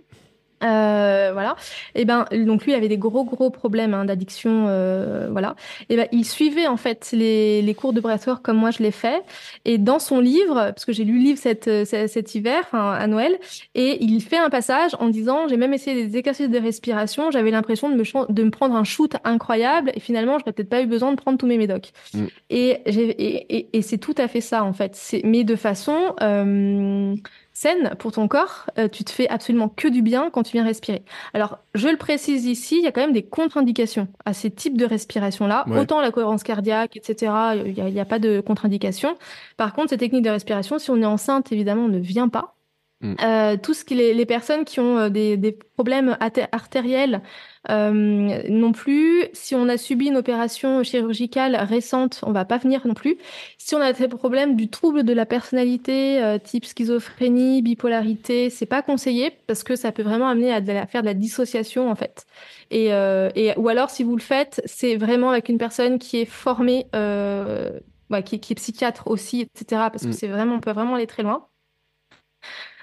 Euh, 0.64 1.30
voilà. 1.34 1.56
Et 1.96 2.06
ben 2.06 2.26
donc 2.32 2.66
lui 2.66 2.74
avait 2.74 2.88
des 2.88 2.98
gros 2.98 3.24
gros 3.24 3.50
problèmes 3.50 3.94
hein, 3.94 4.06
d'addiction, 4.06 4.66
euh, 4.68 5.28
voilà. 5.32 5.56
Et 5.90 5.96
ben 5.96 6.08
il 6.12 6.26
suivait 6.26 6.68
en 6.68 6.78
fait 6.78 7.10
les, 7.14 7.62
les 7.62 7.74
cours 7.74 7.94
de 7.94 8.02
breathwork 8.02 8.44
comme 8.44 8.58
moi 8.58 8.72
je 8.72 8.84
l'ai 8.84 8.92
fait. 8.92 9.24
Et 9.66 9.78
dans 9.78 10.00
son 10.00 10.20
livre, 10.20 10.56
parce 10.56 10.86
que 10.86 10.92
j'ai 10.92 11.04
lu 11.04 11.14
le 11.14 11.24
livre 11.24 11.40
cet, 11.40 11.70
cet 11.86 12.36
hiver, 12.36 12.60
enfin 12.62 12.92
à 12.92 13.08
Noël, 13.08 13.38
et 13.76 14.04
il 14.04 14.22
fait 14.22 14.38
un 14.38 14.50
passage 14.50 14.92
en 15.00 15.08
disant 15.10 15.48
j'ai 15.48 15.58
même 15.58 15.74
essayé 15.74 16.06
des 16.06 16.18
exercices 16.18 16.50
de 16.50 16.60
respiration, 16.60 17.32
j'avais 17.32 17.52
l'impression 17.52 17.90
de 17.90 17.96
me 17.96 18.04
de 18.30 18.44
me 18.44 18.52
prendre 18.52 18.76
un 18.76 18.84
shoot 18.84 19.16
incroyable 19.24 19.92
et 19.94 20.00
finalement 20.00 20.40
j'aurais 20.40 20.54
peut-être 20.54 20.70
pas 20.70 20.82
eu 20.82 20.88
besoin 20.88 21.12
de 21.12 21.18
prendre 21.18 21.38
tous 21.38 21.48
mes 21.48 21.58
médocs. 21.58 21.92
Mm. 22.14 22.26
Et, 22.50 22.70
et, 22.86 23.58
et, 23.58 23.78
et 23.78 23.82
c'est 23.82 23.98
tout 23.98 24.16
à 24.18 24.28
fait 24.28 24.42
ça 24.42 24.64
en 24.64 24.74
fait. 24.74 24.96
C'est 24.96 25.22
mais 25.24 25.44
de 25.44 25.56
façon 25.56 26.16
euh, 26.22 27.16
saine 27.60 27.94
pour 28.00 28.14
ton 28.14 28.28
corps, 28.28 28.68
euh, 28.78 28.88
tu 28.88 29.04
te 29.04 29.12
fais 29.12 29.28
absolument 29.28 29.68
que 29.68 29.88
du 29.88 30.02
bien 30.02 30.30
quand 30.30 30.44
tu 30.44 30.54
viens 30.54 30.64
respirer. 30.64 31.04
Alors, 31.34 31.60
je 31.76 31.90
le 31.90 31.98
précise 31.98 32.46
ici, 32.46 32.78
il 32.78 32.84
y 32.84 32.88
a 32.88 32.92
quand 32.92 33.02
même 33.02 33.12
des 33.12 33.24
contre-indications 33.24 34.08
à 34.24 34.34
ces 34.34 34.50
types 34.50 34.78
de 34.78 34.86
respiration-là. 34.86 35.66
Autant 35.78 36.00
la 36.00 36.12
cohérence 36.12 36.44
cardiaque, 36.44 36.96
etc., 36.96 37.32
il 37.66 37.74
n'y 37.74 38.00
a, 38.00 38.02
a, 38.02 38.06
pas 38.06 38.20
de 38.20 38.40
contre-indication. 38.40 39.18
Par 39.58 39.74
contre, 39.74 39.90
ces 39.90 39.98
techniques 39.98 40.24
de 40.24 40.30
respiration, 40.30 40.80
si 40.80 40.90
on 40.90 40.98
est 41.02 41.06
enceinte, 41.06 41.52
évidemment, 41.52 41.84
on 41.84 41.90
ne 41.90 42.00
vient 42.00 42.30
pas. 42.30 42.56
Mm. 43.02 43.16
Euh, 43.22 43.58
tout 43.58 43.74
ce 43.74 43.86
qui 43.86 43.96
les, 43.96 44.14
les 44.14 44.26
personnes 44.26 44.66
qui 44.66 44.82
ont 44.82 44.98
euh, 44.98 45.10
des, 45.10 45.38
des 45.38 45.54
problèmes 45.54 46.18
artériels 46.52 47.22
euh, 47.70 48.44
non 48.50 48.72
plus. 48.74 49.26
Si 49.34 49.56
on 49.56 49.70
a 49.70 49.78
subi 49.78 50.08
une 50.08 50.18
opération 50.18 50.84
chirurgicale 50.84 51.56
récente, 51.56 52.20
on 52.24 52.32
va 52.32 52.44
pas 52.44 52.58
venir 52.58 52.86
non 52.86 52.94
plus. 52.94 53.18
Si 53.58 53.76
on 53.76 53.82
a 53.82 53.94
des 53.94 54.08
problèmes 54.10 54.56
du 54.56 54.70
trouble 54.70 55.04
de 55.04 55.14
la 55.14 55.26
personnalité, 55.26 56.22
euh, 56.22 56.38
type 56.38 56.66
schizophrénie, 56.66 57.62
bipolarité, 57.62 58.50
c'est 58.50 58.66
pas 58.66 58.82
conseillé 58.82 59.32
parce 59.48 59.64
que 59.64 59.78
ça 59.78 59.94
peut 59.94 60.04
vraiment 60.04 60.28
amener 60.28 60.54
à, 60.54 60.88
faire 60.88 61.02
de 61.02 61.08
la 61.08 61.14
dissociation 61.14 61.90
en 61.90 61.96
fait. 61.96 62.26
Et, 62.72 62.94
euh, 62.94 63.30
et, 63.36 63.54
ou 63.58 63.70
alors 63.70 63.90
si 63.90 64.04
vous 64.04 64.16
le 64.16 64.22
faites, 64.22 64.62
c'est 64.66 64.98
vraiment 64.98 65.32
avec 65.32 65.48
une 65.48 65.58
personne 65.58 66.00
qui 66.00 66.18
est 66.18 66.26
formée, 66.26 66.88
bah, 66.92 68.22
qui, 68.24 68.40
qui, 68.40 68.54
est 68.54 68.56
psychiatre 68.56 69.08
aussi, 69.08 69.42
etc. 69.42 69.90
Parce 69.92 70.04
que 70.04 70.10
mm. 70.10 70.14
c'est 70.14 70.28
vraiment, 70.28 70.56
on 70.56 70.60
peut 70.60 70.72
vraiment 70.72 70.96
aller 70.96 71.08
très 71.08 71.24
loin. 71.24 71.46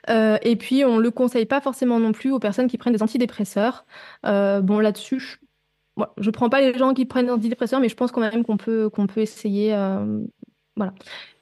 Euh, 0.08 0.38
et 0.42 0.56
puis, 0.56 0.84
on 0.84 0.98
le 0.98 1.10
conseille 1.10 1.46
pas 1.46 1.60
forcément 1.60 1.98
non 2.00 2.12
plus 2.12 2.32
aux 2.32 2.38
personnes 2.38 2.68
qui 2.68 2.78
prennent 2.78 2.92
des 2.92 3.02
antidépresseurs. 3.02 3.86
Euh, 4.24 4.60
bon, 4.60 4.78
là-dessus, 4.78 5.20
je... 5.20 5.36
Bon, 5.96 6.06
je 6.18 6.30
prends 6.30 6.50
pas 6.50 6.60
les 6.60 6.76
gens 6.76 6.92
qui 6.92 7.06
prennent 7.06 7.26
des 7.26 7.32
antidépresseurs, 7.32 7.80
mais 7.80 7.88
je 7.88 7.96
pense 7.96 8.12
quand 8.12 8.20
même 8.20 8.44
qu'on 8.44 8.58
peut, 8.58 8.90
peut 8.90 9.20
essayer. 9.20 9.74
Euh, 9.74 10.20
voilà. 10.76 10.92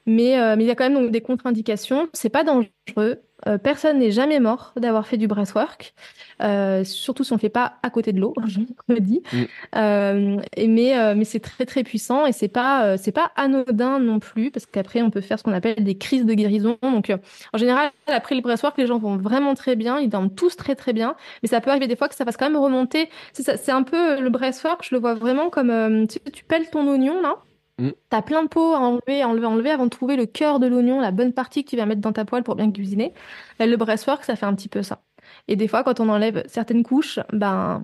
Mais, 0.05 0.55
mais 0.55 0.63
il 0.63 0.67
y 0.67 0.71
a 0.71 0.75
quand 0.75 0.89
même 0.89 1.01
donc, 1.01 1.11
des 1.11 1.21
contre-indications. 1.21 2.07
C'est 2.13 2.29
pas 2.29 2.43
dangereux. 2.43 3.21
Euh, 3.47 3.57
personne 3.57 3.99
n'est 3.99 4.11
jamais 4.11 4.39
mort 4.39 4.73
d'avoir 4.77 5.05
fait 5.05 5.17
du 5.17 5.27
breathwork, 5.27 5.93
euh, 6.41 6.83
surtout 6.83 7.23
si 7.23 7.31
on 7.31 7.35
ne 7.35 7.39
fait 7.39 7.49
pas 7.49 7.77
à 7.83 7.89
côté 7.89 8.11
de 8.11 8.19
l'eau, 8.19 8.33
je 8.47 8.59
me 8.87 8.99
dis. 8.99 9.21
Mm. 9.31 9.43
Euh, 9.75 10.37
mais 10.57 11.15
mais 11.15 11.25
c'est 11.25 11.39
très 11.39 11.65
très 11.65 11.83
puissant 11.83 12.25
et 12.25 12.31
c'est 12.31 12.47
pas 12.47 12.97
c'est 12.97 13.11
pas 13.11 13.31
anodin 13.35 13.99
non 13.99 14.19
plus 14.19 14.51
parce 14.51 14.65
qu'après 14.65 15.01
on 15.01 15.09
peut 15.09 15.21
faire 15.21 15.37
ce 15.37 15.43
qu'on 15.43 15.53
appelle 15.53 15.83
des 15.83 15.97
crises 15.97 16.25
de 16.25 16.33
guérison. 16.33 16.77
Donc 16.81 17.11
en 17.53 17.57
général 17.57 17.91
après 18.07 18.35
le 18.35 18.41
breathwork 18.41 18.77
les 18.77 18.87
gens 18.87 18.97
vont 18.97 19.17
vraiment 19.17 19.53
très 19.53 19.75
bien, 19.75 19.99
ils 19.99 20.09
dorment 20.09 20.33
tous 20.33 20.55
très 20.55 20.75
très 20.75 20.93
bien, 20.93 21.15
mais 21.43 21.49
ça 21.49 21.61
peut 21.61 21.69
arriver 21.69 21.87
des 21.87 21.95
fois 21.95 22.07
que 22.07 22.15
ça 22.15 22.25
fasse 22.25 22.37
quand 22.37 22.49
même 22.49 22.61
remonter. 22.61 23.09
C'est 23.33 23.71
un 23.71 23.83
peu 23.83 24.19
le 24.21 24.29
breathwork, 24.29 24.83
je 24.83 24.95
le 24.95 25.01
vois 25.01 25.13
vraiment 25.13 25.49
comme 25.49 26.07
tu, 26.07 26.19
tu 26.31 26.43
pelles 26.45 26.69
ton 26.69 26.87
oignon 26.87 27.21
là. 27.21 27.35
Mm. 27.77 27.89
T'as 28.09 28.21
plein 28.21 28.43
de 28.43 28.47
peau 28.47 28.73
à 28.73 28.79
enlever, 28.79 29.23
enlever, 29.23 29.45
enlever 29.45 29.69
avant 29.71 29.85
de 29.85 29.89
trouver 29.89 30.15
le 30.15 30.25
cœur 30.25 30.59
de 30.59 30.67
l'oignon, 30.67 31.01
la 31.01 31.11
bonne 31.11 31.33
partie 31.33 31.63
que 31.63 31.69
tu 31.69 31.77
vas 31.77 31.85
mettre 31.85 32.01
dans 32.01 32.13
ta 32.13 32.25
poêle 32.25 32.43
pour 32.43 32.55
bien 32.55 32.71
cuisiner. 32.71 33.13
le 33.59 33.75
breastwork, 33.75 34.23
ça 34.23 34.35
fait 34.35 34.45
un 34.45 34.55
petit 34.55 34.69
peu 34.69 34.83
ça. 34.83 35.01
Et 35.47 35.55
des 35.55 35.67
fois, 35.67 35.83
quand 35.83 35.99
on 35.99 36.09
enlève 36.09 36.43
certaines 36.47 36.83
couches, 36.83 37.19
ben 37.33 37.83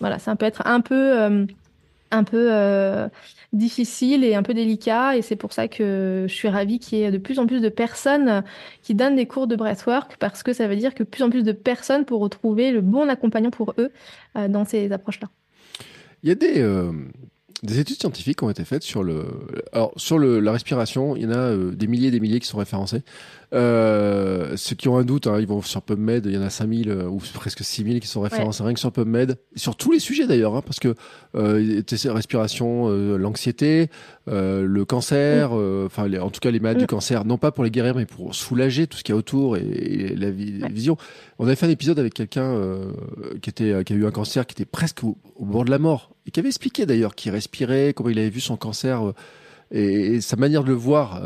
voilà, 0.00 0.18
ça 0.18 0.36
peut 0.36 0.46
être 0.46 0.66
un 0.66 0.80
peu, 0.80 1.18
euh, 1.20 1.46
un 2.10 2.24
peu 2.24 2.48
euh, 2.52 3.08
difficile 3.52 4.24
et 4.24 4.34
un 4.34 4.42
peu 4.42 4.52
délicat. 4.52 5.16
Et 5.16 5.22
c'est 5.22 5.36
pour 5.36 5.52
ça 5.52 5.68
que 5.68 6.26
je 6.28 6.34
suis 6.34 6.48
ravie 6.48 6.78
qu'il 6.78 6.98
y 6.98 7.02
ait 7.02 7.10
de 7.10 7.18
plus 7.18 7.38
en 7.38 7.46
plus 7.46 7.60
de 7.60 7.68
personnes 7.68 8.42
qui 8.82 8.94
donnent 8.94 9.16
des 9.16 9.26
cours 9.26 9.46
de 9.46 9.56
breathwork 9.56 10.16
parce 10.18 10.42
que 10.42 10.52
ça 10.52 10.68
veut 10.68 10.76
dire 10.76 10.94
que 10.94 11.02
plus 11.02 11.22
en 11.22 11.30
plus 11.30 11.44
de 11.44 11.52
personnes 11.52 12.04
pour 12.04 12.20
retrouver 12.20 12.72
le 12.72 12.82
bon 12.82 13.08
accompagnant 13.08 13.50
pour 13.50 13.74
eux 13.78 13.90
euh, 14.36 14.48
dans 14.48 14.64
ces 14.64 14.92
approches-là. 14.92 15.28
Il 16.22 16.28
y 16.28 16.32
a 16.32 16.34
des, 16.34 16.62
des 17.64 17.80
études 17.80 17.98
scientifiques 17.98 18.42
ont 18.42 18.50
été 18.50 18.64
faites 18.64 18.82
sur 18.82 19.02
le, 19.02 19.26
alors 19.72 19.92
sur 19.96 20.18
le, 20.18 20.38
la 20.38 20.52
respiration. 20.52 21.16
Il 21.16 21.22
y 21.22 21.26
en 21.26 21.30
a 21.30 21.36
euh, 21.36 21.70
des 21.72 21.86
milliers 21.86 22.08
et 22.08 22.10
des 22.10 22.20
milliers 22.20 22.40
qui 22.40 22.46
sont 22.46 22.58
référencés. 22.58 23.02
Euh, 23.54 24.56
ceux 24.56 24.74
qui 24.74 24.88
ont 24.88 24.96
un 24.96 25.04
doute, 25.04 25.26
hein, 25.28 25.38
ils 25.38 25.46
vont 25.46 25.62
sur 25.62 25.82
PubMed. 25.82 26.26
Il 26.26 26.32
y 26.32 26.38
en 26.38 26.42
a 26.42 26.50
5000 26.50 26.90
euh, 26.90 27.06
ou 27.06 27.20
presque 27.34 27.62
6000 27.62 28.00
qui 28.00 28.08
sont 28.08 28.20
référencés 28.20 28.62
rien 28.64 28.74
que 28.74 28.80
sur 28.80 28.90
PubMed, 28.90 29.38
sur 29.54 29.76
tous 29.76 29.92
les 29.92 30.00
sujets 30.00 30.26
d'ailleurs, 30.26 30.56
hein, 30.56 30.62
parce 30.62 30.80
que 30.80 30.94
euh, 31.36 31.82
respiration, 32.06 32.88
euh, 32.88 33.16
l'anxiété, 33.16 33.88
le 34.26 34.84
cancer, 34.84 35.52
enfin 35.52 36.12
en 36.20 36.30
tout 36.30 36.40
cas 36.40 36.50
les 36.50 36.60
malades 36.60 36.78
du 36.78 36.86
cancer, 36.86 37.24
non 37.24 37.38
pas 37.38 37.52
pour 37.52 37.64
les 37.64 37.70
guérir, 37.70 37.94
mais 37.94 38.06
pour 38.06 38.34
soulager 38.34 38.86
tout 38.86 38.98
ce 38.98 39.04
qu'il 39.04 39.12
y 39.12 39.16
a 39.16 39.18
autour 39.18 39.56
et, 39.56 40.14
la, 40.16 40.30
vision. 40.30 40.96
On 41.38 41.46
avait 41.46 41.56
fait 41.56 41.66
un 41.66 41.70
épisode 41.70 41.98
avec 41.98 42.14
quelqu'un 42.14 42.58
qui 43.42 43.50
était 43.50 43.84
qui 43.84 43.92
a 43.92 43.96
eu 43.96 44.06
un 44.06 44.10
cancer, 44.10 44.46
qui 44.46 44.54
était 44.54 44.64
presque 44.64 45.04
au, 45.04 45.16
bord 45.40 45.64
de 45.64 45.70
la 45.70 45.78
mort 45.78 46.10
et 46.26 46.30
qui 46.30 46.40
avait 46.40 46.48
expliqué 46.48 46.86
d'ailleurs 46.86 47.14
qu'il 47.14 47.32
respirait, 47.32 47.92
comment 47.94 48.10
il 48.10 48.18
avait 48.18 48.30
vu 48.30 48.40
son 48.40 48.56
cancer 48.56 49.12
et, 49.70 50.20
sa 50.20 50.36
manière 50.36 50.64
de 50.64 50.68
le 50.68 50.74
voir. 50.74 51.22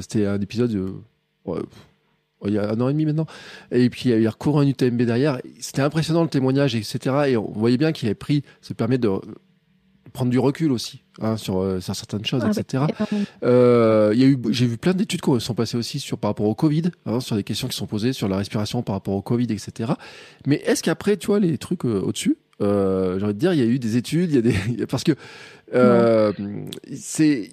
C'était 0.00 0.26
un 0.26 0.40
épisode 0.40 1.02
il 1.46 2.52
y 2.52 2.58
a 2.58 2.70
un 2.70 2.80
an 2.80 2.88
et 2.88 2.92
demi 2.92 3.06
maintenant. 3.06 3.26
Et 3.70 3.88
puis 3.90 4.10
il 4.10 4.26
a 4.26 4.30
recours 4.30 4.58
à 4.58 4.62
un 4.62 4.66
UTMB 4.66 5.02
derrière. 5.02 5.40
C'était 5.60 5.82
impressionnant 5.82 6.22
le 6.22 6.28
témoignage, 6.28 6.74
etc. 6.74 6.98
Et 7.28 7.36
on 7.36 7.50
voyait 7.50 7.78
bien 7.78 7.92
qu'il 7.92 8.08
avait 8.08 8.14
pris, 8.14 8.42
ça 8.60 8.74
permet 8.74 8.98
de 8.98 9.10
prendre 10.12 10.30
du 10.30 10.38
recul 10.38 10.72
aussi 10.72 11.02
hein, 11.20 11.36
sur, 11.36 11.58
euh, 11.58 11.80
sur, 11.80 11.94
certaines 11.94 12.24
choses, 12.24 12.44
etc. 12.44 12.84
Euh, 13.42 14.10
il 14.14 14.20
y 14.20 14.24
a 14.24 14.26
eu, 14.26 14.38
j'ai 14.50 14.66
vu 14.66 14.76
plein 14.76 14.92
d'études 14.92 15.20
qui 15.20 15.40
sont 15.40 15.54
passées 15.54 15.76
aussi 15.76 15.98
sur 15.98 16.18
par 16.18 16.30
rapport 16.30 16.46
au 16.46 16.54
Covid, 16.54 16.90
hein, 17.06 17.20
sur 17.20 17.36
des 17.36 17.44
questions 17.44 17.68
qui 17.68 17.76
sont 17.76 17.86
posées 17.86 18.12
sur 18.12 18.28
la 18.28 18.36
respiration 18.36 18.82
par 18.82 18.94
rapport 18.94 19.14
au 19.14 19.22
Covid, 19.22 19.44
etc. 19.44 19.92
Mais 20.46 20.56
est-ce 20.66 20.82
qu'après, 20.82 21.16
tu 21.16 21.28
vois, 21.28 21.40
les 21.40 21.56
trucs 21.58 21.84
euh, 21.84 22.00
au-dessus, 22.02 22.36
euh, 22.60 23.18
j'ai 23.18 23.24
envie 23.24 23.34
de 23.34 23.38
dire, 23.38 23.52
il 23.52 23.58
y 23.58 23.62
a 23.62 23.66
eu 23.66 23.78
des 23.78 23.96
études, 23.96 24.30
il 24.30 24.34
y 24.36 24.38
a 24.38 24.42
des 24.42 24.86
parce 24.90 25.04
que 25.04 25.12
euh, 25.74 26.32
c'est 26.94 27.48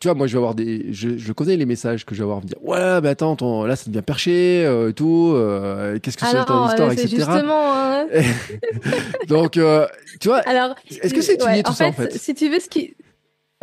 tu 0.00 0.06
vois, 0.06 0.14
moi, 0.14 0.26
je 0.28 0.32
vais 0.32 0.38
avoir 0.38 0.54
des, 0.54 0.92
je, 0.92 1.18
je, 1.18 1.32
connais 1.32 1.56
les 1.56 1.66
messages 1.66 2.06
que 2.06 2.14
je 2.14 2.20
vais 2.20 2.24
avoir, 2.24 2.40
me 2.40 2.46
dire, 2.46 2.62
ouais, 2.62 3.00
mais 3.00 3.08
attends, 3.08 3.34
ton, 3.34 3.64
là, 3.64 3.74
ça 3.74 3.90
devient 3.90 4.02
perché, 4.02 4.64
euh, 4.64 4.90
et 4.90 4.92
tout, 4.92 5.32
euh, 5.34 5.98
qu'est-ce 5.98 6.16
que 6.16 6.24
c'est 6.24 6.44
ton 6.44 6.68
histoire, 6.68 6.92
etc. 6.92 7.08
Justement, 7.08 7.74
hein. 7.74 8.06
Donc, 9.28 9.56
euh, 9.56 9.86
tu 10.20 10.28
vois, 10.28 10.38
Alors, 10.46 10.76
est-ce 10.88 11.12
que 11.12 11.20
c'est 11.20 11.34
étudié 11.34 11.64
tout 11.64 11.72
en 11.72 11.74
ça, 11.74 11.90
fait, 11.92 12.02
en 12.02 12.06
fait? 12.10 12.18
Si 12.18 12.34
tu 12.34 12.48
veux, 12.48 12.60
ce 12.60 12.68
qui, 12.68 12.94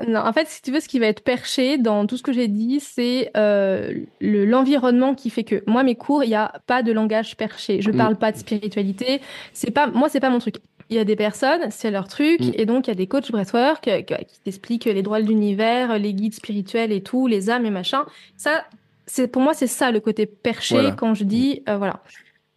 non, 0.05 0.19
en 0.19 0.33
fait, 0.33 0.47
si 0.49 0.61
tu 0.61 0.71
veux, 0.73 0.81
ce 0.81 0.89
qui 0.89 0.99
va 0.99 1.07
être 1.07 1.23
perché 1.23 1.77
dans 1.77 2.05
tout 2.05 2.17
ce 2.17 2.23
que 2.23 2.33
j'ai 2.33 2.49
dit, 2.49 2.81
c'est 2.81 3.31
euh, 3.37 3.93
l'environnement 4.19 5.15
qui 5.15 5.29
fait 5.29 5.45
que 5.45 5.63
moi, 5.67 5.83
mes 5.83 5.95
cours, 5.95 6.25
il 6.25 6.27
n'y 6.27 6.35
a 6.35 6.51
pas 6.67 6.83
de 6.83 6.91
langage 6.91 7.37
perché. 7.37 7.81
Je 7.81 7.91
mm. 7.91 7.97
parle 7.97 8.17
pas 8.17 8.33
de 8.33 8.37
spiritualité. 8.37 9.21
C'est 9.53 9.71
pas, 9.71 9.87
moi, 9.87 10.09
c'est 10.09 10.19
pas 10.19 10.29
mon 10.29 10.39
truc 10.39 10.55
il 10.89 10.95
y 10.95 10.99
a 10.99 11.03
des 11.03 11.15
personnes, 11.15 11.71
c'est 11.71 11.91
leur 11.91 12.07
truc, 12.07 12.39
mm. 12.39 12.51
et 12.53 12.65
donc 12.65 12.87
il 12.87 12.91
y 12.91 12.93
a 12.93 12.95
des 12.95 13.07
coachs 13.07 13.31
breathwork 13.31 13.87
euh, 13.87 14.01
qui 14.01 14.39
t'expliquent 14.43 14.85
les 14.85 15.01
droits 15.01 15.21
de 15.21 15.27
l'univers, 15.27 15.97
les 15.97 16.13
guides 16.13 16.35
spirituels 16.35 16.91
et 16.91 17.01
tout, 17.01 17.27
les 17.27 17.49
âmes 17.49 17.65
et 17.65 17.71
machin. 17.71 18.05
Ça, 18.37 18.65
c'est 19.07 19.27
pour 19.27 19.41
moi 19.41 19.53
c'est 19.53 19.67
ça 19.67 19.91
le 19.91 19.99
côté 19.99 20.25
perché 20.25 20.91
quand 20.97 21.13
je 21.13 21.23
dis 21.23 21.63
euh, 21.69 21.77
voilà. 21.77 22.01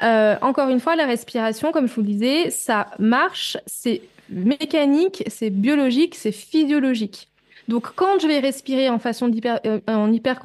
Euh, 0.03 0.37
encore 0.43 0.69
une 0.69 0.79
fois, 0.79 0.95
la 0.95 1.07
respiration, 1.07 1.73
comme 1.73 1.89
je 1.89 1.95
vous 1.95 2.03
le 2.03 2.07
disais, 2.07 2.51
ça 2.51 2.87
marche, 3.01 3.57
c'est 3.67 4.03
mécanique, 4.31 5.25
c'est 5.27 5.51
biologique, 5.51 6.15
c'est 6.15 6.31
physiologique. 6.31 7.29
Donc 7.67 7.89
quand 7.97 8.21
je 8.21 8.29
vais 8.29 8.39
respirer 8.39 8.89
en 8.89 8.99
façon 8.99 9.29
d'hyper, 9.29 9.61
en 9.89 10.13
hyper 10.13 10.41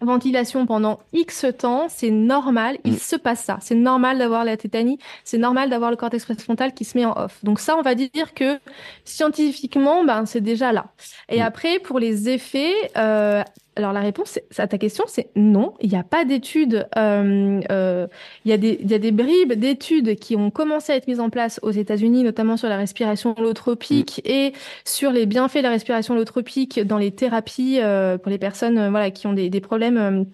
ventilation 0.00 0.66
pendant 0.66 1.00
X 1.12 1.46
temps, 1.58 1.86
c'est 1.88 2.10
normal, 2.10 2.78
il 2.84 2.94
mm. 2.94 2.98
se 2.98 3.16
passe 3.16 3.44
ça. 3.44 3.58
C'est 3.60 3.74
normal 3.74 4.18
d'avoir 4.18 4.44
la 4.44 4.56
tétanie, 4.56 4.98
c'est 5.24 5.38
normal 5.38 5.70
d'avoir 5.70 5.90
le 5.90 5.96
cortex 5.96 6.24
préfrontal 6.24 6.74
qui 6.74 6.84
se 6.84 6.96
met 6.98 7.04
en 7.04 7.12
off. 7.16 7.38
Donc 7.42 7.60
ça, 7.60 7.76
on 7.76 7.82
va 7.82 7.94
dire 7.94 8.34
que 8.34 8.58
scientifiquement, 9.04 10.04
ben, 10.04 10.26
c'est 10.26 10.40
déjà 10.40 10.72
là. 10.72 10.86
Et 11.28 11.40
mm. 11.40 11.42
après, 11.42 11.78
pour 11.78 11.98
les 11.98 12.28
effets, 12.28 12.74
euh, 12.96 13.42
alors 13.76 13.92
la 13.92 14.00
réponse 14.00 14.38
à 14.58 14.66
ta 14.66 14.78
question, 14.78 15.04
c'est 15.06 15.28
non. 15.36 15.74
Il 15.80 15.90
n'y 15.90 15.96
a 15.96 16.02
pas 16.02 16.24
d'études. 16.24 16.88
Euh, 16.96 17.60
euh, 17.70 18.06
il, 18.44 18.50
y 18.50 18.54
a 18.54 18.56
des, 18.56 18.78
il 18.80 18.90
y 18.90 18.94
a 18.94 18.98
des 18.98 19.12
bribes 19.12 19.52
d'études 19.52 20.16
qui 20.16 20.34
ont 20.34 20.50
commencé 20.50 20.92
à 20.92 20.96
être 20.96 21.06
mises 21.06 21.20
en 21.20 21.30
place 21.30 21.60
aux 21.62 21.70
États-Unis, 21.70 22.22
notamment 22.22 22.56
sur 22.56 22.68
la 22.68 22.76
respiration 22.76 23.34
holotropique 23.38 24.22
mm. 24.24 24.30
et 24.30 24.52
sur 24.84 25.12
les 25.12 25.26
bienfaits 25.26 25.58
de 25.58 25.62
la 25.62 25.70
respiration 25.70 26.14
holotropique 26.14 26.80
dans 26.80 26.98
les 26.98 27.10
thérapies 27.10 27.78
euh, 27.80 28.18
pour 28.18 28.30
les 28.30 28.38
personnes 28.38 28.90
voilà 28.90 29.10
qui 29.10 29.26
ont 29.26 29.32
des, 29.32 29.50
des 29.50 29.60
problèmes 29.60 30.26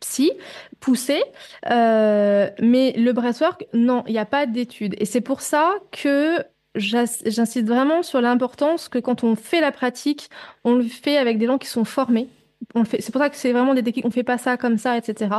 psy 0.00 0.32
poussés. 0.80 1.22
Euh, 1.70 2.50
mais 2.60 2.92
le 2.92 3.12
breathwork, 3.12 3.66
non, 3.74 4.04
il 4.06 4.12
n'y 4.12 4.18
a 4.18 4.26
pas 4.26 4.46
d'études. 4.46 4.94
Et 4.98 5.04
c'est 5.04 5.20
pour 5.20 5.40
ça 5.40 5.74
que 5.90 6.38
j'insiste 6.74 7.66
vraiment 7.66 8.02
sur 8.02 8.20
l'importance 8.20 8.88
que 8.88 8.98
quand 8.98 9.24
on 9.24 9.34
fait 9.34 9.60
la 9.60 9.72
pratique, 9.72 10.30
on 10.64 10.74
le 10.74 10.84
fait 10.84 11.16
avec 11.16 11.38
des 11.38 11.46
gens 11.46 11.58
qui 11.58 11.68
sont 11.68 11.84
formés 11.84 12.28
c'est 12.84 13.12
pour 13.12 13.20
ça 13.20 13.30
que 13.30 13.36
c'est 13.36 13.52
vraiment 13.52 13.74
des 13.74 13.82
techniques, 13.82 14.04
on 14.04 14.10
fait 14.10 14.22
pas 14.22 14.38
ça 14.38 14.56
comme 14.56 14.78
ça, 14.78 14.96
etc. 14.96 15.30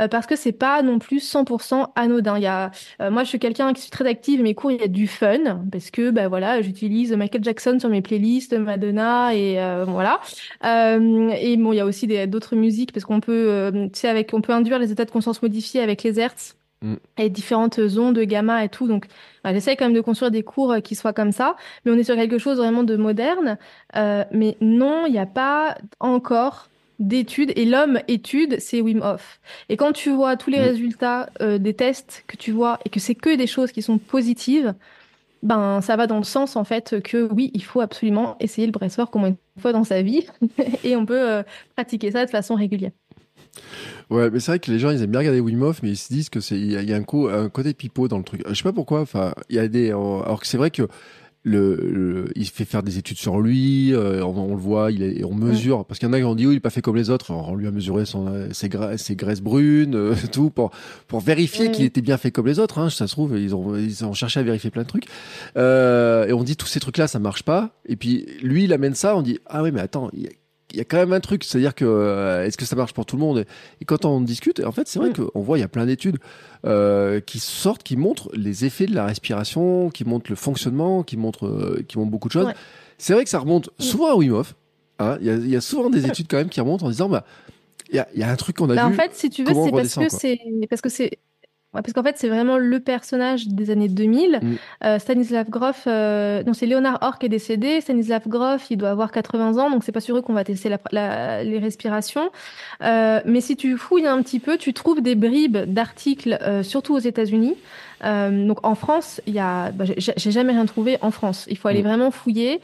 Euh, 0.00 0.08
parce 0.08 0.26
que 0.26 0.36
c'est 0.36 0.52
pas 0.52 0.82
non 0.82 0.98
plus 0.98 1.20
100% 1.20 1.92
anodin. 1.94 2.36
Il 2.36 2.42
y 2.42 2.46
a, 2.46 2.70
euh, 3.00 3.10
moi, 3.10 3.24
je 3.24 3.28
suis 3.30 3.38
quelqu'un 3.38 3.72
qui 3.72 3.82
suis 3.82 3.90
très 3.90 4.06
active, 4.06 4.42
mes 4.42 4.54
cours, 4.54 4.70
il 4.70 4.80
y 4.80 4.84
a 4.84 4.88
du 4.88 5.06
fun, 5.06 5.62
parce 5.70 5.90
que, 5.90 6.10
ben 6.10 6.28
voilà, 6.28 6.60
j'utilise 6.62 7.12
Michael 7.12 7.44
Jackson 7.44 7.78
sur 7.78 7.88
mes 7.88 8.02
playlists, 8.02 8.52
Madonna, 8.52 9.34
et 9.34 9.60
euh, 9.60 9.84
voilà. 9.84 10.20
et 10.62 11.56
bon, 11.56 11.72
il 11.72 11.76
y 11.76 11.80
a 11.80 11.86
aussi 11.86 12.06
d'autres 12.26 12.56
musiques, 12.56 12.92
parce 12.92 13.04
qu'on 13.04 13.20
peut, 13.20 13.70
tu 13.92 14.00
sais, 14.00 14.08
avec, 14.08 14.32
on 14.34 14.40
peut 14.40 14.52
induire 14.52 14.78
les 14.78 14.92
états 14.92 15.04
de 15.04 15.10
conscience 15.10 15.42
modifiés 15.42 15.80
avec 15.80 16.02
les 16.02 16.20
hertz. 16.20 16.56
Mm. 16.86 16.96
et 17.18 17.30
différentes 17.30 17.80
ondes 17.98 18.18
gamma 18.20 18.64
et 18.64 18.68
tout. 18.68 18.86
Donc, 18.86 19.06
bah, 19.42 19.52
j'essaie 19.52 19.76
quand 19.76 19.86
même 19.86 19.94
de 19.94 20.00
construire 20.00 20.30
des 20.30 20.42
cours 20.42 20.72
euh, 20.72 20.80
qui 20.80 20.94
soient 20.94 21.12
comme 21.12 21.32
ça, 21.32 21.56
mais 21.84 21.90
on 21.90 21.96
est 21.96 22.04
sur 22.04 22.14
quelque 22.14 22.38
chose 22.38 22.58
vraiment 22.58 22.84
de 22.84 22.96
moderne. 22.96 23.58
Euh, 23.96 24.24
mais 24.30 24.56
non, 24.60 25.06
il 25.06 25.12
n'y 25.12 25.18
a 25.18 25.26
pas 25.26 25.76
encore 25.98 26.68
d'études 26.98 27.52
et 27.56 27.64
l'homme 27.64 27.98
étude, 28.08 28.56
c'est 28.60 28.80
Wim 28.80 29.02
Hof. 29.02 29.40
Et 29.68 29.76
quand 29.76 29.92
tu 29.92 30.10
vois 30.10 30.36
tous 30.36 30.50
les 30.50 30.60
mm. 30.60 30.62
résultats 30.62 31.30
euh, 31.42 31.58
des 31.58 31.74
tests 31.74 32.24
que 32.28 32.36
tu 32.36 32.52
vois 32.52 32.78
et 32.84 32.88
que 32.88 33.00
c'est 33.00 33.16
que 33.16 33.34
des 33.34 33.46
choses 33.48 33.72
qui 33.72 33.82
sont 33.82 33.98
positives, 33.98 34.74
ben 35.42 35.80
ça 35.80 35.96
va 35.96 36.06
dans 36.06 36.18
le 36.18 36.24
sens 36.24 36.56
en 36.56 36.64
fait 36.64 37.02
que 37.02 37.28
oui, 37.32 37.50
il 37.52 37.62
faut 37.62 37.80
absolument 37.80 38.36
essayer 38.40 38.66
le 38.66 38.72
breathwork 38.72 39.14
au 39.14 39.18
moins 39.18 39.28
une 39.28 39.62
fois 39.62 39.72
dans 39.72 39.84
sa 39.84 40.02
vie 40.02 40.26
et 40.84 40.96
on 40.96 41.04
peut 41.04 41.42
pratiquer 41.74 42.10
ça 42.10 42.24
de 42.24 42.30
façon 42.30 42.54
régulière. 42.54 42.92
Ouais, 44.10 44.30
mais 44.30 44.38
c'est 44.38 44.52
vrai 44.52 44.58
que 44.60 44.70
les 44.70 44.78
gens, 44.78 44.90
ils 44.90 45.02
aiment 45.02 45.10
bien 45.10 45.20
regarder 45.20 45.40
Wim 45.40 45.62
Hof, 45.62 45.82
mais 45.82 45.90
ils 45.90 45.96
se 45.96 46.12
disent 46.12 46.28
que 46.28 46.40
c'est, 46.40 46.58
il 46.58 46.70
y, 46.70 46.92
a 46.92 46.96
un, 46.96 47.02
coup, 47.02 47.28
un 47.28 47.48
côté 47.48 47.74
pipeau 47.74 48.06
dans 48.06 48.18
le 48.18 48.24
truc. 48.24 48.42
Je 48.48 48.54
sais 48.54 48.62
pas 48.62 48.72
pourquoi. 48.72 49.00
Enfin, 49.00 49.34
il 49.48 49.56
y 49.56 49.58
a 49.58 49.66
des, 49.66 49.88
alors 49.88 50.40
que 50.40 50.46
c'est 50.46 50.58
vrai 50.58 50.70
que 50.70 50.86
le, 51.46 52.32
il 52.34 52.48
fait 52.48 52.64
faire 52.64 52.82
des 52.82 52.98
études 52.98 53.18
sur 53.18 53.40
lui, 53.40 53.94
euh, 53.94 54.24
on, 54.24 54.50
le 54.50 54.60
voit, 54.60 54.90
il 54.90 55.02
est, 55.02 55.24
on 55.24 55.32
mesure, 55.32 55.84
parce 55.84 56.00
qu'il 56.00 56.08
y 56.08 56.10
en 56.10 56.12
a 56.12 56.18
qui 56.18 56.24
ont 56.24 56.34
dit 56.34 56.44
oui, 56.44 56.54
il 56.54 56.56
est 56.56 56.60
pas 56.60 56.70
fait 56.70 56.82
comme 56.82 56.96
les 56.96 57.08
autres, 57.08 57.30
on 57.30 57.54
lui 57.54 57.68
a 57.68 57.70
mesuré 57.70 58.04
son, 58.04 58.48
ses, 58.50 58.68
graisses, 58.68 59.02
ses 59.04 59.14
graisses 59.14 59.40
brunes, 59.40 59.94
euh, 59.94 60.14
tout, 60.32 60.50
pour, 60.50 60.72
pour 61.06 61.20
vérifier 61.20 61.70
qu'il 61.70 61.84
était 61.84 62.00
bien 62.00 62.16
fait 62.16 62.32
comme 62.32 62.48
les 62.48 62.58
autres, 62.58 62.80
hein, 62.80 62.90
ça 62.90 63.06
se 63.06 63.12
trouve, 63.12 63.38
ils 63.38 63.54
ont, 63.54 63.76
ils 63.76 64.04
ont 64.04 64.12
cherché 64.12 64.40
à 64.40 64.42
vérifier 64.42 64.70
plein 64.70 64.82
de 64.82 64.88
trucs, 64.88 65.06
euh, 65.56 66.26
et 66.26 66.32
on 66.32 66.42
dit 66.42 66.56
tous 66.56 66.66
ces 66.66 66.80
trucs-là, 66.80 67.06
ça 67.06 67.20
marche 67.20 67.44
pas, 67.44 67.78
et 67.86 67.94
puis 67.94 68.26
lui, 68.42 68.64
il 68.64 68.72
amène 68.72 68.94
ça, 68.94 69.16
on 69.16 69.22
dit 69.22 69.38
ah 69.46 69.62
oui, 69.62 69.70
mais 69.70 69.80
attends, 69.80 70.10
il 70.72 70.78
y 70.78 70.80
a 70.80 70.84
quand 70.84 70.96
même 70.96 71.12
un 71.12 71.20
truc, 71.20 71.44
c'est-à-dire 71.44 71.74
que 71.74 71.84
euh, 71.84 72.44
est-ce 72.44 72.56
que 72.56 72.64
ça 72.64 72.76
marche 72.76 72.92
pour 72.92 73.06
tout 73.06 73.16
le 73.16 73.20
monde? 73.22 73.44
Et, 73.80 73.84
quand 73.84 74.04
on 74.04 74.20
discute, 74.20 74.60
en 74.60 74.72
fait, 74.72 74.88
c'est 74.88 74.98
vrai 74.98 75.10
mm. 75.10 75.14
qu'on 75.14 75.40
voit 75.40 75.58
il 75.58 75.60
y 75.60 75.64
a 75.64 75.68
plein 75.68 75.86
d'études 75.86 76.18
euh, 76.64 77.20
qui 77.20 77.38
sortent, 77.38 77.82
qui 77.82 77.96
montrent 77.96 78.30
les 78.34 78.64
effets 78.64 78.86
de 78.86 78.94
la 78.94 79.06
respiration, 79.06 79.90
qui 79.90 80.04
montrent 80.04 80.30
le 80.30 80.36
fonctionnement, 80.36 81.02
qui 81.02 81.16
montrent, 81.16 81.46
euh, 81.46 81.84
qui 81.86 81.98
montrent 81.98 82.10
beaucoup 82.10 82.28
de 82.28 82.32
choses. 82.32 82.52
C'est 82.98 83.12
vrai 83.12 83.24
que 83.24 83.30
ça 83.30 83.38
remonte 83.38 83.68
mm. 83.78 83.82
souvent 83.82 84.10
à 84.10 84.16
Wim 84.16 84.32
Hof. 84.32 84.54
Hein. 84.98 85.18
Il 85.20 85.48
y, 85.48 85.56
a, 85.56 85.60
souvent 85.60 85.90
des 85.90 86.06
études 86.08 86.26
quand 86.28 86.38
même 86.38 86.48
qui 86.48 86.60
remontent 86.60 86.86
en 86.86 86.90
disant 86.90 87.08
bah 87.08 87.24
il 87.92 88.04
y 88.14 88.22
a, 88.22 88.28
un 88.28 88.36
truc 88.36 88.56
qu'on 88.56 88.70
a 88.70 88.74
bah, 88.74 88.88
vu. 88.88 88.94
En 88.94 88.96
fait, 88.96 89.14
si 89.14 89.30
tu 89.30 89.44
veux, 89.44 89.54
c'est 89.54 89.70
parce, 89.70 89.94
que 89.94 90.08
c'est 90.08 90.40
parce 90.68 90.80
que 90.80 90.88
c'est 90.88 91.18
parce 91.82 91.92
qu'en 91.92 92.02
fait, 92.02 92.16
c'est 92.16 92.28
vraiment 92.28 92.58
le 92.58 92.80
personnage 92.80 93.48
des 93.48 93.70
années 93.70 93.88
2000. 93.88 94.40
Mm. 94.42 94.56
Euh, 94.84 94.98
Stanislav 94.98 95.48
Grof, 95.48 95.84
euh, 95.86 96.42
non, 96.44 96.52
c'est 96.52 96.66
Léonard 96.66 96.98
Orr 97.02 97.18
qui 97.18 97.26
est 97.26 97.30
décédé. 97.30 97.80
Stanislav 97.80 98.22
Grof, 98.26 98.70
il 98.70 98.76
doit 98.76 98.90
avoir 98.90 99.12
80 99.12 99.58
ans, 99.58 99.70
donc 99.70 99.84
c'est 99.84 99.92
pas 99.92 100.00
sûr 100.00 100.22
qu'on 100.22 100.32
va 100.32 100.44
tester 100.44 100.70
les 100.92 101.58
respirations. 101.58 102.30
Euh, 102.82 103.20
mais 103.24 103.40
si 103.40 103.56
tu 103.56 103.76
fouilles 103.76 104.06
un 104.06 104.22
petit 104.22 104.40
peu, 104.40 104.56
tu 104.56 104.72
trouves 104.72 105.00
des 105.00 105.14
bribes 105.14 105.58
d'articles, 105.58 106.38
surtout 106.62 106.94
aux 106.94 106.98
États-Unis. 106.98 107.56
donc 108.02 108.64
en 108.64 108.74
France, 108.74 109.20
il 109.26 109.34
y 109.34 109.38
a, 109.38 109.70
bah, 109.72 109.84
j'ai 109.96 110.30
jamais 110.30 110.52
rien 110.52 110.66
trouvé 110.66 110.98
en 111.00 111.10
France. 111.10 111.46
Il 111.48 111.58
faut 111.58 111.68
aller 111.68 111.82
mm. 111.82 111.86
vraiment 111.86 112.10
fouiller. 112.10 112.60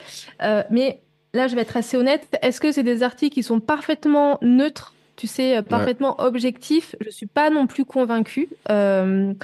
mais 0.71 1.01
là, 1.35 1.49
je 1.49 1.55
vais 1.55 1.63
être 1.63 1.77
assez 1.77 1.97
honnête. 1.97 2.27
Est-ce 2.43 2.61
que 2.61 2.73
c'est 2.73 2.83
des 2.83 3.03
articles 3.03 3.35
qui 3.35 3.43
sont 3.43 3.61
parfaitement 3.61 4.39
neutres 4.43 4.95
tu 5.17 5.27
sais, 5.27 5.59
euh, 5.59 5.63
parfaitement 5.63 6.21
objectif. 6.21 6.97
Je 7.01 7.11
suis 7.11 7.27
pas 7.27 7.51
non 7.51 7.67
plus 7.67 7.85
convaincue. 7.85 8.49
Euh, 8.71 9.35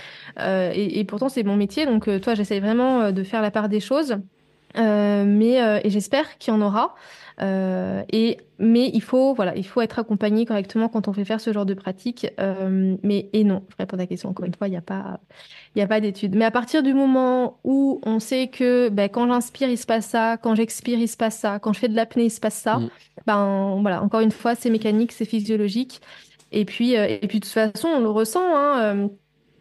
euh, 0.40 0.72
et, 0.74 1.04
pourtant, 1.04 1.28
c'est 1.28 1.42
mon 1.42 1.56
métier. 1.56 1.86
Donc, 1.86 2.08
toi, 2.20 2.34
j'essaye 2.34 2.60
vraiment 2.60 3.12
de 3.12 3.22
faire 3.22 3.42
la 3.42 3.50
part 3.50 3.68
des 3.68 3.80
choses. 3.80 4.16
Mais 4.76 5.80
et 5.84 5.90
j'espère 5.90 6.38
qu'il 6.38 6.52
y 6.52 6.56
en 6.56 6.60
aura. 6.60 6.94
Euh, 7.40 8.02
et 8.10 8.38
mais 8.58 8.90
il 8.92 9.02
faut 9.02 9.32
voilà, 9.32 9.54
il 9.56 9.64
faut 9.64 9.80
être 9.80 10.00
accompagné 10.00 10.44
correctement 10.44 10.88
quand 10.88 11.06
on 11.06 11.12
fait 11.12 11.24
faire 11.24 11.40
ce 11.40 11.52
genre 11.52 11.66
de 11.66 11.74
pratique. 11.74 12.26
Euh, 12.40 12.96
mais 13.02 13.30
et 13.32 13.44
non, 13.44 13.64
je 13.68 13.76
réponds 13.78 13.96
à 13.96 14.00
ta 14.00 14.06
question 14.06 14.30
encore 14.30 14.46
une 14.46 14.54
fois, 14.54 14.66
il 14.66 14.72
n'y 14.72 14.76
a 14.76 14.82
pas 14.82 15.20
il 15.76 15.78
y 15.78 15.82
a 15.82 15.86
pas 15.86 16.00
d'études. 16.00 16.34
Mais 16.34 16.44
à 16.44 16.50
partir 16.50 16.82
du 16.82 16.94
moment 16.94 17.60
où 17.62 18.00
on 18.04 18.18
sait 18.18 18.48
que 18.48 18.88
ben, 18.88 19.08
quand 19.08 19.28
j'inspire 19.28 19.68
il 19.68 19.78
se 19.78 19.86
passe 19.86 20.06
ça, 20.06 20.36
quand 20.36 20.56
j'expire 20.56 20.98
il 20.98 21.08
se 21.08 21.16
passe 21.16 21.38
ça, 21.38 21.60
quand 21.60 21.72
je 21.72 21.78
fais 21.78 21.88
de 21.88 21.94
l'apnée 21.94 22.24
il 22.24 22.30
se 22.30 22.40
passe 22.40 22.56
ça, 22.56 22.78
mm. 22.78 22.90
ben 23.26 23.78
voilà, 23.82 24.02
encore 24.02 24.20
une 24.20 24.32
fois 24.32 24.56
c'est 24.56 24.70
mécanique, 24.70 25.12
c'est 25.12 25.24
physiologique. 25.24 26.00
Et 26.50 26.64
puis 26.64 26.96
euh, 26.96 27.06
et 27.06 27.26
puis 27.28 27.38
de 27.38 27.44
toute 27.44 27.54
façon 27.54 27.88
on 27.88 28.00
le 28.00 28.10
ressent. 28.10 28.56
Hein, 28.56 29.10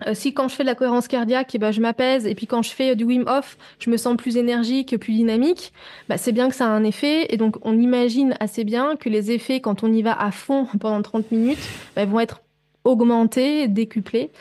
euh, 0.05 0.13
si 0.13 0.33
quand 0.33 0.47
je 0.47 0.55
fais 0.55 0.63
de 0.63 0.67
la 0.67 0.75
cohérence 0.75 1.07
cardiaque, 1.07 1.55
eh 1.55 1.57
ben, 1.57 1.71
je 1.71 1.81
m'apaise, 1.81 2.27
et 2.27 2.35
puis 2.35 2.45
quand 2.45 2.61
je 2.61 2.69
fais 2.69 2.95
du 2.95 3.03
Wim 3.03 3.25
Hof, 3.27 3.57
je 3.79 3.89
me 3.89 3.97
sens 3.97 4.15
plus 4.15 4.37
énergique, 4.37 4.97
plus 4.97 5.13
dynamique, 5.13 5.73
bah, 6.07 6.17
c'est 6.17 6.31
bien 6.31 6.49
que 6.49 6.55
ça 6.55 6.67
a 6.67 6.69
un 6.69 6.83
effet. 6.83 7.33
Et 7.33 7.37
donc, 7.37 7.57
on 7.63 7.77
imagine 7.79 8.35
assez 8.39 8.63
bien 8.63 8.95
que 8.95 9.09
les 9.09 9.31
effets, 9.31 9.59
quand 9.59 9.83
on 9.83 9.91
y 9.91 10.01
va 10.01 10.19
à 10.19 10.31
fond 10.31 10.67
pendant 10.79 11.01
30 11.01 11.31
minutes, 11.31 11.69
bah, 11.95 12.05
vont 12.05 12.19
être 12.19 12.41
augmentés, 12.83 13.67
décuplés. 13.67 14.31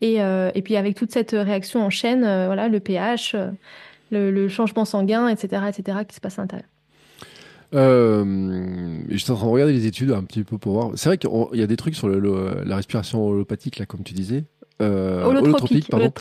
Et, 0.00 0.20
euh, 0.20 0.50
et 0.54 0.62
puis, 0.62 0.76
avec 0.76 0.96
toute 0.96 1.12
cette 1.12 1.30
réaction 1.30 1.82
en 1.82 1.90
chaîne, 1.90 2.24
euh, 2.24 2.46
voilà, 2.46 2.68
le 2.68 2.80
pH, 2.80 3.36
le, 4.10 4.48
changement 4.48 4.84
sanguin, 4.84 5.28
etc., 5.28 5.62
etc., 5.68 5.98
qui 6.06 6.14
se 6.14 6.20
passe 6.20 6.38
à 6.38 6.42
l'intérieur. 6.42 6.68
Euh, 7.74 9.00
je 9.08 9.16
suis 9.16 9.32
en 9.32 9.36
train 9.36 9.46
de 9.46 9.50
regarder 9.50 9.72
les 9.72 9.86
études 9.86 10.12
un 10.12 10.22
petit 10.22 10.44
peu 10.44 10.58
pour 10.58 10.72
voir. 10.72 10.90
C'est 10.94 11.08
vrai 11.08 11.18
qu'il 11.18 11.30
y 11.54 11.62
a 11.62 11.66
des 11.66 11.76
trucs 11.76 11.96
sur 11.96 12.08
la 12.08 12.76
respiration 12.76 13.26
holopathique, 13.26 13.78
là, 13.78 13.86
comme 13.86 14.02
tu 14.02 14.14
disais. 14.14 14.44
Euh, 14.82 15.24
holotropique, 15.24 15.88
pardon. 15.88 16.12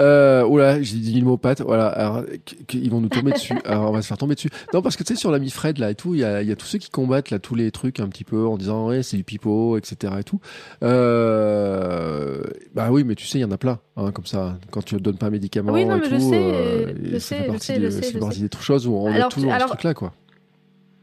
Euh, 0.00 0.42
oula, 0.44 0.82
j'ai 0.82 0.96
dit 0.96 1.20
le 1.20 1.26
mot 1.26 1.36
pâte. 1.36 1.60
Voilà, 1.60 1.88
alors, 1.88 2.24
ils 2.72 2.90
vont 2.90 3.00
nous 3.00 3.08
tomber 3.08 3.32
dessus. 3.32 3.54
Alors 3.66 3.90
on 3.90 3.92
va 3.92 4.00
se 4.00 4.08
faire 4.08 4.16
tomber 4.16 4.34
dessus. 4.34 4.48
Non, 4.72 4.80
parce 4.80 4.96
que 4.96 5.04
tu 5.04 5.14
sais 5.14 5.20
sur 5.20 5.30
l'ami 5.30 5.50
Fred 5.50 5.78
là 5.78 5.90
et 5.90 5.94
tout, 5.94 6.14
il 6.14 6.20
y 6.20 6.24
a, 6.24 6.42
y 6.42 6.50
a 6.50 6.56
tous 6.56 6.66
ceux 6.66 6.78
qui 6.78 6.88
combattent 6.90 7.30
là 7.30 7.38
tous 7.38 7.54
les 7.54 7.70
trucs 7.70 8.00
un 8.00 8.08
petit 8.08 8.24
peu 8.24 8.46
en 8.46 8.56
disant 8.56 8.88
ouais 8.88 9.02
c'est 9.02 9.18
du 9.18 9.24
pipeau, 9.24 9.76
etc. 9.76 10.14
et 10.20 10.24
tout. 10.24 10.40
Euh, 10.82 12.42
bah 12.74 12.88
oui, 12.90 13.04
mais 13.04 13.14
tu 13.14 13.26
sais 13.26 13.38
il 13.38 13.42
y 13.42 13.44
en 13.44 13.50
a 13.50 13.58
plein, 13.58 13.78
hein, 13.96 14.10
comme 14.10 14.26
ça. 14.26 14.58
Quand 14.70 14.82
tu 14.82 14.94
ne 14.94 15.00
donnes 15.00 15.18
pas 15.18 15.26
un 15.26 15.30
médicament 15.30 15.72
oui, 15.72 15.84
non, 15.84 15.96
et 15.96 16.00
tout, 16.00 16.10
je 16.10 16.18
sais, 16.18 16.34
euh, 16.34 16.92
je 17.12 17.18
sais, 17.18 17.46
je 17.52 17.58
sais, 17.58 17.80
je 17.80 17.90
sais, 17.90 18.12
je 18.12 18.30
sais. 18.32 18.40
des 18.40 18.48
choses 18.60 18.86
où 18.86 18.94
on 18.94 19.12
alors, 19.12 19.26
a 19.26 19.30
toujours 19.30 19.52
ce 19.52 19.66
truc 19.66 19.82
là 19.82 19.92
quoi. 19.92 20.12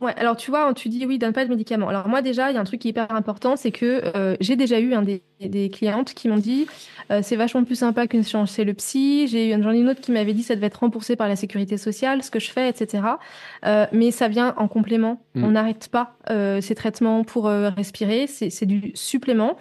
Ouais, 0.02 0.14
alors 0.18 0.36
tu 0.36 0.52
vois, 0.52 0.74
tu 0.74 0.90
dis 0.90 1.06
oui, 1.06 1.18
donne 1.18 1.32
pas 1.32 1.46
de 1.46 1.50
médicaments. 1.50 1.88
Alors 1.88 2.10
moi 2.10 2.22
déjà, 2.22 2.52
il 2.52 2.56
y 2.56 2.58
a 2.58 2.62
un 2.62 2.66
truc 2.66 2.82
qui 2.82 2.90
est 2.90 2.92
hyper 2.92 3.12
important, 3.12 3.56
c'est 3.56 3.72
que 3.72 4.02
euh, 4.16 4.36
j'ai 4.42 4.58
déjà 4.58 4.80
eu 4.80 4.94
un 4.94 5.02
des, 5.02 5.22
des, 5.40 5.70
clientes 5.70 6.14
qui 6.14 6.28
m'ont 6.28 6.38
dit 6.38 6.68
euh, 7.12 7.22
c'est 7.24 7.38
vachement 7.38 7.64
plus 7.64 7.78
sympa 7.78 8.06
qu'une 8.06 8.24
séance 8.24 8.56
chez 8.56 8.66
le 8.66 8.74
psy. 8.74 9.28
J'ai 9.30 9.50
eu 9.50 9.64
j'en 9.64 9.72
ai 9.72 9.80
une 9.80 9.88
autre 9.88 10.02
qui 10.02 10.12
m'avait 10.12 10.34
dit 10.34 10.44
ça 10.44 10.56
devait 10.56 10.68
être 10.68 10.82
remboursé 10.82 11.16
par 11.16 11.30
la 11.30 11.38
sécurité 11.38 11.78
sociale, 11.78 12.24
ce 12.24 12.32
que 12.32 12.42
je 12.42 12.52
fais, 12.52 12.68
etc. 12.68 13.04
Euh, 13.66 13.86
mais 13.94 14.12
ça 14.12 14.28
vient 14.28 14.54
en 14.58 14.68
complément. 14.68 15.22
Mm. 15.34 15.44
On 15.46 15.52
n'arrête 15.52 15.88
pas 15.88 16.18
ces 16.62 16.76
traitements 16.76 17.24
pour 17.24 17.46
respirer, 17.46 18.28
c'est 18.28 18.66
du 18.66 18.92
supplément. 18.96 19.58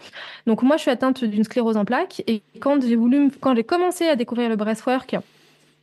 Donc 0.47 0.63
moi, 0.63 0.77
je 0.77 0.83
suis 0.83 0.91
atteinte 0.91 1.23
d'une 1.25 1.45
sclérose 1.45 1.77
en 1.77 1.85
plaques 1.85 2.23
et 2.27 2.43
quand 2.59 2.83
j'ai 2.83 2.97
voulu, 2.97 3.31
quand 3.41 3.55
j'ai 3.55 3.65
commencé 3.65 4.09
à 4.09 4.17
découvrir 4.17 4.49
le 4.49 4.57
breathwork, 4.57 5.17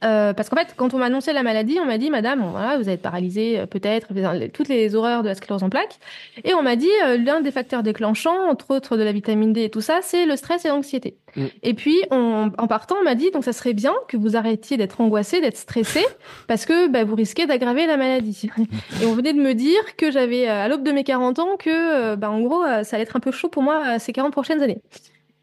euh, 0.04 0.34
parce 0.34 0.50
qu'en 0.50 0.56
fait, 0.56 0.74
quand 0.76 0.94
on 0.94 0.98
m'a 0.98 1.06
annoncé 1.06 1.32
la 1.34 1.44
maladie, 1.44 1.78
on 1.82 1.86
m'a 1.86 1.98
dit, 1.98 2.10
Madame, 2.10 2.44
voilà, 2.52 2.78
vous 2.78 2.90
êtes 2.90 3.02
paralysée, 3.02 3.60
euh, 3.60 3.66
peut-être, 3.66 4.08
toutes 4.52 4.68
les 4.68 4.96
horreurs 4.96 5.22
de 5.24 5.28
la 5.28 5.36
sclérose 5.36 5.64
en 5.64 5.70
plaques. 5.70 6.00
Et 6.44 6.54
on 6.54 6.64
m'a 6.64 6.76
dit, 6.76 6.90
euh, 7.06 7.18
l'un 7.18 7.42
des 7.42 7.52
facteurs 7.52 7.84
déclenchants, 7.84 8.50
entre 8.50 8.72
autres 8.72 8.98
de 8.98 9.04
la 9.04 9.12
vitamine 9.12 9.54
D 9.54 9.64
et 9.64 9.70
tout 9.70 9.82
ça, 9.82 10.00
c'est 10.02 10.26
le 10.26 10.36
stress 10.36 10.66
et 10.66 10.70
l'anxiété. 10.70 11.18
Mm. 11.36 11.46
Et 11.64 11.74
puis, 11.74 11.98
en 12.10 12.50
partant, 12.68 12.96
on 13.00 13.04
m'a 13.04 13.16
dit, 13.16 13.32
donc 13.32 13.44
ça 13.44 13.54
serait 13.54 13.74
bien 13.74 13.94
que 14.08 14.18
vous 14.18 14.36
arrêtiez 14.36 14.78
d'être 14.78 15.02
angoissé, 15.02 15.40
d'être 15.40 15.58
stressé, 15.58 16.04
parce 16.48 16.66
que 16.66 16.88
bah, 16.88 17.04
vous 17.04 17.16
risquez 17.16 17.46
d'aggraver 17.46 17.86
la 17.86 17.98
maladie. 17.98 18.50
et 19.02 19.06
on 19.06 19.14
venait 19.14 19.34
de 19.34 19.42
me 19.42 19.54
dire 19.54 19.96
que 19.98 20.10
j'avais, 20.10 20.48
à 20.48 20.68
l'aube 20.68 20.84
de 20.84 20.92
mes 20.92 21.04
40 21.04 21.40
ans, 21.40 21.58
que, 21.58 22.16
bah, 22.16 22.32
en 22.32 22.42
gros, 22.42 22.64
ça 22.84 22.96
allait 22.96 23.04
être 23.04 23.16
un 23.16 23.20
peu 23.22 23.32
chaud 23.32 23.50
pour 23.50 23.62
moi 23.62 24.00
ces 24.00 24.14
40 24.14 24.32
prochaines 24.32 24.62
années. 24.62 24.82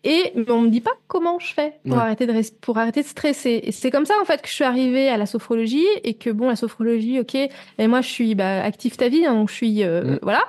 Et 0.05 0.32
on 0.49 0.61
me 0.61 0.68
dit 0.68 0.80
pas 0.80 0.92
comment 1.09 1.40
je 1.40 1.53
fais 1.53 1.80
pour 1.86 1.99
arrêter 1.99 2.26
de 2.26 2.32
pour 2.61 2.78
arrêter 2.78 3.03
de 3.03 3.07
stresser. 3.07 3.61
Et 3.64 3.72
c'est 3.72 3.90
comme 3.90 4.07
ça 4.07 4.14
en 4.22 4.24
fait 4.24 4.40
que 4.40 4.49
je 4.49 4.53
suis 4.53 4.64
arrivée 4.64 5.09
à 5.09 5.16
la 5.16 5.26
sophrologie 5.26 5.86
et 6.05 6.14
que 6.14 6.30
bon 6.30 6.49
la 6.49 6.57
sophrologie, 6.57 7.18
ok. 7.18 7.34
Et 7.34 7.86
moi 7.88 8.01
je 8.01 8.09
suis 8.09 8.34
bah, 8.36 8.62
active 8.62 8.96
ta 8.96 9.09
vie, 9.09 9.26
hein, 9.26 9.34
donc 9.34 9.51
je 9.51 9.55
suis 9.55 9.82
euh, 9.82 10.03
mm. 10.03 10.18
voilà. 10.22 10.44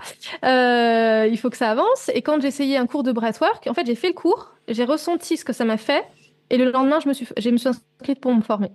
Euh, 0.46 1.28
il 1.28 1.38
faut 1.38 1.50
que 1.50 1.58
ça 1.58 1.72
avance. 1.72 2.12
Et 2.14 2.22
quand 2.22 2.40
j'ai 2.42 2.48
essayé 2.48 2.78
un 2.78 2.86
cours 2.86 3.02
de 3.02 3.12
breathwork, 3.12 3.66
en 3.68 3.74
fait 3.74 3.88
j'ai 3.88 3.96
fait 3.96 4.10
le 4.10 4.14
cours, 4.14 4.54
j'ai 4.68 4.86
ressenti 4.86 5.36
ce 5.36 5.46
que 5.46 5.54
ça 5.54 5.66
m'a 5.66 5.78
fait, 5.78 6.04
et 6.52 6.58
le 6.58 6.70
lendemain 6.70 7.00
je 7.00 7.08
me 7.08 7.14
suis 7.14 7.28
je 7.36 7.50
me 7.50 7.58
suis 7.58 7.70
inscrite 7.70 8.20
pour 8.20 8.34
me 8.36 8.42
former. 8.42 8.70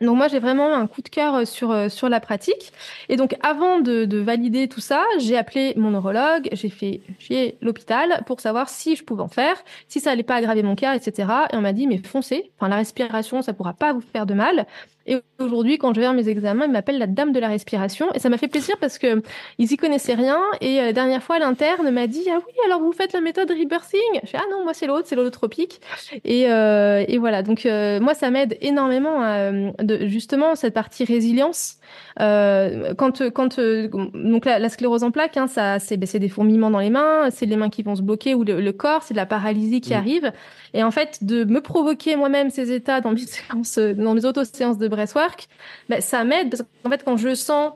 Donc 0.00 0.16
moi 0.16 0.28
j'ai 0.28 0.38
vraiment 0.38 0.74
un 0.74 0.86
coup 0.86 1.02
de 1.02 1.08
cœur 1.08 1.34
euh, 1.34 1.44
sur 1.44 1.70
euh, 1.70 1.88
sur 1.88 2.08
la 2.08 2.20
pratique. 2.20 2.72
Et 3.08 3.16
donc 3.16 3.36
avant 3.42 3.80
de, 3.80 4.04
de 4.06 4.18
valider 4.18 4.68
tout 4.68 4.80
ça 4.80 5.04
j'ai 5.18 5.36
appelé 5.36 5.74
mon 5.76 5.90
neurologue 5.90 6.48
j'ai 6.52 6.70
fait 6.70 7.02
chier 7.18 7.56
l'hôpital 7.60 8.22
pour 8.26 8.40
savoir 8.40 8.68
si 8.68 8.96
je 8.96 9.04
pouvais 9.04 9.22
en 9.22 9.28
faire 9.28 9.56
si 9.88 10.00
ça 10.00 10.10
allait 10.12 10.22
pas 10.22 10.36
aggraver 10.36 10.62
mon 10.62 10.74
cas 10.74 10.94
etc 10.94 11.28
et 11.52 11.56
on 11.56 11.60
m'a 11.60 11.72
dit 11.72 11.86
mais 11.86 11.98
foncez. 11.98 12.50
Enfin 12.58 12.68
la 12.68 12.76
respiration 12.76 13.42
ça 13.42 13.52
pourra 13.52 13.74
pas 13.74 13.92
vous 13.92 14.00
faire 14.00 14.26
de 14.26 14.34
mal 14.34 14.66
et 15.06 15.18
aujourd'hui, 15.38 15.78
quand 15.78 15.94
je 15.94 16.00
vais 16.00 16.06
à 16.06 16.12
mes 16.12 16.28
examens, 16.28 16.66
ils 16.66 16.70
m'appellent 16.70 16.98
la 16.98 17.06
dame 17.06 17.32
de 17.32 17.40
la 17.40 17.48
respiration. 17.48 18.12
Et 18.14 18.18
ça 18.18 18.28
m'a 18.28 18.36
fait 18.36 18.48
plaisir 18.48 18.76
parce 18.78 18.98
que 18.98 19.22
ils 19.58 19.72
y 19.72 19.76
connaissaient 19.76 20.14
rien. 20.14 20.40
Et 20.60 20.80
euh, 20.80 20.86
la 20.86 20.92
dernière 20.92 21.22
fois, 21.22 21.38
l'interne 21.38 21.90
m'a 21.90 22.06
dit, 22.06 22.24
ah 22.30 22.38
oui, 22.38 22.52
alors 22.66 22.80
vous 22.80 22.92
faites 22.92 23.12
la 23.12 23.20
méthode 23.20 23.50
rebirthing? 23.50 24.20
Je 24.22 24.28
fais, 24.28 24.38
ah 24.38 24.44
non, 24.50 24.62
moi 24.62 24.74
c'est 24.74 24.86
l'autre, 24.86 25.06
c'est 25.06 25.16
l'holotropique. 25.16 25.80
Et, 26.24 26.50
euh, 26.50 27.04
et 27.08 27.18
voilà. 27.18 27.42
Donc, 27.42 27.64
euh, 27.64 27.98
moi, 28.00 28.14
ça 28.14 28.30
m'aide 28.30 28.58
énormément 28.60 29.22
à, 29.22 29.50
de, 29.50 30.06
justement, 30.06 30.54
cette 30.54 30.74
partie 30.74 31.04
résilience. 31.04 31.76
Euh, 32.20 32.94
quand, 32.94 33.30
quand 33.30 33.58
donc 33.58 34.44
la, 34.44 34.68
sclérose 34.68 35.02
en 35.02 35.10
plaques, 35.10 35.38
hein, 35.38 35.46
ça, 35.46 35.78
c'est, 35.78 35.96
ben, 35.96 36.06
c'est 36.06 36.18
des 36.18 36.28
fourmillements 36.28 36.70
dans 36.70 36.78
les 36.78 36.90
mains, 36.90 37.30
c'est 37.30 37.46
les 37.46 37.56
mains 37.56 37.70
qui 37.70 37.82
vont 37.82 37.96
se 37.96 38.02
bloquer 38.02 38.34
ou 38.34 38.44
le, 38.44 38.70
corps, 38.72 39.02
c'est 39.02 39.14
de 39.14 39.18
la 39.18 39.26
paralysie 39.26 39.80
qui 39.80 39.94
mmh. 39.94 39.96
arrive. 39.96 40.32
Et 40.74 40.84
en 40.84 40.90
fait, 40.90 41.24
de 41.24 41.44
me 41.44 41.60
provoquer 41.60 42.16
moi-même 42.16 42.50
ces 42.50 42.70
états 42.70 43.00
dans 43.00 43.12
mes 43.12 43.18
séances, 43.26 43.78
dans 43.78 44.14
mes 44.14 44.24
auto-séances 44.24 44.78
de 44.78 44.89
breathwork, 44.90 45.46
ben, 45.88 46.00
ça 46.00 46.24
m'aide 46.24 46.50
parce 46.50 46.62
qu'en 46.62 46.90
fait, 46.90 47.04
quand 47.04 47.16
je 47.16 47.34
sens 47.34 47.72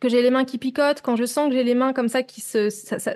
que 0.00 0.08
j'ai 0.08 0.22
les 0.22 0.30
mains 0.30 0.44
qui 0.44 0.58
picotent, 0.58 1.02
quand 1.02 1.16
je 1.16 1.24
sens 1.24 1.48
que 1.48 1.54
j'ai 1.54 1.64
les 1.64 1.74
mains 1.74 1.92
comme 1.92 2.08
ça 2.08 2.22
qui 2.22 2.40
se, 2.40 2.70
ça, 2.70 2.98
ça, 2.98 3.12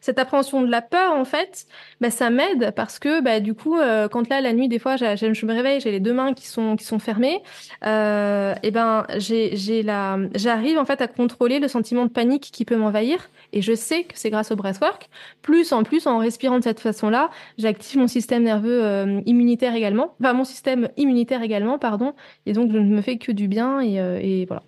cette 0.00 0.18
appréhension 0.18 0.62
de 0.62 0.70
la 0.70 0.82
peur 0.82 1.12
en 1.12 1.24
fait, 1.24 1.66
bah, 2.00 2.10
ça 2.10 2.30
m'aide 2.30 2.72
parce 2.76 2.98
que 2.98 3.22
bah, 3.22 3.40
du 3.40 3.54
coup, 3.54 3.76
euh, 3.76 4.08
quand 4.08 4.28
là 4.28 4.40
la 4.40 4.52
nuit 4.52 4.68
des 4.68 4.78
fois, 4.78 4.96
je 4.96 5.46
me 5.46 5.52
réveille, 5.52 5.80
j'ai 5.80 5.90
les 5.90 6.00
deux 6.00 6.12
mains 6.12 6.34
qui 6.34 6.46
sont 6.46 6.76
qui 6.76 6.84
sont 6.84 6.98
fermées, 6.98 7.42
euh, 7.84 8.54
et 8.62 8.70
ben 8.70 9.06
j'ai 9.16 9.56
j'ai 9.56 9.82
la, 9.82 10.18
j'arrive 10.34 10.78
en 10.78 10.84
fait 10.84 11.00
à 11.00 11.08
contrôler 11.08 11.58
le 11.58 11.68
sentiment 11.68 12.04
de 12.04 12.10
panique 12.10 12.50
qui 12.52 12.64
peut 12.64 12.76
m'envahir, 12.76 13.30
et 13.52 13.62
je 13.62 13.74
sais 13.74 14.04
que 14.04 14.18
c'est 14.18 14.30
grâce 14.30 14.50
au 14.50 14.56
breathwork. 14.56 15.08
Plus 15.42 15.72
en 15.72 15.82
plus, 15.82 16.06
en 16.06 16.18
respirant 16.18 16.58
de 16.58 16.64
cette 16.64 16.80
façon-là, 16.80 17.30
j'active 17.58 17.98
mon 17.98 18.08
système 18.08 18.42
nerveux 18.42 18.84
euh, 18.84 19.20
immunitaire 19.26 19.74
également, 19.74 20.14
enfin 20.20 20.32
mon 20.34 20.44
système 20.44 20.88
immunitaire 20.96 21.42
également, 21.42 21.78
pardon, 21.78 22.14
et 22.44 22.52
donc 22.52 22.70
je 22.72 22.78
ne 22.78 22.94
me 22.94 23.00
fais 23.02 23.18
que 23.18 23.32
du 23.32 23.48
bien 23.48 23.80
et, 23.80 24.00
euh, 24.00 24.18
et 24.20 24.44
voilà. 24.46 24.62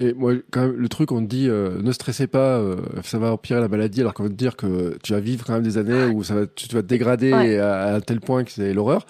Et 0.00 0.12
moi, 0.12 0.34
quand 0.50 0.62
même, 0.62 0.76
le 0.76 0.88
truc, 0.88 1.12
on 1.12 1.20
te 1.20 1.28
dit, 1.28 1.48
euh, 1.48 1.80
ne 1.82 1.92
stressez 1.92 2.26
pas, 2.26 2.58
euh, 2.58 2.76
ça 3.02 3.18
va 3.18 3.32
empirer 3.32 3.60
la 3.60 3.68
maladie, 3.68 4.00
alors 4.00 4.14
qu'on 4.14 4.24
va 4.24 4.28
te 4.28 4.34
dire 4.34 4.56
que 4.56 4.96
tu 5.02 5.12
vas 5.12 5.20
vivre 5.20 5.44
quand 5.44 5.54
même 5.54 5.62
des 5.62 5.78
années 5.78 6.04
où 6.04 6.22
ça 6.22 6.34
va, 6.34 6.46
tu, 6.46 6.68
vas 6.74 6.82
te 6.82 6.86
dégrader 6.86 7.32
à, 7.32 8.00
tel 8.00 8.20
point 8.20 8.44
que 8.44 8.50
c'est 8.50 8.72
l'horreur. 8.72 9.06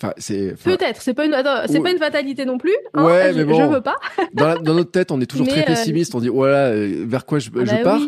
Enfin, 0.00 0.12
c'est. 0.16 0.54
Peut-être, 0.62 1.02
c'est 1.02 1.14
pas 1.14 1.26
une, 1.26 1.34
c'est 1.66 1.80
pas 1.80 1.90
une 1.90 1.98
fatalité 1.98 2.44
non 2.44 2.58
plus. 2.58 2.76
Hein, 2.94 3.04
ouais, 3.04 3.32
je, 3.32 3.38
mais 3.38 3.44
bon. 3.44 3.58
Je 3.58 3.74
veux 3.74 3.80
pas. 3.80 3.96
dans, 4.32 4.60
dans, 4.60 4.74
notre 4.74 4.92
tête, 4.92 5.10
on 5.10 5.20
est 5.20 5.26
toujours 5.26 5.48
très 5.48 5.62
euh, 5.62 5.66
pessimiste. 5.66 6.14
On 6.14 6.20
dit, 6.20 6.28
voilà, 6.28 6.72
vers 6.72 7.26
quoi 7.26 7.40
je, 7.40 7.50
ah 7.56 7.64
je 7.64 7.70
bah 7.70 7.82
pars. 7.82 8.02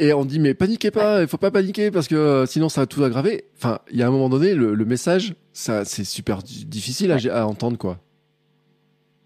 Et 0.00 0.12
on 0.12 0.24
dit, 0.24 0.38
mais 0.38 0.54
paniquez 0.54 0.90
pas, 0.90 1.22
il 1.22 1.28
faut 1.28 1.38
pas 1.38 1.50
paniquer 1.50 1.90
parce 1.90 2.06
que 2.06 2.44
sinon 2.46 2.68
ça 2.68 2.82
va 2.82 2.86
tout 2.86 3.02
aggraver. 3.02 3.46
Enfin, 3.56 3.80
il 3.90 3.98
y 3.98 4.02
a 4.02 4.06
un 4.06 4.10
moment 4.10 4.28
donné, 4.28 4.54
le, 4.54 4.74
le 4.74 4.84
message, 4.84 5.34
ça, 5.52 5.84
c'est 5.84 6.04
super 6.04 6.38
difficile 6.42 7.10
à, 7.10 7.16
à 7.40 7.46
entendre, 7.46 7.78
quoi 7.78 7.98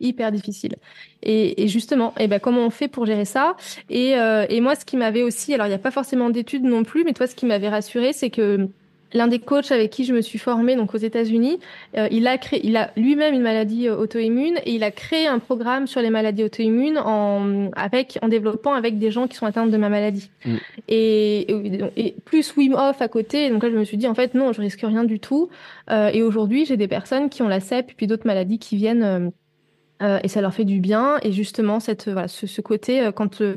hyper 0.02 0.32
difficile. 0.32 0.76
Et, 1.22 1.68
justement, 1.68 2.12
et 2.18 2.24
eh 2.24 2.28
ben, 2.28 2.40
comment 2.40 2.66
on 2.66 2.70
fait 2.70 2.88
pour 2.88 3.06
gérer 3.06 3.24
ça? 3.24 3.56
Et, 3.88 4.16
euh, 4.16 4.44
et 4.48 4.60
moi, 4.60 4.74
ce 4.74 4.84
qui 4.84 4.96
m'avait 4.96 5.22
aussi, 5.22 5.54
alors 5.54 5.66
il 5.66 5.70
n'y 5.70 5.74
a 5.74 5.78
pas 5.78 5.90
forcément 5.90 6.30
d'études 6.30 6.64
non 6.64 6.82
plus, 6.84 7.04
mais 7.04 7.12
toi, 7.12 7.26
ce 7.26 7.34
qui 7.34 7.46
m'avait 7.46 7.68
rassuré, 7.68 8.12
c'est 8.12 8.30
que 8.30 8.68
l'un 9.14 9.28
des 9.28 9.38
coachs 9.38 9.70
avec 9.72 9.90
qui 9.90 10.04
je 10.04 10.12
me 10.12 10.20
suis 10.20 10.38
formée, 10.38 10.76
donc 10.76 10.94
aux 10.94 10.98
États-Unis, 10.98 11.58
euh, 11.96 12.08
il 12.10 12.26
a 12.26 12.38
créé, 12.38 12.60
il 12.64 12.76
a 12.76 12.90
lui-même 12.96 13.34
une 13.34 13.42
maladie 13.42 13.88
euh, 13.88 13.96
auto-immune 13.96 14.58
et 14.64 14.74
il 14.74 14.82
a 14.84 14.90
créé 14.90 15.26
un 15.26 15.38
programme 15.38 15.86
sur 15.86 16.00
les 16.00 16.10
maladies 16.10 16.44
auto-immunes 16.44 16.98
en 16.98 17.70
avec 17.74 18.18
en 18.22 18.28
développant 18.28 18.74
avec 18.74 18.98
des 18.98 19.10
gens 19.10 19.28
qui 19.28 19.36
sont 19.36 19.46
atteints 19.46 19.66
de 19.66 19.76
ma 19.76 19.88
maladie. 19.88 20.30
Mm. 20.44 20.56
Et, 20.88 21.96
et, 21.96 22.14
plus 22.24 22.54
Wim 22.56 22.74
Hof 22.74 23.00
à 23.02 23.08
côté. 23.08 23.50
Donc 23.50 23.62
là, 23.62 23.70
je 23.70 23.76
me 23.76 23.84
suis 23.84 23.96
dit 23.96 24.06
en 24.06 24.14
fait 24.14 24.34
non, 24.34 24.52
je 24.52 24.60
risque 24.60 24.80
rien 24.82 25.04
du 25.04 25.20
tout. 25.20 25.48
Euh, 25.90 26.10
et 26.12 26.22
aujourd'hui, 26.22 26.64
j'ai 26.64 26.76
des 26.76 26.88
personnes 26.88 27.28
qui 27.28 27.42
ont 27.42 27.48
la 27.48 27.60
CEP 27.60 27.90
et 27.90 27.94
puis 27.94 28.06
d'autres 28.06 28.26
maladies 28.26 28.58
qui 28.58 28.76
viennent 28.76 29.32
euh, 30.02 30.18
et 30.22 30.28
ça 30.28 30.40
leur 30.40 30.54
fait 30.54 30.64
du 30.64 30.80
bien. 30.80 31.18
Et 31.22 31.32
justement, 31.32 31.80
cette, 31.80 32.08
voilà, 32.08 32.28
ce, 32.28 32.60
côté, 32.60 33.00
euh, 33.00 33.12
quand 33.12 33.40
euh, 33.40 33.56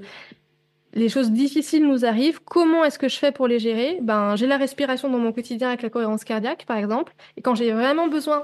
les 0.94 1.10
choses 1.10 1.32
difficiles 1.32 1.88
nous 1.88 2.06
arrivent, 2.06 2.40
comment 2.44 2.84
est-ce 2.84 3.00
que 3.00 3.10
je 3.10 3.18
fais 3.18 3.32
pour 3.32 3.48
les 3.48 3.60
gérer? 3.60 4.00
Ben, 4.02 4.36
j'ai 4.36 4.48
la 4.48 4.58
respiration 4.58 5.10
dans 5.10 5.18
mon 5.18 5.32
quotidien 5.32 5.70
avec 5.70 5.82
la 5.82 5.90
cohérence 5.90 6.24
cardiaque, 6.24 6.66
par 6.66 6.78
exemple. 6.78 7.14
Et 7.38 7.42
quand 7.42 7.56
j'ai 7.56 7.72
vraiment 7.72 8.08
besoin 8.08 8.44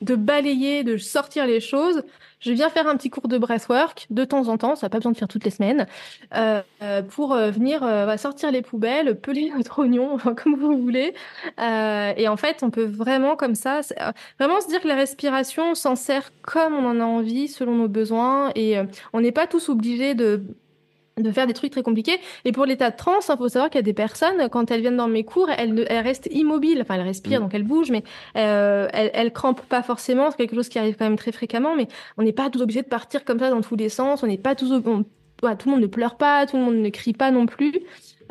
de 0.00 0.14
balayer, 0.14 0.84
de 0.84 0.96
sortir 0.96 1.46
les 1.46 1.60
choses, 1.60 2.02
je 2.40 2.52
viens 2.52 2.68
faire 2.68 2.86
un 2.86 2.96
petit 2.96 3.10
cours 3.10 3.28
de 3.28 3.38
breathwork 3.38 4.06
de 4.10 4.24
temps 4.24 4.48
en 4.48 4.58
temps, 4.58 4.76
ça 4.76 4.86
n'a 4.86 4.90
pas 4.90 4.98
besoin 4.98 5.12
de 5.12 5.16
faire 5.16 5.28
toutes 5.28 5.44
les 5.44 5.50
semaines, 5.50 5.86
euh, 6.34 6.60
euh 6.82 7.02
pour 7.02 7.32
euh, 7.32 7.50
venir 7.50 7.80
sortir 8.18 8.50
les 8.52 8.62
poubelles, 8.62 9.18
peler 9.18 9.50
notre 9.56 9.78
oignon, 9.82 10.18
comme 10.18 10.56
vous 10.56 10.80
voulez. 10.80 11.14
Et 11.58 12.28
en 12.28 12.36
fait, 12.36 12.62
on 12.62 12.70
peut 12.70 12.84
vraiment 12.84 13.36
comme 13.36 13.54
ça, 13.54 13.80
vraiment 14.38 14.60
se 14.60 14.68
dire 14.68 14.80
que 14.80 14.88
la 14.88 14.94
respiration 14.94 15.74
s'en 15.74 15.96
sert 15.96 16.32
comme 16.42 16.74
on 16.74 16.86
en 16.86 17.00
a 17.00 17.04
envie, 17.04 17.48
selon 17.48 17.74
nos 17.74 17.88
besoins, 17.88 18.52
et 18.54 18.76
on 19.12 19.20
n'est 19.20 19.32
pas 19.32 19.46
tous 19.46 19.68
obligés 19.68 20.14
de 20.14 20.42
de 21.22 21.32
faire 21.32 21.46
des 21.46 21.54
trucs 21.54 21.72
très 21.72 21.82
compliqués. 21.82 22.18
Et 22.44 22.52
pour 22.52 22.66
l'état 22.66 22.90
de 22.90 22.96
transe, 22.96 23.28
il 23.28 23.32
hein, 23.32 23.36
faut 23.38 23.48
savoir 23.48 23.70
qu'il 23.70 23.78
y 23.78 23.80
a 23.80 23.82
des 23.82 23.94
personnes, 23.94 24.48
quand 24.50 24.70
elles 24.70 24.82
viennent 24.82 24.98
dans 24.98 25.08
mes 25.08 25.24
cours, 25.24 25.48
elles, 25.50 25.86
elles 25.88 26.04
restent 26.04 26.28
immobiles. 26.30 26.80
Enfin, 26.82 26.96
elles 26.96 27.06
respirent, 27.06 27.40
mm. 27.40 27.44
donc 27.44 27.54
elles 27.54 27.62
bougent, 27.62 27.90
mais 27.90 28.04
euh, 28.36 28.88
elles, 28.92 29.10
elles 29.14 29.32
crampent 29.32 29.66
pas 29.66 29.82
forcément. 29.82 30.30
C'est 30.30 30.36
quelque 30.36 30.54
chose 30.54 30.68
qui 30.68 30.78
arrive 30.78 30.96
quand 30.96 31.06
même 31.06 31.16
très 31.16 31.32
fréquemment, 31.32 31.74
mais 31.74 31.88
on 32.18 32.22
n'est 32.22 32.32
pas 32.32 32.50
tous 32.50 32.60
obligés 32.60 32.82
de 32.82 32.88
partir 32.88 33.24
comme 33.24 33.38
ça 33.38 33.50
dans 33.50 33.62
tous 33.62 33.76
les 33.76 33.88
sens. 33.88 34.22
On 34.22 34.26
n'est 34.26 34.36
pas 34.36 34.54
tous... 34.54 34.68
tout 34.68 35.04
le 35.42 35.70
monde 35.70 35.80
ne 35.80 35.86
pleure 35.86 36.16
pas, 36.16 36.44
tout 36.46 36.56
le 36.56 36.62
monde 36.62 36.76
ne 36.76 36.90
crie 36.90 37.14
pas 37.14 37.30
non 37.30 37.46
plus. 37.46 37.72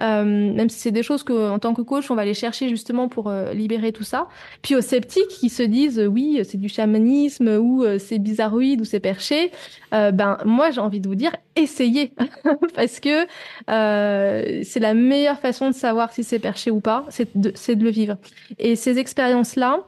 Euh, 0.01 0.23
même 0.23 0.69
si 0.69 0.79
c'est 0.79 0.91
des 0.91 1.03
choses 1.03 1.23
que, 1.23 1.49
en 1.49 1.59
tant 1.59 1.73
que 1.73 1.81
coach, 1.81 2.09
on 2.11 2.15
va 2.15 2.23
aller 2.23 2.33
chercher 2.33 2.69
justement 2.69 3.07
pour 3.07 3.29
euh, 3.29 3.53
libérer 3.53 3.91
tout 3.91 4.03
ça. 4.03 4.27
Puis 4.61 4.75
aux 4.75 4.81
sceptiques 4.81 5.27
qui 5.27 5.49
se 5.49 5.63
disent 5.63 5.99
euh, 5.99 6.07
oui, 6.07 6.41
c'est 6.43 6.57
du 6.57 6.69
chamanisme 6.69 7.47
ou 7.57 7.85
c'est 7.99 8.19
bizarroïde 8.19 8.81
ou 8.81 8.85
c'est 8.85 8.99
perché, 8.99 9.51
ben 9.91 10.37
moi 10.45 10.71
j'ai 10.71 10.81
envie 10.81 10.99
de 10.99 11.07
vous 11.07 11.15
dire 11.15 11.31
essayez 11.55 12.11
parce 12.75 12.99
que 12.99 13.25
c'est 13.67 14.79
la 14.79 14.93
meilleure 14.93 15.39
façon 15.39 15.69
de 15.69 15.75
savoir 15.75 16.11
si 16.11 16.23
c'est 16.23 16.39
perché 16.39 16.71
ou 16.71 16.79
pas, 16.79 17.05
c'est 17.09 17.35
de, 17.37 17.51
de 17.51 17.83
le 17.83 17.89
vivre. 17.89 18.17
Et 18.59 18.75
ces 18.75 18.97
expériences 18.97 19.55
là, 19.55 19.79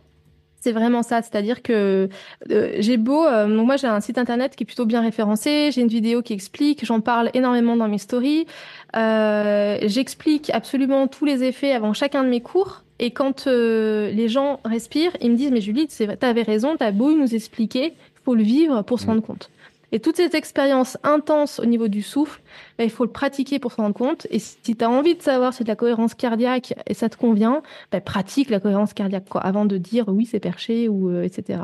c'est 0.60 0.72
vraiment 0.72 1.04
ça, 1.04 1.22
c'est-à-dire 1.22 1.62
que 1.62 2.10
euh, 2.52 2.76
j'ai 2.80 2.98
beau, 2.98 3.26
euh, 3.26 3.48
donc 3.48 3.66
moi 3.66 3.78
j'ai 3.78 3.88
un 3.88 4.02
site 4.02 4.18
internet 4.18 4.56
qui 4.56 4.64
est 4.64 4.66
plutôt 4.66 4.86
bien 4.86 5.02
référencé, 5.02 5.70
j'ai 5.72 5.82
une 5.82 5.88
vidéo 5.88 6.22
qui 6.22 6.34
explique, 6.34 6.84
j'en 6.86 7.00
parle 7.00 7.30
énormément 7.34 7.76
dans 7.76 7.88
mes 7.88 8.00
stories, 8.00 8.48
euh, 8.96 9.78
j'explique 9.84 10.50
absolument 10.52 11.08
tous 11.08 11.26
les 11.26 11.44
effets 11.44 11.74
avant 11.74 11.94
chacun 11.94 12.24
de 12.24 12.30
mes 12.30 12.42
cours. 12.42 12.84
Et 13.00 13.12
quand 13.12 13.46
les 13.46 14.28
gens 14.28 14.60
respirent, 14.66 15.16
ils 15.22 15.30
me 15.30 15.36
disent 15.36 15.52
mais 15.52 15.62
Julie, 15.62 15.88
t'avais 16.20 16.42
raison, 16.42 16.76
t'as 16.78 16.90
beau 16.90 17.12
nous 17.12 17.36
expliquer, 17.36 17.94
faut 18.26 18.34
le 18.34 18.42
vivre 18.42 18.82
pour 18.82 19.00
se 19.00 19.06
mmh. 19.06 19.10
rendre 19.10 19.22
compte. 19.22 19.52
Et 19.92 20.00
toute 20.00 20.18
cette 20.18 20.36
expérience 20.36 20.98
intense 21.04 21.60
au 21.60 21.66
niveau 21.66 21.88
du 21.88 22.02
souffle, 22.02 22.42
bah, 22.78 22.84
il 22.84 22.90
faut 22.90 23.06
le 23.06 23.12
pratiquer 23.12 23.58
pour 23.60 23.72
se 23.72 23.78
rendre 23.78 23.96
compte. 23.96 24.28
Et 24.30 24.40
si 24.40 24.76
tu 24.76 24.84
as 24.84 24.90
envie 24.90 25.16
de 25.16 25.22
savoir 25.22 25.54
si 25.54 25.64
de 25.64 25.68
la 25.70 25.76
cohérence 25.76 26.14
cardiaque 26.14 26.74
et 26.88 26.94
ça 26.94 27.08
te 27.10 27.16
convient, 27.16 27.62
bah, 27.92 28.02
pratique 28.02 28.50
la 28.50 28.60
cohérence 28.60 28.94
cardiaque 28.94 29.26
avant 29.36 29.66
de 29.66 29.78
dire 29.78 30.06
oui 30.08 30.26
c'est 30.26 30.40
perché 30.40 30.90
ou 30.90 31.10
euh, 31.10 31.24
etc. 31.24 31.62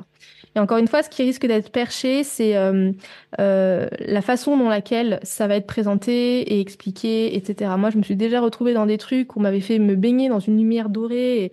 Et 0.55 0.59
encore 0.59 0.77
une 0.77 0.87
fois, 0.87 1.01
ce 1.01 1.09
qui 1.09 1.23
risque 1.23 1.45
d'être 1.47 1.71
perché, 1.71 2.23
c'est 2.23 2.55
euh, 2.55 2.91
euh, 3.39 3.87
la 3.99 4.21
façon 4.21 4.55
dont 4.55 4.69
laquelle 4.69 5.19
ça 5.23 5.47
va 5.47 5.55
être 5.55 5.65
présenté 5.65 6.41
et 6.41 6.59
expliqué, 6.59 7.35
etc. 7.35 7.71
Moi, 7.77 7.89
je 7.89 7.97
me 7.97 8.03
suis 8.03 8.15
déjà 8.15 8.39
retrouvée 8.39 8.73
dans 8.73 8.85
des 8.85 8.99
trucs 8.99 9.35
où 9.35 9.39
on 9.39 9.41
m'avait 9.41 9.61
fait 9.61 9.79
me 9.79 9.95
baigner 9.95 10.29
dans 10.29 10.39
une 10.39 10.57
lumière 10.57 10.89
dorée. 10.89 11.51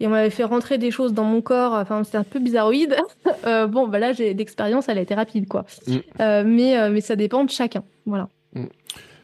Et 0.00 0.06
on 0.06 0.10
m'avait 0.10 0.30
fait 0.30 0.44
rentrer 0.44 0.78
des 0.78 0.90
choses 0.90 1.14
dans 1.14 1.24
mon 1.24 1.40
corps. 1.40 1.74
Enfin, 1.74 2.02
c'était 2.04 2.18
un 2.18 2.24
peu 2.24 2.40
bizarroïde. 2.40 2.96
euh, 3.46 3.66
bon, 3.66 3.86
bah 3.86 3.98
là, 3.98 4.12
j'ai 4.12 4.34
l'expérience, 4.34 4.88
elle 4.88 4.98
a 4.98 5.02
été 5.02 5.14
rapide, 5.14 5.46
quoi. 5.46 5.64
Mm. 5.86 5.96
Euh, 6.20 6.44
mais, 6.44 6.78
euh, 6.78 6.90
mais 6.90 7.00
ça 7.00 7.16
dépend 7.16 7.44
de 7.44 7.50
chacun. 7.50 7.84
Voilà. 8.04 8.28
Mm. 8.54 8.64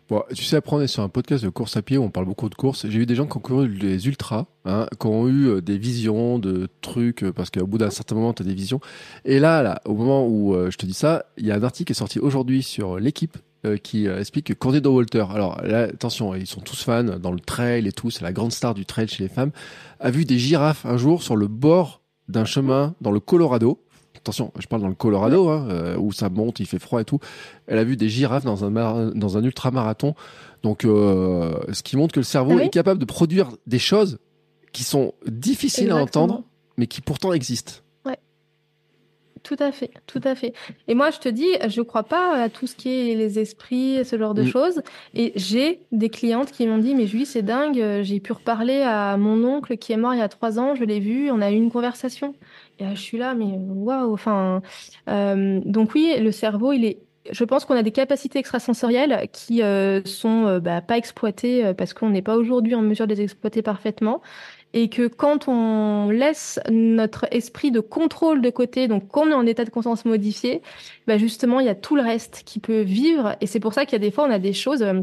Bon, 0.09 0.23
tu 0.35 0.45
sais, 0.45 0.57
après, 0.57 0.77
on 0.77 0.81
est 0.81 0.87
sur 0.87 1.03
un 1.03 1.09
podcast 1.09 1.45
de 1.45 1.51
course 1.51 1.77
à 1.77 1.83
pied 1.83 1.99
où 1.99 2.03
on 2.03 2.11
parle 2.11 2.27
beaucoup 2.27 2.49
de 2.49 2.55
course. 2.55 2.87
J'ai 2.89 2.99
vu 2.99 3.07
des 3.07 3.15
gens 3.15 3.27
qui 3.27 3.37
ont 3.37 3.41
couru 3.41 3.69
des 3.69 4.07
ultras, 4.07 4.47
hein, 4.65 4.87
qui 4.99 5.07
ont 5.07 5.29
eu 5.29 5.61
des 5.61 5.77
visions 5.77 6.39
de 6.39 6.69
trucs, 6.81 7.31
parce 7.33 7.51
qu'au 7.51 7.67
bout 7.67 7.77
d'un 7.77 7.91
certain 7.91 8.15
moment, 8.15 8.33
tu 8.33 8.43
as 8.43 8.47
des 8.47 8.55
visions. 8.55 8.81
Et 9.27 9.39
là, 9.39 9.63
là, 9.63 9.83
au 9.85 9.93
moment 9.93 10.27
où 10.27 10.57
je 10.71 10.77
te 10.79 10.87
dis 10.87 10.95
ça, 10.95 11.27
il 11.37 11.45
y 11.45 11.53
a 11.53 11.57
un 11.57 11.63
article 11.63 11.89
qui 11.89 11.93
est 11.93 11.95
sorti 11.99 12.21
aujourd'hui 12.21 12.63
sur 12.63 12.99
l'équipe 12.99 13.37
euh, 13.65 13.77
qui 13.77 14.07
euh, 14.07 14.21
explique 14.21 14.47
que 14.47 14.53
Candido 14.53 14.95
Walter, 14.95 15.25
alors 15.35 15.61
là, 15.63 15.83
attention, 15.83 16.35
ils 16.35 16.47
sont 16.47 16.61
tous 16.61 16.81
fans 16.83 17.03
dans 17.03 17.33
le 17.33 17.41
trail 17.41 17.89
et 17.89 17.93
tout, 17.93 18.09
c'est 18.09 18.23
la 18.23 18.33
grande 18.33 18.53
star 18.53 18.73
du 18.73 18.87
trail 18.87 19.09
chez 19.09 19.25
les 19.25 19.29
femmes, 19.29 19.51
a 19.99 20.11
vu 20.11 20.25
des 20.25 20.39
girafes 20.39 20.87
un 20.87 20.97
jour 20.97 21.25
sur 21.25 21.35
le 21.35 21.49
bord 21.49 22.01
d'un 22.29 22.45
chemin 22.45 22.95
dans 23.01 23.11
le 23.11 23.19
Colorado. 23.19 23.83
Attention, 24.17 24.53
je 24.61 24.67
parle 24.69 24.83
dans 24.83 24.89
le 24.89 24.95
Colorado, 24.95 25.49
hein, 25.49 25.67
euh, 25.71 25.97
où 25.97 26.13
ça 26.13 26.29
monte, 26.29 26.61
il 26.61 26.67
fait 26.67 26.79
froid 26.79 27.01
et 27.01 27.05
tout. 27.05 27.19
Elle 27.67 27.79
a 27.79 27.85
vu 27.85 27.97
des 27.97 28.09
girafes 28.09 28.45
dans 28.45 28.65
un, 28.65 29.11
dans 29.11 29.39
un 29.39 29.43
ultramarathon. 29.43 30.15
Donc, 30.63 30.83
ce 30.83 31.83
qui 31.83 31.97
montre 31.97 32.15
que 32.15 32.21
le 32.21 32.25
cerveau 32.25 32.59
ah 32.59 32.65
est 32.65 32.69
capable 32.69 33.01
de 33.01 33.05
produire 33.05 33.51
des 33.67 33.79
choses 33.79 34.19
qui 34.73 34.85
sont 34.85 35.15
difficiles 35.27 35.91
à 35.91 35.97
entendre, 35.97 36.45
mais 36.77 36.87
qui 36.87 37.01
pourtant 37.01 37.33
existent. 37.33 37.75
Tout 39.49 39.57
à 39.61 39.73
fait, 39.73 39.91
tout 40.07 40.21
à 40.25 40.35
fait. 40.35 40.53
Et 40.89 40.95
moi, 40.95 41.11
je 41.11 41.21
te 41.21 41.29
dis, 41.31 41.49
je 41.69 41.81
crois 41.81 42.03
pas 42.03 42.35
à 42.35 42.49
tout 42.51 42.67
ce 42.67 42.77
qui 42.77 42.91
est 42.91 43.15
les 43.15 43.39
esprits, 43.39 44.05
ce 44.05 44.19
genre 44.19 44.35
de 44.35 44.43
mm. 44.43 44.49
choses. 44.49 44.83
Et 45.15 45.33
j'ai 45.37 45.81
des 45.91 46.11
clientes 46.11 46.53
qui 46.53 46.67
m'ont 46.67 46.77
dit, 46.77 46.95
mais 46.95 47.07
Julie, 47.07 47.25
c'est 47.25 47.41
dingue, 47.41 48.03
j'ai 48.03 48.21
pu 48.21 48.33
reparler 48.33 48.83
à 48.83 49.17
mon 49.17 49.43
oncle 49.45 49.79
qui 49.79 49.95
est 49.95 49.97
mort 49.97 50.13
il 50.13 50.19
y 50.19 50.23
a 50.23 50.29
trois 50.29 50.61
ans, 50.61 50.75
je 50.75 50.85
l'ai 50.85 51.01
vu, 51.01 51.31
on 51.31 51.41
a 51.41 51.51
eu 51.51 51.55
une 51.55 51.71
conversation. 51.71 52.35
Et 52.79 52.85
je 52.95 53.01
suis 53.01 53.17
là, 53.17 53.33
mais 53.33 53.55
waouh, 53.57 54.13
enfin. 54.13 54.61
Euh, 55.09 55.61
donc 55.65 55.95
oui, 55.95 56.15
le 56.21 56.31
cerveau, 56.31 56.73
il 56.75 56.85
est 56.85 56.99
je 57.31 57.45
pense 57.45 57.65
qu'on 57.65 57.75
a 57.75 57.83
des 57.83 57.93
capacités 57.93 58.39
extrasensorielles 58.39 59.29
qui 59.33 59.63
euh, 59.63 60.03
sont 60.05 60.47
euh, 60.47 60.61
bah, 60.61 60.81
pas 60.81 60.97
exploitées 60.97 61.65
euh, 61.65 61.75
parce 61.75 61.93
qu'on 61.93 62.11
n'est 62.11 62.23
pas 62.23 62.37
aujourd'hui 62.37 62.75
en 62.75 62.83
mesure 62.83 63.07
de 63.07 63.15
les 63.15 63.23
exploiter 63.23 63.63
parfaitement 63.63 64.23
et 64.75 64.89
que 64.89 65.07
quand 65.07 65.49
on 65.49 66.11
laisse 66.11 66.61
notre 66.71 67.27
esprit 67.31 67.71
de 67.71 67.81
contrôle 67.81 68.43
de 68.43 68.51
côté, 68.51 68.89
donc 68.89 69.09
qu'on 69.09 69.31
est 69.31 69.35
en 69.35 69.47
état 69.47 69.65
de 69.65 69.71
conscience 69.71 70.05
modifié, 70.05 70.63
bah 71.07 71.17
justement, 71.17 71.61
il 71.61 71.67
y 71.67 71.71
a 71.71 71.75
tout 71.75 71.97
le 71.97 72.03
reste 72.03 72.43
qui 72.45 72.59
peut 72.61 72.83
vivre. 72.83 73.35
Et 73.41 73.47
c'est 73.47 73.61
pour 73.61 73.73
ça 73.73 73.85
qu'il 73.85 73.93
y 73.93 73.97
a 73.97 74.07
des 74.07 74.11
fois, 74.11 74.25
on 74.25 74.31
a 74.31 74.39
des 74.39 74.53
choses... 74.53 74.83
Euh, 74.83 75.01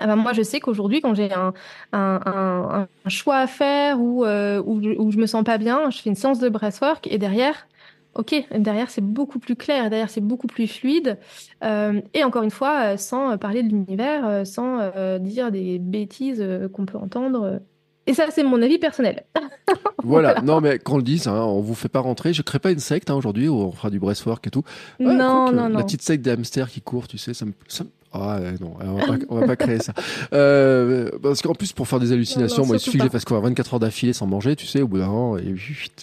ah 0.00 0.08
bah 0.08 0.16
moi, 0.16 0.32
je 0.32 0.42
sais 0.42 0.58
qu'aujourd'hui, 0.58 1.00
quand 1.00 1.14
j'ai 1.14 1.32
un, 1.32 1.54
un, 1.92 2.86
un, 3.04 3.08
choix 3.08 3.36
à 3.36 3.46
faire 3.46 4.00
ou, 4.00 4.24
euh, 4.24 4.60
où, 4.66 5.12
je 5.12 5.18
me 5.18 5.26
sens 5.26 5.44
pas 5.44 5.56
bien, 5.56 5.88
je 5.90 5.98
fais 6.02 6.10
une 6.10 6.16
séance 6.16 6.40
de 6.40 6.48
breathwork 6.48 7.06
et 7.06 7.16
derrière, 7.16 7.68
ok, 8.14 8.34
derrière 8.58 8.90
c'est 8.90 9.04
beaucoup 9.04 9.38
plus 9.38 9.54
clair, 9.54 9.90
derrière 9.90 10.10
c'est 10.10 10.20
beaucoup 10.20 10.48
plus 10.48 10.66
fluide. 10.66 11.16
Euh, 11.62 12.00
et 12.12 12.24
encore 12.24 12.42
une 12.42 12.50
fois, 12.50 12.96
sans 12.96 13.38
parler 13.38 13.62
de 13.62 13.68
l'univers, 13.68 14.44
sans 14.44 14.80
dire 15.20 15.52
des 15.52 15.78
bêtises 15.78 16.44
qu'on 16.72 16.86
peut 16.86 16.98
entendre. 16.98 17.60
Et 18.06 18.14
ça, 18.14 18.26
c'est 18.30 18.42
mon 18.42 18.60
avis 18.60 18.78
personnel. 18.78 19.24
voilà. 20.02 20.40
non, 20.42 20.60
mais 20.60 20.78
qu'on 20.78 20.96
le 20.96 21.02
dise, 21.02 21.26
hein, 21.26 21.40
on 21.42 21.60
vous 21.60 21.74
fait 21.74 21.88
pas 21.88 22.00
rentrer. 22.00 22.32
Je 22.34 22.42
crée 22.42 22.58
pas 22.58 22.70
une 22.70 22.80
secte 22.80 23.10
hein, 23.10 23.14
aujourd'hui 23.14 23.48
où 23.48 23.56
on 23.56 23.72
fera 23.72 23.90
du 23.90 23.98
breastwork 23.98 24.46
et 24.46 24.50
tout. 24.50 24.62
non, 25.00 25.14
non, 25.14 25.52
non. 25.52 25.68
La 25.68 25.84
petite 25.84 26.02
secte 26.02 26.22
des 26.22 26.30
hamsters 26.30 26.68
qui 26.68 26.80
court, 26.82 27.08
tu 27.08 27.18
sais, 27.18 27.32
ça 27.32 27.44
me, 27.46 27.52
ça, 27.68 27.84
ah 28.14 28.38
non, 28.60 28.74
on 28.80 28.94
va, 28.94 29.06
pas, 29.06 29.24
on 29.28 29.40
va 29.40 29.46
pas 29.46 29.56
créer 29.56 29.80
ça. 29.80 29.92
Euh, 30.32 31.10
parce 31.22 31.42
qu'en 31.42 31.54
plus, 31.54 31.72
pour 31.72 31.88
faire 31.88 31.98
des 31.98 32.12
hallucinations, 32.12 32.64
moi, 32.64 32.76
il 32.76 32.80
suffit 32.80 32.98
que 32.98 33.04
je 33.04 33.08
fasse 33.08 33.24
quoi 33.24 33.40
24 33.40 33.74
heures 33.74 33.80
d'affilée 33.80 34.12
sans 34.12 34.26
manger, 34.26 34.54
tu 34.54 34.66
sais, 34.66 34.82
au 34.82 34.88
bout 34.88 34.98
d'un 34.98 35.08
an, 35.08 35.36
et 35.36 35.54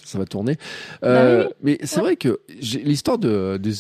ça 0.04 0.18
va 0.18 0.26
tourner. 0.26 0.58
Euh, 1.04 1.46
bah 1.46 1.50
Mais 1.64 1.78
c'est 1.84 2.02
vrai 2.02 2.18
que 2.18 2.42
l'histoire 2.50 3.18
de, 3.18 3.58
des 3.58 3.74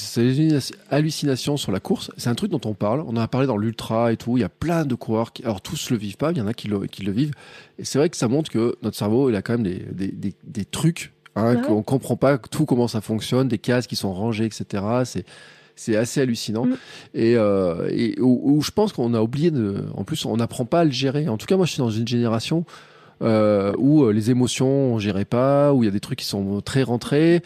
hallucinations 0.89 1.57
sur 1.57 1.71
la 1.71 1.79
course, 1.79 2.11
c'est 2.17 2.29
un 2.29 2.35
truc 2.35 2.51
dont 2.51 2.61
on 2.65 2.73
parle. 2.73 3.01
On 3.01 3.11
en 3.11 3.17
a 3.17 3.27
parlé 3.27 3.47
dans 3.47 3.57
l'ultra 3.57 4.13
et 4.13 4.17
tout. 4.17 4.37
Il 4.37 4.41
y 4.41 4.45
a 4.45 4.49
plein 4.49 4.85
de 4.85 4.95
coureurs 4.95 5.33
qui, 5.33 5.43
alors 5.43 5.61
tous 5.61 5.89
le 5.89 5.97
vivent 5.97 6.17
pas, 6.17 6.31
il 6.31 6.37
y 6.37 6.41
en 6.41 6.47
a 6.47 6.53
qui 6.53 6.67
le, 6.67 6.79
qui 6.87 7.03
le 7.03 7.11
vivent. 7.11 7.33
Et 7.79 7.85
c'est 7.85 7.97
vrai 7.97 8.09
que 8.09 8.17
ça 8.17 8.27
montre 8.27 8.49
que 8.49 8.77
notre 8.81 8.97
cerveau, 8.97 9.29
il 9.29 9.35
a 9.35 9.41
quand 9.41 9.53
même 9.53 9.63
des, 9.63 9.85
des, 9.91 10.07
des, 10.07 10.33
des 10.43 10.65
trucs, 10.65 11.11
hein, 11.35 11.55
bah 11.55 11.61
qu'on 11.61 11.83
comprend 11.83 12.15
pas 12.15 12.37
tout 12.37 12.65
comment 12.65 12.87
ça 12.87 13.01
fonctionne, 13.01 13.47
des 13.47 13.57
cases 13.57 13.87
qui 13.87 13.95
sont 13.95 14.13
rangées, 14.13 14.45
etc. 14.45 14.83
C'est 15.05 15.25
c'est 15.81 15.95
assez 15.95 16.21
hallucinant. 16.21 16.65
Mm. 16.65 16.77
Et, 17.15 17.35
euh, 17.35 17.89
et 17.91 18.19
où, 18.19 18.61
je 18.61 18.71
pense 18.71 18.93
qu'on 18.93 19.13
a 19.13 19.21
oublié 19.21 19.49
de. 19.49 19.85
En 19.95 20.03
plus, 20.03 20.25
on 20.25 20.37
n'apprend 20.37 20.65
pas 20.65 20.81
à 20.81 20.85
le 20.85 20.91
gérer. 20.91 21.27
En 21.27 21.37
tout 21.37 21.47
cas, 21.47 21.57
moi, 21.57 21.65
je 21.65 21.71
suis 21.71 21.79
dans 21.79 21.89
une 21.89 22.07
génération 22.07 22.65
euh, 23.23 23.73
où 23.77 24.03
euh, 24.03 24.13
les 24.13 24.29
émotions, 24.29 24.67
on 24.67 24.99
gérait 24.99 25.25
pas, 25.25 25.73
où 25.73 25.83
il 25.83 25.85
y 25.85 25.89
a 25.89 25.91
des 25.91 25.99
trucs 25.99 26.19
qui 26.19 26.25
sont 26.25 26.61
très 26.61 26.83
rentrés. 26.83 27.41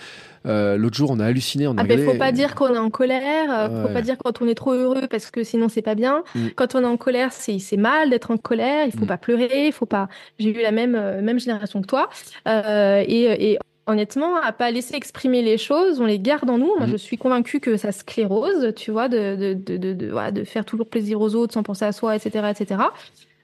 Euh, 0.46 0.78
L'autre 0.78 0.96
jour, 0.96 1.12
on 1.12 1.20
a 1.20 1.26
halluciné. 1.26 1.66
On 1.66 1.78
a 1.78 1.82
ah 1.82 1.84
ben, 1.86 2.06
faut 2.06 2.18
pas 2.18 2.32
dire 2.32 2.56
qu'on 2.56 2.74
est 2.74 2.78
en 2.78 2.90
colère. 2.90 3.48
Euh, 3.50 3.88
Faut 3.88 3.94
pas 3.94 4.02
dire 4.02 4.18
quand 4.18 4.42
on 4.42 4.48
est 4.48 4.54
trop 4.54 4.74
heureux 4.74 5.08
parce 5.10 5.32
que 5.32 5.44
sinon 5.44 5.70
c'est 5.70 5.82
pas 5.82 5.96
bien. 5.96 6.24
Mm. 6.36 6.48
Quand 6.56 6.76
on 6.76 6.82
est 6.82 6.86
en 6.86 6.98
colère, 6.98 7.32
c'est 7.32 7.58
c'est 7.58 7.78
mal 7.78 8.10
d'être 8.10 8.32
en 8.32 8.38
colère. 8.38 8.86
Il 8.86 8.92
faut 8.92 9.06
mm. 9.06 9.08
pas 9.08 9.18
pleurer. 9.18 9.68
Il 9.68 9.72
faut 9.74 9.88
pas. 9.88 10.08
J'ai 10.38 10.50
eu 10.50 10.62
la 10.62 10.72
même 10.72 11.22
même 11.22 11.40
génération 11.40 11.82
que 11.82 11.88
toi. 11.88 12.10
et, 12.46 13.52
et 13.52 13.60
honnêtement, 13.88 14.38
à 14.38 14.52
pas 14.52 14.72
laisser 14.72 14.96
exprimer 14.96 15.42
les 15.42 15.58
choses, 15.58 16.00
on 16.00 16.06
les 16.06 16.20
garde 16.20 16.50
en 16.50 16.58
nous. 16.58 16.74
Moi, 16.78 16.88
mhm. 16.88 16.92
je 16.92 16.98
suis 16.98 17.18
convaincue 17.18 17.60
que 17.60 17.78
ça 17.78 17.92
sclérose, 17.92 18.74
tu 18.76 18.92
vois, 18.92 19.10
de, 19.10 19.36
de, 19.36 19.54
de, 19.54 19.78
de, 19.78 19.94
de, 19.94 20.32
de 20.32 20.44
faire 20.44 20.66
toujours 20.66 20.88
plaisir 20.88 21.22
aux 21.22 21.36
autres 21.36 21.54
sans 21.54 21.64
penser 21.64 21.86
à 21.86 21.92
soi, 21.92 22.16
etc., 22.16 22.52
etc. 22.52 22.82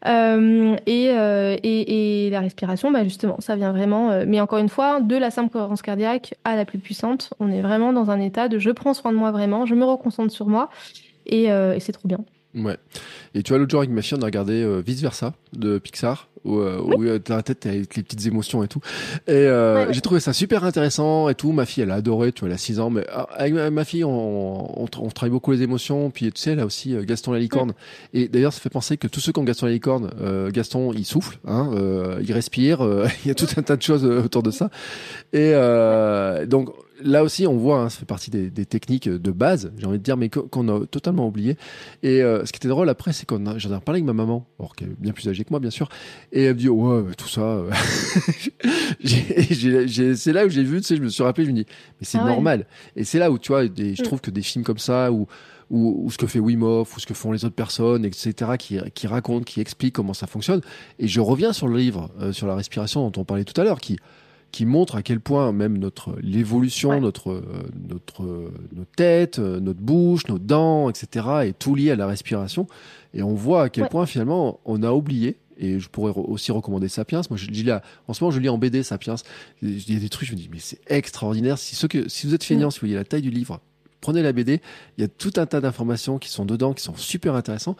Euh, 0.07 0.75
et, 0.87 1.11
euh, 1.11 1.55
et, 1.61 2.25
et, 2.25 2.29
la 2.31 2.39
respiration, 2.39 2.91
bah 2.91 3.03
justement, 3.03 3.35
ça 3.39 3.55
vient 3.55 3.71
vraiment, 3.71 4.09
euh, 4.09 4.25
mais 4.27 4.41
encore 4.41 4.57
une 4.57 4.69
fois, 4.69 4.99
de 4.99 5.15
la 5.15 5.29
simple 5.29 5.51
cohérence 5.51 5.83
cardiaque 5.83 6.33
à 6.43 6.55
la 6.55 6.65
plus 6.65 6.79
puissante, 6.79 7.33
on 7.39 7.51
est 7.51 7.61
vraiment 7.61 7.93
dans 7.93 8.09
un 8.09 8.19
état 8.19 8.47
de 8.47 8.57
je 8.57 8.71
prends 8.71 8.95
soin 8.95 9.11
de 9.11 9.17
moi 9.17 9.31
vraiment, 9.31 9.65
je 9.67 9.75
me 9.75 9.85
reconcentre 9.85 10.33
sur 10.33 10.47
moi, 10.47 10.69
et, 11.27 11.51
euh, 11.51 11.75
et 11.75 11.79
c'est 11.79 11.91
trop 11.91 12.07
bien. 12.07 12.19
Ouais. 12.55 12.77
Et 13.35 13.43
tu 13.43 13.49
vois, 13.49 13.59
l'autre 13.59 13.71
jour 13.71 13.81
avec 13.81 13.91
ma 13.91 14.01
fille, 14.01 14.17
on 14.19 14.23
a 14.23 14.25
regardé 14.25 14.81
Vice 14.81 15.01
Versa 15.01 15.33
de 15.53 15.77
Pixar 15.77 16.27
où, 16.45 16.57
euh, 16.57 16.81
où 16.81 17.03
euh, 17.03 17.19
dans 17.19 17.35
la 17.35 17.43
tête 17.43 17.65
avec 17.65 17.95
les 17.95 18.03
petites 18.03 18.25
émotions 18.25 18.63
et 18.63 18.67
tout. 18.67 18.81
Et 19.27 19.31
euh, 19.31 19.91
j'ai 19.91 20.01
trouvé 20.01 20.19
ça 20.19 20.33
super 20.33 20.63
intéressant 20.63 21.29
et 21.29 21.35
tout. 21.35 21.51
Ma 21.51 21.65
fille, 21.65 21.83
elle 21.83 21.91
a 21.91 21.95
adoré, 21.95 22.31
tu 22.31 22.41
vois, 22.41 22.49
elle 22.49 22.55
a 22.55 22.57
6 22.57 22.79
ans. 22.79 22.89
Mais 22.89 23.05
ah, 23.11 23.27
avec 23.35 23.53
ma, 23.53 23.85
fille, 23.85 24.03
on, 24.03 24.81
on, 24.81 24.87
on, 24.97 25.09
travaille 25.09 25.31
beaucoup 25.31 25.51
les 25.51 25.61
émotions. 25.61 26.09
Puis 26.09 26.31
tu 26.31 26.41
sais, 26.41 26.55
là 26.55 26.65
aussi, 26.65 26.95
euh, 26.95 27.03
Gaston 27.03 27.31
la 27.31 27.39
licorne. 27.39 27.73
Et 28.13 28.27
d'ailleurs, 28.27 28.53
ça 28.53 28.59
fait 28.59 28.69
penser 28.69 28.97
que 28.97 29.07
tous 29.07 29.19
ceux 29.19 29.31
qui 29.31 29.39
ont 29.39 29.43
Gaston 29.43 29.67
la 29.67 29.73
licorne, 29.73 30.11
euh, 30.21 30.51
Gaston, 30.51 30.93
il 30.93 31.05
souffle, 31.05 31.37
hein, 31.47 31.71
il 32.21 32.33
respire. 32.33 32.81
il 33.25 33.27
y 33.27 33.31
a 33.31 33.35
tout 33.35 33.47
un 33.57 33.61
tas 33.61 33.75
de 33.75 33.81
choses 33.81 34.05
autour 34.05 34.43
de 34.43 34.51
ça. 34.51 34.69
Et 35.33 35.53
donc 36.47 36.69
là 37.03 37.23
aussi, 37.23 37.47
on 37.47 37.57
voit, 37.57 37.79
hein, 37.79 37.89
ça 37.89 37.99
fait 37.99 38.05
partie 38.05 38.31
des, 38.31 38.49
des 38.49 38.65
techniques 38.65 39.09
de 39.09 39.31
base, 39.31 39.71
j'ai 39.77 39.85
envie 39.85 39.97
de 39.97 40.03
dire, 40.03 40.17
mais 40.17 40.29
qu'on 40.29 40.67
a 40.69 40.85
totalement 40.85 41.27
oublié. 41.27 41.57
Et 42.03 42.21
euh, 42.21 42.45
ce 42.45 42.51
qui 42.51 42.57
était 42.57 42.67
drôle 42.67 42.89
après, 42.89 43.13
c'est 43.13 43.25
qu'on 43.25 43.57
j'en 43.57 43.71
ai 43.71 43.75
reparlé 43.75 43.99
avec 43.99 44.05
ma 44.05 44.13
maman, 44.13 44.47
alors 44.59 44.75
qu'elle 44.75 44.89
est 44.89 44.99
bien 44.99 45.11
plus 45.13 45.27
âgée 45.27 45.43
que 45.43 45.49
moi, 45.51 45.59
bien 45.59 45.69
sûr, 45.69 45.89
et 46.31 46.43
elle 46.43 46.55
me 46.55 46.59
dit 46.59 46.69
ouais, 46.69 47.03
tout 47.17 47.27
ça. 47.27 47.41
Euh, 47.41 47.71
c'est 50.15 50.33
là 50.33 50.45
où 50.45 50.49
j'ai 50.49 50.63
vu, 50.63 50.81
tu 50.81 50.87
sais, 50.87 50.95
je 50.95 51.01
me 51.01 51.09
suis 51.09 51.23
rappelé, 51.23 51.45
je 51.45 51.51
me 51.51 51.55
dis 51.55 51.65
mais 51.99 52.05
c'est 52.05 52.19
ah 52.19 52.25
normal. 52.25 52.65
Et 52.95 53.03
c'est 53.03 53.19
là 53.19 53.31
où 53.31 53.37
tu 53.37 53.49
vois, 53.51 53.67
des, 53.67 53.95
je 53.95 54.01
mm. 54.01 54.05
trouve 54.05 54.21
que 54.21 54.31
des 54.31 54.41
films 54.41 54.63
comme 54.63 54.79
ça 54.79 55.11
où 55.11 55.27
ou, 55.71 56.03
ou, 56.03 56.11
ce 56.11 56.17
que 56.17 56.27
fait 56.27 56.39
Wim 56.39 56.63
Hof, 56.63 56.97
ou 56.97 56.99
ce 56.99 57.05
que 57.05 57.13
font 57.13 57.31
les 57.31 57.45
autres 57.45 57.55
personnes, 57.55 58.03
etc., 58.03 58.33
qui, 58.59 58.77
qui 58.93 59.07
racontent, 59.07 59.45
qui 59.45 59.61
expliquent 59.61 59.95
comment 59.95 60.13
ça 60.13 60.27
fonctionne. 60.27 60.59
Et 60.99 61.07
je 61.07 61.21
reviens 61.21 61.53
sur 61.53 61.69
le 61.69 61.77
livre, 61.77 62.11
euh, 62.19 62.33
sur 62.33 62.45
la 62.45 62.55
respiration 62.55 63.09
dont 63.09 63.21
on 63.21 63.23
parlait 63.23 63.45
tout 63.45 63.59
à 63.59 63.63
l'heure, 63.63 63.79
qui, 63.79 63.97
qui 64.51 64.65
montre 64.65 64.95
à 64.95 65.01
quel 65.01 65.19
point 65.19 65.51
même 65.51 65.77
notre 65.77 66.15
l'évolution, 66.21 66.99
notre 66.99 67.31
euh, 67.31 67.69
notre 67.89 68.23
nos 68.73 68.85
têtes, 68.95 69.39
euh, 69.39 69.59
notre 69.59 69.79
bouche, 69.79 70.27
nos 70.27 70.39
dents, 70.39 70.89
etc. 70.89 71.27
est 71.45 71.57
tout 71.57 71.75
lié 71.75 71.91
à 71.91 71.95
la 71.95 72.07
respiration. 72.07 72.67
Et 73.13 73.23
on 73.23 73.33
voit 73.33 73.63
à 73.63 73.69
quel 73.69 73.87
point 73.87 74.05
finalement 74.05 74.59
on 74.65 74.83
a 74.83 74.91
oublié. 74.91 75.37
Et 75.57 75.79
je 75.79 75.89
pourrais 75.89 76.11
aussi 76.15 76.51
recommander 76.51 76.87
Sapiens. 76.87 77.21
Moi, 77.29 77.37
je 77.37 77.45
lis 77.47 77.61
là, 77.61 77.83
en 78.07 78.13
ce 78.13 78.23
moment, 78.23 78.31
je 78.31 78.39
lis 78.39 78.49
en 78.49 78.57
BD 78.57 78.81
Sapiens. 78.81 79.15
Il 79.61 79.93
y 79.93 79.95
a 79.95 79.99
des 79.99 80.09
trucs, 80.09 80.27
je 80.27 80.33
me 80.33 80.37
dis, 80.37 80.49
mais 80.51 80.57
c'est 80.59 80.79
extraordinaire. 80.87 81.59
Si, 81.59 81.75
ceux 81.75 81.87
que, 81.87 82.09
si 82.09 82.25
vous 82.25 82.33
êtes 82.33 82.43
feignant, 82.43 82.71
si 82.71 82.79
vous 82.79 82.87
voyez 82.87 82.95
la 82.95 83.03
taille 83.03 83.21
du 83.21 83.29
livre, 83.29 83.59
prenez 83.99 84.23
la 84.23 84.33
BD. 84.33 84.59
Il 84.97 85.01
y 85.01 85.03
a 85.03 85.07
tout 85.07 85.33
un 85.35 85.45
tas 85.45 85.61
d'informations 85.61 86.17
qui 86.17 86.29
sont 86.29 86.45
dedans, 86.45 86.73
qui 86.73 86.83
sont 86.83 86.95
super 86.95 87.35
intéressants. 87.35 87.75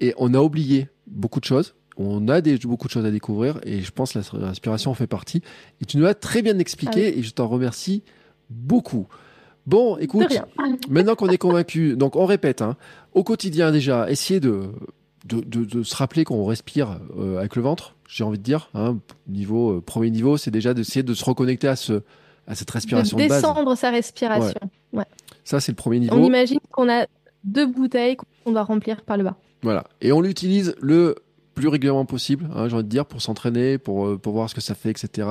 Et 0.00 0.14
on 0.16 0.32
a 0.32 0.38
oublié 0.38 0.88
beaucoup 1.06 1.40
de 1.40 1.44
choses 1.44 1.74
on 1.98 2.28
a 2.28 2.40
des, 2.40 2.56
beaucoup 2.58 2.86
de 2.86 2.92
choses 2.92 3.04
à 3.04 3.10
découvrir 3.10 3.58
et 3.64 3.80
je 3.80 3.90
pense 3.90 4.12
que 4.12 4.20
la 4.38 4.48
respiration 4.48 4.90
en 4.90 4.94
fait 4.94 5.06
partie. 5.06 5.42
Et 5.80 5.84
tu 5.84 5.98
nous 5.98 6.06
as 6.06 6.14
très 6.14 6.42
bien 6.42 6.58
expliqué 6.58 7.12
ah 7.12 7.18
et 7.18 7.22
je 7.22 7.30
t'en 7.32 7.48
remercie 7.48 8.02
beaucoup. 8.48 9.08
Bon, 9.66 9.98
écoute, 9.98 10.32
maintenant 10.88 11.14
qu'on 11.14 11.28
est 11.28 11.38
convaincu, 11.38 11.96
donc 11.96 12.16
on 12.16 12.24
répète, 12.24 12.62
hein, 12.62 12.76
au 13.12 13.24
quotidien 13.24 13.72
déjà, 13.72 14.10
essayez 14.10 14.40
de, 14.40 14.70
de, 15.26 15.40
de, 15.42 15.82
se 15.82 15.94
rappeler 15.96 16.24
qu'on 16.24 16.44
respire 16.46 17.00
euh, 17.18 17.38
avec 17.38 17.56
le 17.56 17.62
ventre, 17.62 17.96
j'ai 18.08 18.24
envie 18.24 18.38
de 18.38 18.44
dire. 18.44 18.70
Hein, 18.74 18.98
niveau, 19.26 19.72
euh, 19.72 19.80
premier 19.82 20.10
niveau, 20.10 20.36
c'est 20.36 20.50
déjà 20.50 20.72
d'essayer 20.72 21.02
de 21.02 21.12
se 21.12 21.24
reconnecter 21.24 21.68
à, 21.68 21.76
ce, 21.76 22.02
à 22.46 22.54
cette 22.54 22.70
respiration 22.70 23.18
de, 23.18 23.24
de 23.24 23.28
descendre 23.28 23.74
sa 23.74 23.90
respiration. 23.90 24.60
Ouais. 24.92 25.04
Ça, 25.44 25.60
c'est 25.60 25.72
le 25.72 25.76
premier 25.76 25.98
niveau. 25.98 26.16
On 26.16 26.24
imagine 26.24 26.60
qu'on 26.70 26.88
a 26.88 27.06
deux 27.44 27.66
bouteilles 27.66 28.16
qu'on 28.44 28.52
doit 28.52 28.62
remplir 28.62 29.02
par 29.02 29.16
le 29.16 29.24
bas. 29.24 29.36
Voilà. 29.62 29.84
Et 30.00 30.12
on 30.12 30.20
l'utilise 30.20 30.74
le 30.80 31.16
plus 31.58 31.68
régulièrement 31.68 32.04
possible, 32.04 32.48
hein, 32.54 32.68
j'ai 32.68 32.74
envie 32.74 32.84
de 32.84 32.88
dire, 32.88 33.04
pour 33.04 33.20
s'entraîner, 33.20 33.78
pour, 33.78 34.06
euh, 34.06 34.16
pour 34.16 34.32
voir 34.32 34.48
ce 34.48 34.54
que 34.54 34.60
ça 34.60 34.74
fait, 34.74 34.90
etc. 34.90 35.28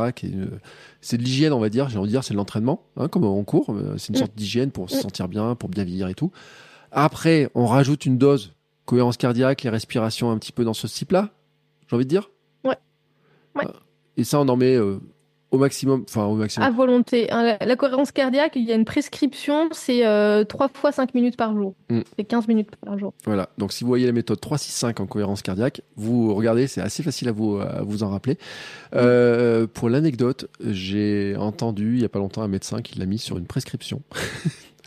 C'est 1.00 1.18
de 1.18 1.24
l'hygiène, 1.24 1.54
on 1.54 1.60
va 1.60 1.70
dire, 1.70 1.88
j'ai 1.90 1.98
envie 1.98 2.08
de 2.08 2.12
dire, 2.12 2.24
c'est 2.24 2.34
de 2.34 2.38
l'entraînement, 2.38 2.84
hein, 2.98 3.08
comme 3.08 3.24
en 3.24 3.44
cours. 3.44 3.68
Euh, 3.70 3.96
c'est 3.98 4.10
une 4.10 4.16
mm. 4.16 4.20
sorte 4.20 4.36
d'hygiène 4.36 4.72
pour 4.72 4.90
se 4.90 4.98
mm. 4.98 5.02
sentir 5.02 5.28
bien, 5.30 5.56
pour 5.56 5.70
bien 5.70 5.86
vieillir 5.86 6.10
et 6.10 6.16
tout. 6.16 6.32
Après, 6.92 7.50
on 7.56 7.66
rajoute 7.66 8.06
une 8.06 8.18
dose 8.18 8.54
cohérence 8.86 9.18
cardiaque, 9.18 9.64
les 9.64 9.70
respirations 9.70 10.32
un 10.32 10.38
petit 10.38 10.52
peu 10.52 10.66
dans 10.66 10.74
ce 10.74 10.88
type-là, 10.88 11.32
j'ai 11.88 11.96
envie 11.96 12.06
de 12.06 12.10
dire. 12.10 12.30
Ouais. 12.66 12.78
ouais. 13.56 13.66
Euh, 13.66 13.72
et 14.18 14.24
ça, 14.24 14.40
on 14.42 14.48
en 14.50 14.58
met 14.58 14.78
au 15.52 15.58
maximum, 15.58 16.04
enfin 16.08 16.26
au 16.26 16.36
maximum. 16.36 16.68
À 16.68 16.72
volonté. 16.72 17.32
Hein, 17.32 17.58
la, 17.60 17.76
cohérence 17.76 18.12
cardiaque, 18.12 18.54
il 18.56 18.64
y 18.64 18.72
a 18.72 18.76
une 18.76 18.86
prescription, 18.86 19.70
c'est 19.72 20.06
euh, 20.06 20.44
3 20.44 20.70
fois 20.74 20.92
5 20.92 21.14
minutes 21.14 21.38
par 21.38 21.54
jour. 21.56 21.74
Mm. 21.90 22.02
C'est 22.18 22.24
15 22.26 22.48
minutes 22.48 22.76
par 22.84 22.98
jour. 23.00 23.14
Voilà. 23.26 23.50
Donc 23.58 23.72
si 23.72 23.84
vous 23.84 23.88
voyez 23.88 24.06
la 24.06 24.12
méthode 24.12 24.40
3-6-5 24.40 25.02
en 25.02 25.08
cohérence 25.08 25.42
cardiaque, 25.42 25.82
vous 25.96 26.34
regardez, 26.36 26.68
c'est 26.68 26.82
assez 26.82 27.02
facile 27.02 27.30
à 27.30 27.32
vous, 27.32 27.58
à 27.58 27.82
vous 27.82 28.04
en 28.04 28.10
rappeler. 28.10 28.38
Euh, 28.94 29.68
pour 29.68 29.90
l'anecdote, 29.90 30.50
j'ai 30.62 31.36
entendu 31.38 31.96
il 31.96 32.02
y 32.02 32.06
a 32.06 32.10
pas 32.10 32.20
longtemps 32.20 32.42
un 32.42 32.48
médecin 32.48 32.82
qui 32.82 33.00
l'a 33.00 33.06
mis 33.06 33.20
sur 33.20 33.38
une 33.38 33.48
prescription. 33.48 34.02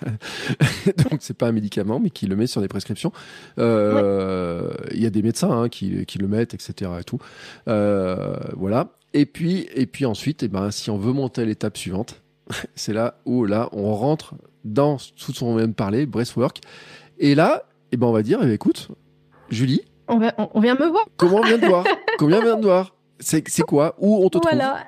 donc 1.11 1.19
c'est 1.21 1.37
pas 1.37 1.49
un 1.49 1.53
médicament, 1.53 2.01
mais 2.01 2.11
qui 2.11 2.27
le 2.27 2.37
met 2.37 2.47
sur 2.47 2.61
des 2.61 2.69
prescriptions. 2.69 3.13
Euh, 3.59 4.73
il 4.93 5.03
y 5.03 5.07
a 5.07 5.11
des 5.11 5.23
médecins 5.23 5.51
hein, 5.51 5.69
qui, 5.69 6.05
qui, 6.07 6.19
le 6.19 6.29
mettent, 6.29 6.55
etc. 6.55 6.91
Et 7.01 7.05
tout. 7.05 7.19
Euh, 7.69 8.37
voilà. 8.55 8.89
Et 9.13 9.27
puis, 9.27 9.69
et 9.75 9.87
puis 9.87 10.07
ensuite, 10.07 10.43
et 10.43 10.47
eh 10.47 10.49
ben, 10.49 10.71
si 10.71 10.91
on 10.91 10.97
veut 10.97 11.13
monter 11.13 11.43
à 11.43 11.45
l'étape 11.45 11.77
suivante, 11.77 12.23
c'est 12.75 12.93
là 12.93 13.15
où 13.25 13.45
là, 13.45 13.69
on 13.73 13.95
rentre 13.95 14.35
dans 14.65 14.97
tout 14.97 15.33
ce 15.33 15.41
qu'on 15.41 15.57
vient 15.57 15.69
de 15.69 15.73
parler, 15.73 16.07
breastwork. 16.07 16.61
Et 17.19 17.35
là, 17.35 17.65
et 17.93 17.95
eh 17.95 17.97
ben, 17.97 18.07
on 18.07 18.13
va 18.13 18.23
dire, 18.23 18.39
eh 18.43 18.47
ben, 18.47 18.53
écoute, 18.53 18.89
Julie. 19.49 19.83
On, 20.09 20.19
vient 20.19 20.75
me 20.75 20.87
voir. 20.89 21.07
Comment 21.17 21.39
on 21.39 21.43
vient 21.43 21.59
de 21.59 21.67
voir? 21.67 21.85
Comment 22.19 22.39
on 22.39 22.43
vient 22.43 22.57
de 22.57 22.65
voir? 22.65 22.97
C'est 23.21 23.43
quoi? 23.63 23.95
Où 23.99 24.25
on 24.25 24.29
te 24.29 24.39
voilà. 24.39 24.65
trouve 24.65 24.79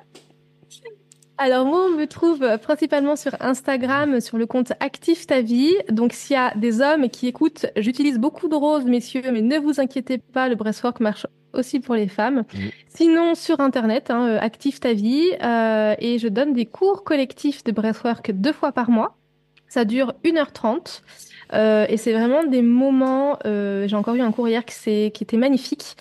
alors 1.39 1.65
moi, 1.65 1.87
on 1.87 1.97
me 1.97 2.05
trouve 2.05 2.57
principalement 2.59 3.15
sur 3.15 3.35
Instagram, 3.41 4.21
sur 4.21 4.37
le 4.37 4.45
compte 4.45 4.71
Active 4.79 5.25
ta 5.25 5.41
vie. 5.41 5.73
Donc 5.89 6.13
s'il 6.13 6.35
y 6.35 6.37
a 6.37 6.53
des 6.55 6.79
hommes 6.79 7.09
qui 7.09 7.27
écoutent, 7.27 7.65
j'utilise 7.75 8.19
beaucoup 8.19 8.47
de 8.47 8.55
roses, 8.55 8.85
messieurs, 8.85 9.23
mais 9.31 9.41
ne 9.41 9.57
vous 9.57 9.79
inquiétez 9.79 10.19
pas, 10.19 10.47
le 10.47 10.55
breastwork 10.55 10.99
marche 10.99 11.25
aussi 11.53 11.79
pour 11.79 11.95
les 11.95 12.07
femmes. 12.07 12.43
Mmh. 12.53 12.59
Sinon, 12.89 13.35
sur 13.35 13.59
Internet, 13.59 14.09
hein, 14.09 14.27
euh, 14.27 14.39
Active 14.39 14.79
ta 14.79 14.93
vie, 14.93 15.31
euh, 15.43 15.95
et 15.99 16.19
je 16.19 16.27
donne 16.27 16.53
des 16.53 16.65
cours 16.65 17.03
collectifs 17.03 17.63
de 17.63 17.71
breathwork 17.71 18.31
deux 18.31 18.53
fois 18.53 18.71
par 18.71 18.89
mois. 18.89 19.17
Ça 19.67 19.85
dure 19.85 20.13
1h30. 20.23 21.01
Euh, 21.53 21.85
et 21.89 21.97
c'est 21.97 22.13
vraiment 22.13 22.43
des 22.43 22.61
moments. 22.61 23.37
Euh, 23.45 23.87
J'ai 23.87 23.95
encore 23.95 24.15
eu 24.15 24.21
un 24.21 24.31
cours 24.31 24.47
hier 24.47 24.63
qui, 24.65 25.11
qui 25.11 25.23
était 25.23 25.37
magnifique 25.37 25.95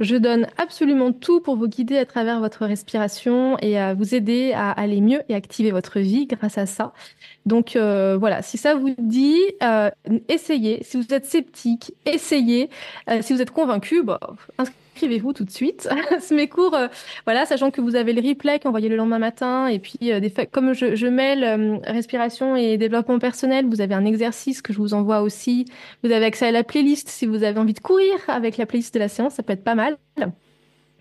Je 0.00 0.16
donne 0.16 0.46
absolument 0.58 1.12
tout 1.12 1.40
pour 1.40 1.56
vous 1.56 1.68
guider 1.68 1.96
à 1.98 2.06
travers 2.06 2.40
votre 2.40 2.66
respiration 2.66 3.56
et 3.60 3.78
à 3.78 3.94
vous 3.94 4.14
aider 4.14 4.52
à 4.52 4.70
aller 4.70 5.00
mieux 5.00 5.22
et 5.28 5.34
activer 5.34 5.70
votre 5.70 6.00
vie 6.00 6.26
grâce 6.26 6.58
à 6.58 6.66
ça. 6.66 6.92
Donc 7.44 7.76
euh, 7.76 8.16
voilà, 8.18 8.42
si 8.42 8.58
ça 8.58 8.74
vous 8.74 8.94
dit, 8.98 9.38
essayez. 10.28 10.82
Si 10.82 10.96
vous 10.96 11.14
êtes 11.14 11.26
sceptique, 11.26 11.92
essayez. 12.04 12.70
Si 13.20 13.32
vous 13.32 13.42
êtes 13.42 13.50
convaincu, 13.50 14.02
bah, 14.02 14.20
inscrivez-vous 14.96 15.34
tout 15.34 15.44
de 15.44 15.50
suite. 15.50 15.88
Mes 16.30 16.48
cours, 16.48 16.74
euh, 16.74 16.88
voilà, 17.26 17.44
sachant 17.44 17.70
que 17.70 17.82
vous 17.82 17.96
avez 17.96 18.14
le 18.14 18.26
replay 18.26 18.58
qui 18.58 18.64
est 18.64 18.68
envoyé 18.68 18.88
le 18.88 18.96
lendemain 18.96 19.18
matin, 19.18 19.66
et 19.66 19.78
puis 19.78 19.98
euh, 20.04 20.20
des 20.20 20.32
comme 20.50 20.72
je, 20.72 20.94
je 20.94 21.06
mêle 21.06 21.44
euh, 21.44 21.78
respiration 21.84 22.56
et 22.56 22.78
développement 22.78 23.18
personnel, 23.18 23.66
vous 23.66 23.82
avez 23.82 23.94
un 23.94 24.06
exercice 24.06 24.62
que 24.62 24.72
je 24.72 24.78
vous 24.78 24.94
envoie 24.94 25.20
aussi. 25.20 25.66
Vous 26.02 26.12
avez 26.12 26.24
accès 26.24 26.46
à 26.46 26.50
la 26.50 26.64
playlist 26.64 27.08
si 27.10 27.26
vous 27.26 27.42
avez 27.42 27.58
envie 27.60 27.74
de 27.74 27.80
courir 27.80 28.14
avec 28.28 28.56
la 28.56 28.64
playlist 28.64 28.94
de 28.94 28.98
la 28.98 29.08
séance, 29.08 29.34
ça 29.34 29.42
peut 29.42 29.52
être 29.52 29.64
pas 29.64 29.74
mal. 29.74 29.98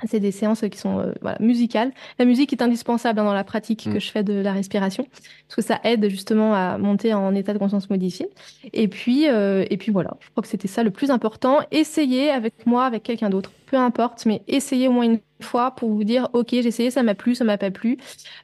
C'est 0.03 0.19
des 0.19 0.31
séances 0.31 0.61
qui 0.69 0.77
sont 0.77 0.99
euh, 0.99 1.13
voilà, 1.21 1.37
musicales. 1.39 1.93
La 2.19 2.25
musique 2.25 2.51
est 2.51 2.61
indispensable 2.61 3.19
hein, 3.19 3.23
dans 3.23 3.33
la 3.33 3.45
pratique 3.45 3.85
que 3.85 3.95
Mm. 3.95 3.99
je 3.99 4.11
fais 4.11 4.23
de 4.23 4.33
la 4.33 4.51
respiration, 4.51 5.07
parce 5.47 5.55
que 5.55 5.61
ça 5.61 5.79
aide 5.83 6.09
justement 6.09 6.53
à 6.53 6.77
monter 6.77 7.13
en 7.13 7.33
état 7.33 7.53
de 7.53 7.59
conscience 7.59 7.89
modifié. 7.89 8.27
Et 8.73 8.89
puis, 8.89 9.29
euh, 9.29 9.65
et 9.69 9.77
puis 9.77 9.91
voilà, 9.93 10.17
je 10.19 10.29
crois 10.31 10.41
que 10.41 10.49
c'était 10.49 10.67
ça 10.67 10.83
le 10.83 10.91
plus 10.91 11.11
important. 11.11 11.59
Essayez 11.71 12.29
avec 12.29 12.65
moi, 12.65 12.85
avec 12.85 13.03
quelqu'un 13.03 13.29
d'autre, 13.29 13.51
peu 13.65 13.77
importe, 13.77 14.25
mais 14.25 14.41
essayez 14.47 14.87
au 14.87 14.91
moins 14.91 15.05
une 15.05 15.19
fois 15.41 15.71
pour 15.71 15.89
vous 15.89 16.03
dire, 16.03 16.29
ok, 16.33 16.47
j'ai 16.51 16.67
essayé, 16.67 16.91
ça 16.91 17.03
m'a 17.03 17.13
plu, 17.13 17.35
ça 17.35 17.43
m'a 17.43 17.57
pas 17.57 17.69
plu. 17.69 17.97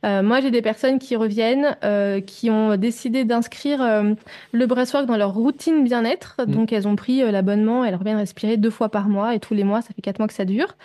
Euh, 0.05 0.21
moi, 0.21 0.41
j'ai 0.41 0.51
des 0.51 0.61
personnes 0.61 0.99
qui 0.99 1.15
reviennent, 1.15 1.77
euh, 1.83 2.19
qui 2.19 2.49
ont 2.49 2.75
décidé 2.75 3.23
d'inscrire 3.23 3.81
euh, 3.81 4.13
le 4.51 4.65
breathwork 4.65 5.05
dans 5.05 5.15
leur 5.15 5.33
routine 5.33 5.83
bien-être. 5.83 6.35
Mm. 6.39 6.51
Donc, 6.51 6.73
elles 6.73 6.87
ont 6.87 6.95
pris 6.95 7.21
l'abonnement, 7.31 7.85
elles 7.85 7.95
reviennent 7.95 8.17
respirer 8.17 8.57
deux 8.57 8.69
fois 8.69 8.89
par 8.89 9.07
mois 9.07 9.33
et 9.35 9.39
tous 9.39 9.53
les 9.53 9.63
mois, 9.63 9.81
ça 9.81 9.89
fait 9.95 10.01
quatre 10.01 10.19
mois 10.19 10.27
que 10.27 10.33
ça 10.33 10.45
dure. 10.45 10.75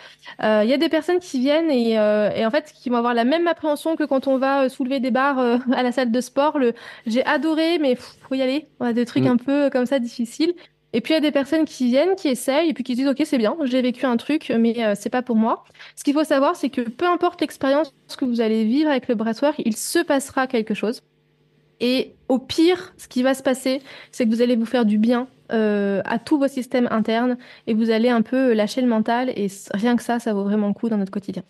Il 0.40 0.68
y 0.68 0.72
a 0.72 0.78
des 0.78 0.88
personnes 0.88 1.18
qui 1.18 1.40
viennent 1.40 1.70
et, 1.70 1.92
et 1.92 2.46
en 2.46 2.50
fait 2.50 2.72
qui 2.72 2.88
vont 2.88 2.96
avoir 2.96 3.14
la 3.14 3.24
même 3.24 3.46
appréhension 3.48 3.96
que 3.96 4.04
quand 4.04 4.28
on 4.28 4.38
va 4.38 4.68
soulever 4.68 5.00
des 5.00 5.10
barres 5.10 5.38
à 5.72 5.82
la 5.82 5.92
salle 5.92 6.10
de 6.10 6.20
sport. 6.20 6.58
Le 6.58 6.72
j'ai 7.06 7.24
adoré, 7.24 7.78
mais 7.78 7.94
pff, 7.94 8.16
faut 8.28 8.34
y 8.34 8.42
aller. 8.42 8.68
On 8.80 8.86
a 8.86 8.92
des 8.92 9.04
trucs 9.04 9.26
Mm. 9.26 9.32
un 9.32 9.36
peu 9.36 9.70
comme 9.70 9.86
ça 9.86 9.98
difficiles. 9.98 10.54
Et 10.96 11.02
puis 11.02 11.12
il 11.12 11.16
y 11.16 11.18
a 11.18 11.20
des 11.20 11.30
personnes 11.30 11.66
qui 11.66 11.88
viennent, 11.88 12.16
qui 12.16 12.28
essayent 12.28 12.70
et 12.70 12.72
puis 12.72 12.82
qui 12.82 12.94
se 12.94 13.00
disent 13.00 13.08
ok 13.10 13.20
c'est 13.26 13.36
bien, 13.36 13.54
j'ai 13.64 13.82
vécu 13.82 14.06
un 14.06 14.16
truc, 14.16 14.50
mais 14.58 14.82
euh, 14.82 14.94
c'est 14.98 15.10
pas 15.10 15.20
pour 15.20 15.36
moi. 15.36 15.62
Ce 15.94 16.02
qu'il 16.02 16.14
faut 16.14 16.24
savoir, 16.24 16.56
c'est 16.56 16.70
que 16.70 16.80
peu 16.80 17.04
importe 17.04 17.42
l'expérience 17.42 17.92
que 18.16 18.24
vous 18.24 18.40
allez 18.40 18.64
vivre 18.64 18.88
avec 18.88 19.06
le 19.06 19.14
breathwork, 19.14 19.60
il 19.62 19.76
se 19.76 19.98
passera 19.98 20.46
quelque 20.46 20.72
chose. 20.72 21.02
Et 21.80 22.14
au 22.30 22.38
pire, 22.38 22.94
ce 22.96 23.08
qui 23.08 23.22
va 23.22 23.34
se 23.34 23.42
passer, 23.42 23.82
c'est 24.10 24.24
que 24.24 24.30
vous 24.30 24.40
allez 24.40 24.56
vous 24.56 24.64
faire 24.64 24.86
du 24.86 24.96
bien 24.96 25.28
euh, 25.52 26.00
à 26.06 26.18
tous 26.18 26.38
vos 26.38 26.48
systèmes 26.48 26.88
internes 26.90 27.36
et 27.66 27.74
vous 27.74 27.90
allez 27.90 28.08
un 28.08 28.22
peu 28.22 28.54
lâcher 28.54 28.80
le 28.80 28.88
mental. 28.88 29.28
Et 29.36 29.48
rien 29.74 29.96
que 29.96 30.02
ça, 30.02 30.18
ça 30.18 30.32
vaut 30.32 30.44
vraiment 30.44 30.68
le 30.68 30.72
coup 30.72 30.88
dans 30.88 30.96
notre 30.96 31.12
quotidien. 31.12 31.42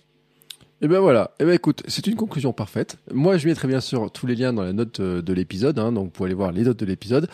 Et 0.83 0.89
ben 0.89 0.99
voilà. 0.99 1.31
Et 1.41 1.45
ben 1.45 1.55
écoute, 1.55 1.83
c'est 1.87 2.07
une 2.07 2.17
conclusion 2.17 2.53
parfaite. 2.53 2.99
Moi, 3.13 3.39
je 3.39 3.47
mettrai 3.47 3.67
bien 3.67 3.81
sûr 3.81 4.11
tous 4.11 4.27
les 4.27 4.35
liens 4.35 4.53
dans 4.53 4.63
la 4.63 4.73
note 4.73 5.01
euh, 5.01 5.23
de 5.23 5.33
l'épisode, 5.33 5.79
hein, 5.79 5.93
donc 5.93 6.07
vous 6.07 6.11
pouvez 6.11 6.27
aller 6.27 6.35
voir 6.35 6.53
les 6.53 6.63
notes 6.63 6.79
de 6.79 6.85
l'épisode. 6.85 7.29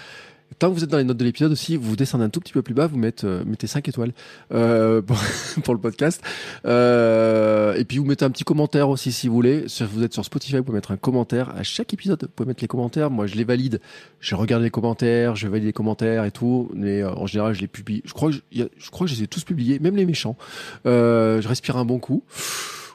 Tant 0.58 0.70
que 0.70 0.74
vous 0.74 0.84
êtes 0.84 0.90
dans 0.90 0.98
les 0.98 1.04
notes 1.04 1.16
de 1.16 1.24
l'épisode 1.24 1.52
aussi, 1.52 1.76
vous 1.76 1.96
descendez 1.96 2.24
un 2.24 2.28
tout 2.28 2.40
petit 2.40 2.52
peu 2.52 2.62
plus 2.62 2.74
bas, 2.74 2.86
vous 2.86 2.98
mettez, 2.98 3.26
euh, 3.26 3.42
mettez 3.44 3.66
5 3.66 3.88
étoiles 3.88 4.12
euh, 4.52 5.02
pour, 5.06 5.16
pour 5.64 5.74
le 5.74 5.80
podcast. 5.80 6.22
Euh, 6.64 7.74
et 7.74 7.84
puis 7.84 7.98
vous 7.98 8.04
mettez 8.04 8.24
un 8.24 8.30
petit 8.30 8.44
commentaire 8.44 8.88
aussi 8.88 9.12
si 9.12 9.28
vous 9.28 9.34
voulez. 9.34 9.64
Si 9.68 9.84
vous 9.84 10.02
êtes 10.02 10.12
sur 10.12 10.24
Spotify, 10.24 10.56
vous 10.56 10.64
pouvez 10.64 10.76
mettre 10.76 10.90
un 10.90 10.96
commentaire 10.96 11.50
à 11.50 11.62
chaque 11.62 11.92
épisode. 11.92 12.22
Vous 12.22 12.28
pouvez 12.28 12.48
mettre 12.48 12.62
les 12.62 12.68
commentaires. 12.68 13.10
Moi, 13.10 13.26
je 13.26 13.34
les 13.36 13.44
valide. 13.44 13.80
Je 14.20 14.34
regarde 14.34 14.62
les 14.62 14.70
commentaires, 14.70 15.36
je 15.36 15.48
valide 15.48 15.66
les 15.66 15.72
commentaires 15.72 16.24
et 16.24 16.30
tout. 16.30 16.70
Mais 16.74 17.02
euh, 17.02 17.12
en 17.12 17.26
général, 17.26 17.54
je 17.54 17.60
les 17.60 17.68
publie. 17.68 18.02
Je 18.04 18.12
crois 18.12 18.30
que 18.30 18.36
je, 18.36 18.64
je 18.76 18.90
crois 18.90 19.06
que 19.06 19.12
je 19.12 19.18
les 19.18 19.24
ai 19.24 19.26
tous 19.26 19.44
publiés, 19.44 19.78
même 19.78 19.96
les 19.96 20.06
méchants. 20.06 20.36
Euh, 20.86 21.40
je 21.40 21.48
respire 21.48 21.76
un 21.76 21.84
bon 21.84 21.98
coup. 21.98 22.22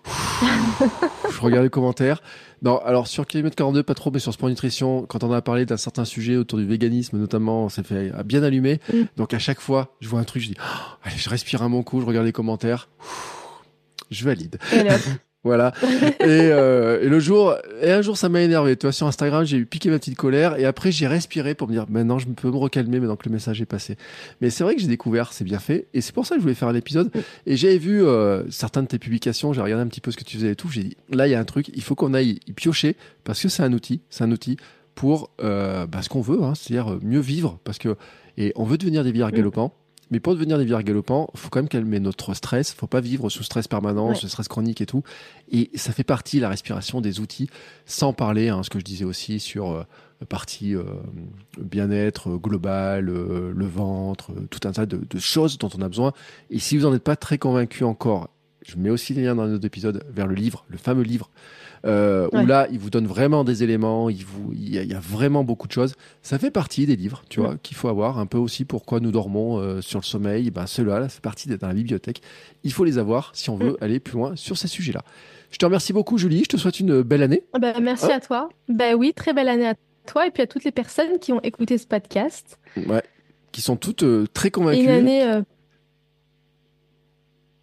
je 1.31 1.41
regarde 1.41 1.63
les 1.63 1.69
commentaires. 1.69 2.21
Non, 2.61 2.79
alors 2.79 3.07
sur 3.07 3.27
kilomètre 3.27 3.55
42, 3.55 3.83
pas 3.83 3.93
trop, 3.93 4.09
mais 4.11 4.19
sur 4.19 4.33
Sport 4.33 4.49
Nutrition, 4.49 5.05
quand 5.05 5.23
on 5.23 5.31
a 5.31 5.41
parlé 5.41 5.65
d'un 5.65 5.77
certain 5.77 6.05
sujet 6.05 6.37
autour 6.37 6.57
du 6.57 6.65
véganisme, 6.65 7.17
notamment, 7.17 7.65
on 7.65 7.69
s'est 7.69 7.83
fait 7.83 8.11
bien 8.23 8.43
allumer. 8.43 8.79
Mm. 8.91 9.03
Donc 9.15 9.33
à 9.33 9.39
chaque 9.39 9.59
fois, 9.59 9.95
je 9.99 10.07
vois 10.07 10.19
un 10.19 10.23
truc, 10.23 10.41
je 10.41 10.49
dis, 10.49 10.57
Oh, 10.59 10.95
allez, 11.03 11.17
je 11.17 11.29
respire 11.29 11.61
un 11.61 11.69
bon 11.69 11.83
coup, 11.83 12.01
je 12.01 12.05
regarde 12.05 12.25
les 12.25 12.33
commentaires. 12.33 12.89
Je 14.09 14.23
valide. 14.23 14.57
Voilà. 15.47 15.73
et, 15.83 16.25
euh, 16.27 17.01
et 17.01 17.07
le 17.07 17.19
jour, 17.19 17.55
et 17.81 17.91
un 17.91 18.01
jour, 18.01 18.17
ça 18.17 18.29
m'a 18.29 18.41
énervé. 18.41 18.75
Tu 18.75 18.85
vois, 18.85 18.91
sur 18.91 19.07
Instagram, 19.07 19.45
j'ai 19.45 19.57
eu 19.57 19.65
piqué 19.65 19.89
ma 19.89 19.97
petite 19.97 20.17
colère 20.17 20.57
et 20.59 20.65
après, 20.65 20.91
j'ai 20.91 21.07
respiré 21.07 21.55
pour 21.55 21.67
me 21.67 21.73
dire, 21.73 21.85
maintenant, 21.89 22.19
je 22.19 22.27
peux 22.27 22.49
me 22.49 22.57
recalmer 22.57 22.99
maintenant 22.99 23.15
que 23.15 23.27
le 23.27 23.33
message 23.33 23.61
est 23.61 23.65
passé. 23.65 23.95
Mais 24.41 24.49
c'est 24.49 24.63
vrai 24.63 24.75
que 24.75 24.81
j'ai 24.81 24.87
découvert, 24.87 25.31
c'est 25.33 25.43
bien 25.45 25.59
fait. 25.59 25.87
Et 25.93 26.01
c'est 26.01 26.13
pour 26.13 26.25
ça 26.25 26.35
que 26.35 26.39
je 26.39 26.43
voulais 26.43 26.53
faire 26.55 26.67
un 26.67 26.75
épisode. 26.75 27.09
Et 27.45 27.55
j'avais 27.55 27.77
vu 27.77 28.03
euh, 28.03 28.43
certaines 28.51 28.83
de 28.83 28.89
tes 28.89 28.99
publications, 28.99 29.53
j'ai 29.53 29.61
regardé 29.61 29.83
un 29.83 29.87
petit 29.87 30.01
peu 30.01 30.11
ce 30.11 30.17
que 30.17 30.23
tu 30.23 30.37
faisais 30.37 30.51
et 30.51 30.55
tout. 30.55 30.69
J'ai 30.69 30.83
dit, 30.83 30.97
là, 31.09 31.27
il 31.27 31.31
y 31.31 31.35
a 31.35 31.39
un 31.39 31.45
truc, 31.45 31.69
il 31.73 31.81
faut 31.81 31.95
qu'on 31.95 32.13
aille 32.13 32.39
y 32.47 32.53
piocher 32.53 32.95
parce 33.23 33.41
que 33.41 33.47
c'est 33.49 33.63
un 33.63 33.73
outil. 33.73 34.01
C'est 34.09 34.23
un 34.23 34.31
outil 34.31 34.57
pour 34.95 35.29
euh, 35.43 35.85
bah, 35.85 36.01
ce 36.01 36.09
qu'on 36.09 36.21
veut, 36.21 36.43
hein, 36.43 36.53
c'est-à-dire 36.55 36.97
mieux 37.01 37.19
vivre. 37.19 37.59
Parce 37.63 37.77
que, 37.77 37.95
et 38.37 38.51
on 38.55 38.65
veut 38.65 38.77
devenir 38.77 39.03
des 39.03 39.11
vieillards 39.11 39.31
Mm. 39.31 39.37
galopants. 39.37 39.73
Mais 40.11 40.19
pour 40.19 40.33
devenir 40.33 40.57
des 40.57 40.63
vieillards 40.63 40.83
galopants, 40.83 41.29
faut 41.35 41.49
quand 41.49 41.59
même 41.59 41.67
calmer 41.67 41.99
notre 41.99 42.33
stress. 42.33 42.71
Faut 42.73 42.87
pas 42.87 43.01
vivre 43.01 43.29
sous 43.29 43.43
stress 43.43 43.67
permanent, 43.67 44.09
Ouais. 44.09 44.15
stress 44.15 44.47
chronique 44.47 44.79
et 44.81 44.85
tout. 44.85 45.03
Et 45.51 45.69
ça 45.75 45.91
fait 45.91 46.03
partie, 46.05 46.39
la 46.39 46.49
respiration, 46.49 47.01
des 47.01 47.19
outils, 47.19 47.49
sans 47.85 48.13
parler, 48.13 48.49
hein, 48.49 48.63
ce 48.63 48.69
que 48.69 48.79
je 48.79 48.85
disais 48.85 49.05
aussi 49.05 49.39
sur 49.39 49.71
euh, 49.71 49.83
la 50.21 50.25
partie 50.27 50.75
euh, 50.75 50.83
bien-être 51.59 52.29
euh, 52.31 52.37
global, 52.37 53.09
euh, 53.09 53.51
le 53.55 53.65
ventre, 53.65 54.31
tout 54.49 54.67
un 54.67 54.71
tas 54.71 54.85
de, 54.85 54.97
de 55.09 55.19
choses 55.19 55.57
dont 55.57 55.69
on 55.77 55.81
a 55.81 55.89
besoin. 55.89 56.13
Et 56.49 56.59
si 56.59 56.77
vous 56.77 56.83
n'en 56.87 56.93
êtes 56.95 57.03
pas 57.03 57.15
très 57.15 57.37
convaincu 57.37 57.83
encore, 57.83 58.29
je 58.65 58.75
mets 58.77 58.89
aussi 58.89 59.13
les 59.13 59.23
liens 59.23 59.35
dans 59.35 59.45
les 59.45 59.53
autres 59.53 59.65
épisodes 59.65 60.03
vers 60.09 60.27
le 60.27 60.35
livre, 60.35 60.65
le 60.69 60.77
fameux 60.77 61.03
livre, 61.03 61.29
euh, 61.87 62.27
où 62.33 62.45
là, 62.45 62.67
il 62.71 62.79
vous 62.79 62.89
donne 62.89 63.07
vraiment 63.07 63.43
des 63.43 63.63
éléments, 63.63 64.09
il, 64.09 64.23
vous, 64.25 64.51
il, 64.53 64.73
y 64.73 64.77
a, 64.77 64.83
il 64.83 64.89
y 64.89 64.93
a 64.93 64.99
vraiment 64.99 65.43
beaucoup 65.43 65.67
de 65.67 65.71
choses. 65.71 65.93
Ça 66.21 66.37
fait 66.37 66.51
partie 66.51 66.85
des 66.85 66.95
livres, 66.95 67.23
tu 67.29 67.39
vois, 67.39 67.55
qu'il 67.63 67.77
faut 67.77 67.87
avoir 67.87 68.19
un 68.19 68.25
peu 68.25 68.37
aussi 68.37 68.65
pourquoi 68.65 68.99
nous 68.99 69.11
dormons 69.11 69.57
euh, 69.59 69.81
sur 69.81 69.99
le 69.99 70.05
sommeil. 70.05 70.51
Ben, 70.51 70.67
ceux-là, 70.67 70.99
là, 70.99 71.09
c'est 71.09 71.21
partie 71.21 71.47
d'être 71.47 71.61
dans 71.61 71.67
la 71.67 71.73
bibliothèque. 71.73 72.21
Il 72.63 72.73
faut 72.73 72.83
les 72.83 72.97
avoir 72.97 73.31
si 73.33 73.49
on 73.49 73.55
veut 73.55 73.77
aller 73.81 73.99
plus 73.99 74.13
loin 74.15 74.35
sur 74.35 74.57
ces 74.57 74.67
sujets-là. 74.67 75.01
Je 75.49 75.57
te 75.57 75.65
remercie 75.65 75.93
beaucoup, 75.93 76.17
Julie. 76.17 76.43
Je 76.43 76.49
te 76.49 76.57
souhaite 76.57 76.79
une 76.79 77.01
belle 77.03 77.23
année. 77.23 77.43
bah, 77.59 77.73
merci 77.81 78.07
Ah. 78.11 78.15
à 78.15 78.19
toi. 78.19 78.49
Bah 78.67 78.95
oui, 78.95 79.13
très 79.15 79.33
belle 79.33 79.47
année 79.47 79.67
à 79.67 79.75
toi 80.05 80.27
et 80.27 80.31
puis 80.31 80.43
à 80.43 80.47
toutes 80.47 80.63
les 80.65 80.71
personnes 80.71 81.19
qui 81.19 81.31
ont 81.33 81.41
écouté 81.41 81.77
ce 81.77 81.87
podcast. 81.87 82.59
Ouais. 82.75 83.01
Qui 83.53 83.61
sont 83.61 83.77
toutes 83.77 84.03
euh, 84.03 84.25
très 84.33 84.51
convaincues. 84.51 84.83
une 84.83 84.89
année, 84.89 85.23
euh, 85.23 85.41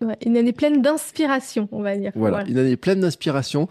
ouais, 0.05 0.17
une 0.25 0.37
année 0.37 0.53
pleine 0.53 0.83
d'inspiration, 0.83 1.69
on 1.73 1.83
va 1.83 1.97
dire. 1.97 2.13
Voilà, 2.15 2.45
une 2.47 2.59
année 2.59 2.77
pleine 2.77 3.01
d'inspiration, 3.01 3.69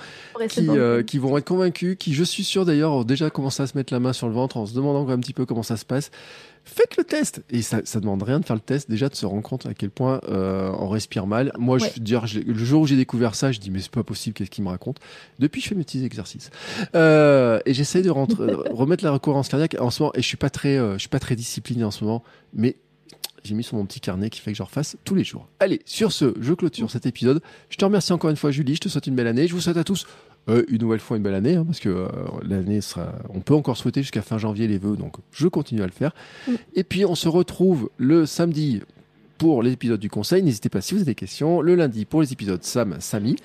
qui, 0.50 0.68
euh, 0.70 1.04
qui 1.04 1.18
vont 1.20 1.38
être 1.38 1.48
convaincus, 1.48 1.96
qui, 2.00 2.14
je 2.14 2.24
suis 2.24 2.44
sûr 2.44 2.66
d'ailleurs, 2.66 2.92
ont 2.94 3.04
déjà 3.04 3.30
commencé 3.30 3.64
à 3.64 3.68
se 3.68 3.78
mettre 3.78 3.94
la 3.94 4.00
main 4.00 4.14
sur 4.14 4.28
le 4.28 4.34
ventre 4.34 4.58
en 4.58 4.66
se 4.66 4.74
demandant 4.74 5.08
un 5.10 5.20
petit 5.20 5.34
peu 5.34 5.46
comment 5.46 5.64
ça 5.64 5.78
se 5.78 5.86
passe. 5.86 6.12
Faites 6.66 6.96
le 6.96 7.04
test 7.04 7.44
Et 7.50 7.62
ça, 7.62 7.82
ça 7.84 8.00
demande 8.00 8.24
rien 8.24 8.40
de 8.40 8.46
faire 8.46 8.56
le 8.56 8.62
test, 8.62 8.90
déjà 8.90 9.10
de 9.10 9.16
se 9.16 9.26
rendre 9.26 9.44
compte 9.44 9.66
à 9.66 9.74
quel 9.74 9.90
point 9.90 10.22
euh, 10.30 10.72
on 10.80 10.88
respire 10.88 11.28
mal. 11.28 11.52
Moi, 11.60 11.78
je 11.78 11.84
Ouais. 11.84 11.92
dire, 11.98 12.26
je- 12.26 12.40
le 12.40 12.54
jour 12.54 12.84
où 12.84 12.88
j'ai 12.88 12.96
découvert 12.96 13.36
ça, 13.36 13.52
je 13.52 13.60
dis 13.60 13.70
mais 13.70 13.80
c'est 13.80 13.92
pas 13.92 14.04
possible, 14.04 14.34
qu'est-ce 14.34 14.50
qu'il 14.50 14.64
me 14.64 14.70
raconte? 14.70 14.98
Depuis, 15.40 15.60
je 15.60 15.68
fais 15.68 15.76
mes 15.76 15.84
petits 15.84 16.06
exercices. 16.06 16.52
Euh, 16.96 17.60
et 17.66 17.74
j'essaie 17.74 18.02
de 18.02 18.10
remettre 18.72 19.04
la 19.04 19.12
recourance 19.12 19.50
cardiaque 19.50 19.76
en 19.80 19.90
ce 19.90 20.04
moment, 20.04 20.14
et 20.16 20.22
je 20.22 20.28
suis 20.28 20.38
pas 20.38 20.50
très, 20.50 20.78
je 20.78 20.98
suis 21.00 21.10
pas 21.10 21.20
très 21.20 21.36
discipliné 21.36 21.84
en 21.84 21.92
ce 21.92 22.04
moment, 22.06 22.24
mais 22.54 22.78
j'ai 23.44 23.56
mis 23.56 23.64
sur 23.64 23.78
mon 23.78 23.86
petit 23.86 24.00
carnet 24.00 24.30
qui 24.30 24.40
fait 24.40 24.52
que 24.52 24.58
je 24.58 24.64
refasse 24.64 24.98
tous 25.04 25.16
les 25.16 25.24
jours. 25.24 25.48
Allez, 25.60 25.82
sur 25.86 26.12
ce, 26.12 26.34
je 26.40 26.54
clôture 26.54 26.90
cet 26.90 27.06
épisode. 27.06 27.42
Je 27.70 27.78
te 27.78 27.86
remercie 27.86 28.14
encore 28.14 28.30
une 28.30 28.36
fois, 28.36 28.52
Julie. 28.52 28.76
Je 28.76 28.82
te 28.82 28.90
souhaite 28.90 29.08
une 29.08 29.16
belle 29.16 29.28
année. 29.28 29.48
Je 29.48 29.54
vous 29.54 29.62
souhaite 29.62 29.78
à 29.78 29.84
tous 29.84 30.08
euh, 30.50 30.64
une 30.68 30.80
nouvelle 30.80 31.00
fois 31.00 31.18
une 31.18 31.24
belle 31.24 31.36
année, 31.36 31.56
hein, 31.56 31.64
parce 31.66 31.80
que 31.80 31.90
euh, 31.90 32.08
l'année 32.42 32.82
sera. 32.82 33.14
On 33.30 33.40
peut 33.40 33.54
encore 33.54 33.78
souhaiter 33.78 34.02
jusqu'à 34.02 34.22
fin 34.22 34.38
janvier 34.38 34.68
les 34.68 34.78
vœux, 34.78 34.98
donc 34.98 35.16
je 35.32 35.48
continue 35.48 35.82
à 35.82 35.86
le 35.86 35.92
faire. 35.92 36.14
Et 36.74 36.84
puis 36.84 37.06
on 37.06 37.16
se 37.16 37.30
retrouve 37.30 37.90
le 37.98 38.26
samedi 38.26 38.82
pour 39.44 39.62
l'épisode 39.62 40.00
du 40.00 40.10
conseil. 40.10 40.42
N'hésitez 40.42 40.70
pas 40.70 40.80
si 40.80 40.94
vous 40.94 41.02
avez 41.02 41.12
des 41.12 41.16
questions. 41.16 41.60
Le 41.60 41.76
lundi 41.76 42.06
pour 42.06 42.22
les 42.22 42.32
épisodes 42.32 42.64
Sam, 42.64 42.96
Samy. 43.02 43.36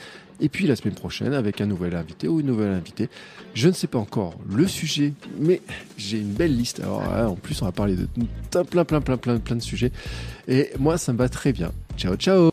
Et 0.40 0.48
puis 0.48 0.68
la 0.68 0.76
semaine 0.76 0.94
prochaine 0.94 1.32
avec 1.32 1.60
un 1.60 1.66
nouvel 1.66 1.96
invité 1.96 2.28
ou 2.28 2.38
une 2.38 2.46
nouvelle 2.46 2.70
invitée. 2.70 3.08
Je 3.52 3.66
ne 3.66 3.72
sais 3.72 3.88
pas 3.88 3.98
encore 3.98 4.38
le 4.48 4.68
sujet, 4.68 5.12
mais 5.40 5.60
j'ai 5.96 6.18
une 6.18 6.34
belle 6.34 6.56
liste. 6.56 6.78
Alors 6.78 7.02
en 7.32 7.34
plus, 7.34 7.60
on 7.62 7.64
va 7.64 7.72
parler 7.72 7.96
de 7.96 8.06
plein, 8.62 8.84
plein, 8.84 9.00
plein, 9.00 9.16
plein, 9.16 9.38
plein 9.38 9.56
de 9.56 9.60
sujets. 9.60 9.90
Et 10.46 10.70
moi, 10.78 10.98
ça 10.98 11.12
me 11.12 11.18
va 11.18 11.28
très 11.28 11.52
bien. 11.52 11.72
Ciao, 11.96 12.14
ciao 12.14 12.52